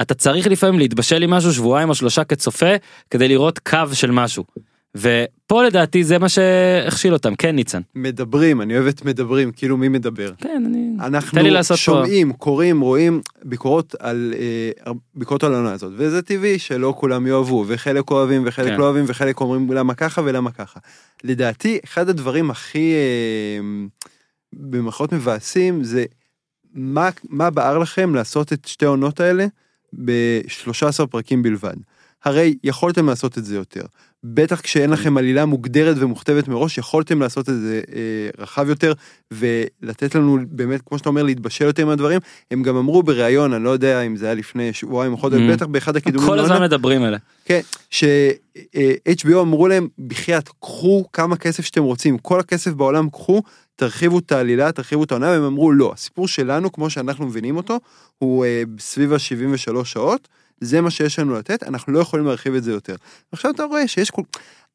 אתה 0.00 0.14
צריך 0.14 0.46
לפעמים 0.46 0.78
להתבשל 0.78 1.22
עם 1.22 1.30
משהו 1.30 1.52
שבועיים 1.52 1.88
או 1.88 1.94
שלושה 1.94 2.24
כצופה, 2.24 2.74
כדי 3.10 3.28
לראות 3.28 3.58
קו 3.58 3.78
של 3.92 4.10
משהו. 4.10 4.44
ופה 4.96 5.64
לדעתי 5.64 6.04
זה 6.04 6.18
מה 6.18 6.28
שהכשיל 6.28 7.12
אותם, 7.12 7.34
כן 7.34 7.56
ניצן. 7.56 7.80
מדברים, 7.94 8.60
אני 8.60 8.74
אוהב 8.76 8.86
את 8.86 9.04
מדברים, 9.04 9.52
כאילו 9.52 9.76
מי 9.76 9.88
מדבר. 9.88 10.32
כן, 10.38 10.62
אני... 10.66 10.96
אנחנו 11.00 11.42
לעשות 11.42 11.76
פה- 11.76 11.82
שומעים, 11.82 12.32
קוראים, 12.32 12.80
רואים 12.80 13.20
ביקורות 13.44 13.94
על, 13.98 14.34
אה, 14.86 14.92
ביקורות 15.14 15.44
על 15.44 15.54
העונה 15.54 15.72
הזאת, 15.72 15.92
וזה 15.96 16.22
טבעי 16.22 16.58
שלא 16.58 16.94
כולם 16.98 17.26
יאהבו, 17.26 17.64
וחלק 17.68 18.10
אוהבים 18.10 18.42
וחלק 18.46 18.66
כן. 18.68 18.76
לא 18.76 18.84
אוהבים, 18.84 19.04
וחלק 19.08 19.40
אומרים 19.40 19.72
למה 19.72 19.94
ככה 19.94 20.22
ולמה 20.24 20.50
ככה. 20.50 20.80
לדעתי, 21.24 21.78
אחד 21.84 22.08
הדברים 22.08 22.50
הכי, 22.50 22.92
אה, 22.94 23.64
במרכאות 24.52 25.12
מבאסים, 25.12 25.84
זה 25.84 26.04
מה, 26.74 27.08
מה 27.28 27.50
בער 27.50 27.78
לכם 27.78 28.14
לעשות 28.14 28.52
את 28.52 28.64
שתי 28.68 28.84
העונות 28.84 29.20
האלה 29.20 29.46
ב-13 30.04 31.06
פרקים 31.06 31.42
בלבד. 31.42 31.76
הרי 32.24 32.54
יכולתם 32.64 33.06
לעשות 33.08 33.38
את 33.38 33.44
זה 33.44 33.54
יותר. 33.56 33.82
בטח 34.24 34.60
כשאין 34.60 34.90
לכם 34.90 35.16
עלילה 35.16 35.44
מוגדרת 35.46 35.96
ומוכתבת 35.98 36.48
מראש, 36.48 36.78
יכולתם 36.78 37.20
לעשות 37.20 37.48
את 37.48 37.60
זה 37.60 37.80
אה, 37.94 38.00
רחב 38.38 38.68
יותר, 38.68 38.92
ולתת 39.30 40.14
לנו 40.14 40.38
באמת, 40.48 40.80
כמו 40.86 40.98
שאתה 40.98 41.08
אומר, 41.08 41.22
להתבשל 41.22 41.64
יותר 41.64 41.82
עם 41.82 41.88
הדברים. 41.88 42.20
הם 42.50 42.62
גם 42.62 42.76
אמרו 42.76 43.02
בריאיון, 43.02 43.52
אני 43.52 43.64
לא 43.64 43.70
יודע 43.70 44.00
אם 44.00 44.16
זה 44.16 44.26
היה 44.26 44.34
לפני 44.34 44.72
שבועיים 44.72 45.12
או 45.12 45.16
חודש, 45.18 45.40
Mm. 45.40 45.52
בטח 45.52 45.66
באחד 45.66 45.96
הקידומים. 45.96 46.28
כל 46.28 46.38
הזמן 46.38 46.62
מדברים 46.62 47.02
עליה. 47.02 47.18
כן, 47.44 47.60
ש-HBO 47.90 49.40
אמרו 49.40 49.68
להם, 49.68 49.88
בחייאת, 50.06 50.48
קחו 50.60 51.04
כמה 51.12 51.36
כסף 51.36 51.64
שאתם 51.64 51.82
רוצים, 51.82 52.18
כל 52.18 52.40
הכסף 52.40 52.72
בעולם 52.72 53.10
קחו, 53.10 53.42
תרחיבו 53.76 54.18
את 54.18 54.32
העלילה, 54.32 54.72
תרחיבו 54.72 55.04
את 55.04 55.10
העונה, 55.12 55.26
והם 55.26 55.42
אמרו, 55.44 55.72
לא, 55.72 55.92
הסיפור 55.94 56.28
שלנו, 56.28 56.72
כמו 56.72 56.90
שאנחנו 56.90 57.26
מבינים 57.26 57.56
אותו, 57.56 57.78
הוא 58.18 58.44
אה, 58.44 58.62
סביב 58.78 59.12
ה-73 59.12 59.84
שעות, 59.84 60.28
זה 60.62 60.80
מה 60.80 60.90
שיש 60.90 61.18
לנו 61.18 61.34
לתת, 61.34 61.62
אנחנו 61.62 61.92
לא 61.92 61.98
יכולים 62.00 62.26
להרחיב 62.26 62.54
את 62.54 62.64
זה 62.64 62.72
יותר. 62.72 62.94
עכשיו 63.32 63.50
אתה 63.50 63.64
רואה 63.64 63.88
שיש 63.88 64.10
כל... 64.10 64.22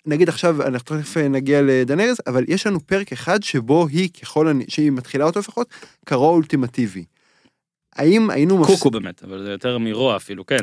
נגיד 0.06 0.30
עכשיו, 0.30 0.62
אנחנו 0.68 1.00
תכף 1.02 1.18
נגיע 1.18 1.62
לדנרס, 1.64 2.18
אבל 2.28 2.44
יש 2.48 2.68
לנו 2.68 2.80
פרק 2.80 3.12
אחד 3.12 3.44
שבו 3.44 3.88
היא 3.88 4.10
ככל, 4.22 4.48
הנ- 4.48 4.64
שהיא 4.68 4.92
מתחילה 4.92 5.26
אותו 5.26 5.40
לפחות, 5.40 5.68
קרוא 6.06 6.30
אולטימטיבי. 6.32 7.06
האם 7.96 8.30
היינו... 8.30 8.58
מפס- 8.58 8.68
קוקו 8.68 8.92
באמת, 8.92 9.24
אבל 9.24 9.44
זה 9.44 9.52
יותר 9.52 9.78
מרוע 9.78 10.16
אפילו, 10.16 10.46
כן. 10.46 10.58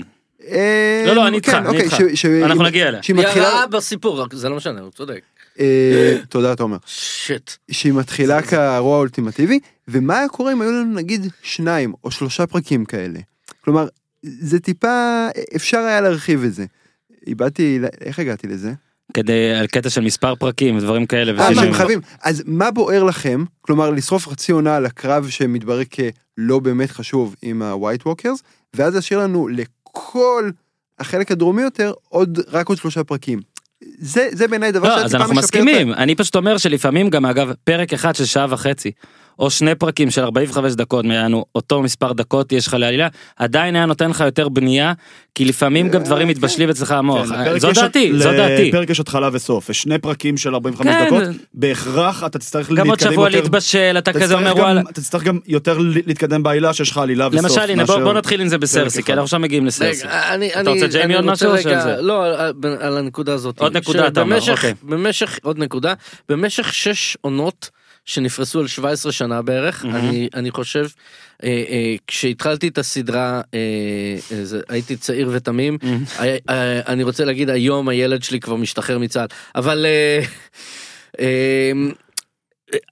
אה, 0.49 1.05
לא, 1.07 1.15
לא, 1.17 1.29
אני 1.29 1.37
איתך, 1.37 1.51
כן, 1.51 1.57
אני 1.57 1.67
אוקיי, 1.67 1.83
איתך. 2.09 2.25
אנחנו 2.45 2.63
נגיע 2.65 2.89
אליה. 2.89 3.01
היא 3.09 3.17
מתחילה... 3.17 3.49
הרעה 3.49 3.67
בסיפור, 3.67 4.27
זה 4.33 4.49
לא 4.49 4.57
משנה, 4.57 4.81
הוא 4.81 4.91
צודק. 4.91 5.21
אה, 5.61 6.19
תודה, 6.29 6.57
תומר. 6.57 6.77
שיט. 6.87 7.51
שהיא 7.71 7.93
מתחילה 7.93 8.43
כאירוע 8.43 8.97
האולטימטיבי, 8.97 9.59
ומה 9.89 10.19
היה 10.19 10.29
קורה 10.29 10.53
אם 10.53 10.63
היו 10.63 10.71
לנו 10.71 10.95
נגיד 10.95 11.27
שניים 11.43 11.93
או 12.05 12.11
שלושה 12.11 12.47
פרקים 12.47 12.85
כאלה? 12.85 13.19
כלומר, 13.65 13.87
זה 14.25 14.61
טיפה, 14.61 15.27
אפשר 15.57 15.79
היה 15.79 16.01
להרחיב 16.01 16.45
את 16.45 16.55
זה. 16.55 16.65
איבדתי, 17.27 17.79
איך 18.01 18.19
הגעתי 18.19 18.47
לזה? 18.47 18.73
כדי, 19.15 19.51
על 19.61 19.67
קטע 19.67 19.91
של 19.91 20.01
מספר 20.01 20.35
פרקים 20.35 20.77
ודברים 20.77 21.07
כאלה. 21.07 21.43
אה, 21.43 21.51
וזה- 21.51 21.61
שהם 21.61 21.73
חייבים. 21.73 22.01
אז 22.23 22.43
מה 22.47 22.71
בוער 22.71 23.05
לכם? 23.05 23.45
כלומר, 23.61 23.91
לשרוף 23.91 24.29
חצי 24.29 24.53
עונה 24.53 24.77
על 24.77 24.87
הקרב 24.87 25.29
שמתברר 25.29 25.81
כלא 25.85 26.59
באמת 26.59 26.91
חשוב 26.91 27.37
עם 27.43 27.63
ה-white 27.63 28.09
walkers, 28.09 28.43
ואז 28.75 28.95
להשאיר 28.95 29.19
לנו 29.21 29.49
לכל 29.49 30.51
החלק 30.99 31.31
הדרומי 31.33 31.63
יותר 31.63 31.93
עוד, 32.09 32.39
רק 32.49 32.69
עוד 32.69 32.79
שלושה 32.79 33.05
פרקים. 33.05 33.41
זה, 33.99 34.29
זה 34.33 34.49
בעיניי 34.49 34.73
דבר 34.73 34.89
לא, 34.89 34.95
שהיה 34.95 35.05
אז 35.05 35.11
טיפה 35.11 35.23
אנחנו 35.23 35.35
משפר 35.35 35.41
את 35.41 35.45
מסכימים, 35.65 35.93
אני 35.93 36.15
פשוט 36.15 36.37
אומר 36.37 36.59
שלפעמים 36.59 37.11
גם 37.11 37.27
אגב 37.27 37.53
פרק 37.65 37.93
אחד 37.93 38.15
של 38.17 38.25
שעה 38.25 38.47
וחצי, 38.51 38.91
או 39.39 39.51
שני 39.51 39.75
פרקים 39.75 40.11
של 40.11 40.23
45 40.23 40.75
דקות, 40.75 41.05
מהנו 41.05 41.45
אותו 41.55 41.83
מספר 41.83 42.13
דקות 42.13 42.53
יש 42.53 42.67
לך 42.67 42.75
לעלילה, 42.75 43.09
עדיין 43.37 43.77
היה 43.77 43.87
נותן 43.87 44.11
לך 44.11 44.21
יותר 44.21 44.49
בנייה, 44.49 44.93
כי 45.35 45.45
לפעמים 45.45 45.89
גם 45.89 46.03
דברים 46.03 46.29
מתבשלים 46.29 46.71
אצלך 46.71 46.91
המוח, 46.91 47.29
כן, 47.29 47.41
לפרק 47.41 47.59
זו 47.59 47.73
דעתי, 47.73 48.13
זו 48.19 48.33
דעתי. 48.33 48.69
לפרק 48.69 48.91
יש 48.91 49.01
התחלה 49.01 49.29
וסוף, 49.33 49.71
ושני 49.71 49.99
פרקים 49.99 50.37
של 50.37 50.55
45 50.55 50.95
כן. 50.95 51.07
דקות, 51.07 51.23
בהכרח 51.55 52.25
אתה 52.25 52.39
תצטרך 52.39 52.71
גם 52.71 52.89
עוד 52.89 52.89
להתקדם 52.89 53.13
שבוע 53.13 53.29
יותר. 53.29 53.41
להתבשל, 53.41 53.95
אתה 53.99 54.13
כזה 54.13 54.35
אומר 54.35 54.53
וואלה. 54.57 54.81
אתה 54.81 54.93
תצטרך 54.93 55.23
גם 55.23 55.39
יותר 55.47 55.79
להתקדם 56.07 56.43
בעלילה 56.43 56.75
שיש 56.75 56.91
לך 56.91 56.99
עלילה 56.99 57.29
וסוף. 57.29 57.45
למשל 57.45 57.71
הנה 57.71 57.85
בוא 57.85 58.13
נתחיל 58.13 58.41
עם 58.41 58.49
זה 58.49 58.59
בסרסי, 58.59 59.03
כי. 59.03 59.13
אנחנו 59.13 59.23
עכשיו 59.25 59.41
מגיעים 59.41 59.67
לסרסי. 59.67 60.05
אתה 60.05 60.35
אני, 60.35 60.51
רוצה 60.67 60.87
ג'יימי 60.87 61.05
אני 61.05 61.15
עוד 61.15 61.25
משהו? 61.25 61.51
לא, 61.99 62.25
על, 62.81 62.99
הנקודה 62.99 63.35
הזאת. 63.35 63.61
עוד 63.61 63.77
נקודה, 63.77 64.07
אתה 64.07 64.21
אומר, 64.21 64.39
אוקיי. 64.51 64.75
במשך, 64.83 65.39
עוד 65.43 65.59
נקודה, 65.59 65.95
במשך 66.29 66.75
שש 66.75 67.17
עונות 67.21 67.71
שנפרסו 68.05 68.61
על 68.61 68.67
17 68.67 69.13
שנה 69.13 69.43
בערך, 69.43 69.85
מהמם. 69.85 69.97
אני, 69.97 70.29
אני 70.35 70.51
חושב, 70.51 70.87
אה, 71.43 71.49
אה, 71.69 71.95
כשהתחלתי 72.07 72.69
את 72.69 72.79
הסדרה, 72.79 73.41
אה, 73.55 73.59
אה, 74.33 74.45
זה, 74.45 74.61
הייתי 74.69 74.97
צעיר 74.97 75.31
ותמים, 75.33 75.79
אה, 76.21 76.37
אה, 76.51 76.81
אני 76.87 77.03
רוצה 77.03 77.25
להגיד 77.25 77.51
היום 77.51 77.89
הילד 77.89 78.23
שלי 78.23 78.41
כבר 78.41 78.57
משתחרר 78.57 78.99
מצה"ל, 78.99 79.27
אבל 79.55 79.87
אה, 79.87 80.21
אה, 81.21 81.73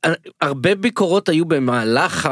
אה, 0.04 0.12
הרבה 0.40 0.74
ביקורות 0.74 1.28
היו 1.28 1.44
במהלך 1.44 2.28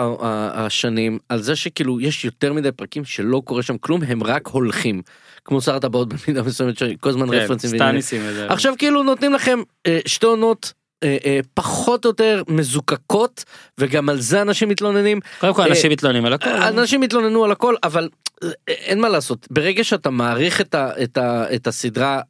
השנים 0.52 1.18
על 1.28 1.42
זה 1.42 1.56
שכאילו 1.56 2.00
יש 2.00 2.24
יותר 2.24 2.52
מדי 2.52 2.72
פרקים 2.72 3.04
שלא 3.04 3.42
קורה 3.44 3.62
שם 3.62 3.78
כלום 3.78 4.02
הם 4.02 4.22
רק 4.22 4.46
הולכים 4.46 5.02
כמו 5.44 5.60
שר 5.60 5.74
הטבעות 5.74 6.08
במידה 6.08 6.42
מסוימת 6.42 6.78
שכל 6.78 7.08
הזמן 7.08 7.26
כן, 7.30 7.34
רפרנסים. 7.34 7.70
סטניסים. 7.70 8.22
עכשיו 8.48 8.74
כאילו 8.78 9.02
נותנים 9.02 9.32
לכם 9.32 9.58
אה, 9.86 9.98
שתי 10.06 10.26
עונות. 10.26 10.79
אה, 11.02 11.16
אה, 11.24 11.40
פחות 11.54 12.04
או 12.04 12.10
יותר 12.10 12.42
מזוקקות 12.48 13.44
וגם 13.78 14.08
על 14.08 14.20
זה 14.20 14.42
אנשים 14.42 14.68
מתלוננים 14.68 15.20
קודם 15.40 15.54
כל 15.54 15.62
אה, 15.62 15.66
אנשים 15.66 15.90
מתלוננים 15.90 16.24
על 16.24 16.32
הכל. 16.32 16.48
אנשים 16.48 17.02
התלוננו 17.02 17.44
על 17.44 17.52
הכל 17.52 17.74
אבל 17.82 18.08
אה, 18.44 18.50
אין 18.68 19.00
מה 19.00 19.08
לעשות 19.08 19.46
ברגע 19.50 19.84
שאתה 19.84 20.10
מעריך 20.10 20.60
את, 20.60 20.74
ה, 20.74 21.02
את, 21.02 21.18
ה, 21.18 21.54
את 21.54 21.66
הסדרה 21.66 22.20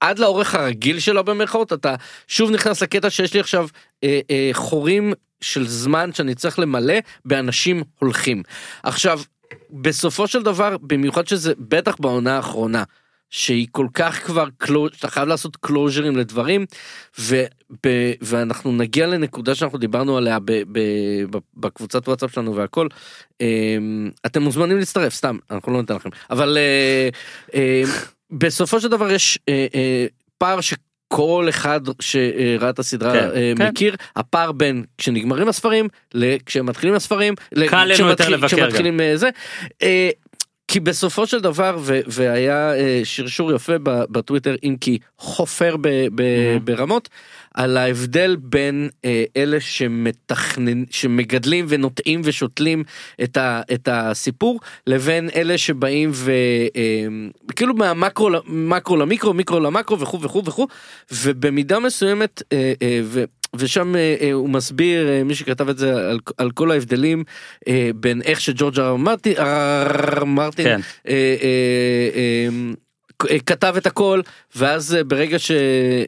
עד 0.00 0.18
לאורך 0.18 0.54
הרגיל 0.54 1.00
שלו 1.00 1.24
במרכאות 1.24 1.72
אתה 1.72 1.94
שוב 2.28 2.50
נכנס 2.50 2.82
לקטע 2.82 3.10
שיש 3.10 3.34
לי 3.34 3.40
עכשיו 3.40 3.68
אה, 4.04 4.20
אה, 4.30 4.50
חורים 4.52 5.12
של 5.40 5.68
זמן 5.68 6.12
שאני 6.12 6.34
צריך 6.34 6.58
למלא 6.58 6.94
באנשים 7.24 7.82
הולכים. 7.98 8.42
עכשיו 8.82 9.20
בסופו 9.70 10.26
של 10.26 10.42
דבר 10.42 10.76
במיוחד 10.82 11.26
שזה 11.26 11.52
בטח 11.58 11.96
בעונה 12.00 12.36
האחרונה. 12.36 12.82
שהיא 13.34 13.66
כל 13.70 13.86
כך 13.94 14.26
כבר 14.26 14.46
קלוז, 14.58 14.90
שאתה 14.94 15.08
חייב 15.08 15.28
לעשות 15.28 15.56
קלוז'רים 15.56 16.16
לדברים 16.16 16.66
ו, 17.18 17.44
ב, 17.86 18.12
ואנחנו 18.22 18.72
נגיע 18.72 19.06
לנקודה 19.06 19.54
שאנחנו 19.54 19.78
דיברנו 19.78 20.16
עליה 20.16 20.38
ב, 20.38 20.52
ב, 20.72 20.78
ב, 21.30 21.38
בקבוצת 21.56 22.08
וואטסאפ 22.08 22.32
שלנו 22.32 22.56
והכל. 22.56 22.88
אמ, 23.40 24.10
אתם 24.26 24.42
מוזמנים 24.42 24.78
להצטרף 24.78 25.14
סתם 25.14 25.36
אנחנו 25.50 25.72
לא 25.72 25.80
ניתן 25.80 25.94
לכם 25.94 26.08
אבל 26.30 26.58
אה, 26.60 27.08
אה, 27.54 27.82
בסופו 28.30 28.80
של 28.80 28.88
דבר 28.88 29.10
יש 29.10 29.38
אה, 29.48 30.06
פער 30.38 30.60
ש... 30.60 30.74
כל 31.08 31.46
אחד 31.48 31.80
שראה 32.00 32.70
את 32.70 32.78
הסדרה 32.78 33.12
כן, 33.12 33.28
כן. 33.56 33.68
מכיר 33.68 33.96
הפער 34.16 34.52
בין 34.52 34.84
כשנגמרים 34.98 35.48
הספרים 35.48 35.88
לכשמתחילים 36.14 36.94
הספרים 36.94 37.34
קל 37.68 37.84
לנו 37.84 38.08
יותר 38.08 38.28
לבקר 38.28 38.56
גם. 38.56 38.66
כשמתחילים 38.66 39.00
זה. 39.14 39.30
אה, 40.74 40.80
כי 40.80 40.80
בסופו 40.80 41.26
של 41.26 41.40
דבר 41.40 41.78
ו- 41.80 42.00
והיה 42.06 42.74
אה, 42.74 43.00
שרשור 43.04 43.52
יפה 43.52 43.72
בטוויטר 43.84 44.54
אם 44.64 44.76
כי 44.80 44.98
חופר 45.18 45.76
ב- 45.76 45.88
ב- 46.14 46.20
Mm-hmm. 46.24 46.60
ברמות 46.64 47.08
על 47.54 47.76
ההבדל 47.76 48.36
בין 48.40 48.88
אה, 49.04 49.24
אלה 49.36 49.60
שמתכנן 49.60 50.84
שמגדלים 50.90 51.64
ונוטעים 51.68 52.20
ושותלים 52.24 52.84
את, 53.22 53.36
ה- 53.36 53.60
את 53.74 53.88
הסיפור 53.92 54.60
לבין 54.86 55.30
אלה 55.34 55.58
שבאים 55.58 56.10
וכאילו 57.48 57.74
מהמקרו 57.74 58.30
ל- 58.30 58.40
מקרו 58.46 58.96
למיקרו 58.96 59.34
מיקרו 59.34 59.60
למקרו 59.60 60.00
וכו' 60.00 60.20
וכו' 60.22 60.42
וכו' 60.44 60.66
ובמידה 61.12 61.78
מסוימת 61.78 62.42
אה, 62.52 62.72
אה, 62.82 63.00
ו... 63.04 63.24
ושם 63.58 63.96
אה, 63.96 64.16
אה, 64.20 64.32
הוא 64.32 64.48
מסביר 64.48 65.08
אה, 65.08 65.24
מי 65.24 65.34
שכתב 65.34 65.68
את 65.68 65.78
זה 65.78 66.10
על, 66.10 66.18
על 66.38 66.50
כל 66.50 66.70
ההבדלים 66.70 67.24
אה, 67.68 67.90
בין 67.94 68.22
איך 68.22 68.40
שג'ורג' 68.40 68.80
אר 69.38 70.24
מרטין, 70.24 70.64
כן. 70.64 70.80
אה, 71.08 71.36
אה, 71.42 72.08
אה, 72.14 72.48
כתב 73.46 73.74
את 73.76 73.86
הכל 73.86 74.20
ואז 74.56 74.94
אה, 74.94 75.04
ברגע 75.04 75.38
ש, 75.38 75.50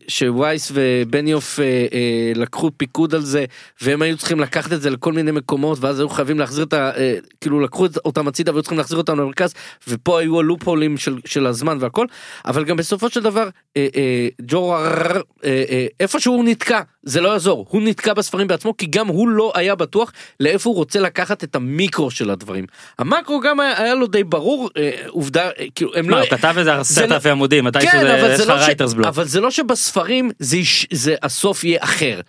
שווייס 0.08 0.72
ובניוף 0.74 1.60
אה, 1.60 1.64
אה, 1.64 2.32
לקחו 2.34 2.70
פיקוד 2.76 3.14
על 3.14 3.22
זה 3.22 3.44
והם 3.80 4.02
היו 4.02 4.16
צריכים 4.16 4.40
לקחת 4.40 4.72
את 4.72 4.82
זה 4.82 4.90
לכל 4.90 5.12
מיני 5.12 5.30
מקומות 5.30 5.78
ואז 5.80 6.00
היו 6.00 6.08
חייבים 6.08 6.38
להחזיר 6.38 6.64
את 6.64 6.72
ה... 6.72 6.90
אה, 6.96 7.14
כאילו 7.40 7.60
לקחו 7.60 7.86
את- 7.86 7.96
אותם 7.96 8.28
הצידה 8.28 8.52
והיו 8.52 8.62
צריכים 8.62 8.78
להחזיר 8.78 8.98
אותם 8.98 9.20
למרכז 9.20 9.54
ופה 9.88 10.20
היו 10.20 10.40
הלופולים 10.40 10.96
של, 10.96 11.16
של 11.24 11.46
הזמן 11.46 11.78
והכל. 11.80 12.06
אבל 12.44 12.64
גם 12.64 12.76
בסופו 12.76 13.10
של 13.10 13.20
דבר 13.22 13.48
אה, 13.76 13.86
אה, 13.96 14.28
ג'ו 14.42 14.74
אה, 14.76 15.20
אה, 15.44 15.86
איפה 16.00 16.20
שהוא 16.20 16.44
נתקע 16.44 16.80
זה 17.02 17.20
לא 17.20 17.28
יעזור. 17.28 17.66
הוא 17.68 17.82
נתקע 17.82 18.14
בספרים 18.14 18.46
בעצמו 18.48 18.76
כי 18.76 18.86
גם 18.86 19.06
הוא 19.06 19.28
לא 19.28 19.52
היה 19.54 19.74
בטוח 19.74 20.12
לאיפה 20.40 20.70
הוא 20.70 20.76
רוצה 20.76 21.00
לקחת 21.00 21.44
את 21.44 21.56
המיקרו 21.56 22.10
של 22.10 22.30
הדברים. 22.30 22.64
המקרו 22.98 23.40
גם 23.40 23.60
היה, 23.60 23.82
היה 23.82 23.94
לו 23.94 24.06
די 24.06 24.24
ברור 24.24 24.70
אה, 24.76 24.90
עובדה 25.08 25.50
אה, 25.58 25.64
כאילו 25.74 25.90
הם 25.94 26.06
מה 26.06 26.10
לא 26.10 26.20
הוא 26.20 26.28
כתב 26.30 26.54
איזה 26.58 26.70
זה 26.82 26.95
עשרת 26.98 27.10
לא- 27.10 27.14
אלפי 27.14 27.30
עמודים 27.30 27.64
מתישהו 27.64 27.90
כן, 27.90 28.06
אבל 28.06 28.26
זה 28.36 28.42
יש 28.42 28.48
לך 28.48 28.48
לא 28.48 28.58
ש- 28.60 28.64
רייטרס 28.64 28.92
בלוק. 28.92 29.06
אבל 29.06 29.24
זה 29.24 29.40
לא 29.40 29.50
שבספרים 29.50 30.30
זה 30.38 30.56
יש- 30.56 30.86
זה 30.92 31.14
הסוף 31.22 31.64
יהיה 31.64 31.78
אחר. 31.80 32.20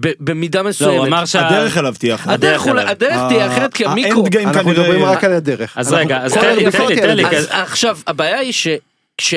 ב- 0.00 0.12
במידה 0.20 0.62
לא 0.62 0.68
מסוימת. 0.68 0.98
הוא 0.98 1.06
אמר 1.06 1.24
שה... 1.24 1.48
הדרך 1.48 1.78
אליו 1.78 1.94
תהיה 1.98 2.14
אחרת. 2.14 2.34
הדרך 2.34 2.62
הוא- 2.62 2.70
אליו. 2.72 2.88
הדרך 2.88 3.16
תהיה 3.28 3.46
אחרת 3.46 3.74
כי 3.74 3.84
המיקרו. 3.86 4.20
האנד 4.22 4.32
גיים 4.32 4.48
אנחנו. 4.48 4.70
מדברים 4.70 5.04
רק 5.04 5.24
על 5.24 5.32
הדרך. 5.32 5.72
אז 5.78 5.92
רגע, 5.92 6.18
אז 6.18 6.34
תן 6.34 6.56
לי, 6.56 6.70
תן 7.00 7.16
לי, 7.16 7.24
עכשיו 7.50 7.98
הבעיה 8.06 8.38
היא 8.38 8.52
שכש... 8.52 9.34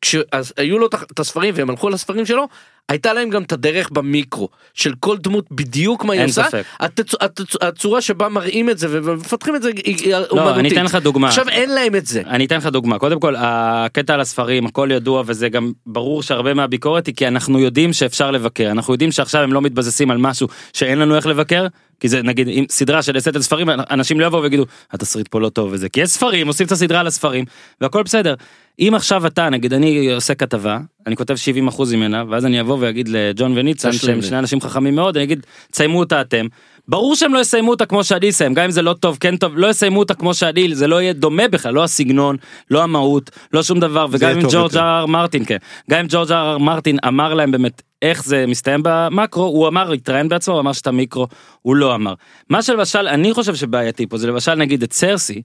כש... 0.00 0.16
אז 0.32 0.52
היו 0.56 0.78
לו 0.78 0.86
את 0.86 1.18
הספרים 1.18 1.54
והם 1.56 1.70
הלכו 1.70 1.88
לספרים 1.90 2.26
שלו 2.26 2.48
הייתה 2.88 3.12
להם 3.12 3.30
גם 3.30 3.42
את 3.42 3.52
הדרך 3.52 3.90
במיקרו 3.90 4.48
של 4.74 4.94
כל 5.00 5.16
דמות 5.18 5.46
בדיוק 5.50 6.04
מה 6.04 6.12
היא 6.12 6.24
עושה. 6.24 6.46
התצ... 6.80 7.14
התצ... 7.20 7.54
הצורה 7.60 8.00
שבה 8.00 8.28
מראים 8.28 8.70
את 8.70 8.78
זה 8.78 8.86
ומפתחים 8.90 9.56
את 9.56 9.62
זה 9.62 9.70
היא 9.84 10.12
לא, 10.12 10.26
אומנותית. 10.30 10.58
אני 10.58 10.68
אתן 10.68 10.84
לך 10.84 10.94
דוגמה. 10.94 11.28
עכשיו 11.28 11.48
אין 11.48 11.70
להם 11.70 11.96
את 11.96 12.06
זה. 12.06 12.22
אני 12.26 12.44
אתן 12.44 12.56
לך 12.56 12.66
דוגמה 12.66 12.98
קודם 12.98 13.20
כל 13.20 13.34
הקטע 13.38 14.14
על 14.14 14.20
הספרים 14.20 14.66
הכל 14.66 14.88
ידוע 14.92 15.22
וזה 15.26 15.48
גם 15.48 15.72
ברור 15.86 16.22
שהרבה 16.22 16.54
מהביקורת 16.54 17.06
היא 17.06 17.14
כי 17.14 17.28
אנחנו 17.28 17.58
יודעים 17.58 17.92
שאפשר 17.92 18.30
לבקר 18.30 18.70
אנחנו 18.70 18.94
יודעים 18.94 19.12
שעכשיו 19.12 19.42
הם 19.42 19.52
לא 19.52 19.62
מתבססים 19.62 20.10
על 20.10 20.18
משהו 20.18 20.48
שאין 20.72 20.98
לנו 20.98 21.16
איך 21.16 21.26
לבקר 21.26 21.66
כי 22.00 22.08
זה 22.08 22.22
נגיד 22.22 22.48
אם 22.48 22.64
סדרה 22.70 23.02
של 23.02 23.20
סט 23.20 23.36
על 23.36 23.42
ספרים 23.42 23.68
אנשים 23.70 24.20
לא 24.20 24.26
יבואו 24.26 24.42
ויגידו 24.42 24.64
התסריט 24.92 25.28
פה 25.28 25.40
לא 25.40 25.48
טוב 25.48 25.68
וזה 25.72 25.88
כי 25.88 26.00
יש 26.00 26.10
ספרים 26.10 26.46
עושים 26.46 26.66
את 26.66 26.72
הסדרה 26.72 27.00
על 27.00 27.06
הספרים 27.06 27.44
והכל 27.80 28.02
בסדר. 28.02 28.34
אם 28.80 28.92
עכשיו 28.94 29.26
אתה 29.26 29.48
נגיד 29.50 29.72
אני 29.72 30.12
עושה 30.12 30.34
כתבה 30.34 30.78
אני 31.06 31.16
כותב 31.16 31.36
70 31.36 31.68
אחוז 31.68 31.94
ממנה 31.94 32.24
ואז 32.28 32.46
אני 32.46 32.60
אבוא 32.60 32.76
ואגיד 32.80 33.08
לג'ון 33.08 33.52
וניצן 33.56 33.92
שהם. 33.92 34.22
שני 34.22 34.38
אנשים 34.38 34.60
חכמים 34.60 34.94
מאוד 34.94 35.16
אני 35.16 35.24
אגיד 35.24 35.46
תסיימו 35.70 35.98
אותה 35.98 36.20
אתם. 36.20 36.46
ברור 36.88 37.16
שהם 37.16 37.34
לא 37.34 37.38
יסיימו 37.38 37.70
אותה 37.70 37.86
כמו 37.86 38.04
שאני 38.04 38.30
אסיים 38.30 38.54
גם 38.54 38.64
אם 38.64 38.70
זה 38.70 38.82
לא 38.82 38.92
טוב 38.92 39.16
כן 39.20 39.36
טוב 39.36 39.52
לא 39.56 39.66
יסיימו 39.66 39.98
אותה 39.98 40.14
כמו 40.14 40.34
שאני 40.34 40.74
זה 40.74 40.86
לא 40.86 41.02
יהיה 41.02 41.12
דומה 41.12 41.48
בכלל 41.48 41.74
לא 41.74 41.84
הסגנון 41.84 42.36
לא 42.70 42.82
המהות 42.82 43.30
לא 43.52 43.62
שום 43.62 43.80
דבר 43.80 44.06
וגם 44.10 44.30
אם 44.30 44.46
ג'ורג'. 44.50 44.76
אר 44.76 45.06
מרטין 45.06 45.44
כן 45.44 45.56
גם 45.90 45.98
אם 46.00 46.06
ג'ורג' 46.08 46.32
אר 46.32 46.58
מרטין 46.58 46.98
אמר 47.06 47.34
להם 47.34 47.50
באמת 47.50 47.82
איך 48.02 48.24
זה 48.24 48.44
מסתיים 48.48 48.80
במקרו 48.84 49.44
הוא 49.44 49.68
אמר 49.68 49.92
התראיין 49.92 50.28
בעצמו 50.28 50.54
הוא 50.54 50.60
אמר 50.60 50.72
שאת 50.72 50.86
המיקרו 50.86 51.26
הוא 51.62 51.76
לא 51.76 51.94
אמר 51.94 52.14
מה 52.50 52.62
שלמשל 52.62 53.08
אני 53.08 53.32
חושב 53.34 53.54
שבעייתי 53.54 54.06
פה 54.06 54.18
זה 54.18 54.26
למשל 54.26 54.54
נגיד 54.54 54.82
את 54.82 54.92
סרסי. 54.92 55.42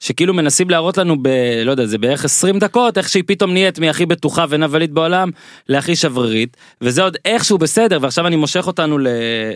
שכאילו 0.00 0.34
מנסים 0.34 0.70
להראות 0.70 0.98
לנו 0.98 1.16
ב... 1.22 1.28
לא 1.64 1.70
יודע, 1.70 1.86
זה 1.86 1.98
בערך 1.98 2.24
20 2.24 2.58
דקות, 2.58 2.98
איך 2.98 3.08
שהיא 3.08 3.22
פתאום 3.26 3.52
נהיית 3.52 3.78
מהכי 3.78 4.06
בטוחה 4.06 4.44
ונבלית 4.48 4.90
בעולם 4.90 5.30
להכי 5.68 5.96
שברירית, 5.96 6.56
וזה 6.80 7.02
עוד 7.02 7.16
איכשהו 7.24 7.58
בסדר, 7.58 7.98
ועכשיו 8.02 8.26
אני 8.26 8.36
מושך 8.36 8.66
אותנו 8.66 8.98
ל... 8.98 9.06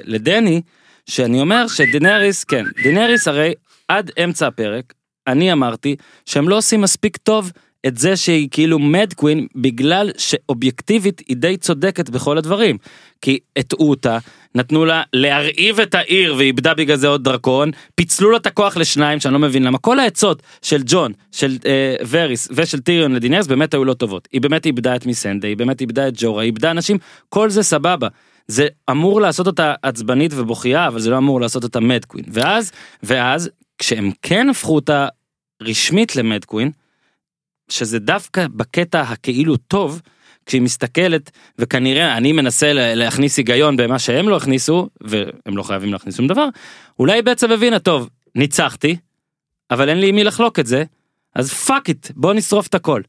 לדני, 0.04 0.62
שאני 1.06 1.40
אומר 1.40 1.68
שדינריס, 1.68 2.44
כן, 2.44 2.64
דינריס 2.82 3.28
הרי 3.28 3.52
עד 3.88 4.10
אמצע 4.24 4.46
הפרק, 4.46 4.92
אני 5.26 5.52
אמרתי 5.52 5.96
שהם 6.26 6.48
לא 6.48 6.56
עושים 6.56 6.80
מספיק 6.80 7.16
טוב 7.16 7.52
את 7.86 7.96
זה 7.96 8.16
שהיא 8.16 8.48
כאילו 8.50 8.78
מד 8.78 9.12
קווין 9.12 9.46
בגלל 9.54 10.10
שאובייקטיבית 10.18 11.22
היא 11.28 11.36
די 11.36 11.56
צודקת 11.56 12.10
בכל 12.10 12.38
הדברים. 12.38 12.76
כי 13.20 13.38
הטעו 13.56 13.90
אותה, 13.90 14.18
נתנו 14.54 14.84
לה 14.84 15.02
להרעיב 15.12 15.80
את 15.80 15.94
העיר 15.94 16.34
ואיבדה 16.38 16.74
בגלל 16.74 16.96
זה 16.96 17.08
עוד 17.08 17.24
דרקון, 17.24 17.70
פיצלו 17.94 18.30
לה 18.30 18.36
את 18.36 18.46
הכוח 18.46 18.76
לשניים 18.76 19.20
שאני 19.20 19.34
לא 19.34 19.40
מבין 19.40 19.62
למה 19.62 19.78
כל 19.78 19.98
העצות 19.98 20.42
של 20.62 20.82
ג'ון, 20.86 21.12
של 21.32 21.56
אה, 21.66 21.96
וריס 22.10 22.48
ושל 22.52 22.80
טיריון 22.80 23.12
לדינרס 23.12 23.46
באמת 23.46 23.74
היו 23.74 23.84
לא 23.84 23.94
טובות. 23.94 24.28
היא 24.32 24.40
באמת 24.40 24.66
איבדה 24.66 24.96
את 24.96 25.06
מיסנדה, 25.06 25.48
היא 25.48 25.56
באמת 25.56 25.80
איבדה 25.80 26.08
את 26.08 26.14
ג'ורה, 26.16 26.42
היא 26.42 26.46
איבדה 26.46 26.70
אנשים, 26.70 26.98
כל 27.28 27.50
זה 27.50 27.62
סבבה. 27.62 28.08
זה 28.46 28.68
אמור 28.90 29.20
לעשות 29.20 29.46
אותה 29.46 29.74
עצבנית 29.82 30.32
ובוכייה 30.34 30.88
אבל 30.88 31.00
זה 31.00 31.10
לא 31.10 31.18
אמור 31.18 31.40
לעשות 31.40 31.62
אותה 31.62 31.80
mad 31.80 32.04
queen. 32.04 32.24
ואז, 32.28 32.72
ואז 33.02 33.50
כשהם 33.78 34.10
כן 34.22 34.48
הפכו 34.48 34.74
אותה 34.74 35.08
רשמית 35.62 36.16
ל 36.16 36.23
mad 36.23 36.44
queen, 36.44 36.70
שזה 37.68 37.98
דווקא 37.98 38.46
בקטע 38.54 39.00
הכאילו 39.00 39.56
טוב, 39.56 40.00
כשהיא 40.46 40.62
מסתכלת, 40.62 41.30
וכנראה 41.58 42.16
אני 42.16 42.32
מנסה 42.32 42.72
לה- 42.72 42.94
להכניס 42.94 43.36
היגיון 43.36 43.76
במה 43.76 43.98
שהם 43.98 44.28
לא 44.28 44.36
הכניסו, 44.36 44.88
והם 45.00 45.56
לא 45.56 45.62
חייבים 45.62 45.92
להכניס 45.92 46.16
שום 46.16 46.26
דבר, 46.26 46.48
אולי 46.98 47.12
היא 47.12 47.22
בעצם 47.22 47.50
הבינה, 47.50 47.78
טוב, 47.78 48.08
ניצחתי, 48.34 48.96
אבל 49.70 49.88
אין 49.88 49.98
לי 50.00 50.12
מי 50.12 50.24
לחלוק 50.24 50.58
את 50.58 50.66
זה, 50.66 50.84
אז 51.34 51.52
fuck 51.52 51.88
it, 51.88 52.08
בוא 52.16 52.34
נשרוף 52.34 52.66
את 52.66 52.74
הכל. 52.74 53.02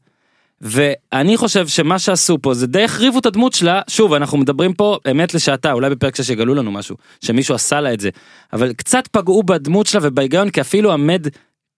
ואני 0.60 1.36
חושב 1.36 1.68
שמה 1.68 1.98
שעשו 1.98 2.38
פה 2.42 2.54
זה 2.54 2.66
די 2.66 2.82
החריבו 2.84 3.18
את 3.18 3.26
הדמות 3.26 3.52
שלה, 3.52 3.80
שוב 3.88 4.12
אנחנו 4.12 4.38
מדברים 4.38 4.72
פה 4.74 4.98
אמת 5.10 5.34
לשעתה, 5.34 5.72
אולי 5.72 5.90
בפרק 5.90 6.16
6 6.16 6.30
יגלו 6.30 6.54
לנו 6.54 6.72
משהו, 6.72 6.96
שמישהו 7.20 7.54
עשה 7.54 7.80
לה 7.80 7.92
את 7.92 8.00
זה, 8.00 8.10
אבל 8.52 8.72
קצת 8.72 9.06
פגעו 9.06 9.42
בדמות 9.42 9.86
שלה 9.86 10.00
ובהיגיון 10.04 10.50
כי 10.50 10.60
אפילו 10.60 10.92
המד 10.92 11.28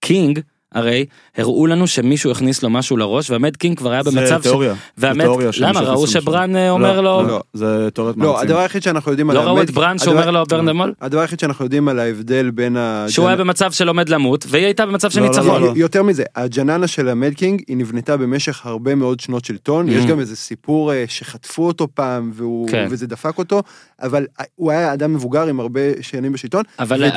קינג, 0.01 0.39
הרי 0.73 1.05
הראו 1.37 1.67
לנו 1.67 1.87
שמישהו 1.87 2.31
הכניס 2.31 2.63
לו 2.63 2.69
משהו 2.69 2.97
לראש 2.97 3.29
והמד 3.29 3.55
קינג 3.57 3.77
כבר 3.77 3.91
היה 3.91 4.03
במצב 4.03 4.37
זה 4.37 4.49
תיאוריה. 4.49 4.73
זה 4.73 4.77
והמת, 5.07 5.21
תיאוריה 5.21 5.49
למה 5.59 5.79
ראו 5.81 6.07
שברן 6.07 6.49
משהו. 6.49 6.61
אה, 6.63 6.69
אומר 6.69 7.01
לו, 7.01 7.23
לא, 7.27 7.41
זה 7.53 7.65
תיאוריית 7.93 8.17
לא, 8.17 8.23
מאמצים. 8.25 8.47
הדבר 8.47 8.59
היחיד 8.59 8.83
שאנחנו 8.83 9.11
יודעים 9.11 9.29
על 9.29 9.35
לא 9.35 9.41
ראו 9.41 9.61
את 9.61 9.69
המד- 9.69 9.69
הדבר- 9.69 9.97
שאומר 9.97 10.31
לו 10.31 10.43
ברנדמול? 10.49 10.93
הדבר 11.01 11.19
היחיד 11.21 11.39
שאנחנו 11.39 11.65
יודעים 11.65 11.87
על 11.87 11.99
ההבדל 11.99 12.49
בין 12.51 12.77
ה... 12.77 13.05
שהוא 13.09 13.27
היה 13.27 13.35
במצב 13.37 13.71
של 13.71 13.87
עומד 13.87 14.09
למות 14.09 14.45
והיא 14.49 14.65
הייתה 14.65 14.85
במצב 14.85 15.09
של 15.09 15.19
לא, 15.19 15.25
לא, 15.25 15.31
ניצחון. 15.31 15.61
לא. 15.63 15.73
יותר 15.75 16.03
מזה, 16.03 16.23
הג'ננה 16.35 16.87
של 16.87 17.09
המדקינג 17.09 17.61
היא 17.67 17.77
נבנתה 17.77 18.17
במשך 18.17 18.65
הרבה 18.65 18.95
מאוד 18.95 19.19
שנות 19.19 19.45
שלטון, 19.45 19.89
יש 19.89 20.03
Mm. 20.03 20.07
גם 20.07 20.19
איזה 20.19 20.35
סיפור 20.35 20.93
אה, 20.93 21.03
שחטפו 21.07 21.67
אותו 21.67 21.87
פעם 21.93 22.31
והוא- 22.33 22.69
כן. 22.69 22.87
וזה 22.89 23.07
דפק 23.07 23.37
אותו, 23.37 23.61
אבל 24.01 24.25
הוא 24.55 24.71
היה 24.71 24.93
אדם 24.93 25.13
מבוגר 25.13 25.47
עם 25.47 25.59
הרבה 25.59 25.81
שנים 26.01 26.31
בשלטון. 26.33 26.63
אבל 26.79 27.03
היא- 27.03 27.11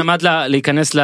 עמד 0.00 0.22
לה- 0.22 0.48
להיכנס 0.48 0.96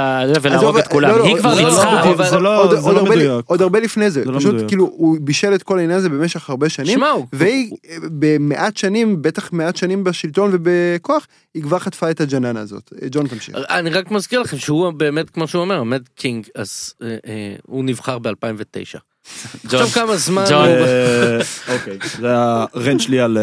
ולהרוג 0.43 0.77
את 0.78 0.86
לא, 0.86 0.90
כולם, 0.93 1.10
לא, 1.19 1.24
היא 1.24 1.36
כבר 1.36 1.55
זה 1.55 1.62
לא- 1.62 1.69
ניצחה. 1.69 1.88
זה 2.31 2.39
לא- 2.39 2.70
לא 2.94 3.05
מדויק. 3.05 3.44
עוד 3.47 3.62
הרבה 3.62 3.81
לפני 3.81 4.10
זה, 4.10 4.24
לא 4.24 4.39
פשוט. 4.39 4.55
כאילו 4.69 4.85
הוא 4.85 5.19
בישל 5.20 5.55
את 5.55 5.62
כל 5.62 5.78
העניין 5.78 5.98
הזה 5.98 6.09
במשך 6.09 6.51
הרבה 6.51 6.69
שנים, 6.69 6.98
והיא 7.32 7.70
במעט 8.02 8.77
שנים, 8.77 9.23
בטח 9.23 9.52
מעט 9.52 9.77
שנים 9.77 10.05
בשלטון 10.05 10.51
ובכוח, 10.52 11.27
היא 11.55 11.62
כבר 11.62 11.78
חטפה 11.78 12.10
את 12.10 12.20
הג'ננה 12.20 12.60
הזאת. 12.60 12.93
ג'ון 13.10 13.27
תמשיך. 13.28 13.55
אני 13.70 13.90
רק 13.90 14.10
מזכיר 14.10 14.40
לכם 14.40 14.59
שהוא 14.59 14.90
באמת 14.90 15.31
כמו 15.31 15.48
שהוא 15.48 15.62
אומר 15.62 15.78
המד 15.78 16.02
קינג 16.15 16.47
אז 16.55 16.94
אה, 17.02 17.16
אה, 17.27 17.55
הוא 17.66 17.85
נבחר 17.85 18.19
ב2009 18.19 18.98
עכשיו 19.65 19.86
כמה 19.86 20.16
זמן. 20.16 20.44
הוא... 20.47 20.52
אה, 20.52 21.39
אוקיי, 21.74 21.98
זה 22.20 22.28
הרנט 22.31 23.01
שלי 23.01 23.20
על, 23.20 23.39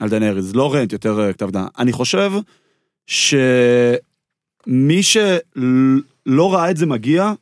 על 0.00 0.08
דנאריז, 0.08 0.54
לא 0.54 0.74
רנט, 0.74 0.92
יותר 0.92 1.32
כתב 1.32 1.50
דעה. 1.50 1.66
אני 1.78 1.92
חושב 1.92 2.32
שמי 3.06 5.02
שלא 6.30 6.54
ראה 6.54 6.70
את 6.70 6.76
זה 6.76 6.86
מגיע, 6.86 7.32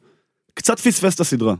קצת 0.54 0.80
פספס 0.80 1.14
את 1.14 1.20
הסדרה. 1.20 1.54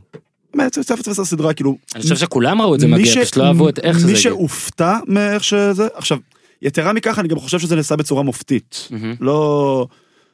באמת, 0.55 0.71
קצת 0.79 0.99
פספס 0.99 1.13
את 1.13 1.19
הסדרה, 1.19 1.53
כאילו, 1.53 1.77
אני 1.95 2.03
חושב 2.03 2.15
שכולם 2.15 2.61
ראו 2.61 2.75
את 2.75 2.79
זה 2.79 2.87
מי 2.87 2.93
מגיע, 2.93 3.23
פשוט 3.23 3.37
לא 3.37 3.43
אהבו 3.43 3.69
את 3.69 3.79
איך 3.79 3.97
שזה 3.97 4.05
מי 4.05 4.11
הגיע. 4.11 4.21
שהופתע 4.21 4.97
מאיך 5.07 5.43
שזה, 5.43 5.87
עכשיו, 5.93 6.17
יתרה 6.61 6.93
מכך, 6.93 7.19
אני 7.19 7.27
גם 7.27 7.39
חושב 7.39 7.59
שזה 7.59 7.75
נעשה 7.75 7.95
בצורה 7.95 8.23
מופתית. 8.23 8.89
לא, 9.19 9.87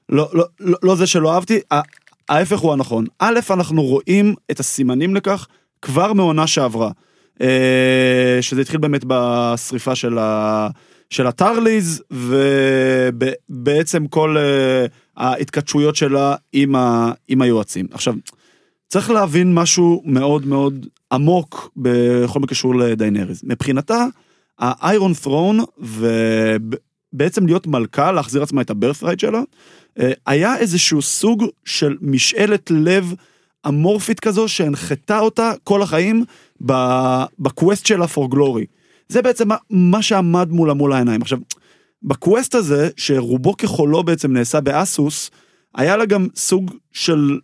לא, 0.10 0.30
לא, 0.34 0.46
לא, 0.60 0.78
לא 0.84 0.96
זה 0.96 1.08
שלא 1.08 1.34
אהבתי, 1.34 1.60
ההפך 2.30 2.60
הוא 2.60 2.74
הנכון. 2.74 3.06
א', 3.20 3.40
אנחנו 3.50 3.84
רואים 3.84 4.36
את 4.52 4.60
הסימנים 4.60 5.16
לכך 5.16 5.48
כבר 5.82 6.14
מעונה 6.14 6.48
שעברה. 6.48 6.92
אה, 7.42 8.38
שזה 8.42 8.62
התחיל 8.62 8.80
באמת 8.80 9.04
בשריפה 9.08 9.96
של, 9.96 10.18
ה, 10.18 10.68
של 11.10 11.28
הטרליז, 11.28 12.04
ובעצם 12.12 14.08
כל 14.08 14.38
אה, 14.38 14.86
ההתכתשויות 15.18 15.96
שלה 15.96 16.36
עם, 16.54 16.76
ה, 16.76 17.12
עם 17.28 17.42
היועצים. 17.42 17.88
עכשיו, 17.92 18.14
צריך 18.88 19.10
להבין 19.10 19.54
משהו 19.54 20.02
מאוד 20.06 20.46
מאוד 20.46 20.86
עמוק 21.12 21.72
בכל 21.78 22.40
מה 22.40 22.48
קשור 22.48 22.76
לדיינריז. 22.76 23.42
מבחינתה, 23.44 24.06
האיירון 24.60 25.14
ת'רון, 25.24 25.60
ובעצם 25.78 27.46
להיות 27.46 27.68
מלכה, 27.68 28.12
להחזיר 28.12 28.44
עצמה 28.44 28.62
את 28.62 28.70
הברת'רייט 28.70 29.20
שלה, 29.20 29.42
אה, 30.00 30.12
היה 30.26 30.58
איזשהו 30.58 31.02
סוג 31.02 31.46
של 31.66 31.98
משאלת 32.02 32.72
לב 32.72 33.14
אמורפית 33.68 34.20
כזו 34.20 34.48
שהנחתה 34.48 35.20
אותה 35.20 35.54
כל 35.64 35.82
החיים 35.82 36.24
ב 37.40 37.47
quest 37.47 37.86
שלה 37.86 38.06
for 38.06 38.34
glory. 38.34 38.66
זה 39.10 39.22
בעצם 39.22 39.48
מה 39.70 40.02
שעמד 40.02 40.50
מולה 40.52 40.74
מול 40.74 40.94
העיניים. 40.94 41.22
עכשיו, 41.22 41.40
ב 42.06 42.14
quest 42.14 42.56
הזה, 42.56 42.90
שרובו 42.98 43.58
ככולו 43.58 44.04
בעצם 44.04 44.34
נעשה 44.34 44.62
באסוס, 44.62 45.32
היה 45.76 45.98
לה 45.98 46.06
גם 46.06 46.28
סוג 46.36 46.72
של 46.92 47.40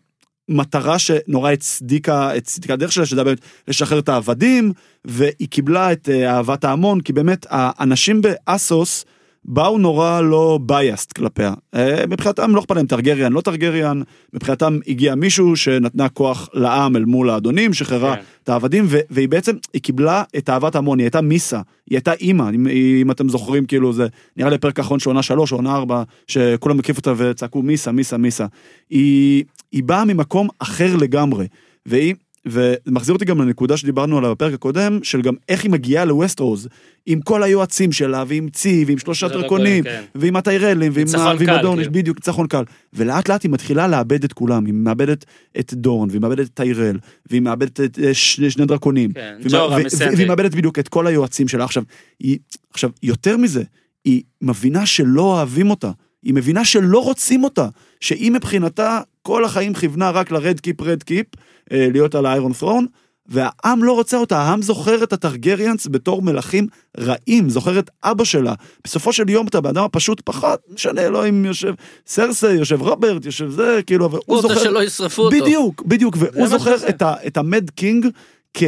מטרה 0.49 0.99
שנורא 0.99 1.51
הצדיקה, 1.51 2.31
הצדיקה 2.31 2.73
הדרך 2.73 2.91
שלה, 2.91 3.05
שזה 3.05 3.23
באמת 3.23 3.39
לשחרר 3.67 3.99
את 3.99 4.09
העבדים, 4.09 4.73
והיא 5.05 5.47
קיבלה 5.49 5.91
את 5.91 6.09
אה, 6.09 6.35
אהבת 6.35 6.63
ההמון, 6.63 7.01
כי 7.01 7.13
באמת 7.13 7.45
האנשים 7.49 8.21
באסוס 8.21 9.05
באו 9.45 9.77
נורא 9.77 10.21
לא 10.21 10.59
biased 10.61 11.11
כלפיה. 11.11 11.53
אה, 11.75 12.03
מבחינתם 12.09 12.55
לא 12.55 12.59
אכפת 12.59 12.75
להם 12.75 12.85
טרגריאן, 12.85 13.33
לא 13.33 13.41
טרגריאן, 13.41 14.01
מבחינתם 14.33 14.79
הגיע 14.87 15.15
מישהו 15.15 15.55
שנתנה 15.55 16.09
כוח 16.09 16.49
לעם 16.53 16.95
אל 16.95 17.05
מול 17.05 17.29
האדונים, 17.29 17.73
שחררה 17.73 18.15
כן. 18.15 18.21
את 18.43 18.49
העבדים, 18.49 18.85
ו- 18.87 18.99
והיא 19.09 19.29
בעצם, 19.29 19.55
היא 19.73 19.81
קיבלה 19.81 20.23
את 20.37 20.49
אהבת 20.49 20.75
ההמון, 20.75 20.99
היא 20.99 21.05
הייתה 21.05 21.21
מיסה, 21.21 21.61
היא 21.89 21.97
הייתה 21.97 22.13
אימא, 22.13 22.49
אם, 22.55 22.67
אם 23.01 23.11
אתם 23.11 23.29
זוכרים, 23.29 23.65
כאילו 23.65 23.93
זה 23.93 24.07
נראה 24.37 24.49
לי 24.49 24.57
פרק 24.57 24.79
האחרון 24.79 24.99
של 24.99 25.09
עונה 25.09 25.23
שלוש 25.23 25.51
עונה 25.51 25.75
ארבע, 25.75 26.03
שכולם 26.27 26.79
הקיפו 26.79 26.99
אותה 26.99 27.13
וצעקו 27.17 27.61
מיסה, 27.61 27.91
מיסה, 27.91 28.17
מיסה. 28.17 28.45
היא, 28.89 29.43
היא 29.71 29.83
באה 29.83 30.05
ממקום 30.05 30.47
אחר 30.59 30.95
לגמרי, 30.95 31.47
והיא, 31.85 32.15
וזה 32.45 32.75
מחזיר 32.87 33.13
אותי 33.13 33.25
גם 33.25 33.41
לנקודה 33.41 33.77
שדיברנו 33.77 34.17
עליה 34.17 34.31
בפרק 34.31 34.53
הקודם, 34.53 34.99
של 35.03 35.21
גם 35.21 35.33
איך 35.49 35.63
היא 35.63 35.71
מגיעה 35.71 36.05
לווסטרוז, 36.05 36.67
עם 37.05 37.21
כל 37.21 37.43
היועצים 37.43 37.91
שלה, 37.91 38.23
ועם 38.27 38.49
צי, 38.49 38.83
ועם 38.87 38.97
שלושה 38.97 39.19
שלושה 39.19 39.41
דרקונים, 39.41 39.83
דרקונים, 39.83 40.07
ועם 40.15 40.35
הטיירלים, 40.35 40.91
ועם, 40.95 41.07
ועם 41.39 41.49
הדורניש, 41.49 41.87
כאילו. 41.87 42.01
בדיוק, 42.01 42.17
ניצחון 42.17 42.47
קל. 42.47 42.63
ולאט 42.93 43.29
לאט 43.29 43.43
היא 43.43 43.51
מתחילה 43.51 43.87
לאבד 43.87 44.23
את 44.23 44.33
כולם, 44.33 44.65
היא 44.65 44.73
מאבדת 44.73 45.25
את 45.59 45.73
דורן, 45.73 46.09
והיא 46.09 46.21
מאבדת 46.21 46.47
את 46.47 46.53
טיירל, 46.53 46.97
והיא 47.29 47.41
מאבדת 47.41 47.79
את 47.79 47.99
אה, 48.03 48.13
ש- 48.13 48.41
שני 48.41 48.65
דרקונים. 48.65 49.11
כן, 49.13 49.35
והיא 49.39 49.51
ג'ורה 49.51 49.77
מא- 49.77 49.81
ו- 49.81 49.85
מסנדרי. 49.85 50.15
והיא 50.15 50.27
מאבדת 50.27 50.55
בדיוק 50.55 50.79
את 50.79 50.87
כל 50.87 51.07
היועצים 51.07 51.47
שלה. 51.47 51.63
עכשיו, 51.63 51.83
היא, 52.19 52.37
עכשיו, 52.73 52.89
יותר 53.03 53.37
מזה, 53.37 53.63
היא 54.05 54.21
מבינה 54.41 54.85
שלא 54.85 55.21
אוהבים 55.21 55.69
אותה. 55.69 55.91
היא 56.23 56.33
מבינה 56.33 56.65
שלא 56.65 56.99
רוצים 57.03 57.43
אותה. 57.43 57.67
שהיא 57.99 58.31
מבחינתה, 58.31 58.99
כל 59.21 59.45
החיים 59.45 59.73
כיוונה 59.73 60.09
רק 60.09 60.31
לרד 60.31 60.59
קיפ 60.59 60.81
רד 60.81 61.03
קיפ, 61.03 61.25
אה, 61.35 61.41
להיות 61.71 62.15
על 62.15 62.25
האיירון 62.25 62.53
ת'רון, 62.53 62.85
והעם 63.25 63.83
לא 63.83 63.91
רוצה 63.91 64.17
אותה, 64.17 64.37
העם 64.37 64.61
זוכר 64.61 65.03
את 65.03 65.13
הטרגריאנס 65.13 65.87
בתור 65.91 66.21
מלכים 66.21 66.67
רעים, 66.97 67.49
זוכר 67.49 67.79
את 67.79 67.89
אבא 68.03 68.23
שלה. 68.23 68.53
בסופו 68.83 69.13
של 69.13 69.29
יום 69.29 69.47
אתה 69.47 69.61
באדם 69.61 69.83
הפשוט 69.83 70.21
פחות, 70.25 70.59
משנה, 70.69 71.09
לא 71.09 71.29
אם 71.29 71.45
יושב 71.45 71.73
סרסי, 72.07 72.51
יושב 72.51 72.81
רוברט, 72.81 73.25
יושב 73.25 73.49
זה, 73.49 73.79
כאילו, 73.87 74.05
אבל 74.05 74.17
הוא 74.17 74.23
הוא 74.27 74.35
רוצה 74.35 74.47
זוכר... 74.47 74.63
שלא 74.63 74.83
ישרפו 74.83 75.21
אותו. 75.21 75.37
בדיוק, 75.37 75.81
בדיוק, 75.81 76.15
והוא 76.19 76.47
זוכר. 76.47 76.89
את, 76.89 77.01
ה, 77.01 77.13
את 77.27 77.37
ה 77.37 77.45
mad 77.45 77.69
king 77.69 78.07
כ, 78.53 78.63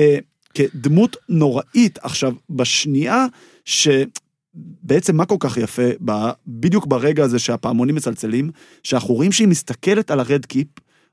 כדמות 0.54 1.18
נוראית. 1.30 2.00
עכשיו, 2.02 2.34
בשנייה 2.50 3.26
שבעצם 3.66 5.16
מה 5.16 5.26
כל 5.26 5.38
כך 5.40 5.58
יפה, 5.58 5.90
ב, 6.06 6.12
בדיוק 6.48 6.86
ברגע 6.88 7.24
הזה 7.24 7.40
שהפעמונים 7.40 7.96
מצלצלים, 7.96 8.52
שאנחנו 8.84 9.14
רואים 9.14 9.32
שהיא 9.32 9.48
מסתכלת 9.48 10.12
על 10.12 10.20
ה 10.20 10.26
Red 10.26 10.46
Keep, 10.46 10.68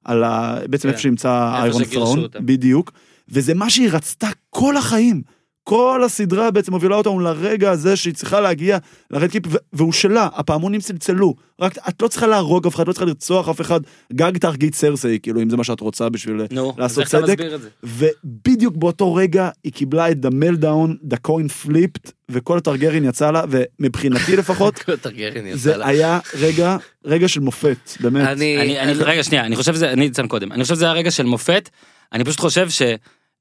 על 0.05 0.25
ה, 0.25 0.59
בעצם 0.69 0.83
כן. 0.83 0.89
איפה 0.89 1.03
שנמצא 1.03 1.63
איירון 1.63 2.19
אותה. 2.19 2.41
בדיוק, 2.41 2.93
וזה 3.29 3.55
מה 3.55 3.71
שהיא 3.71 3.89
רצתה 3.93 4.29
כל 4.51 4.77
החיים. 4.77 5.23
כל 5.71 6.03
הסדרה 6.05 6.51
בעצם 6.51 6.73
מובילה 6.73 6.97
אותנו 6.97 7.21
לרגע 7.21 7.71
הזה 7.71 7.97
שהיא 7.97 8.15
צריכה 8.15 8.41
להגיע 8.41 8.79
לרד 9.11 9.31
קיפ, 9.31 9.43
ו- 9.47 9.57
והוא 9.73 9.93
שלה, 9.93 10.29
הפעמונים 10.35 10.81
צלצלו. 10.81 11.35
רק 11.61 11.79
את 11.89 12.03
לא 12.03 12.09
צריכה 12.09 12.27
להרוג 12.27 12.67
אף 12.67 12.75
אחד, 12.75 12.89
לא 12.89 12.93
צריכה 12.93 13.07
לרצוח 13.07 13.49
אף 13.49 13.61
אחד, 13.61 13.81
גג 14.13 14.39
תהרגי 14.39 14.69
את 14.69 14.75
סרסי, 14.75 15.19
כאילו, 15.23 15.43
אם 15.43 15.51
זה 15.51 15.57
מה 15.57 15.65
שאת 15.65 15.81
רוצה 15.81 16.09
בשביל 16.09 16.43
נו, 16.51 16.71
אז 16.71 16.79
לעשות 16.79 16.99
איך 16.99 17.09
אתה 17.09 17.19
צדק. 17.19 17.39
מסביר 17.39 17.55
את 17.55 17.63
זה? 17.63 17.69
ובדיוק 17.83 18.77
באותו 18.77 19.15
רגע 19.15 19.49
היא 19.65 19.73
קיבלה 19.73 20.11
את 20.11 20.17
the 20.25 20.29
meltdown, 20.29 21.13
the 21.15 21.17
coin 21.29 21.67
flipped, 21.67 22.11
וכל 22.29 22.59
הטרגרין 22.59 23.05
יצא 23.05 23.31
לה, 23.31 23.43
ומבחינתי 23.51 24.37
לפחות, 24.37 24.75
טרגרין 25.03 25.47
יצא 25.47 25.59
זה 25.59 25.77
לה. 25.77 25.87
היה 25.87 26.19
רגע, 26.35 26.77
רגע 27.05 27.29
של 27.29 27.41
מופת, 27.41 27.91
באמת. 28.01 28.29
אני... 28.29 28.61
אני, 28.61 28.81
אני, 28.81 28.93
רגע 28.93 29.23
שנייה, 29.23 29.47
אני 29.47 29.57
חושב 29.57 29.75
שזה, 29.75 29.93
אני 29.93 30.09
אציין 30.09 30.29
קודם, 30.29 30.53
אני 30.53 30.63
חושב 30.63 30.75
שזה 30.75 30.89
הרגע 30.89 31.11
של 31.11 31.27
מופת, 31.27 31.71
אני 32.13 32.25
פשוט 32.25 32.41
חושב 32.41 32.69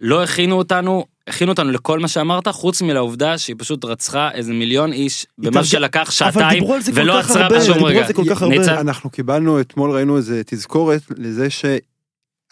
שלא 0.03 0.23
הכינו 0.23 0.55
אותנו, 0.55 1.05
הכינו 1.27 1.51
אותנו 1.51 1.71
לכל 1.71 1.99
מה 1.99 2.07
שאמרת, 2.07 2.47
חוץ 2.47 2.81
מלעובדה 2.81 3.37
שהיא 3.37 3.55
פשוט 3.59 3.85
רצחה 3.85 4.29
איזה 4.33 4.53
מיליון 4.53 4.93
איש, 4.93 5.25
במה 5.37 5.63
שלקח 5.63 6.01
אבל 6.01 6.11
שעתיים, 6.11 6.63
ולא 6.93 7.19
עצרה 7.19 7.49
בשום 7.49 7.73
דיברו 7.73 7.87
על 7.87 7.95
רגע. 7.95 8.07
זה 8.07 8.13
כל 8.13 8.23
כך 8.29 8.41
הרבה. 8.41 8.57
ניצן? 8.57 8.73
אנחנו 8.73 9.09
קיבלנו 9.09 9.61
אתמול 9.61 9.91
ראינו 9.91 10.17
איזה 10.17 10.41
תזכורת 10.45 11.01
לזה 11.17 11.47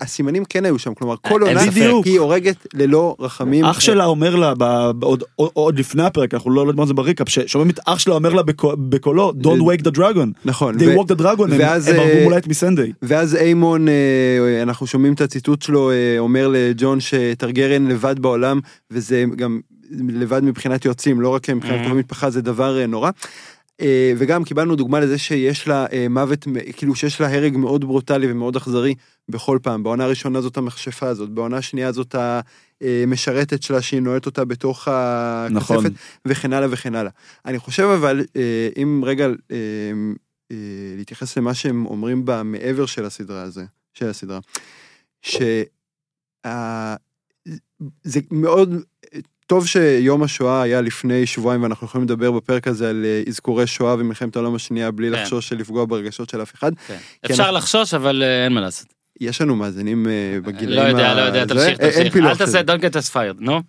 שהסימנים 0.02 0.46
כן 0.46 0.66
היו 0.66 0.80
שם 0.80 0.94
כלומר 0.94 1.16
כל 1.22 1.44
אין 1.48 1.58
עונה 1.58 1.72
ספק. 1.72 1.82
היא 2.06 2.20
הורגת 2.20 2.68
ללא 2.74 3.16
רחמים. 3.20 3.66
אח 3.66 3.80
שלה 3.80 4.06
אומר 4.06 4.36
לה, 4.36 4.54
ב- 4.58 4.92
ב- 5.00 5.04
עוד- 5.04 5.24
עוד 5.36 5.50
עוד 5.54 5.80
לפני 5.80 6.04
הפרק, 6.04 6.34
אנחנו 6.34 6.52
לא 6.52 6.62
יודעים 6.62 6.78
מה 6.78 6.86
זה 6.86 6.94
בריקאפ, 6.94 7.30
ששומעים 7.30 7.70
את 7.70 7.80
אח 7.86 8.00
שלה 8.00 8.14
אומר 8.14 8.34
לה 8.34 8.42
בקו- 8.44 8.76
בקולו, 8.90 9.34
Don't 9.42 9.46
wake 9.62 9.84
the 9.88 9.98
dragon. 9.98 10.28
נכון. 10.46 10.76
They 10.76 10.84
ו- 10.84 10.96
walk 11.02 11.06
the 11.06 11.20
dragon, 11.22 11.44
הם 11.44 11.60
ואז, 11.60 11.88
הם 11.88 11.96
הרגו 12.00 12.10
אה, 12.18 12.24
מולה 12.24 12.38
את 12.38 12.48
מסנדיי. 12.48 12.92
ואז 13.02 13.36
איימון 13.36 13.88
אה, 13.88 13.94
אנחנו 14.62 14.88
שומעים 14.88 15.14
את 15.14 15.22
הציטוט 15.22 15.62
שלו 15.62 15.92
אה, 15.92 15.96
אומר 16.20 16.48
לג'ון 16.52 17.00
שטרגרן 17.00 17.88
לבד 17.88 18.20
בעולם 18.20 18.60
וזה 18.92 19.24
גם 19.36 19.60
לבד 20.10 20.44
מבחינת 20.44 20.86
יועצים 20.86 21.22
לא 21.22 21.30
רק 21.30 21.50
מבחינת. 21.50 21.86
קרובי 21.86 22.00
משפחה 22.00 22.30
זה 22.30 22.42
דבר 22.42 22.80
אה, 22.80 22.86
נורא. 22.88 23.10
אה, 23.82 24.14
וגם 24.18 24.44
קיבלנו 24.44 24.76
דוגמה 24.76 25.00
לזה 25.00 25.18
שיש 25.18 25.68
לה 25.68 25.86
אה, 25.94 26.08
מוות 26.10 26.48
כאילו 26.78 26.96
שיש 26.96 27.22
לה 27.22 27.34
הרג 27.36 27.58
מאוד 27.58 27.86
ברוטלי 27.86 28.32
ומאוד 28.32 28.56
אכזרי 28.56 28.94
בכל 29.30 29.60
פעם 29.62 29.84
בעונה 29.84 30.04
הראשונה 30.04 30.42
זאת 30.42 30.58
המכשפה 30.58 31.08
הזאת 31.08 31.30
בעונה 31.30 31.58
השנייה 31.58 31.92
זאת 31.92 32.16
המשרתת 32.82 33.64
שלה 33.64 33.82
שהיא 33.82 34.02
נועלת 34.02 34.26
אותה 34.26 34.46
בתוך 34.46 34.88
הכספת 34.88 35.52
נכון. 35.52 35.86
וכן 36.26 36.54
הלאה 36.54 36.68
וכן 36.72 36.96
הלאה. 36.96 37.12
אני 37.46 37.60
חושב 37.60 37.84
אבל 37.84 38.26
אה, 38.36 38.70
אם 38.84 39.02
רגע 39.06 39.26
אה, 39.26 39.56
אה, 40.52 40.58
להתייחס 40.98 41.38
למה 41.38 41.54
שהם 41.54 41.86
אומרים 41.86 42.22
במעבר 42.26 42.86
של 42.86 43.06
הסדרה 43.06 43.42
הזה, 43.42 43.66
של 43.94 44.10
הסדרה, 44.10 44.40
שזה 45.22 45.66
מאוד 48.32 48.74
טוב 49.48 49.68
שיום 49.68 50.24
השואה 50.24 50.62
היה 50.62 50.82
לפני 50.82 51.26
שבועיים 51.26 51.64
ואנחנו 51.64 51.88
יכולים 51.88 52.06
לדבר 52.06 52.32
בפרק 52.32 52.68
הזה 52.68 52.90
על 52.90 53.06
אזכורי 53.28 53.68
שואה 53.68 53.94
ומלחמת 53.94 54.36
העולם 54.36 54.56
השנייה 54.56 54.92
בלי 54.92 55.12
כן. 55.12 55.22
לחשוש 55.22 55.54
לפגוע 55.54 55.86
ברגשות 55.86 56.30
של 56.30 56.42
אף 56.42 56.56
אחד. 56.56 56.72
כן. 56.88 56.98
אפשר 57.26 57.44
אנחנו- 57.44 57.58
לחשוש, 57.58 57.94
אבל 57.94 58.24
אין 58.24 58.54
מה 58.54 58.62
לעשות. 58.62 58.97
יש 59.22 59.42
לנו 59.42 59.56
מאזינים 59.56 60.08
אה, 60.08 60.40
בגילאים 60.44 60.96
לא 60.96 61.02
יודע, 61.02 61.14
לא 61.14 61.22
יודע, 61.22 61.46
תמשיך, 61.46 61.80
אין 61.80 62.10
תמשיך. 62.10 62.26
אל 62.26 62.36
תעשה, 62.36 62.62
don't 62.62 62.82
get 62.82 62.94
us 62.94 63.14
fired, 63.14 63.40
נו. 63.40 63.62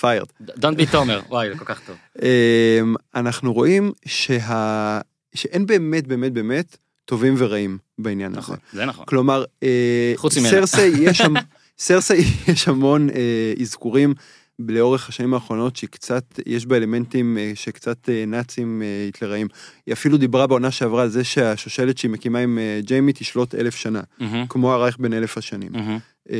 פיירד. 0.00 0.26
Don't 0.40 0.78
be 0.78 0.90
תומר, 0.90 1.20
וואי, 1.28 1.48
זה 1.52 1.58
כל 1.58 1.64
כך 1.64 1.80
טוב. 1.86 1.96
אמ, 2.22 2.94
אנחנו 3.14 3.52
רואים 3.52 3.92
שה... 4.06 5.00
שאין 5.34 5.66
באמת 5.66 6.06
באמת 6.06 6.32
באמת 6.32 6.76
טובים 7.04 7.34
ורעים 7.38 7.78
בעניין 7.98 8.32
הזה. 8.32 8.40
נכון, 8.40 8.56
זה 8.72 8.84
נכון. 8.84 9.04
כלומר, 9.06 9.44
אה, 9.62 10.12
חוץ 10.16 10.38
ממנה. 10.38 10.50
סרסי 10.50 10.86
יש 10.86 11.18
שם, 11.18 11.34
סרסי 11.78 12.24
יש 12.48 12.68
המון 12.68 13.10
אה, 13.10 13.52
אזכורים 13.60 14.14
לאורך 14.58 15.08
השנים 15.08 15.34
האחרונות 15.34 15.76
שקצת, 15.76 16.24
יש 16.46 16.66
בה 16.66 16.76
אלמנטים 16.76 17.38
אה, 17.38 17.52
שקצת 17.54 18.08
אה, 18.08 18.24
נאצים 18.26 18.82
אה, 18.82 19.04
היטלראים. 19.06 19.46
היא 19.86 19.92
אפילו 19.92 20.16
דיברה 20.16 20.46
בעונה 20.46 20.70
שעברה 20.70 21.02
על 21.02 21.08
זה 21.08 21.24
שהשושלת 21.24 21.98
שהיא 21.98 22.10
מקימה 22.10 22.38
עם 22.38 22.58
אה, 22.58 22.80
ג'יימי 22.82 23.12
תשלוט 23.12 23.54
אלף 23.54 23.74
שנה, 23.74 24.00
מהמם, 24.18 24.46
כמו 24.48 24.72
הרייך 24.72 24.98
בן 24.98 25.12
אלף 25.12 25.38
השנים. 25.38 25.70
אה, 26.30 26.36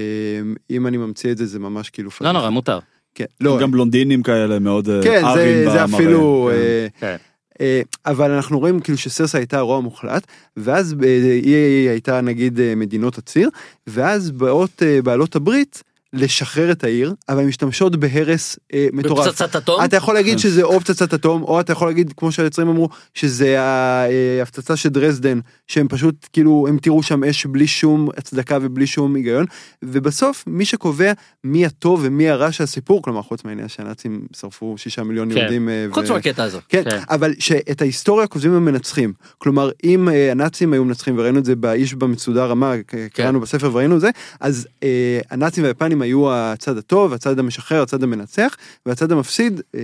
אם 0.71 0.87
אני 0.87 0.97
ממציא 0.97 1.33
את 1.33 1.39
זה 1.39 1.47
זה 1.47 1.59
ממש 1.59 1.91
כאילו... 1.91 2.11
לא 2.21 2.33
נורא, 2.33 2.51
מותר. 2.51 2.79
כן, 3.15 3.25
לא, 3.41 3.59
גם 3.61 3.71
בלונדינים 3.71 4.23
כאלה 4.23 4.59
מאוד 4.59 4.89
אה, 4.89 5.03
כן, 5.03 5.23
זה, 5.35 5.65
זה. 5.73 5.85
אפילו... 5.85 6.51
כן. 6.53 6.59
אה, 6.59 6.87
כן. 7.01 7.17
אה, 7.61 7.83
אבל 8.07 8.31
אנחנו 8.31 8.59
רואים 8.59 8.81
כאילו 8.81 8.99
שסרסה 8.99 9.39
הייתה 9.39 9.59
הרוע 9.59 9.77
המוחלט, 9.77 10.27
ואז 10.57 10.97
אה, 11.05 11.39
היא 11.45 11.89
הייתה 11.89 12.21
נגיד 12.21 12.61
אה, 12.61 12.75
מדינות 12.75 13.19
הציר, 13.19 13.49
ואז 13.87 14.31
באות 14.31 14.83
אה, 14.83 15.03
בעלות 15.03 15.37
הברית 15.37 15.83
לשחרר 16.13 16.71
את 16.73 16.85
העיר, 16.85 17.15
אבל 17.29 17.39
הן 17.41 17.47
משתמשות 17.47 17.97
בהרס 17.97 18.59
אה, 18.75 18.87
מטורף. 18.93 19.27
בפצצת 19.27 19.57
אטום? 19.57 19.85
אתה 19.85 19.97
יכול 19.97 20.15
להגיד 20.15 20.39
שזה 20.39 20.63
או 20.63 20.81
פצצת 20.81 21.15
אטום, 21.15 21.43
או 21.43 21.61
אתה 21.61 21.73
יכול 21.73 21.89
להגיד, 21.89 22.13
כמו 22.17 22.33
שהיוצרים 22.33 22.69
אמרו, 22.69 22.89
שזה 23.15 23.61
ה- 23.61 24.07
אה, 24.11 24.37
ההפצצה 24.39 24.77
של 24.77 24.89
דרזדן, 24.89 25.41
שהם 25.69 25.89
פשוט, 25.89 26.29
כאילו, 26.33 26.67
הם 26.69 26.79
תראו 26.79 27.03
שם 27.03 27.25
אש 27.25 27.47
בלי 27.47 27.67
שום 27.67 28.09
הצדקה 28.17 28.59
ובלי 28.63 28.87
שום 28.87 29.15
היגיון, 29.15 29.45
ובסוף, 29.83 30.45
מי 30.47 30.65
שקובע 30.65 31.13
מי 31.45 31.67
הטוב 31.67 32.01
ומי 32.03 32.29
הרע 32.29 32.53
של 32.53 32.65
הסיפור, 32.65 33.03
כלומר, 33.03 33.23
חוץ 33.23 33.45
מהעניין 33.45 33.69
שהנאצים 33.69 34.27
שרפו 34.37 34.75
שישה 34.79 35.03
מיליון 35.03 35.33
כן. 35.33 35.37
יהודים. 35.39 35.69
אה, 35.69 35.87
חוץ 35.91 36.11
ו- 36.11 36.13
מהקטע 36.13 36.43
הזה. 36.45 36.59
כן, 36.69 36.83
כן. 36.91 36.99
אבל 37.11 37.35
שאת 37.39 37.83
ההיסטוריה 37.83 38.27
כותבים 38.27 38.53
המנצחים. 38.53 39.13
כלומר, 39.39 39.71
אם 39.85 40.09
אה, 40.09 40.31
הנאצים 40.31 40.73
היו 40.73 40.85
מנצחים, 40.85 41.19
וראינו 41.19 41.39
את 41.39 41.45
זה 41.45 41.57
באיש 41.57 41.95
במצודה 41.95 42.47
רמה, 42.47 42.75
ק- 42.87 42.95
קראנו 43.13 43.41
בספר 43.41 43.71
וראינו 43.73 43.97
את 43.97 44.01
זה, 44.01 44.11
אז 44.41 44.69
אה, 44.83 45.21
הנאצים 45.31 45.65
והיפנים 45.65 46.03
היו 46.03 46.33
הצד 46.33 46.77
הטוב, 46.79 47.13
הצד 47.13 47.39
המשחרר, 47.39 47.83
הצד 47.83 48.03
המנצח, 48.03 48.57
והצד 48.87 49.13
המפסיד, 49.13 49.61
אה, 49.75 49.81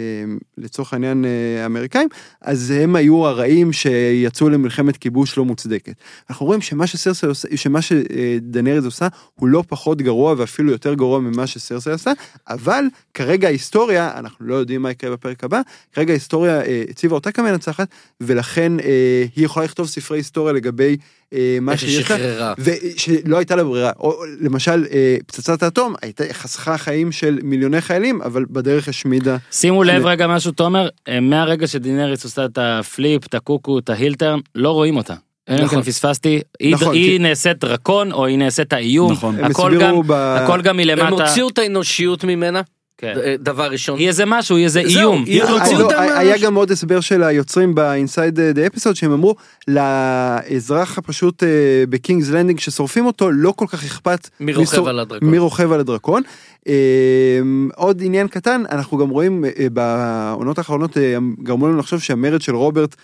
לצורך 0.59 0.93
העניין 0.93 1.24
אה, 1.24 1.62
האמריקאים, 1.62 2.09
אז 2.43 2.70
הם 2.70 2.97
היו 2.97 3.27
הרעים 3.27 3.73
שיצאו 3.73 4.48
למלחמת 4.48 4.97
כיבוש 4.97 5.39
לא 5.39 5.44
מוצדקת. 5.44 5.73
אנחנו 6.30 6.46
רואים 6.46 6.60
שמה 6.60 6.86
שסרסי 6.86 7.26
עושה, 7.26 7.48
שמה 7.56 7.82
שדנריז 7.82 8.84
עושה, 8.84 9.09
הוא 9.34 9.48
לא 9.48 9.64
פחות 9.68 10.02
גרוע 10.02 10.34
ואפילו 10.38 10.72
יותר 10.72 10.94
גרוע 10.94 11.20
ממה 11.20 11.46
שסרסי 11.46 11.90
עשה, 11.90 12.12
אבל 12.48 12.84
כרגע 13.14 13.48
ההיסטוריה, 13.48 14.10
אנחנו 14.16 14.46
לא 14.46 14.55
יודעים 14.55 14.82
מה 14.82 14.90
יקרה 14.90 15.10
בפרק 15.10 15.44
הבא, 15.44 15.60
כרגע 15.92 16.12
ההיסטוריה 16.12 16.60
אה, 16.60 16.84
הציבה 16.90 17.14
אותה 17.14 17.32
כמנצחת, 17.32 17.88
ולכן 18.20 18.80
אה, 18.80 19.24
היא 19.36 19.44
יכולה 19.44 19.66
לכתוב 19.66 19.86
ספרי 19.86 20.18
היסטוריה 20.18 20.52
לגבי 20.52 20.96
אה, 21.32 21.59
מה 21.60 21.76
שיש 21.76 22.10
לה. 22.10 22.55
ושלא 22.59 23.36
הייתה 23.36 23.56
לה 23.56 23.64
ברירה. 23.64 23.92
או 23.98 24.22
למשל, 24.40 24.84
פצצת 25.26 25.62
האטום 25.62 25.94
הייתה 26.02 26.24
חסכה 26.32 26.78
חיים 26.78 27.12
של 27.12 27.38
מיליוני 27.42 27.80
חיילים, 27.80 28.22
אבל 28.22 28.44
בדרך 28.51 28.88
השמידה. 28.88 29.36
שימו 29.51 29.84
לב 29.84 30.06
רגע 30.06 30.26
משהו 30.26 30.52
תומר, 30.52 30.88
מהרגע 31.22 31.66
שדינריס 31.66 32.24
עושה 32.24 32.44
את 32.44 32.59
ה 32.59 32.70
flip, 32.70 33.26
את 33.26 33.34
הקוקו, 33.34 33.78
את 33.78 33.90
ה 33.90 33.95
heel 33.95 34.14
turn, 34.14 34.38
לא 34.55 34.70
רואים 34.70 34.96
אותה. 34.96 35.14
אלא 35.48 35.58
אם 35.58 35.64
נכון. 35.64 35.78
כן 35.78 35.84
פספסתי, 35.84 36.40
היא- 36.60 36.74
נכון, 36.74 36.94
היא 36.94 37.10
כי- 37.12 37.18
נעשית 37.18 37.58
דרקון 37.60 38.12
או 38.12 38.26
היא 38.26 38.38
נעשית 38.38 38.72
האיום, 38.72 39.12
נכון. 39.12 39.38
הם 39.38 39.44
הכל 39.44 39.78
גם, 39.80 39.94
ב- 40.06 40.12
הכל 40.12 40.60
גם 40.62 40.70
הם 40.80 40.86
מלמטה, 40.86 41.08
הוציאו 41.08 41.48
את 41.48 41.58
האנושיות 41.58 42.24
ממנה, 42.24 42.60
כן. 42.98 43.14
אה, 43.24 43.34
דבר 43.38 43.70
ראשון. 43.70 43.98
היא 43.98 44.08
איזה 44.08 44.24
משהו, 44.26 44.56
היא 44.56 44.64
איזה 44.64 44.82
זהו, 44.86 44.98
איום, 45.00 45.24
היא- 45.26 45.42
אה, 45.42 45.50
לא, 45.72 45.82
אותם 45.84 45.96
היה 46.00 46.32
ממש. 46.32 46.42
גם 46.42 46.54
עוד 46.54 46.70
הסבר 46.70 47.00
של 47.00 47.22
היוצרים 47.22 47.74
ב-inside 47.74 48.36
the 48.56 48.76
episode 48.76 48.94
שהם 48.94 49.12
אמרו 49.12 49.34
לאזרח 49.68 50.98
הפשוט 50.98 51.42
אה, 51.42 51.48
בקינגס 51.88 52.30
לנדינג 52.30 52.60
ששורפים 52.60 53.06
אותו 53.06 53.30
לא 53.30 53.52
כל 53.56 53.66
כך 53.68 53.84
אכפת 53.84 54.28
מי 54.40 54.54
רוכב 54.54 54.72
מסור- 54.72 54.88
על 54.88 54.98
הדרקון. 54.98 55.28
מי 55.30 55.38
רוכב 55.38 55.72
על 55.72 55.80
הדרקון. 55.80 56.22
אה, 56.68 56.72
עוד 57.76 58.02
עניין 58.04 58.28
קטן 58.28 58.62
אנחנו 58.70 58.98
גם 58.98 59.08
רואים 59.08 59.44
אה, 59.44 59.66
בעונות 59.72 60.58
האחרונות 60.58 60.98
אה, 60.98 61.16
גרמו 61.42 61.68
לנו 61.68 61.78
לחשוב 61.78 62.00
שהמרד 62.00 62.42
של 62.42 62.54
רוברט 62.56 62.94
אה, 62.94 62.98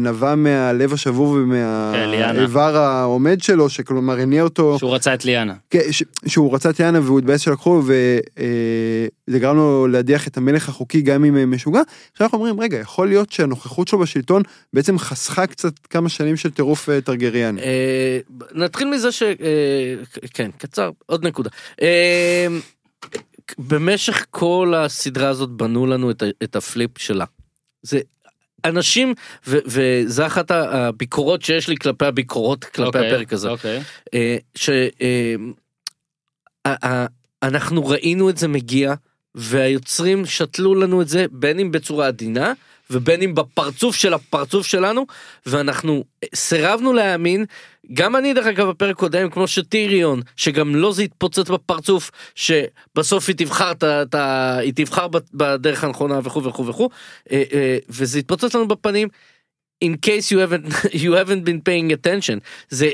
נבע 0.00 0.34
מהלב 0.34 0.92
השבור 0.92 1.36
כן, 1.36 2.08
ליאנה. 2.10 2.30
ומהאיבר 2.32 2.76
העומד 2.76 3.42
שלו 3.42 3.68
שכלומר 3.68 4.20
הניע 4.20 4.42
אותו. 4.42 4.78
שהוא 4.78 4.94
רצה 4.94 5.14
את 5.14 5.24
ליאנה. 5.24 5.54
כן, 5.70 5.80
ש- 5.92 6.02
שהוא 6.26 6.54
רצה 6.54 6.70
את 6.70 6.80
יאנה 6.80 7.00
והוא 7.00 7.18
התבאס 7.18 7.40
שלקחו 7.40 7.82
וזה 7.84 9.38
גרם 9.38 9.56
לו 9.56 9.86
להדיח 9.86 10.28
את 10.28 10.36
המלך 10.36 10.68
החוקי 10.68 11.00
גם 11.02 11.24
אם 11.24 11.36
אה, 11.36 11.46
משוגע. 11.46 11.80
עכשיו 12.12 12.24
אנחנו 12.24 12.38
אומרים 12.38 12.60
רגע 12.60 12.78
יכול 12.78 13.08
להיות 13.08 13.32
שהנוכחות 13.32 13.88
שלו 13.88 13.98
בשלטון 13.98 14.42
בעצם 14.72 14.98
חסכה 14.98 15.46
קצת 15.46 15.72
כמה 15.90 16.08
שנים 16.08 16.36
של 16.36 16.50
טירוף 16.50 16.88
אה, 16.88 17.00
טרגריאני. 17.00 17.60
אה, 17.60 18.18
נתחיל 18.54 18.88
מזה 18.90 19.12
ש... 19.12 19.22
אה, 19.22 19.94
כן, 20.34 20.50
קצר, 20.58 20.90
עוד 21.06 21.26
נקודה. 21.26 21.50
אה, 21.82 22.46
במשך 23.58 24.26
כל 24.30 24.72
הסדרה 24.76 25.28
הזאת 25.28 25.50
בנו 25.50 25.86
לנו 25.86 26.10
את, 26.10 26.22
את 26.42 26.56
הפליפ 26.56 26.98
שלה. 26.98 27.24
זה 27.82 28.00
אנשים, 28.68 29.14
ו, 29.46 29.58
וזה 29.66 30.26
אחת 30.26 30.50
הביקורות 30.50 31.42
שיש 31.42 31.68
לי 31.68 31.76
כלפי 31.76 32.06
הביקורות 32.06 32.64
כלפי 32.64 32.86
אוקיי, 32.86 33.06
הפרק 33.06 33.32
הזה. 33.32 33.48
אוקיי. 33.48 33.82
אה, 34.14 34.36
שאנחנו 37.44 37.86
ראינו 37.86 38.30
את 38.30 38.36
זה 38.36 38.48
מגיע 38.48 38.94
והיוצרים 39.34 40.26
שתלו 40.26 40.74
לנו 40.74 41.02
את 41.02 41.08
זה 41.08 41.26
בין 41.30 41.58
אם 41.58 41.70
בצורה 41.70 42.06
עדינה 42.06 42.52
ובין 42.90 43.22
אם 43.22 43.34
בפרצוף 43.34 43.96
של 43.96 44.14
הפרצוף 44.14 44.66
שלנו 44.66 45.06
ואנחנו 45.46 46.04
סירבנו 46.34 46.92
להאמין 46.92 47.44
גם 47.94 48.16
אני 48.16 48.34
דרך 48.34 48.46
אגב 48.46 48.68
בפרק 48.68 48.96
קודם 48.96 49.30
כמו 49.30 49.48
שטיריון 49.48 50.20
שגם 50.36 50.76
לו 50.76 50.92
זה 50.92 51.02
התפוצץ 51.02 51.50
בפרצוף 51.50 52.10
שבסוף 52.34 53.28
היא 53.28 53.36
תבחר 53.36 53.72
את 53.82 54.14
ה-. 54.14 54.58
היא 54.58 54.72
תבחר 54.76 55.06
בדרך 55.34 55.84
הנכונה 55.84 56.20
וכו' 56.24 56.44
וכו' 56.44 56.66
וכו' 56.66 56.88
אה, 57.32 57.42
אה, 57.52 57.78
וזה 57.88 58.18
התפוצץ 58.18 58.54
לנו 58.54 58.68
בפנים. 58.68 59.08
in 59.84 59.96
case 60.06 60.30
you 60.30 60.38
haven't 60.38 60.66
you 61.04 61.12
haven't 61.12 61.44
been 61.44 61.60
paying 61.60 61.92
attention 61.92 62.38
זה 62.68 62.90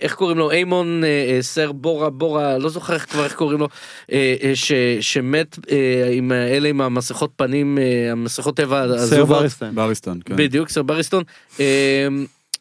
איך 0.00 0.14
קוראים 0.14 0.38
לו 0.38 0.50
איימון 0.50 1.04
אה, 1.04 1.08
אה, 1.08 1.42
סר 1.42 1.72
בורה 1.72 2.10
בורה 2.10 2.58
לא 2.58 2.68
זוכר 2.68 2.94
איך 2.94 3.10
כבר 3.10 3.24
איך 3.24 3.34
קוראים 3.34 3.58
לו 3.58 3.68
אה, 4.12 4.36
אה, 4.42 4.52
ש, 4.54 4.72
שמת 5.00 5.58
אה, 5.70 6.10
עם 6.12 6.32
אלה 6.32 6.68
עם 6.68 6.80
המסכות 6.80 7.30
פנים 7.36 7.78
אה, 7.78 8.12
המסכות 8.12 8.56
טבע 8.56 8.86
סר 8.88 8.94
הזובות. 8.94 9.38
בריסטן. 9.38 9.74
באריסטן, 9.74 10.20
כן. 10.24 10.36
בדיוק 10.36 10.68
סר 10.68 10.82
בריסטון 10.82 11.24
אה, 11.60 12.08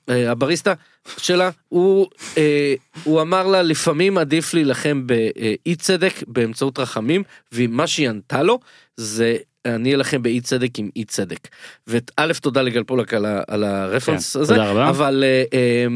אה, 0.10 0.32
הבריסטה 0.32 0.74
שלה 1.18 1.50
הוא 1.70 2.08
אה, 2.38 2.74
הוא 3.04 3.22
אמר 3.22 3.48
לה 3.48 3.62
לפעמים 3.62 4.18
עדיף 4.18 4.54
להילחם 4.54 5.08
באי 5.08 5.76
צדק 5.76 6.14
באמצעות 6.28 6.80
רחמים 6.80 7.24
ומה 7.52 7.88
שהיא 7.88 8.10
ענתה 8.10 8.44
לו 8.44 8.60
זה 8.98 9.38
אני 9.66 9.96
אלחם 9.96 10.24
באי 10.24 10.41
צדק 10.41 10.80
עם 10.80 10.90
אי 10.96 11.04
צדק. 11.04 11.48
וא' 11.88 12.34
תודה 12.41 12.62
לגל 12.62 12.84
פולק 12.84 13.14
על, 13.14 13.26
ה, 13.26 13.41
על 13.48 13.64
הרפרנס 13.64 14.36
כן, 14.36 14.41
הזה 14.41 14.54
תודה 14.54 14.72
רבה. 14.72 14.90
אבל 14.90 15.24
אה, 15.24 15.44
אה, 15.54 15.88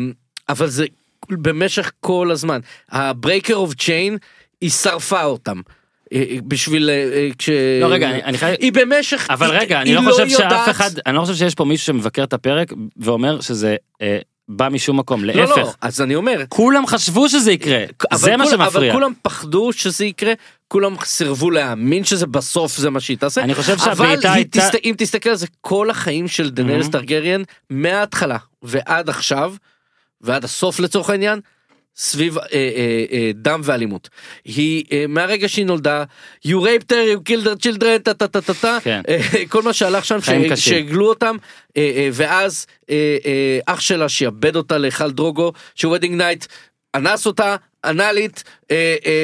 אבל 0.49 0.67
זה 0.67 0.85
במשך 1.29 1.91
כל 1.99 2.29
הזמן 2.31 2.59
ה 2.91 2.99
breaker 2.99 3.55
of 3.55 3.73
chain 3.73 4.17
היא 4.61 4.69
שרפה 4.69 5.23
אותם. 5.23 5.61
אה, 6.13 6.23
אה, 6.29 6.37
בשביל 6.47 6.89
אה, 6.89 7.29
כש... 7.37 7.49
לא 7.81 7.87
רגע, 7.87 8.09
אני- 8.09 8.23
אני 8.23 8.37
חייב... 8.37 8.55
היא 8.59 8.71
במשך 8.73 9.27
אבל 9.29 9.51
היא- 9.51 9.59
רגע, 9.59 9.81
אני 9.81 9.89
היא 9.89 9.95
לא 9.95 10.11
חושב 10.11 10.25
יודעת- 10.29 10.51
שאף 10.51 10.69
אחד, 10.69 10.89
אני 11.05 11.15
לא 11.15 11.21
חושב 11.21 11.33
שיש 11.35 11.55
פה 11.55 11.65
מישהו 11.65 11.85
שמבקר 11.85 12.23
את 12.23 12.33
הפרק 12.33 12.73
ואומר 12.97 13.41
שזה 13.41 13.75
אה, 14.01 14.17
בא 14.49 14.69
משום 14.69 14.99
מקום, 14.99 15.23
לא, 15.23 15.33
לא, 15.33 15.41
להפך. 15.41 15.75
אז 15.81 16.01
אני 16.01 16.15
אומר 16.15 16.43
כולם 16.49 16.87
חשבו 16.87 17.29
שזה 17.29 17.51
יקרה, 17.51 17.83
אבל 18.11 18.19
זה 18.19 18.37
מה 18.37 18.43
כול- 18.45 18.53
אבל 18.53 18.65
שמפריע. 18.65 18.93
כולם 18.93 19.13
פחדו 19.21 19.73
שזה 19.73 20.05
יקרה, 20.05 20.33
כולם 20.67 20.95
סירבו 21.03 21.51
להאמין 21.51 22.03
שזה 22.03 22.27
בסוף 22.27 22.77
זה 22.77 22.89
מה 22.89 22.99
שהיא 22.99 23.17
תעשה. 23.17 23.41
אני 23.41 23.55
חושב 23.55 23.71
אבל 23.73 23.85
שהבעיטה 23.85 24.33
הייתה... 24.33 24.59
תסת... 24.59 24.75
אם 24.83 24.95
תסתכל 24.97 25.29
על 25.29 25.35
זה, 25.35 25.47
כל 25.61 25.89
החיים 25.89 26.27
של 26.27 26.49
דנרס 26.49 26.85
Mhm. 26.87 26.91
טרגריאן, 26.91 27.41
מההתחלה 27.69 28.37
ועד 28.63 29.09
עכשיו, 29.09 29.53
ועד 30.23 30.43
הסוף 30.43 30.79
לצורך 30.79 31.09
העניין, 31.09 31.39
סביב 31.95 32.37
אה, 32.37 32.43
אה, 32.53 33.05
אה, 33.11 33.31
דם 33.35 33.61
ואלימות. 33.63 34.09
היא, 34.45 34.83
אה, 34.91 35.05
מהרגע 35.07 35.49
שהיא 35.49 35.65
נולדה, 35.65 36.03
you 36.47 36.51
raped 36.51 36.89
her, 36.89 37.15
you 37.15 37.31
killed 37.31 37.45
her 37.45 37.65
children, 37.65 37.99
טה 38.03 38.13
טה 38.13 38.27
טה 38.27 38.41
טה 38.41 38.53
טה, 38.53 38.77
כן. 38.83 39.01
אה, 39.09 39.17
כל 39.49 39.61
מה 39.61 39.73
שהלך 39.73 40.05
שם. 40.05 40.17
שהגלו 40.55 41.09
אותם, 41.09 41.35
אה, 41.77 41.91
אה, 41.95 42.09
ואז 42.13 42.65
אה, 42.89 43.17
אה, 43.25 43.59
אח 43.65 43.79
שלה 43.79 44.09
שיעבד 44.09 44.55
אותה 44.55 44.77
לקאל 44.77 45.11
דרוגו, 45.11 45.53
ש 45.75 45.84
wedding 45.84 46.15
night, 46.15 46.45
אנס 46.95 47.25
אותה, 47.25 47.55
אנאלית, 47.85 48.43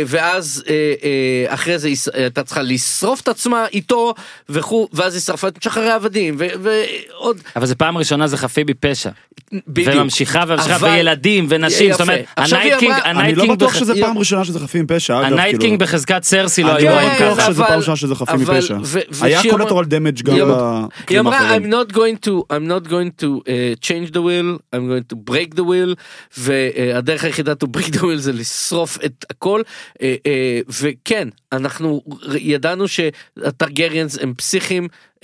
ואז 0.08 0.64
אה, 0.70 0.74
אה, 1.04 1.54
אחרי 1.54 1.80
זה 1.80 1.90
הייתה 2.14 2.44
צריכה 2.44 2.62
לשרוף 2.62 3.22
את 3.22 3.28
עצמה 3.28 3.66
איתו, 3.74 4.14
וכו', 4.50 4.88
ואז 4.94 5.14
היא 5.14 5.22
שרפה 5.22 5.48
את 5.48 5.58
משחררי 5.58 5.90
העבדים, 5.90 6.36
ו- 6.40 6.48
ועוד, 6.62 7.38
אבל 7.56 7.66
זה 7.66 7.76
פעם 7.76 7.98
ראשונה 7.98 8.28
זה 8.28 8.38
חפים 8.38 8.66
מפשע. 8.70 9.10
בדיוק. 9.68 9.96
וממשיכה 9.96 10.44
וממשיכה, 10.48 10.76
אבל- 10.76 10.90
וילדים 10.90 11.46
ונשים, 11.50 11.92
זאת. 11.92 12.02
אומרת, 12.02 12.26
עכשיו 12.36 12.60
היא 12.60 12.66
ה 12.66 12.68
Night 12.68 12.80
King, 12.80 12.94
אמרה- 12.94 13.12
אני 13.22 13.36
לא 13.36 13.56
בטוח 13.56 13.72
בח- 13.74 13.80
שזה 13.80 13.94
פעם 14.02 14.18
ראשונה 14.18 14.46
שזה 14.46 14.60
חפים 14.60 14.86
פשע, 14.88 15.14
אגב, 15.20 15.26
ה 15.26 15.29
Night 15.29 15.48
כאילו. 15.50 15.60
King 15.62 15.80
בחזקת 15.80 16.24
סרסי 16.24 16.64
לא 16.64 16.72
אני 16.76 16.78
היו 16.78 16.90
לא 16.90 16.94
רואים 17.02 17.10
בטוח. 17.16 17.48
שזה 17.50 17.64
פעם 17.64 17.78
ראשונה 17.80 17.96
שזה 17.96 18.16
חפים 18.16 18.42
אבל- 18.42 18.58
מפשע. 18.58 18.78
ו- 18.84 19.00
היה 19.22 19.42
אמרה- 19.42 19.52
collateral 19.52 19.86
damage 19.86 20.22
גם 20.24 20.34
היא 20.34 20.44
היא 21.10 21.20
אמרה. 21.20 21.58
I'm 21.58 21.62
not 21.62 21.94
going 21.94 22.28
to 22.28 22.32
I'm 22.54 22.68
not 22.70 22.90
going 22.90 23.22
to 23.24 23.26
uh, 23.26 23.50
change 23.88 24.12
the 24.14 24.20
wheel 24.20 24.76
I'm 24.76 24.86
going 24.90 25.14
to 25.14 25.32
break 25.32 25.56
the 25.56 25.64
wheel 25.64 25.96
והדרך 26.38 27.24
היחידה 27.24 27.54
to 27.64 27.68
break 27.80 27.86
the 27.94 28.00
wheel 28.00 28.16
זה 28.18 28.32
לשרוף 28.34 28.98
את 29.06 29.26
הכל 29.40 29.62
uh, 29.62 29.98
uh, 29.98 30.02
וכן 30.82 31.28
אנחנו 31.52 32.02
ידענו 32.38 32.86
שה 32.88 33.18
Targaryens 33.18 34.18
הם 34.22 34.34
פסיכים 34.34 34.88
uh, 35.16 35.20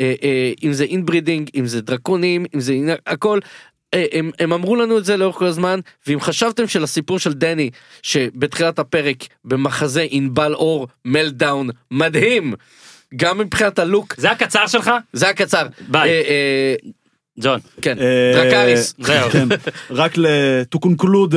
אם 0.63 0.73
זה 0.73 0.83
inbreeding 0.83 1.49
אם 1.55 1.65
זה 1.65 1.81
דרקונים 1.81 2.45
אם 2.55 2.59
זה 2.59 2.73
הכל. 3.07 3.39
אה, 3.95 4.05
הם, 4.11 4.31
הם 4.39 4.53
אמרו 4.53 4.75
לנו 4.75 4.97
את 4.97 5.05
זה 5.05 5.17
לאורך 5.17 5.35
כל 5.35 5.45
הזמן, 5.45 5.79
ואם 6.07 6.19
חשבתם 6.19 6.67
שלסיפור 6.67 7.19
של 7.19 7.33
דני, 7.33 7.69
שבתחילת 8.01 8.79
הפרק 8.79 9.17
במחזה 9.45 10.05
ענבל 10.09 10.53
אור 10.53 10.87
meltdown 11.05 11.69
מדהים, 11.91 12.53
גם 13.15 13.37
מבחינת 13.37 13.79
הלוק, 13.79 14.15
זה 14.17 14.31
הקצר 14.31 14.67
שלך? 14.67 14.91
זה 15.13 15.29
הקצר. 15.29 15.67
ביי. 15.87 16.09
אה, 16.09 16.21
אה, 16.29 16.75
ג'ון. 17.39 17.59
כן, 17.81 17.99
אה, 17.99 18.31
דרקריס. 18.33 18.93
זהו. 18.99 19.29
כן, 19.29 19.47
רק 19.89 20.15
to 20.75 20.79
conclude 20.85 21.35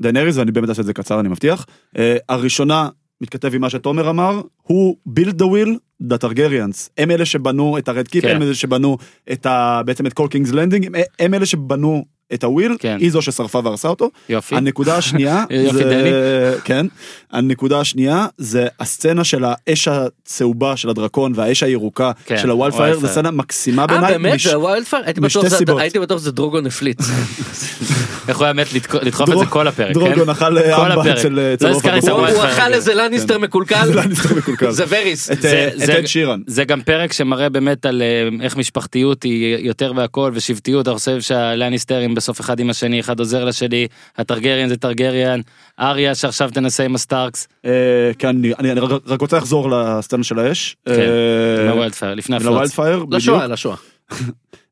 דנריס, 0.00 0.36
ואני 0.36 0.52
באמת 0.52 0.68
אעשה 0.68 0.80
את 0.80 0.86
זה 0.86 0.92
קצר, 0.92 1.20
אני 1.20 1.28
מבטיח. 1.28 1.66
אה, 1.98 2.16
הראשונה 2.28 2.88
מתכתב 3.20 3.54
עם 3.54 3.60
מה 3.60 3.70
שתומר 3.70 4.10
אמר, 4.10 4.40
הוא 4.62 4.96
build 5.18 5.32
the 5.32 5.44
wheel, 5.44 5.76
the 6.02 6.16
Targaryens. 6.24 6.88
הם 6.98 7.10
אלה 7.10 7.24
שבנו 7.24 7.78
את 7.78 7.88
ה 7.88 7.93
Red 7.93 8.08
Keep, 8.08 8.24
כן. 8.24 8.36
הם 8.36 8.42
אלה 8.42 8.54
שבנו 8.54 8.96
את 9.32 9.46
ה... 9.46 9.82
בעצם 9.86 10.06
את 10.06 10.12
כל 10.12 10.26
קינגס 10.30 10.50
לנדינג, 10.50 10.86
הם- 10.86 10.94
הם 11.18 11.34
אלה 11.34 11.46
שבנו 11.46 12.04
את 12.34 12.44
ה 12.44 12.49
wheel, 12.49 12.76
כן. 12.78 12.96
היא 13.00 13.10
זו 13.10 13.22
ששרפה 13.22 13.60
והרסה 13.64 13.88
אותו. 13.88 14.10
יופי. 14.28 14.56
הנקודה 14.56 14.96
השנייה, 14.96 15.44
יופי, 15.50 15.72
זה, 15.78 16.54
כן, 16.64 16.86
הנקודה 17.32 17.80
השנייה 17.80 18.26
זה 18.38 18.66
הסצנה 18.80 19.24
של 19.24 19.44
האש 19.46 19.88
הצהובה 19.88 20.76
של 20.76 20.88
הדרקון 20.88 21.32
והאש 21.34 21.62
הירוקה 21.62 22.12
כן, 22.26 22.38
של 22.38 22.50
ה 22.50 22.53
wildfire, 22.53 22.82
ה 22.82 22.85
wildfire. 22.85 23.08
זו 23.08 23.20
סצנה 23.20 23.30
מקסימה 23.30 23.82
אה 23.82 23.86
בעיניי. 23.86 24.12
באמת? 24.12 24.34
מש- 24.34 24.46
זה 25.42 25.48
זה- 25.48 25.56
סיבות. 25.56 25.80
הייתי 25.80 25.98
בטוח 25.98 26.18
שזה 26.18 26.32
דרוגון 26.32 26.66
הפליץ. 26.66 26.98
איך 28.28 28.36
הוא 28.38 28.44
היה 28.44 28.52
מת 28.52 28.66
לדחוף 29.02 29.30
את 29.32 29.38
זה 29.38 29.46
כל 29.46 29.68
הפרק, 29.68 29.86
כן? 29.86 29.92
דרוגון 29.92 30.28
אכל 30.30 30.58
אה, 30.58 30.76
כל 30.76 30.92
אמבה. 30.92 31.12
אצל 31.12 31.28
לא 31.28 31.54
את 31.54 31.62
עופר 31.62 31.96
הוא 32.36 32.44
אכל 32.44 32.72
איזה 32.72 32.94
לניסטר 32.94 33.38
מקולקל? 33.38 33.90
לניסטר 34.04 34.34
מקולקל. 34.34 34.70
זה 34.70 34.84
וריס. 34.88 35.30
את 35.30 35.44
אה, 35.44 35.68
אד 35.98 36.06
שירן. 36.06 36.40
זה 36.46 36.64
גם 36.64 36.82
פרק 36.82 37.12
שמראה 37.12 37.48
באמת 37.48 37.86
על 37.86 38.02
אה, 38.02 38.28
איך 38.44 38.56
משפחתיות 38.56 39.22
היא 39.22 39.56
יותר 39.66 39.92
והכל 39.96 40.30
ושבטיות 40.34 40.88
אני 40.88 40.96
חושב 40.96 41.20
שהלניסטרים 41.20 42.14
בסוף 42.20 42.40
אחד 42.40 42.60
עם 42.60 42.70
השני 42.70 43.00
אחד 43.00 43.18
עוזר 43.18 43.44
לשני 43.44 43.86
הטרגריאן 44.18 44.68
זה 44.68 44.76
טרגריאן 44.76 45.40
אריה 45.80 46.14
שעכשיו 46.14 46.50
סנסה 46.50 46.84
עם 46.84 46.94
הסטארקס. 46.94 47.48
אה, 47.64 47.70
כן, 48.18 48.28
אני 48.28 48.52
אני- 48.58 48.72
אני 48.72 48.80
רק 49.06 49.20
רוצה 49.20 49.36
לחזור 49.36 49.70
לסצנה 49.70 50.24
של 50.24 50.38
האש. 50.38 50.76
כן, 50.86 50.92
אה, 50.92 51.62
עם 51.64 51.68
ה 51.68 51.73
wildfire 51.73 52.14
לפני 52.14 52.36
הפלוץ. 52.36 52.52
ל 52.52 52.57
wildfire, 52.57 53.04
לשואה. 53.10 53.46
לשואה. 53.46 53.76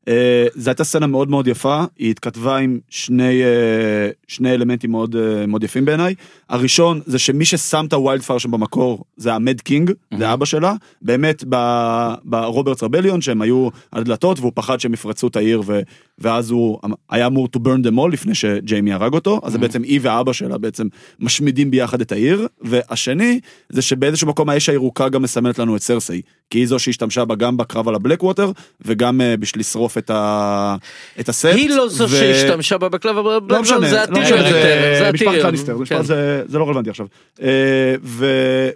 אה, 0.07 0.47
זו 0.55 0.69
הייתה 0.69 0.83
סצנה 0.83 1.07
מאוד 1.07 1.29
מאוד 1.29 1.47
יפה, 1.47 1.83
היא 1.97 2.11
התכתבה 2.11 2.57
עם 2.57 2.79
שני, 2.89 3.43
אה, 3.43 4.09
שני 4.27 4.51
אלמנטים 4.51 4.91
מאוד, 4.91 5.15
אה, 5.15 5.45
מאוד 5.45 5.63
יפים 5.63 5.85
בעיניי. 5.85 6.15
הראשון 6.49 7.01
זה 7.05 7.19
שמי 7.19 7.45
ששם 7.45 7.85
את 7.87 7.93
ה 7.93 7.98
wildfire 7.98 8.39
שם 8.39 8.51
במקור 8.51 9.03
זה 9.17 9.33
ה 9.33 9.40
Mad 9.40 9.61
King, 9.61 9.91
זה 10.17 10.33
אבא 10.33 10.45
שלה, 10.45 10.73
באמת 11.01 11.43
ב 12.23 12.30
Robert's 12.30 12.83
Rebellion 12.83 13.21
שהם 13.21 13.41
היו 13.41 13.69
על 13.91 14.03
דלתות 14.03 14.39
והוא 14.39 14.51
פחד 14.55 14.79
שהם 14.79 14.93
יפרצו 14.93 15.27
את 15.27 15.35
העיר 15.35 15.61
ו, 15.65 15.79
ואז 16.19 16.51
הוא 16.51 16.79
היה 17.09 17.27
אמור 17.27 17.47
to 17.57 17.59
burn 17.59 17.87
them 17.87 17.97
all 17.97 18.09
לפני 18.11 18.35
שג'יימי 18.35 18.93
הרג 18.93 19.13
אותו, 19.13 19.41
אז 19.43 19.51
זה 19.51 19.57
בעצם 19.57 19.83
היא 19.83 19.99
ואבא 20.03 20.33
שלה 20.33 20.57
בעצם 20.57 20.87
משמידים 21.19 21.71
ביחד 21.71 22.01
את 22.01 22.11
העיר, 22.11 22.47
והשני 22.61 23.39
זה 23.69 23.81
שבאיזשהו 23.81 24.27
מקום 24.27 24.49
האש 24.49 24.69
הירוקה 24.69 25.09
גם 25.09 25.21
מסמלת 25.21 25.59
לנו 25.59 25.75
את 25.75 25.81
סרסי, 25.81 26.21
כי 26.49 26.59
היא 26.59 26.67
זו 26.67 26.79
שהשתמשה 26.79 27.25
בה 27.25 27.35
גם 27.35 27.57
בקרב 27.57 27.87
על 27.87 27.95
ה 27.95 28.23
Blackwater 28.23 28.51
וגם 28.81 29.21
בשביל 29.39 29.59
לשרוף 29.59 29.88
את, 29.97 30.09
ה... 30.09 30.75
את 31.19 31.29
הספט. 31.29 31.55
היא 31.55 31.69
לא 31.69 31.89
זו 31.89 32.03
ו- 32.03 32.07
שהשתמשה 32.09 32.77
בה 32.77 32.89
בקלב 32.89 33.15
לא 33.15 33.35
הבלק 33.37 33.59
משנה, 33.59 33.89
זה 33.89 33.95
לא 33.95 34.01
הטיריון 34.01 34.37
יותר, 34.45 34.95
זה 34.99 35.05
זה 35.05 35.11
משפחת. 35.13 35.33
לניסטר, 35.35 35.75
זה 35.77 35.81
משפחת-. 35.83 36.05
זה 36.05 36.43
זה 36.47 36.57
לא 36.59 36.63
רלוונטי 36.67 36.89
עכשיו. 36.89 37.05
אה, 37.41 37.95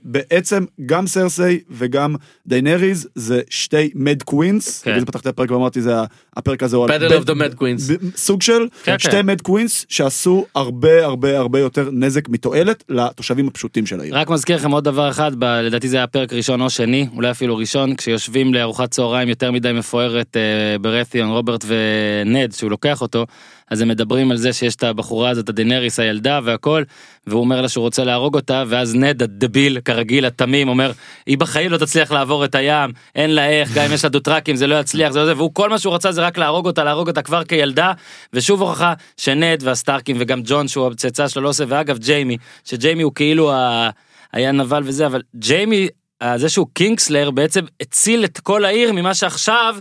ובעצם 0.05 0.65
גם 0.85 1.07
סרסי 1.07 1.59
וגם 1.71 2.15
דיינריז 2.47 3.07
זה 3.15 3.41
שתי 3.49 3.89
מד 3.95 4.23
קווינס, 4.23 4.81
כן. 4.81 4.91
בגלל 4.91 4.99
זה 4.99 5.05
פתחתי 5.05 5.29
הפרק 5.29 5.51
ואמרתי 5.51 5.81
זה 5.81 5.93
הפרק 6.37 6.63
הזה 6.63 6.77
of 6.77 6.89
the 7.25 7.29
Mad 7.29 7.59
Queens. 7.61 7.93
ב- 7.93 8.17
סוג 8.17 8.41
של 8.41 8.67
כן, 8.83 8.99
שתי 8.99 9.11
כן. 9.11 9.25
מד 9.25 9.41
קווינס 9.41 9.85
שעשו 9.89 10.45
הרבה 10.55 11.05
הרבה 11.05 11.37
הרבה 11.37 11.59
יותר 11.59 11.89
נזק 11.91 12.29
מתועלת 12.29 12.83
לתושבים 12.89 13.47
הפשוטים 13.47 13.85
של 13.85 13.99
העיר. 13.99 14.17
רק 14.17 14.29
מזכיר 14.29 14.55
לכם 14.55 14.71
עוד 14.71 14.83
דבר 14.83 15.09
אחד 15.09 15.31
ב- 15.39 15.45
לדעתי 15.63 15.89
זה 15.89 15.97
היה 15.97 16.07
פרק 16.07 16.33
ראשון 16.33 16.61
או 16.61 16.69
שני 16.69 17.07
אולי 17.15 17.31
אפילו 17.31 17.57
ראשון 17.57 17.95
כשיושבים 17.95 18.53
לארוחת 18.53 18.91
צהריים 18.91 19.29
יותר 19.29 19.51
מדי 19.51 19.71
מפוארת 19.71 20.37
אה, 20.37 20.77
ברתיון 21.03 21.29
רוברט 21.29 21.65
ונד 21.67 22.51
שהוא 22.51 22.71
לוקח 22.71 23.01
אותו 23.01 23.25
אז 23.71 23.81
הם 23.81 23.87
מדברים 23.87 24.31
על 24.31 24.37
זה 24.37 24.53
שיש 24.53 24.75
את 24.75 24.83
הבחורה 24.83 25.29
הזאת 25.29 25.49
הדנריס 25.49 25.99
הילדה 25.99 26.39
והכל 26.43 26.83
והוא 27.27 27.41
אומר 27.41 27.61
לה 27.61 27.69
שהוא 27.69 27.81
רוצה 27.81 28.03
להרוג 28.03 28.35
אותה 28.35 28.63
ואז 28.67 28.95
נד 28.95 29.23
הדביל 29.23 29.79
כרגיל 29.85 30.25
התמים 30.25 30.67
אומר 30.67 30.91
היא 31.25 31.37
בחיים 31.37 31.71
לא 31.71 31.77
תצליח 31.77 32.11
לעבור 32.11 32.45
את 32.45 32.55
הים 32.55 32.91
אין 33.15 33.35
לה 33.35 33.49
איך 33.49 33.73
גם 33.73 33.85
אם 33.85 33.93
יש 33.93 34.03
לה 34.03 34.09
דוטרקים 34.09 34.55
זה 34.55 34.67
לא 34.67 34.79
יצליח 34.79 35.11
זה 35.11 35.19
לא 35.19 35.25
זה. 35.25 35.35
והוא 35.35 35.51
כל 35.53 35.69
מה 35.69 35.79
שהוא 35.79 35.93
רצה 35.93 36.11
זה 36.11 36.21
רק 36.21 36.37
להרוג 36.37 36.65
אותה 36.65 36.83
להרוג 36.83 37.07
אותה 37.07 37.21
כבר 37.21 37.43
כילדה 37.43 37.91
ושוב 38.33 38.61
הוכחה 38.61 38.93
שנד 39.17 39.63
והסטארקים 39.63 40.15
וגם 40.19 40.41
ג'ון 40.45 40.67
שהוא 40.67 40.87
הצאצא 40.87 41.27
שלו 41.27 41.41
לא 41.43 41.49
עושה 41.49 41.63
ואגב 41.67 41.97
ג'יימי 41.97 42.37
שג'יימי 42.65 43.03
הוא 43.03 43.11
כאילו 43.15 43.51
ה... 43.51 43.89
היה 44.33 44.51
נבל 44.51 44.81
וזה 44.85 45.05
אבל 45.05 45.21
ג'יימי 45.35 45.87
זה 46.35 46.49
שהוא 46.49 46.67
קינגסלר 46.73 47.31
בעצם 47.31 47.65
הציל 47.81 48.25
את 48.25 48.39
כל 48.39 48.65
העיר 48.65 48.93
ממה 48.93 49.13
שעכשיו 49.13 49.75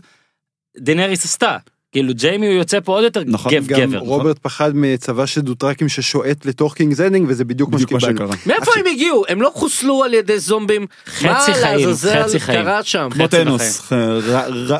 דנריס 0.78 1.24
עשתה 1.24 1.56
כאילו 1.92 2.14
ג'יימי 2.14 2.46
הוא 2.46 2.54
יוצא 2.54 2.80
פה 2.80 2.92
עוד 2.92 3.04
יותר 3.04 3.22
נכון, 3.26 3.52
גב 3.52 3.66
גם 3.66 3.80
גבר. 3.80 3.98
רוברט 3.98 4.38
פחד 4.38 4.70
מצבא 4.74 5.26
של 5.26 5.40
דוטרקים 5.40 5.88
ששועט 5.88 6.46
לתוך 6.46 6.74
קינגס 6.74 7.00
אנדינג 7.00 7.26
וזה 7.28 7.44
בדיוק 7.44 7.70
מה 7.70 7.76
בדיוק 7.76 7.92
מה 7.92 8.00
שקיבלנו. 8.00 8.32
שקרה. 8.32 8.54
מאיפה 8.54 8.70
הם 8.76 8.86
הגיעו? 8.86 9.24
הם 9.28 9.42
לא 9.42 9.50
חוסלו 9.54 10.04
על 10.04 10.14
ידי 10.14 10.38
זומבים? 10.38 10.86
חצי 11.06 11.26
מה 11.26 11.54
חיים, 11.54 11.88
חצי 12.24 12.40
חיים. 12.40 12.62
קרה 12.62 12.82
שם? 12.82 13.08
כמו 13.10 13.28
טנוס, 13.28 13.92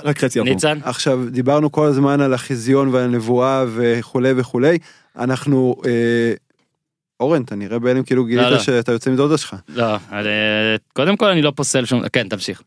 רק 0.05 0.19
חצי 0.19 0.39
עברו. 0.39 0.53
ניצן 0.53 0.79
עכשיו 0.85 1.21
דיברנו 1.31 1.73
כל 1.73 1.87
הזמן 1.87 2.21
על 2.21 2.35
החיזיון 2.35 2.89
והנבואה 2.89 3.65
וכולי 3.75 4.33
וכולי 4.37 4.79
אנחנו 5.19 5.77
אה, 5.87 6.33
אורן 7.21 7.43
אתה 7.43 7.55
נראה 7.55 7.79
בהלם 7.79 8.03
כאילו 8.03 8.25
גילית 8.25 8.47
לא. 8.47 8.59
שאתה 8.59 8.93
יוצא 8.93 9.11
מדודה 9.11 9.39
שלך 9.39 9.57
לא 9.69 9.85
אה, 9.85 10.77
קודם 10.93 11.17
כל 11.17 11.27
אני 11.27 11.43
לא 11.43 11.53
פוסל 11.57 11.85
שום 11.85 12.09
כן 12.09 12.29
תמשיך. 12.29 12.63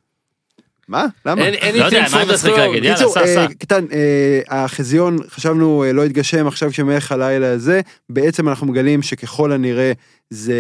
מה 0.90 1.06
למה. 1.26 1.42
אין 1.48 1.76
לא 1.80 1.90
the 1.90 2.34
מצחיק 2.34 2.54
throne. 2.54 2.58
להגיד? 2.58 2.84
יאללה, 2.84 2.98
קיצור, 2.98 3.14
סע, 3.14 3.20
אה, 3.22 3.28
סע. 3.36 3.48
קטן, 3.60 3.86
אה, 3.94 4.64
החזיון 4.64 5.18
חשבנו 5.30 5.84
אה, 5.84 5.94
לא 5.94 6.04
התגשם 6.06 6.48
עכשיו 6.48 6.70
כשמלך 6.72 7.12
הלילה 7.12 7.52
הזה, 7.52 7.82
בעצם 8.10 8.50
אנחנו 8.50 8.68
מגלים 8.68 9.02
שככל 9.02 9.52
הנראה 9.52 9.92
זה 10.30 10.54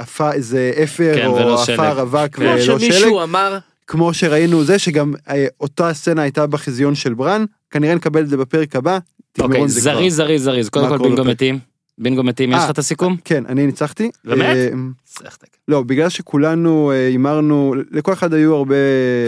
אפ- 0.00 0.20
זה 0.38 0.72
אפר 0.84 1.12
כן, 1.14 1.26
או 1.26 1.34
ולא 1.36 1.64
שלג. 1.64 1.80
עפר 1.80 2.02
אבק 2.02 2.28
כמו 2.34 2.44
ולא 2.44 2.60
שלג, 2.60 2.78
שמישהו 2.78 3.22
אמר, 3.22 3.58
כמו 3.86 4.14
שראינו 4.14 4.64
זה 4.64 4.78
שגם 4.78 5.14
אותה 5.60 5.94
סצנה 5.94 6.22
הייתה 6.22 6.46
בחזיון 6.46 6.94
של 6.94 7.14
ברן, 7.14 7.44
כנראה 7.70 7.94
נקבל 7.94 8.20
את 8.20 8.28
זה 8.28 8.36
בפרק 8.36 8.76
הבא, 8.76 8.98
אוקיי. 9.40 9.68
זריז 9.68 10.16
זריז 10.16 10.44
זריז 10.44 10.68
קודם 10.68 10.88
כל 10.88 10.98
בינגו? 10.98 11.24
מתים. 11.24 11.58
בינגו 11.98 12.22
מתים 12.22 12.50
יש 12.52 12.58
אה, 12.58 12.64
לך 12.64 12.70
את 12.70 12.78
הסיכום? 12.78 13.16
כן, 13.24 13.46
אני 13.46 13.66
ניצחתי. 13.66 14.10
באמת? 14.24 14.56
אה. 14.56 15.28
לא, 15.68 15.82
בגלל 15.82 16.08
שכולנו 16.08 16.90
אה, 16.90 17.06
הימרנו, 17.06 17.74
לכל 17.90 18.12
אחד 18.12 18.34
היו 18.34 18.54
הרבה... 18.54 18.74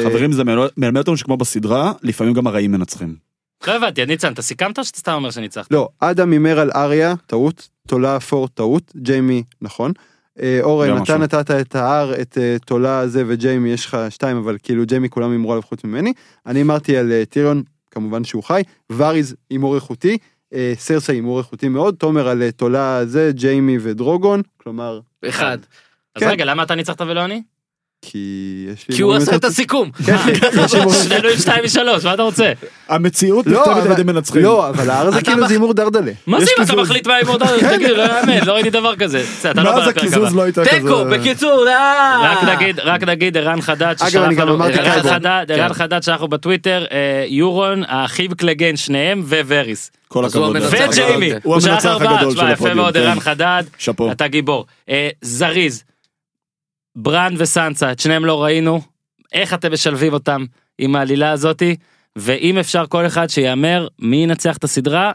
חברים 0.04 0.32
זה 0.32 0.42
מלמד 0.76 0.98
אותנו 0.98 1.16
שכמו 1.16 1.36
בסדרה, 1.36 1.92
לפעמים 2.02 2.34
גם 2.34 2.46
הרעים 2.46 2.72
מנצחים. 2.72 3.14
לא 3.66 3.76
הבנתי 3.76 4.06
ניצן 4.06 4.32
אתה 4.32 4.42
סיכמת 4.42 4.78
או 4.78 4.84
שאתה 4.84 4.98
סתם 4.98 5.12
אומר 5.12 5.30
שניצחת? 5.30 5.70
לא, 5.70 5.88
אדם 6.00 6.32
הימר 6.32 6.60
על 6.60 6.70
אריה, 6.74 7.14
טעות, 7.26 7.68
תולה 7.86 8.16
אפור, 8.16 8.48
טעות, 8.48 8.92
ג'יימי, 8.96 9.42
נכון. 9.62 9.92
אורן, 10.62 11.02
אתה. 11.02 11.16
נתת 11.16 11.50
את 11.50 11.74
ההר, 11.74 12.20
את 12.20 12.38
תולה 12.64 12.98
הזה 12.98 13.24
וג'יימי, 13.26 13.72
יש 13.72 13.86
לך 13.86 13.96
שתיים, 14.10 14.36
אבל 14.36 14.56
כאילו 14.62 14.86
ג'יימי 14.86 15.08
כולם 15.08 15.30
הימרו 15.30 15.52
עליו 15.52 15.62
חוץ 15.62 15.84
ממני. 15.84 16.12
אני 16.46 16.58
הימרתי 16.58 16.96
על 16.96 17.12
טיריון, 17.28 17.62
כמובן 17.90 18.24
שהוא 18.24 18.42
חי, 18.42 18.62
וריז 18.92 19.36
הימור 19.50 19.74
איכותי, 19.74 20.18
סרסה 20.74 21.12
הימור 21.12 21.38
איכותי 21.38 21.68
מאוד, 21.68 21.94
תומר 21.94 22.28
על 22.28 22.42
אה, 22.42 22.52
תולה 22.52 23.06
זה, 23.06 23.30
ג'יימי 23.34 23.78
ודרוגון, 23.80 24.42
כלומר, 24.56 25.00
אחד. 25.28 25.58
אז 26.14 26.22
כן. 26.22 26.28
רגע 26.28 26.44
למה 26.44 26.62
אתה 26.62 26.74
ניצחת 26.74 27.00
ולא 27.00 27.24
אני? 27.24 27.42
כי 28.02 28.18
יש 28.74 28.88
לי... 28.88 28.96
כי 28.96 29.02
הוא 29.02 29.14
עשה 29.14 29.36
את 29.36 29.44
הסיכום. 29.44 29.90
כן, 30.06 30.16
יש 30.64 30.74
הימורים- 30.74 31.02
שנינו 31.04 31.28
עם 31.28 31.36
שתיים 31.38 31.64
משלוש 31.64 32.04
מה 32.04 32.14
אתה 32.14 32.22
רוצה? 32.22 32.52
המציאות 32.88 33.46
לא, 33.46 33.60
נכתבת 33.60 33.76
על 33.76 33.82
אבל- 33.82 33.92
ידי 33.92 34.02
מנצחים. 34.02 34.42
לא, 34.42 34.68
אבל 34.68 34.90
ההר 34.90 35.10
זה 35.10 35.22
כאילו 35.22 35.46
זה 35.48 35.52
הימור 35.54 35.74
דרדלה. 35.74 36.12
מה 36.26 36.40
זה 36.40 36.50
אם 36.58 36.62
אתה. 36.64 36.76
מחליט 36.76 37.06
מה 37.06 37.14
עם 37.16 37.28
אותה? 37.28 37.46
תגיד 37.74 37.90
לא 37.90 38.02
יאמן 38.02 38.46
לא 38.46 38.52
ראיתי 38.52 38.70
דבר 38.70 38.96
כזה. 38.96 39.24
לא 39.54 39.62
מאז. 39.62 39.88
הקיזוז 39.88 40.34
לא 40.36 40.42
הייתה 40.42 40.60
כזה... 40.64 40.70
תיקו, 40.70 41.04
בקיצור, 41.12 41.68
אה. 41.68 42.32
רק 42.32 42.44
נגיד 42.44 42.80
רק 42.80 43.02
נגיד 43.02 43.36
ערן 43.36 43.60
חדד 43.60 43.82
אגב, 43.82 44.08
ששלח 44.08 44.24
אני 44.24 44.34
גם 44.34 44.46
לנו 44.46 44.56
אמרתי 44.56 44.78
ערן. 44.78 45.02
חדד 45.02 45.44
כן. 45.48 45.54
ערן 45.60 45.72
חדד 45.72 46.02
שלחנו 46.02 46.28
בטוויטר 46.28 46.84
אה, 46.92 46.96
יורון 47.28 47.82
האחיו 47.88 48.30
קלגן 48.36 48.76
שניהם 48.76 49.22
ווריס 49.28 49.90
כל 50.08 50.24
הכבוד. 50.24 50.56
וג'יימי. 50.70 51.30
הוא 51.42 51.54
המנצח 51.54 51.96
הגדול 52.00 52.30
של 52.32 52.36
יפה 52.36 52.52
הפודיום, 52.52 52.76
מאוד 52.76 52.94
כן. 52.94 53.00
ערן 53.00 53.20
חדד 53.20 53.62
שאפו. 53.78 54.12
אתה 54.12 54.28
גיבור 54.28 54.66
אה, 54.90 55.08
זריז 55.22 55.84
ברן 57.00 57.34
וסנסה 57.38 57.92
את 57.92 57.98
שניהם 57.98 58.24
לא 58.24 58.44
ראינו 58.44 58.80
איך 59.32 59.54
אתם 59.54 59.72
משלבים 59.72 60.12
אותם 60.12 60.44
עם 60.78 60.96
העלילה 60.96 61.30
הזאתי 61.30 61.76
ואם 62.16 62.58
אפשר 62.58 62.84
כל 62.88 63.06
אחד 63.06 63.26
שיאמר 63.26 63.88
מי 63.98 64.16
ינצח 64.16 64.56
את 64.56 64.64
הסדרה. 64.64 65.12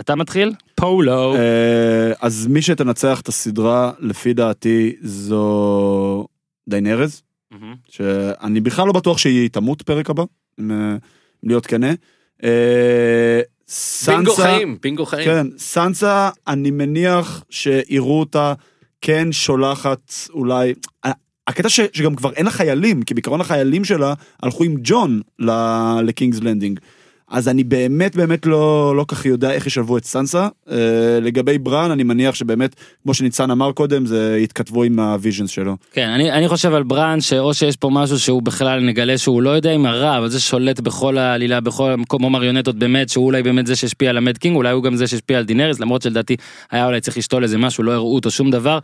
אתה 0.00 0.14
מתחיל? 0.14 0.52
פולו. 0.74 1.34
אה, 1.34 2.12
אז 2.20 2.46
מי 2.46 2.62
שתנצח 2.62 3.20
את 3.20 3.28
הסדרה 3.28 3.92
לפי 3.98 4.32
דעתי 4.32 4.96
זו 5.02 6.26
דיינרז 6.68 7.22
מהמם. 7.50 7.74
שאני 7.88 8.60
בכלל 8.60 8.86
לא 8.86 8.92
בטוח 8.92 9.18
שהיא 9.18 9.50
תמות 9.50 9.82
פרק 9.82 10.10
הבא 10.10 10.22
אם 10.60 10.70
אה, 10.70 10.96
להיות 11.42 11.66
כנה. 11.66 11.92
בינגו 12.42 12.54
סנסה, 13.68 14.42
חיים, 14.42 14.78
בינגו 14.82 15.06
חיים. 15.06 15.24
כן, 15.24 15.46
סנסה, 15.58 16.30
אני 16.46 16.70
מניח 16.70 17.44
שיראו 17.50 18.20
אותה 18.20 18.54
כן 19.06 19.32
שולחת 19.32 20.12
אולי... 20.30 20.74
הקטע 21.46 21.68
ש, 21.68 21.80
שגם 21.92 22.14
כבר 22.14 22.32
אין 22.32 22.44
לה 22.44 22.50
חיילים, 22.50 23.02
כי 23.02 23.14
בעיקרון 23.14 23.40
החיילים 23.40 23.84
שלה 23.84 24.14
הלכו 24.42 24.64
עם 24.64 24.74
ג'ון 24.82 25.20
לקינגס 26.02 26.40
לנדינג. 26.40 26.80
אז 27.28 27.48
אני 27.48 27.64
באמת 27.64 28.16
באמת 28.16 28.46
לא, 28.46 28.96
לא 28.96 29.04
כך 29.08 29.26
יודע 29.26 29.50
איך 29.50 29.66
ישלבו 29.66 29.98
את 29.98 30.04
סנסה. 30.04 30.48
אה, 30.70 30.76
לגבי 31.22 31.58
בראן, 31.58 31.90
אני 31.90 32.02
מניח 32.02 32.34
שבאמת, 32.34 32.74
כמו 33.02 33.14
שניצן 33.14 33.50
אמר 33.50 33.72
קודם, 33.72 34.06
זה 34.06 34.38
יתכתבו 34.40 34.82
עם 34.82 35.00
ה 35.00 35.06
visions 35.06 35.50
שלו. 35.50 35.76
כן, 35.92 36.08
אני, 36.08 36.32
אני 36.32 36.48
חושב 36.48 36.74
על 36.74 36.82
בראן 36.82 37.20
שאו 37.20 37.54
שיש 37.54 37.76
פה 37.76 37.90
משהו 37.92 38.18
שהוא 38.18 38.42
בכלל 38.42 38.80
נגלה 38.80 39.18
שהוא 39.18 39.42
לא 39.42 39.50
יודע 39.50 39.70
אם 39.70 39.86
הרע, 39.86 40.18
אבל 40.18 40.28
זה 40.28 40.40
שולט 40.40 40.80
בכל 40.80 41.18
העלילה, 41.18 41.60
בכל 41.60 41.90
המקום, 41.90 42.18
כמו 42.18 42.30
מריונטות 42.30 42.78
באמת, 42.78 43.08
שהוא 43.08 43.26
אולי 43.26 43.42
באמת 43.42 43.66
זה 43.66 43.76
שהשפיע 43.76 44.10
על 44.10 44.16
ה 44.16 44.22
Mad 44.22 44.38
King, 44.38 44.56
אולי 44.56 44.70
הוא 44.72 44.82
גם 44.82 44.96
זה 44.96 45.06
שהשפיע 45.06 45.38
על 45.38 45.44
דינריס, 45.44 45.80
למרות 45.80 46.02
שלדעתי 46.02 46.36
היה 46.70 46.86
אולי 46.86 47.00
צריך 47.00 47.16
לשתול 47.16 47.42
איזה 47.42 47.58
משהו, 47.58 47.84
לא 47.84 47.92
הראו 47.92 48.14
אותו 48.14 48.30
שום 48.30 48.50
דבר. 48.50 48.78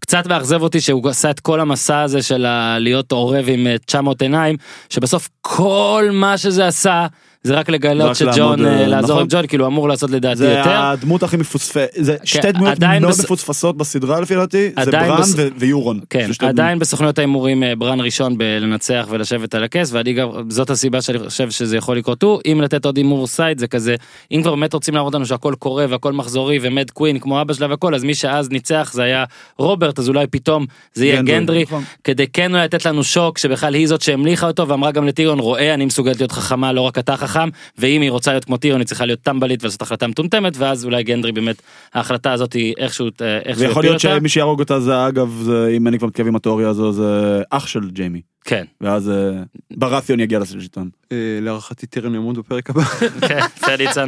קצת 0.00 0.26
מאכזב 0.26 0.62
אותי 0.62 0.80
שהוא 0.80 1.08
עשה 1.08 1.30
את 1.30 1.40
כל 1.40 1.60
המסע 1.60 2.00
הזה 2.00 2.22
של 2.22 2.46
להיות 2.78 3.12
עורב 3.12 3.44
עם 3.48 3.66
אה, 3.66 3.78
900 3.78 4.22
עיניים, 4.22 4.56
שבסוף 4.88 5.28
כל 5.40 6.08
מה 6.12 6.38
שזה 6.38 6.66
עשה, 6.66 7.06
זה 7.46 7.54
רק 7.54 7.70
לגלות 7.70 8.16
שג'ון, 8.16 8.64
אה, 8.64 8.80
אה, 8.80 8.86
לעזור 8.86 9.10
נכון. 9.10 9.22
עם 9.22 9.26
ג'ון, 9.30 9.46
כאילו 9.46 9.66
אמור 9.66 9.88
לעשות 9.88 10.10
לדעתי 10.10 10.36
זה 10.36 10.52
יותר. 10.52 10.70
הדמות 10.70 11.22
הכי 11.22 11.36
מפוספסת, 11.36 11.90
זה 11.96 12.16
שתי 12.24 12.52
דמויות 12.52 12.76
עדיין 12.76 13.02
מאוד 13.02 13.14
מפוספסות 13.24 13.76
בסדרה 13.76 14.20
לפי 14.20 14.34
דעתי, 14.34 14.70
זה 14.84 14.90
בראן 14.90 15.20
ו- 15.36 15.48
ויורון. 15.58 16.00
כן, 16.10 16.26
זה 16.26 16.34
שתי 16.34 16.46
עדיין 16.46 16.78
בסוכניות 16.78 17.18
ההימורים 17.18 17.62
אה, 17.62 17.76
ברן 17.76 18.00
ראשון 18.00 18.38
בלנצח 18.38 19.06
ולשבת 19.10 19.54
על 19.54 19.64
הכס, 19.64 19.92
ואני 19.92 20.12
גם, 20.12 20.28
זאת 20.48 20.70
הסיבה 20.70 21.02
שאני 21.02 21.18
חושב 21.18 21.50
שזה 21.50 21.76
יכול 21.76 21.96
לקרות 21.96 22.22
הוא, 22.22 22.40
אם 22.52 22.60
לתת 22.60 22.84
עוד 22.84 22.96
הימור 22.96 23.26
סייד 23.26 23.58
זה 23.58 23.66
כזה, 23.66 23.94
אם 24.32 24.42
כבר 24.42 24.54
באמת 24.54 24.72
רוצים 24.72 24.94
להראות 24.94 25.14
לנו 25.14 25.26
שהכל 25.26 25.54
קורה 25.58 25.86
והכל 25.88 26.12
מחזורי 26.12 26.58
ומד 26.62 26.90
קווין 26.90 27.18
כמו 27.18 27.40
אבא 27.40 27.54
שלה 27.54 27.66
והכל, 27.70 27.94
אז 27.94 28.04
מי 28.04 28.14
שאז 28.14 28.50
ניצח 28.50 28.90
זה 28.92 29.02
היה 29.02 29.24
רוברט, 29.58 29.98
אז 29.98 30.08
אולי 30.08 30.26
פתאום 30.26 30.66
זה 30.94 31.06
יהיה 31.06 31.22
גנדרי, 31.22 31.62
נכון. 31.62 31.84
כדי 32.04 32.26
כן 32.26 32.54
אולי 32.54 32.64
לתת 32.64 32.86
לנו 32.86 33.04
שוק 33.04 33.38
שבכלל 33.38 33.74
היא 33.74 33.86
זאת 33.88 34.00
שהמליכה 34.00 34.46
אותו 34.46 34.68
ואמרה 34.68 34.90
גם 34.90 35.06
לטיריון, 35.06 35.38
רואה 35.38 35.74
אני 35.74 35.84
מסוגלת 35.84 36.20
להיות 36.20 36.32
חכמה 36.32 36.72
לא 36.72 36.80
רק 36.80 36.98
אתה 36.98 37.16
חכם, 37.16 37.35
ואם 37.78 38.00
היא 38.00 38.10
רוצה 38.10 38.30
להיות 38.30 38.44
כמו 38.44 38.56
טיריון 38.56 38.80
היא 38.80 38.86
צריכה 38.86 39.06
להיות 39.06 39.20
טמבלית 39.20 39.62
ולעשות 39.62 39.82
החלטה 39.82 40.06
מטומטמת, 40.06 40.56
ואז 40.56 40.84
אולי 40.84 41.02
גנדרי 41.02 41.32
באמת 41.32 41.62
ההחלטה 41.94 42.32
הזאת 42.32 42.52
היא 42.52 42.74
איכשהו, 42.78 43.06
אה, 43.20 43.38
איכשהו 43.38 43.66
ויכול 43.68 43.84
יפיל 43.84 44.08
להיות. 44.08 44.20
שמי 44.20 44.28
שיהרוג 44.28 44.60
אותה 44.60 44.80
זה 44.80 45.08
אגב, 45.08 45.40
זה, 45.42 45.68
אם 45.76 45.88
אני 45.88 45.98
כבר 45.98 46.08
מתכוון 46.08 46.28
עם 46.28 46.36
התיאוריה 46.36 46.68
הזו, 46.68 46.92
זה 46.92 47.42
אח 47.50 47.66
של 47.66 47.90
ג'יימי. 47.90 48.20
כן, 48.44 48.64
ואז 48.80 49.10
אה, 49.10 49.42
ברתיון 49.76 50.20
יגיע 50.20 50.38
לשלטון. 50.38 50.88
אה, 51.12 51.16
להערכתי 51.42 51.86
טרן 51.86 52.14
ימות 52.14 52.38
בפרק 52.38 52.70
הבא. 52.70 52.82
כן, 53.28 53.40
בסדר, 53.56 53.76
ניצן. 53.76 54.06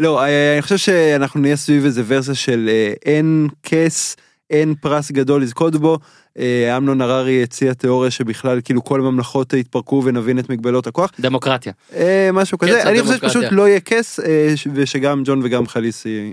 לא, 0.00 0.24
אני 0.24 0.62
חושב 0.62 0.76
שאנחנו 0.76 1.40
נהיה 1.40 1.56
סביב 1.56 1.84
איזה 1.84 2.02
ורסיה 2.06 2.34
של 2.34 2.70
אין 3.06 3.48
כס, 3.62 4.16
אין 4.50 4.74
פרס 4.74 5.10
גדול 5.10 5.42
לזכות 5.42 5.76
בו. 5.76 5.98
אה, 6.38 6.76
אמנון 6.76 7.00
הררי 7.00 7.42
הציע 7.42 7.72
תיאוריה 7.72 8.10
שבכלל 8.10 8.60
כאילו 8.60 8.84
כל 8.84 9.00
הממלכות 9.00 9.52
יתפרקו 9.52 10.02
ונבין 10.04 10.38
את 10.38 10.48
מגבלות 10.48 10.86
הכוח. 10.86 11.10
דמוקרטיה. 11.20 11.72
אה, 11.94 12.30
משהו 12.32 12.58
כזה, 12.58 12.82
אני 12.82 13.02
חושב. 13.02 13.16
שפשוט 13.16 13.44
לא 13.50 13.68
יהיה 13.68 13.80
כס 13.80 14.20
אה, 14.20 14.54
ושגם 14.74 15.22
ג'ון 15.24 15.40
וגם 15.44 15.66
חליסי 15.66 16.32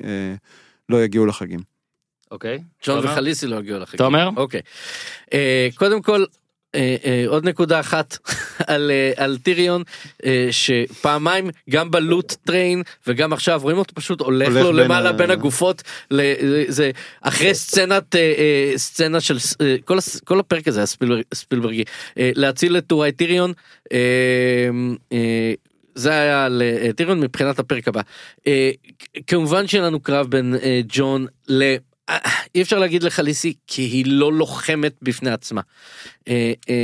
לא 0.90 1.03
יגיעו 1.03 1.26
לחגים. 1.26 1.60
אוקיי. 2.32 2.60
ג'ון? 2.86 3.06
וחליסי 3.06 3.48
לא 3.48 3.56
הגיעו 3.56 3.80
לחגים. 3.80 3.98
תומר? 3.98 4.30
אוקיי. 4.38 4.61
קודם 5.76 6.02
כל, 6.02 6.26
עוד 7.27 7.45
נקודה 7.45 7.80
אחת 7.80 8.18
על, 8.68 8.91
אה, 8.91 9.11
על 9.23 9.38
טיריון, 9.43 9.84
אה, 10.26 10.47
שפעמיים, 10.52 11.49
גם 11.69 11.91
בלוט 11.91 12.34
טריין 12.45 12.84
וגם 13.07 13.34
עכשיו, 13.34 13.60
רואים 13.64 13.77
אותו 13.77 13.95
פשוט 13.95 14.22
הולך, 14.22 14.47
הולך 14.47 14.64
לו 14.64 14.73
בין 14.73 14.76
למעלה 14.85 15.10
ה- 15.10 15.14
בין 15.14 15.31
הגופות, 15.31 15.84
זה 16.68 16.91
אחרי 17.22 17.53
סצנת, 17.53 18.15
אה, 18.15 18.34
אה, 18.38 18.77
סצנה 18.77 19.19
של, 19.22 19.38
אה, 19.61 19.76
כל, 19.85 19.97
כל 20.23 20.39
הפרק 20.39 20.68
הזה 20.68 20.80
היה 20.80 20.85
ספילברג, 20.85 21.22
ספילברגי, 21.34 21.84
אה, 22.18 22.31
להציל 22.35 22.77
את 22.77 22.84
טוראי 22.88 23.11
טיריון. 23.11 23.53
אה, 23.93 23.99
אה, 25.14 25.53
זה 25.95 26.11
היה 26.11 26.47
לטיריון 26.52 27.19
מבחינת 27.19 27.60
הפרק 27.60 27.88
הבא. 27.88 28.02
אה, 28.47 28.72
כמובן 29.27 29.68
שיהיה 29.68 29.84
לנו 29.84 29.99
קרב 29.99 30.27
בין 30.30 30.56
אה, 30.64 30.81
ג'ון 30.88 31.26
ל... 31.47 31.76
אי 32.56 32.61
אפשר 32.61 32.80
להגיד 32.80 33.03
לחליסי 33.03 33.53
כי 33.68 33.82
היא 33.82 34.06
לא 34.07 34.34
לוחמת 34.34 34.94
בפני 35.02 35.30
עצמה. 35.32 35.61
אה, 36.27 36.53
אה, 36.69 36.76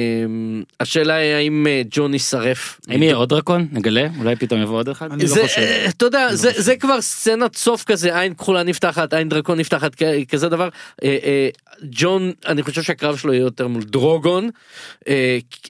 השאלה 0.79 1.13
היא 1.13 1.33
האם 1.33 1.67
אה, 1.69 1.81
ג'ון 1.91 2.13
יישרף. 2.13 2.79
האם 2.89 3.03
יהיה 3.03 3.15
עוד 3.15 3.29
דרקון? 3.29 3.67
נגלה? 3.71 4.07
אולי 4.17 4.35
פתאום 4.35 4.61
יבוא 4.61 4.77
עוד 4.77 4.89
אחד? 4.89 5.11
אני 5.11 5.23
לא 5.23 5.29
זה, 5.29 5.41
חושב. 5.43 5.61
אה, 5.61 5.89
אתה 5.89 6.05
יודע, 6.05 6.35
זה, 6.35 6.51
זה 6.55 6.75
כבר 6.75 7.01
סצנת 7.01 7.55
סוף 7.55 7.83
כזה, 7.83 8.19
עין 8.19 8.33
כחולה 8.33 8.63
נפתחת, 8.63 9.13
עין 9.13 9.29
דרקון 9.29 9.59
נפתחת, 9.59 9.95
כזה 10.29 10.49
דבר. 10.49 10.69
אה, 11.03 11.49
ג'ון, 11.83 12.31
אני 12.47 12.63
חושב 12.63 12.81
שהקרב 12.81 13.17
שלו 13.17 13.33
יהיה 13.33 13.41
יותר 13.41 13.67
מול 13.67 13.83
דרוגון. 13.83 14.49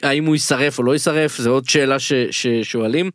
האם 0.03 0.25
הוא 0.25 0.35
יישרף 0.35 0.79
או 0.79 0.83
לא 0.83 0.91
יישרף, 0.91 1.37
זה 1.37 1.49
עוד 1.49 1.69
שאלה 1.69 1.99
ש, 1.99 2.13
ששואלים. 2.31 3.11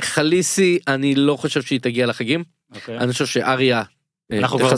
חליסי, 0.00 0.78
אני 0.88 1.14
לא 1.14 1.36
חושב 1.36 1.62
שהיא 1.62 1.80
תגיע 1.80 2.06
לחגים. 2.06 2.44
אוקיי. 2.74 2.98
אני 2.98 3.12
חושב 3.12 3.26
שאריה... 3.26 3.82
אה, 4.32 4.38
אנחנו 4.38 4.58
כבר 4.58 4.74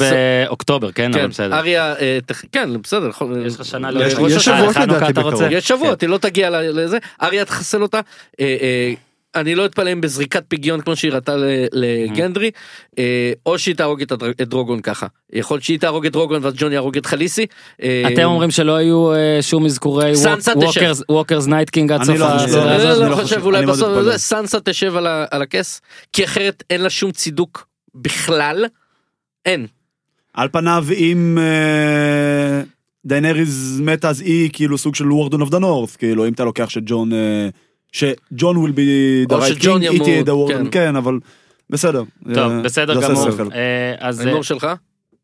באוקטובר, 0.46 0.92
כן? 0.92 1.10
אבל 1.14 1.22
כן, 1.22 1.28
בסדר. 1.28 1.54
אריה, 1.58 1.94
אה, 1.94 2.18
כן, 2.52 2.82
בסדר. 2.82 3.08
יכול- 3.08 3.46
יש 3.46 3.54
לך 3.60 3.64
שנה 3.64 3.90
לא, 3.90 4.04
יש- 4.04 4.14
לראש 4.14 4.32
יש 4.32 4.36
השנה, 4.36 4.58
שבועות 4.58 4.76
לדעתי? 4.76 5.12
בקרוב. 5.12 5.42
יש 5.50 5.68
שבועות, 5.68 6.00
היא 6.00 6.08
לא 6.08 6.18
תגיע 6.18 6.50
לזה, 6.62 6.98
אריה 7.22 7.44
תחסל 7.44 7.82
אותה. 7.82 8.00
אה, 8.40 8.92
אני 9.34 9.54
לא 9.54 9.64
אתפלא 9.66 9.92
אם 9.92 10.00
בזריקת 10.00 10.44
פגיון 10.48 10.80
כמו 10.80 10.96
שהיא 10.96 11.12
ראתה 11.12 11.36
ל- 11.36 11.44
לגנדרי, 11.72 12.50
או 13.46 13.58
שהיא 13.58 13.74
תהרוג 13.74 14.02
את 14.12 14.12
דרוגון 14.40 14.80
ככה. 14.80 15.06
יכול 15.32 15.54
להיות 15.54 15.64
שהיא 15.64 15.78
תהרוג 15.78 16.06
את 16.06 16.12
דרוגון 16.12 16.44
ואז 16.44 16.54
ג'ון 16.56 16.72
יהרוג 16.72 16.96
את 16.96 17.06
חליסי. 17.06 17.46
אתם 17.80 18.22
אומרים 18.24 18.50
שלא 18.50 18.80
יהיו 18.80 19.12
אה, 19.14 19.38
שום 19.40 19.66
אזכורי. 19.66 20.12
ווקרס 21.08 21.46
נייט 21.46 21.70
קינג 21.70 21.92
עד 21.92 21.98
אני 22.00 22.06
סוף 22.06 22.16
לא 22.18 22.24
חושב. 22.38 22.44
הסדרה 22.44 22.64
לא, 22.64 22.70
אני 22.70 22.76
הזאת? 22.88 23.02
אני 23.02 23.10
לא 23.10 23.16
לא 23.16 23.22
חושב 23.22 23.42
אולי 23.44 23.66
בסוף 23.66 24.16
סנסה 24.16 24.60
תשב 24.60 24.96
על 25.30 25.42
הכס, 25.42 25.80
כי 26.12 26.24
אחרת 26.24 26.62
אין 26.70 26.80
לה 26.80 26.90
שום 26.90 27.10
צידוק 27.12 27.66
בכלל. 27.94 28.64
אין. 29.46 29.66
על 30.34 30.48
פניו 30.48 30.84
אם 30.96 31.38
אה, 31.40 32.62
דיינריז 33.04 33.80
מתה 33.84 34.08
אז 34.08 34.20
היא 34.20 34.50
כאילו 34.52 34.78
סוג 34.78 34.94
של 34.94 35.12
וורדון 35.12 35.40
אוף 35.40 35.50
דה 35.50 35.58
נורת' 35.58 35.90
כאילו 35.90 36.26
אם 36.26 36.32
אתה 36.32 36.44
לוקח 36.44 36.68
שג'ון 36.68 37.12
אה, 37.12 37.48
שג'ון 37.92 38.56
will 38.56 38.70
be 38.70 39.30
the 39.30 39.34
או 39.34 39.40
right 39.40 39.46
שג'ון 39.46 39.82
king, 39.82 39.90
היא 39.90 40.02
תהיה 40.02 40.22
the 40.22 40.30
וורדון 40.30 40.64
כן. 40.64 40.70
כן 40.70 40.96
אבל 40.96 41.18
בסדר. 41.70 42.02
טוב, 42.34 42.52
אה, 42.52 42.62
בסדר 42.62 43.00
זה 43.00 43.06
עושה 43.06 43.14
גמור. 43.14 43.30
שכל. 43.30 43.52
אה, 43.54 43.94
אז 43.98 44.20
ההימור 44.20 44.42
שלך? 44.42 44.66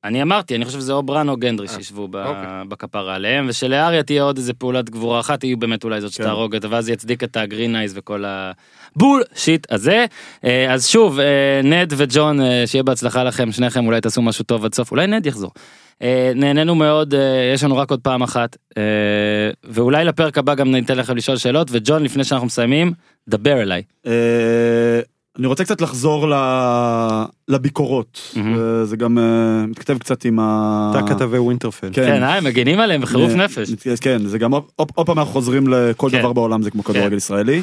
אני 0.05 0.22
אמרתי, 0.22 0.56
אני 0.56 0.64
חושב 0.64 0.78
שזה 0.78 0.93
או 0.93 1.02
ברן 1.02 1.28
או 1.28 1.36
גנדרי 1.36 1.68
שישבו 1.68 2.09
ב- 2.10 2.62
בכפרה 2.68 3.14
עליהם, 3.14 3.47
ושלאריה 3.48 4.02
תהיה 4.02 4.22
עוד 4.22 4.36
איזה 4.36 4.55
פעולת 4.55 4.90
גבורה 4.90 5.20
אחת, 5.20 5.43
היא 5.43 5.56
באמת 5.56 5.85
אולי 5.85 6.01
זאת 6.01 6.12
שתהרוג 6.12 6.55
אותה, 6.55 6.68
ואז 6.70 6.89
יצדיק 6.89 7.24
את 7.24 7.36
הגרין 7.36 7.76
אייז 7.76 7.93
וכל 7.97 8.24
הבול 8.26 9.22
שיט 9.35 9.72
הזה. 9.72 10.05
אה, 10.44 10.72
אז 10.72 10.86
שוב, 10.86 11.20
אה, 11.20 11.60
נד 11.64 11.93
וג'ון, 11.97 12.40
אה, 12.40 12.62
שיהיה 12.66 12.82
בהצלחה 12.82 13.24
לכם, 13.24 13.52
שניכם 13.52 13.86
אולי 13.86 14.01
תעשו 14.01 14.22
משהו 14.22 14.44
טוב 14.44 14.64
עד 14.64 14.74
סוף, 14.74 14.90
אולי 14.90 15.06
נד 15.06 15.26
יחזור. 15.26 15.51
אה, 16.02 16.32
נהנינו 16.35 16.74
מאוד, 16.74 17.14
אה, 17.14 17.51
יש 17.55 17.64
לנו 17.64 17.76
רק 17.76 17.90
עוד 17.90 18.01
פעם 18.01 18.22
אחת, 18.22 18.56
אה, 18.78 18.82
ואולי 19.64 20.05
לפרק 20.05 20.39
הבא 20.39 20.55
גם 20.55 20.70
ניתן 20.70 20.97
לכם 20.97 21.16
לשאול 21.16 21.36
שאלות, 21.36 21.68
וג'ון, 21.70 22.02
לפני 22.02 22.24
שאנחנו 22.24 22.47
מסיימים, 22.47 22.93
דבר 23.28 23.62
אליי. 23.62 23.82
אה, 25.35 25.39
אני 25.39 25.47
רוצה 25.47 25.65
קצת 25.65 25.81
לחזור 25.81 26.28
ל- 26.28 27.24
לביקורות. 27.48 28.35
אה, 28.36 28.85
זה 28.85 28.97
גם 28.97 29.19
אה, 29.19 29.66
מתכתב 29.66 29.98
קצת 29.98 30.24
עם 30.24 30.39
ה... 30.39 30.93
אתה 30.97 31.15
כתבי 31.15 31.39
ווינטרפל. 31.39 31.89
כן, 31.93 32.23
אה, 32.23 32.35
הם 32.36 32.44
מגינים 32.44 32.81
עליהם 32.81 33.01
בחירוף 33.01 33.31
אה, 33.31 33.36
נפש. 33.36 33.69
כן, 34.01 34.27
זה 34.27 34.39
גם 34.39 34.52
עוד 34.77 35.06
פעם 35.06 35.19
אנחנו 35.19 35.32
חוזרים 35.32 35.69
לכל 35.69 36.09
כן. 36.11 36.19
דבר 36.19 36.32
בעולם 36.32 36.62
זה 36.62 36.70
כמו 36.70 36.85
כן. 36.85 36.93
כדורגל 36.93 37.16
ישראלי. 37.16 37.62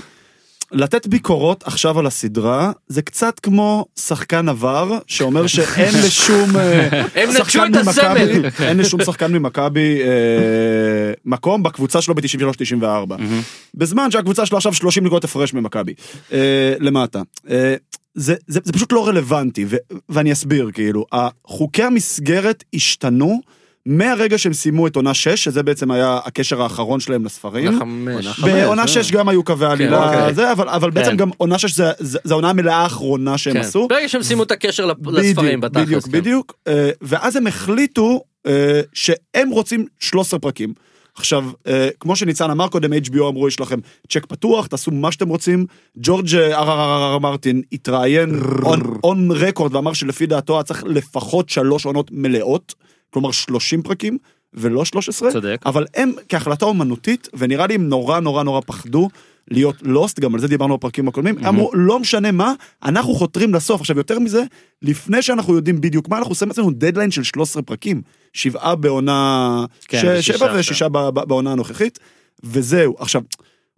לתת 0.71 1.07
ביקורות 1.07 1.63
עכשיו 1.67 1.99
על 1.99 2.05
הסדרה 2.05 2.71
זה 2.87 3.01
קצת 3.01 3.39
כמו 3.39 3.85
שחקן 3.99 4.49
עבר 4.49 4.97
שאומר 5.07 5.47
שאין 5.47 5.93
לשום 6.05 6.57
אה, 6.57 7.03
שחקן. 7.37 7.71
ממכבי 7.71 8.65
אין 8.65 8.77
לשום 8.77 9.03
שחקן 9.03 9.33
ממכבי 9.33 10.01
אה, 10.01 11.13
מקום 11.25 11.63
בקבוצה 11.63 12.01
שלו 12.01 12.15
ב-93-94 12.15 12.83
מהמם. 13.07 13.41
בזמן 13.75 14.11
שהקבוצה 14.11 14.45
שלו 14.45 14.57
עכשיו 14.57 14.73
30 14.73 15.05
נקודות 15.05 15.23
הפרש 15.23 15.53
ממכבי 15.53 15.93
אה, 16.33 16.73
למטה. 16.79 17.21
זה, 18.15 18.35
זה, 18.47 18.59
זה 18.63 18.73
פשוט 18.73 18.91
לא 18.91 19.07
רלוונטי 19.07 19.65
ו, 19.67 19.75
ואני 20.09 20.31
אסביר 20.31 20.69
כאילו 20.73 21.05
חוקי 21.45 21.83
המסגרת 21.83 22.63
השתנו 22.73 23.41
מהרגע 23.85 24.37
שהם 24.37 24.53
סיימו 24.53 24.87
את 24.87 24.95
עונה 24.95 25.13
6 25.13 25.43
שזה 25.43 25.63
בעצם 25.63 25.91
היה 25.91 26.19
הקשר 26.25 26.61
האחרון 26.61 26.99
שלהם 26.99 27.25
לספרים. 27.25 27.79
בעונה 28.43 28.87
6 28.87 29.11
גם 29.11 29.29
היו 29.29 29.43
קווי 29.43 29.65
עלילה 29.65 30.05
אוקיי. 30.05 30.33
זה 30.33 30.51
אבל 30.51 30.69
אבל 30.69 30.91
בעצם 30.91 31.15
גם 31.17 31.29
עונה 31.37 31.57
6 31.57 31.75
זה 31.75 31.91
זה- 31.99 32.19
זה 32.23 32.33
העונה 32.33 32.49
המלאה 32.49 32.75
האחרונה 32.75 33.37
שהם 33.37 33.53
כן. 33.53 33.59
עשו. 33.59 33.87
ברגע 33.87 34.07
שהם 34.09 34.23
סיימו 34.23 34.43
את 34.43 34.51
הקשר 34.51 34.91
לספרים 35.07 35.61
בתכלס. 35.61 35.85
בדיוק 35.85 36.03
כן. 36.05 36.11
בדיוק 36.11 36.53
אה, 36.67 36.89
ואז 37.01 37.35
הם 37.35 37.47
החליטו 37.47 38.23
אה, 38.47 38.81
שהם 38.93 39.49
רוצים 39.49 39.85
13 39.99 40.39
פרקים. 40.39 40.73
עכשיו, 41.15 41.45
אה, 41.67 41.89
כמו 41.99 42.15
שניצן 42.15 42.49
אמר 42.51 42.67
קודם, 42.67 42.93
HBO 42.93 43.27
אמרו, 43.29 43.47
יש 43.47 43.59
לכם 43.59 43.79
צ'ק 44.09 44.25
פתוח, 44.25 44.67
תעשו 44.67 44.91
מה 44.91 45.11
שאתם 45.11 45.29
רוצים. 45.29 45.65
ג'ורג' 45.97 46.35
אר 46.35 47.17
מרטין 47.17 47.61
התראיין 47.73 48.39
און 49.03 49.31
רקורד 49.31 49.75
ואמר 49.75 49.93
שלפי 49.93 50.25
דעתו 50.25 50.53
היה 50.55 50.63
צריך 50.63 50.83
לפחות 50.87 51.49
שלוש 51.49 51.85
עונות 51.85 52.07
מלאות, 52.11 52.73
כלומר 53.13 53.31
30 53.31 53.81
פרקים. 53.81 54.17
ולא 54.53 54.85
13, 54.85 55.31
צודק. 55.31 55.61
אבל 55.65 55.85
הם 55.95 56.11
כהחלטה 56.29 56.65
אומנותית, 56.65 57.27
ונראה 57.33 57.67
לי 57.67 57.75
הם 57.75 57.89
נורא 57.89 58.19
נורא 58.19 58.43
נורא 58.43 58.61
פחדו 58.65 59.09
להיות 59.51 59.75
לוסט, 59.81 60.19
גם 60.19 60.33
על 60.33 60.39
זה 60.39 60.47
דיברנו 60.47 60.77
בפרקים 60.77 61.07
הקודמים, 61.07 61.37
mm-hmm. 61.37 61.47
אמרו, 61.47 61.71
לא 61.73 61.99
משנה 61.99 62.31
מה, 62.31 62.53
אנחנו 62.83 63.13
חותרים 63.13 63.53
לסוף. 63.53 63.81
עכשיו, 63.81 63.97
יותר 63.97 64.19
מזה, 64.19 64.43
לפני 64.81 65.21
שאנחנו 65.21 65.55
יודעים 65.55 65.81
בדיוק 65.81 66.09
מה, 66.09 66.17
אנחנו 66.17 66.31
עושים 66.31 66.47
לעצמנו 66.47 66.71
דדליין 66.71 67.11
של 67.11 67.23
13 67.23 67.63
פרקים. 67.63 68.01
שבעה 68.33 68.75
בעונה... 68.75 69.65
כן, 69.87 70.21
ש... 70.21 70.27
שבע. 70.27 70.53
ושישה 70.57 70.89
ב- 70.89 71.09
בעונה 71.09 71.51
הנוכחית, 71.51 71.99
וזהו. 72.43 72.95
עכשיו, 72.99 73.21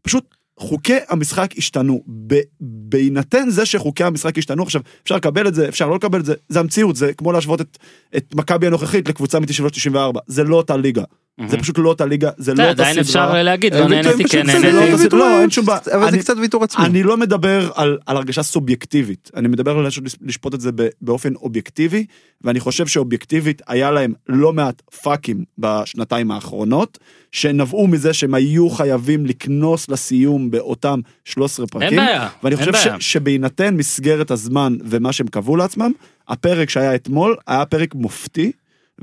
פשוט 0.02 0.36
חוקי 0.60 0.98
המשחק 1.10 1.50
השתנו. 1.58 2.04
ב- 2.28 2.42
בהינתן 2.62 3.50
זה 3.50 3.66
שחוקי 3.66 4.04
המשחק 4.04 4.38
השתנו, 4.38 4.64
עכשיו, 4.64 4.82
אפשר 5.04 5.16
לקבל 5.16 5.48
את 5.48 5.56
זה, 5.56 5.70
אפשר 5.70 5.88
לא 5.88 5.96
לקבל 5.96 6.20
את 6.20 6.26
זה, 6.26 6.34
זה 6.50 6.60
המציאות, 6.60 6.96
זה 6.96 7.14
כמו 7.14 7.32
להשוות 7.32 7.62
את, 7.62 7.78
את 8.18 8.36
מכבי 8.36 8.68
הנוכחית 8.68 9.10
לקבוצה 9.10 9.40
מ-93-94, 9.40 10.20
זה 10.28 10.44
לא 10.44 10.56
אותה 10.56 10.78
ליגה. 10.78 11.04
זה 11.48 11.58
פשוט 11.58 11.78
לא 11.78 11.90
אותה 11.90 12.06
ליגה, 12.06 12.30
זה 12.38 12.54
לא 12.54 12.64
אותה 12.64 12.74
סדרה. 12.74 12.88
עדיין 12.90 13.00
אפשר 13.00 13.44
להגיד, 13.44 13.74
לא 13.74 13.80
הם 13.84 13.90
נהניתי, 13.94 14.24
כן 14.24 14.46
לא 14.48 14.60
נהניתי. 14.60 15.16
לא, 15.16 15.42
אין 15.42 15.50
שום 15.50 15.66
בעיה. 15.66 15.80
אבל 15.96 16.12
זה 16.12 16.18
קצת 16.18 16.34
ויתור 16.42 16.64
עצמי. 16.64 16.86
אני 16.86 17.04
לא 17.04 17.18
מדבר 17.18 17.72
על, 17.76 17.98
על 18.06 18.18
הרגשה 18.18 18.44
סובייקטיבית, 18.44 19.32
אני 19.36 19.48
מדבר 19.48 19.78
על 19.78 19.88
לשפוט- 20.22 20.54
את 20.54 20.62
זה 20.62 20.70
באופן 21.02 21.36
אובייקטיבי, 21.36 22.06
ואני 22.42 22.60
חושב 22.60 22.88
שאובייקטיבית 22.88 23.62
היה 23.68 23.92
להם 23.92 24.14
לא 24.30 24.54
מעט 24.54 24.82
פאקים 25.04 25.44
בשנתיים 25.58 26.32
האחרונות, 26.32 26.98
שנבעו 27.32 27.88
מזה 27.88 28.14
שהם 28.14 28.34
היו 28.34 28.70
חייבים 28.70 29.26
לקנוס 29.26 29.90
לסיום 29.90 30.52
באותם 30.52 31.00
13 31.26 31.68
פרקים. 31.68 31.98
בעיה, 31.98 32.30
ואני 32.44 32.56
אין 32.56 32.72
חושב 32.72 32.94
שבהינתן 33.00 33.76
מסגרת 33.76 34.32
הזמן 34.32 34.76
ומה 34.86 35.14
שהם 35.14 35.28
קבעו 35.28 35.56
לעצמם, 35.56 35.92
הפרק 36.28 36.70
שהיה 36.70 36.96
אתמול 36.96 37.36
היה 37.48 37.66
פרק 37.66 37.96
מופתי, 37.96 38.52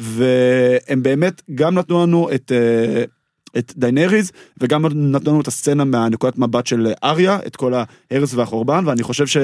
והם 0.01 1.03
באמת 1.03 1.43
גם 1.55 1.75
נתנו 1.75 2.03
לנו 2.03 2.29
את... 2.35 2.53
אה, 2.53 3.05
את 3.59 3.73
דיינריז 3.77 4.33
וגם 4.61 4.87
נתנו 4.87 5.31
לנו 5.31 5.41
את 5.41 5.49
הסצנה 5.49 5.85
מהנקודת 5.85 6.39
מבט 6.39 6.67
של 6.67 6.93
אריה 7.05 7.39
את 7.47 7.57
כל 7.57 7.73
ההרס 7.75 8.35
והחורבן 8.35 8.87
ואני 8.87 9.03
חושב 9.03 9.27
ש 9.27 9.37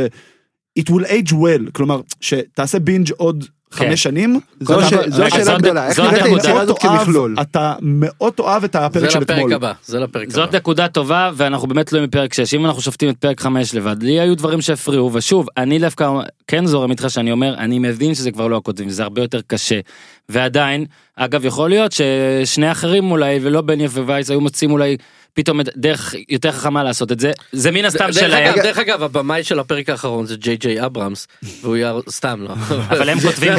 it 0.79 0.83
will 0.83 1.07
age 1.07 1.33
well 1.33 1.71
כלומר 1.73 2.01
שתעשה 2.21 2.79
בינג' 2.79 3.11
עוד. 3.11 3.45
חמש 3.71 4.03
שנים. 4.03 4.41
זו 4.61 4.81
השאלה 5.25 5.55
הגדולה, 5.55 5.89
איך 5.89 6.01
נראית 6.01 6.15
הנקודה. 6.15 6.35
היצירה 6.35 6.61
הזאת 6.61 6.79
כמכלול? 6.79 7.37
אתה 7.41 7.75
מאוד 7.83 8.33
תאהב 8.33 8.65
את 8.65 8.77
הפרק 8.77 9.03
זה 9.03 9.11
של 9.11 9.21
לפרק 9.21 9.37
אתמול. 9.39 9.53
הבא, 9.53 9.73
זה 9.85 10.01
לפרק 10.01 10.23
הבא. 10.25 10.33
זאת 10.35 10.55
נקודה 10.55 10.89
טובה 10.89 11.31
ואנחנו 11.35 11.69
באמת 11.69 11.87
תלויים 11.87 12.09
בפרק 12.09 12.35
6 12.35 12.55
אם 12.55 12.67
אנחנו 12.67 12.83
שופטים 12.83 13.09
את 13.09 13.17
פרק 13.17 13.41
5 13.41 13.75
לבד 13.75 14.03
לי 14.03 14.21
היו 14.21 14.37
דברים 14.37 14.61
שהפריעו 14.61 15.13
ושוב 15.13 15.47
אני 15.57 15.79
דווקא 15.79 16.11
כן 16.47 16.67
זורם 16.67 16.91
איתך 16.91 17.07
שאני 17.09 17.33
אומר 17.33 17.55
אני 17.59 17.79
מבין 17.79 18.15
שזה 18.15 18.31
כבר 18.31 18.47
לא 18.47 18.57
הכותבים 18.57 18.91
זה 18.91 19.03
הרבה 19.03 19.23
יותר 19.23 19.41
קשה 19.47 19.81
ועדיין 20.29 20.85
אגב 21.17 21.45
יכול 21.45 21.71
להיות 21.71 21.93
ששני 21.93 22.73
אחרים 22.73 23.11
אולי 23.11 23.39
ולא 23.43 23.61
בני 23.61 23.87
ווייס 23.87 24.31
היו 24.31 24.41
מוצאים 24.41 24.71
אולי 24.71 24.97
פתאום 25.37 25.61
דרך 25.77 26.15
יותר 26.29 26.53
חכמה 26.53 26.85
לעשות 26.85 27.13
את 27.13 27.21
זה 27.21 27.33
זה 27.53 27.71
מן 27.71 27.85
הסתם 27.85 28.13
שלהם 28.13 28.55
דרך 28.63 28.79
אגב, 28.79 29.03
הבמאי 29.03 29.45
של 29.45 29.59
הפרק 29.59 29.89
האחרון 29.89 30.27
זה 30.27 30.37
ג'יי 30.37 30.57
ג'יי 30.57 30.87
אברהמס, 30.87 31.29
והוא 31.63 31.77
יהיה 31.77 31.95
סתם 32.11 32.41
לא. 32.43 32.55
אבל 32.91 33.09
הם 33.09 33.21
כותבים 33.21 33.53
את 33.53 33.59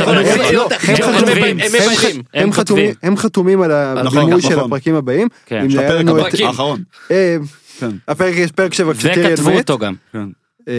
הם 2.34 2.52
חתומים. 2.52 2.94
הם 3.04 3.18
חתומים 3.18 3.62
על 3.62 3.72
הבימוי 3.72 4.26
נכון, 4.26 4.42
של 4.42 4.50
נכון. 4.50 4.66
הפרקים 4.66 4.96
הבאים. 4.96 5.28
כן, 5.46 5.68
הפרק. 5.80 6.34
האחרון. 6.46 6.84
אה, 7.12 7.38
כן. 7.80 7.92
הפרק 8.08 8.36
יש 8.36 8.52
פרק 8.52 8.74
7 8.74 8.94
כשטיריאן 8.94 9.34
וכתבו. 9.34 9.52
אותו 9.52 9.78
גם 9.78 9.94
אה, 10.68 10.74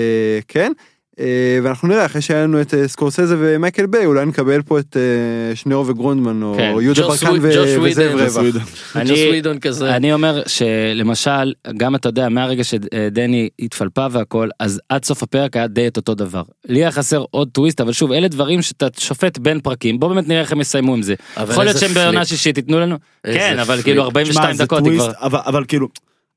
כן. 0.49 0.73
אה, 1.21 1.25
ואנחנו 1.63 1.89
נראה 1.89 2.07
אחרי 2.07 2.23
שהיה 2.23 2.43
לנו 2.43 2.61
את 2.61 2.75
אה, 2.75 2.89
סקורסזה 2.89 3.37
ומייקל 3.39 3.87
ביי 3.87 4.07
אולי 4.07 4.27
נקבל 4.27 4.63
פה 4.63 4.79
את 4.79 4.97
אה, 4.97 5.57
שניאור 5.57 5.85
וגרונדמן 5.89 6.43
או 6.43 6.55
כן. 6.57 6.75
יהודה 6.83 7.03
ברקן 7.03 7.27
וזאב. 7.43 8.45
רווח. 8.45 8.97
אני 9.97 10.13
אומר 10.13 10.43
שלמשל 10.47 11.53
גם 11.77 11.95
אתה 11.95 12.09
יודע 12.09 12.29
מהרגע 12.29 12.65
שדני 12.65 13.49
התפלפה 13.59 14.07
והכל 14.11 14.49
אז 14.61 14.81
עד 14.89 15.05
סוף 15.05 15.23
הפרק 15.23 15.57
היה 15.57 15.67
די 15.67 15.87
את 15.87 15.97
אותו 15.97 16.15
דבר. 16.15 16.43
לי 16.69 16.79
היה 16.79 16.91
חסר 16.91 17.25
עוד 17.31 17.49
טוויסט 17.53 17.81
אבל 17.81 17.93
שוב 17.93 18.13
אלה 18.13 18.29
דברים 18.29 18.63
שאתה 18.63 18.87
שופט 18.99 19.39
בין 19.39 19.61
פרקים 19.61 20.01
בוא 20.01 20.09
באמת 20.09 20.29
נראה 20.29 20.41
איך 20.41 20.53
הם 20.53 20.61
יסיימו 20.61 20.95
עם 20.95 21.03
זה. 21.03 21.15
יכול 21.51 21.65
להיות 21.65 21.79
שהם 21.79 21.95
בעונה. 21.95 22.25
שישית 22.25 22.57
ייתנו 22.57 22.81
לנו. 22.81 22.97
כן 23.23 23.59
אבל. 23.59 23.83
כאילו 23.83 23.97
שמע, 23.97 24.05
42 24.05 24.57
זה 24.57 24.65
דקות 24.65 24.79
היא 24.87 24.99
טוויסט, 24.99 25.17
כבר. 25.19 25.41
אבל, 25.47 25.65
כאילו, 25.69 25.89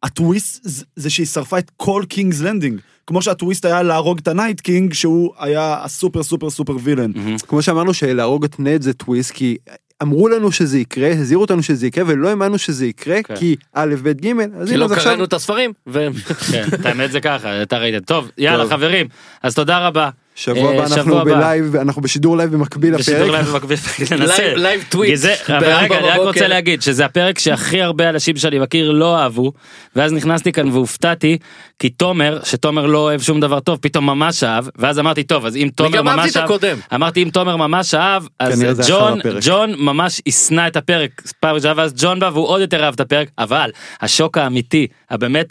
הטוויסט 0.03 0.59
זה- 0.63 0.85
זה 0.95 1.09
שהיא 1.09 1.25
שרפה 1.25 1.57
את 1.57 1.71
כל 1.77 2.03
קינגס 2.09 2.41
לנדינג. 2.41 2.79
כמו 3.11 3.21
שהטוויסט 3.21 3.65
היה 3.65 3.83
להרוג 3.83 4.19
את 4.19 4.27
ה 4.27 4.33
Night 4.33 4.61
King, 4.61 4.93
שהוא 4.93 5.33
היה 5.39 5.77
ה 5.83 5.90
super 5.90 6.23
super 6.23 6.49
super 6.49 6.75
villain. 6.83 7.11
כמו 7.47 7.61
שאמרנו 7.61 7.93
שלהרוג 7.93 8.43
את 8.43 8.59
נד 8.59 8.81
זה 8.81 8.93
טוויסט 8.93 9.31
כי 9.31 9.57
אמרו 10.01 10.27
לנו 10.27 10.51
שזה 10.51 10.79
יקרה 10.79 11.11
הזהירו 11.11 11.41
אותנו 11.41 11.63
שזה 11.63 11.87
יקרה 11.87 12.03
ולא 12.07 12.29
האמנו 12.29 12.57
שזה 12.57 12.85
יקרה 12.85 13.23
כן. 13.23 13.35
כי 13.35 13.55
א' 13.73 13.95
ב' 14.03 14.09
ג' 14.09 14.27
אז 14.55 14.67
כי 14.67 14.73
הנה 14.73 14.77
לא 14.77 14.85
אז 14.85 14.91
עכשיו 14.91 15.05
קראנו 15.05 15.23
את 15.23 15.33
הספרים. 15.33 15.73
ו- 15.87 16.07
כן, 16.51 16.67
האמת 16.83 17.11
זה 17.11 17.21
ככה 17.21 17.61
אתה 17.61 17.77
ראית 17.77 18.05
טוב 18.05 18.31
יאללה 18.37 18.63
טוב. 18.63 18.71
חברים 18.71 19.07
אז 19.43 19.55
תודה 19.55 19.87
רבה. 19.87 20.09
שבוע 20.35 20.57
אה, 20.71 20.77
הבא 20.77 20.87
שבוע 20.87 20.97
אנחנו 20.97 21.19
הבא. 21.19 21.35
בלייב 21.35 21.75
אנחנו 21.75 22.01
בשידור 22.01 22.37
לייב 22.37 22.51
במקביל 22.51 22.97
בשידור 22.97 23.19
לפרק. 23.27 23.31
לייב 23.35 23.47
במקביל, 23.51 23.77
ננסה. 24.11 24.53
live- 24.55 24.83
tweet. 24.89 25.19
אבל 25.49 25.65
רגע 25.73 25.97
אני 25.99 26.07
רק. 26.07 26.17
רוצה 26.19 26.47
להגיד 26.47 26.81
שזה 26.81 27.05
הפרק 27.05 27.39
שהכי 27.39 27.81
הרבה 27.81 28.09
אנשים 28.09 28.35
שאני 28.37 28.59
מכיר 28.59 28.91
לא 28.91 29.17
אהבו 29.19 29.51
ואז 29.95 30.13
נכנסתי 30.13 30.51
כאן 30.51 30.69
והופתעתי 30.69 31.37
כי 31.79 31.89
תומר 31.89 32.39
שתומר 32.43 32.85
לא 32.85 32.97
אוהב 32.97 33.21
שום 33.21 33.39
דבר 33.39 33.59
טוב 33.59 33.79
פתאום 33.81 34.05
ממש 34.05 34.43
אהב 34.43 34.65
ואז 34.77 34.99
אמרתי 34.99 35.23
טוב 35.23 35.45
אז 35.45 35.55
אם 35.55 35.69
תומר 35.75 36.01
ממש 36.01 36.31
את 36.31 36.37
אהב 36.37 36.45
הקודם. 36.45 36.77
אמרתי 36.95 37.23
אם 37.23 37.29
תומר 37.29 37.55
ממש 37.55 37.93
אהב 37.93 38.23
אז 38.39 38.63
ג'ון. 38.87 39.19
ג'ון 39.41 39.73
ממש 39.77 40.21
ישנא 40.25 40.67
את 40.67 40.75
הפרק 40.77 41.21
פעם 41.39 41.55
ראשונה 41.55 41.73
ואז 41.77 41.93
ג'ון 41.97 42.19
בא 42.19 42.29
והוא 42.33 42.47
עוד 42.47 42.61
יותר 42.61 42.83
אהב 42.83 42.93
את 42.93 42.99
הפרק 42.99 43.27
אבל 43.37 43.69
השוק 44.01 44.37
האמיתי 44.37 44.87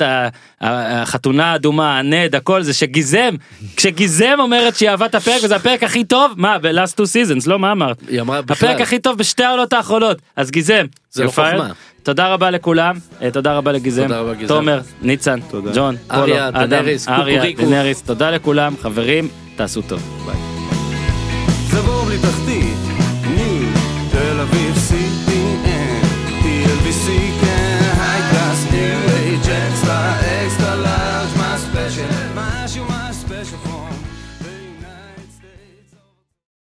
ה- 0.02 0.28
החתונה 0.60 1.52
האדומה 1.52 1.98
הנד 1.98 2.34
הכל 2.34 2.62
זה 2.62 2.72
שגיזם 2.74 3.34
כשגיזם 3.76 4.36
אומרת 4.70 4.78
שהיא 4.78 4.90
אהבה 4.90 5.06
את 5.06 5.14
הפרק 5.14 5.40
וזה 5.44 5.56
הפרק 5.56 5.82
הכי 5.82 6.04
טוב 6.04 6.32
מה 6.36 6.58
ב-last 6.58 6.94
two 6.96 7.04
seasons 7.04 7.42
לא 7.46 7.58
מה 7.58 7.72
אמרת. 7.72 7.96
היא 8.08 8.20
אמרה 8.20 8.42
בכלל. 8.42 8.68
הפרק 8.70 8.80
הכי 8.80 8.98
טוב 8.98 9.18
בשתי 9.18 9.44
העונות 9.44 9.72
האחרונות 9.72 10.18
אז 10.36 10.50
גיזם. 10.50 10.86
זה 11.10 11.24
לא. 11.24 11.28
חוכמה. 11.28 11.70
תודה 12.02 12.28
רבה 12.28 12.50
לכולם 12.50 12.96
אה, 13.22 13.30
תודה 13.30 13.56
רבה 13.56 13.72
לגיזם 13.72 14.02
תודה 14.02 14.20
רבה, 14.20 14.34
גיזם. 14.34 14.54
תומר 14.54 14.80
ניצן. 15.02 15.38
ג'ון 15.74 15.96
אריה. 16.10 16.50
דנריס 16.50 18.02
תודה 18.02 18.30
לכולם 18.30 18.74
חברים 18.82 19.28
תעשו 19.56 19.82
טוב 19.82 20.00
ביי. 20.26 20.50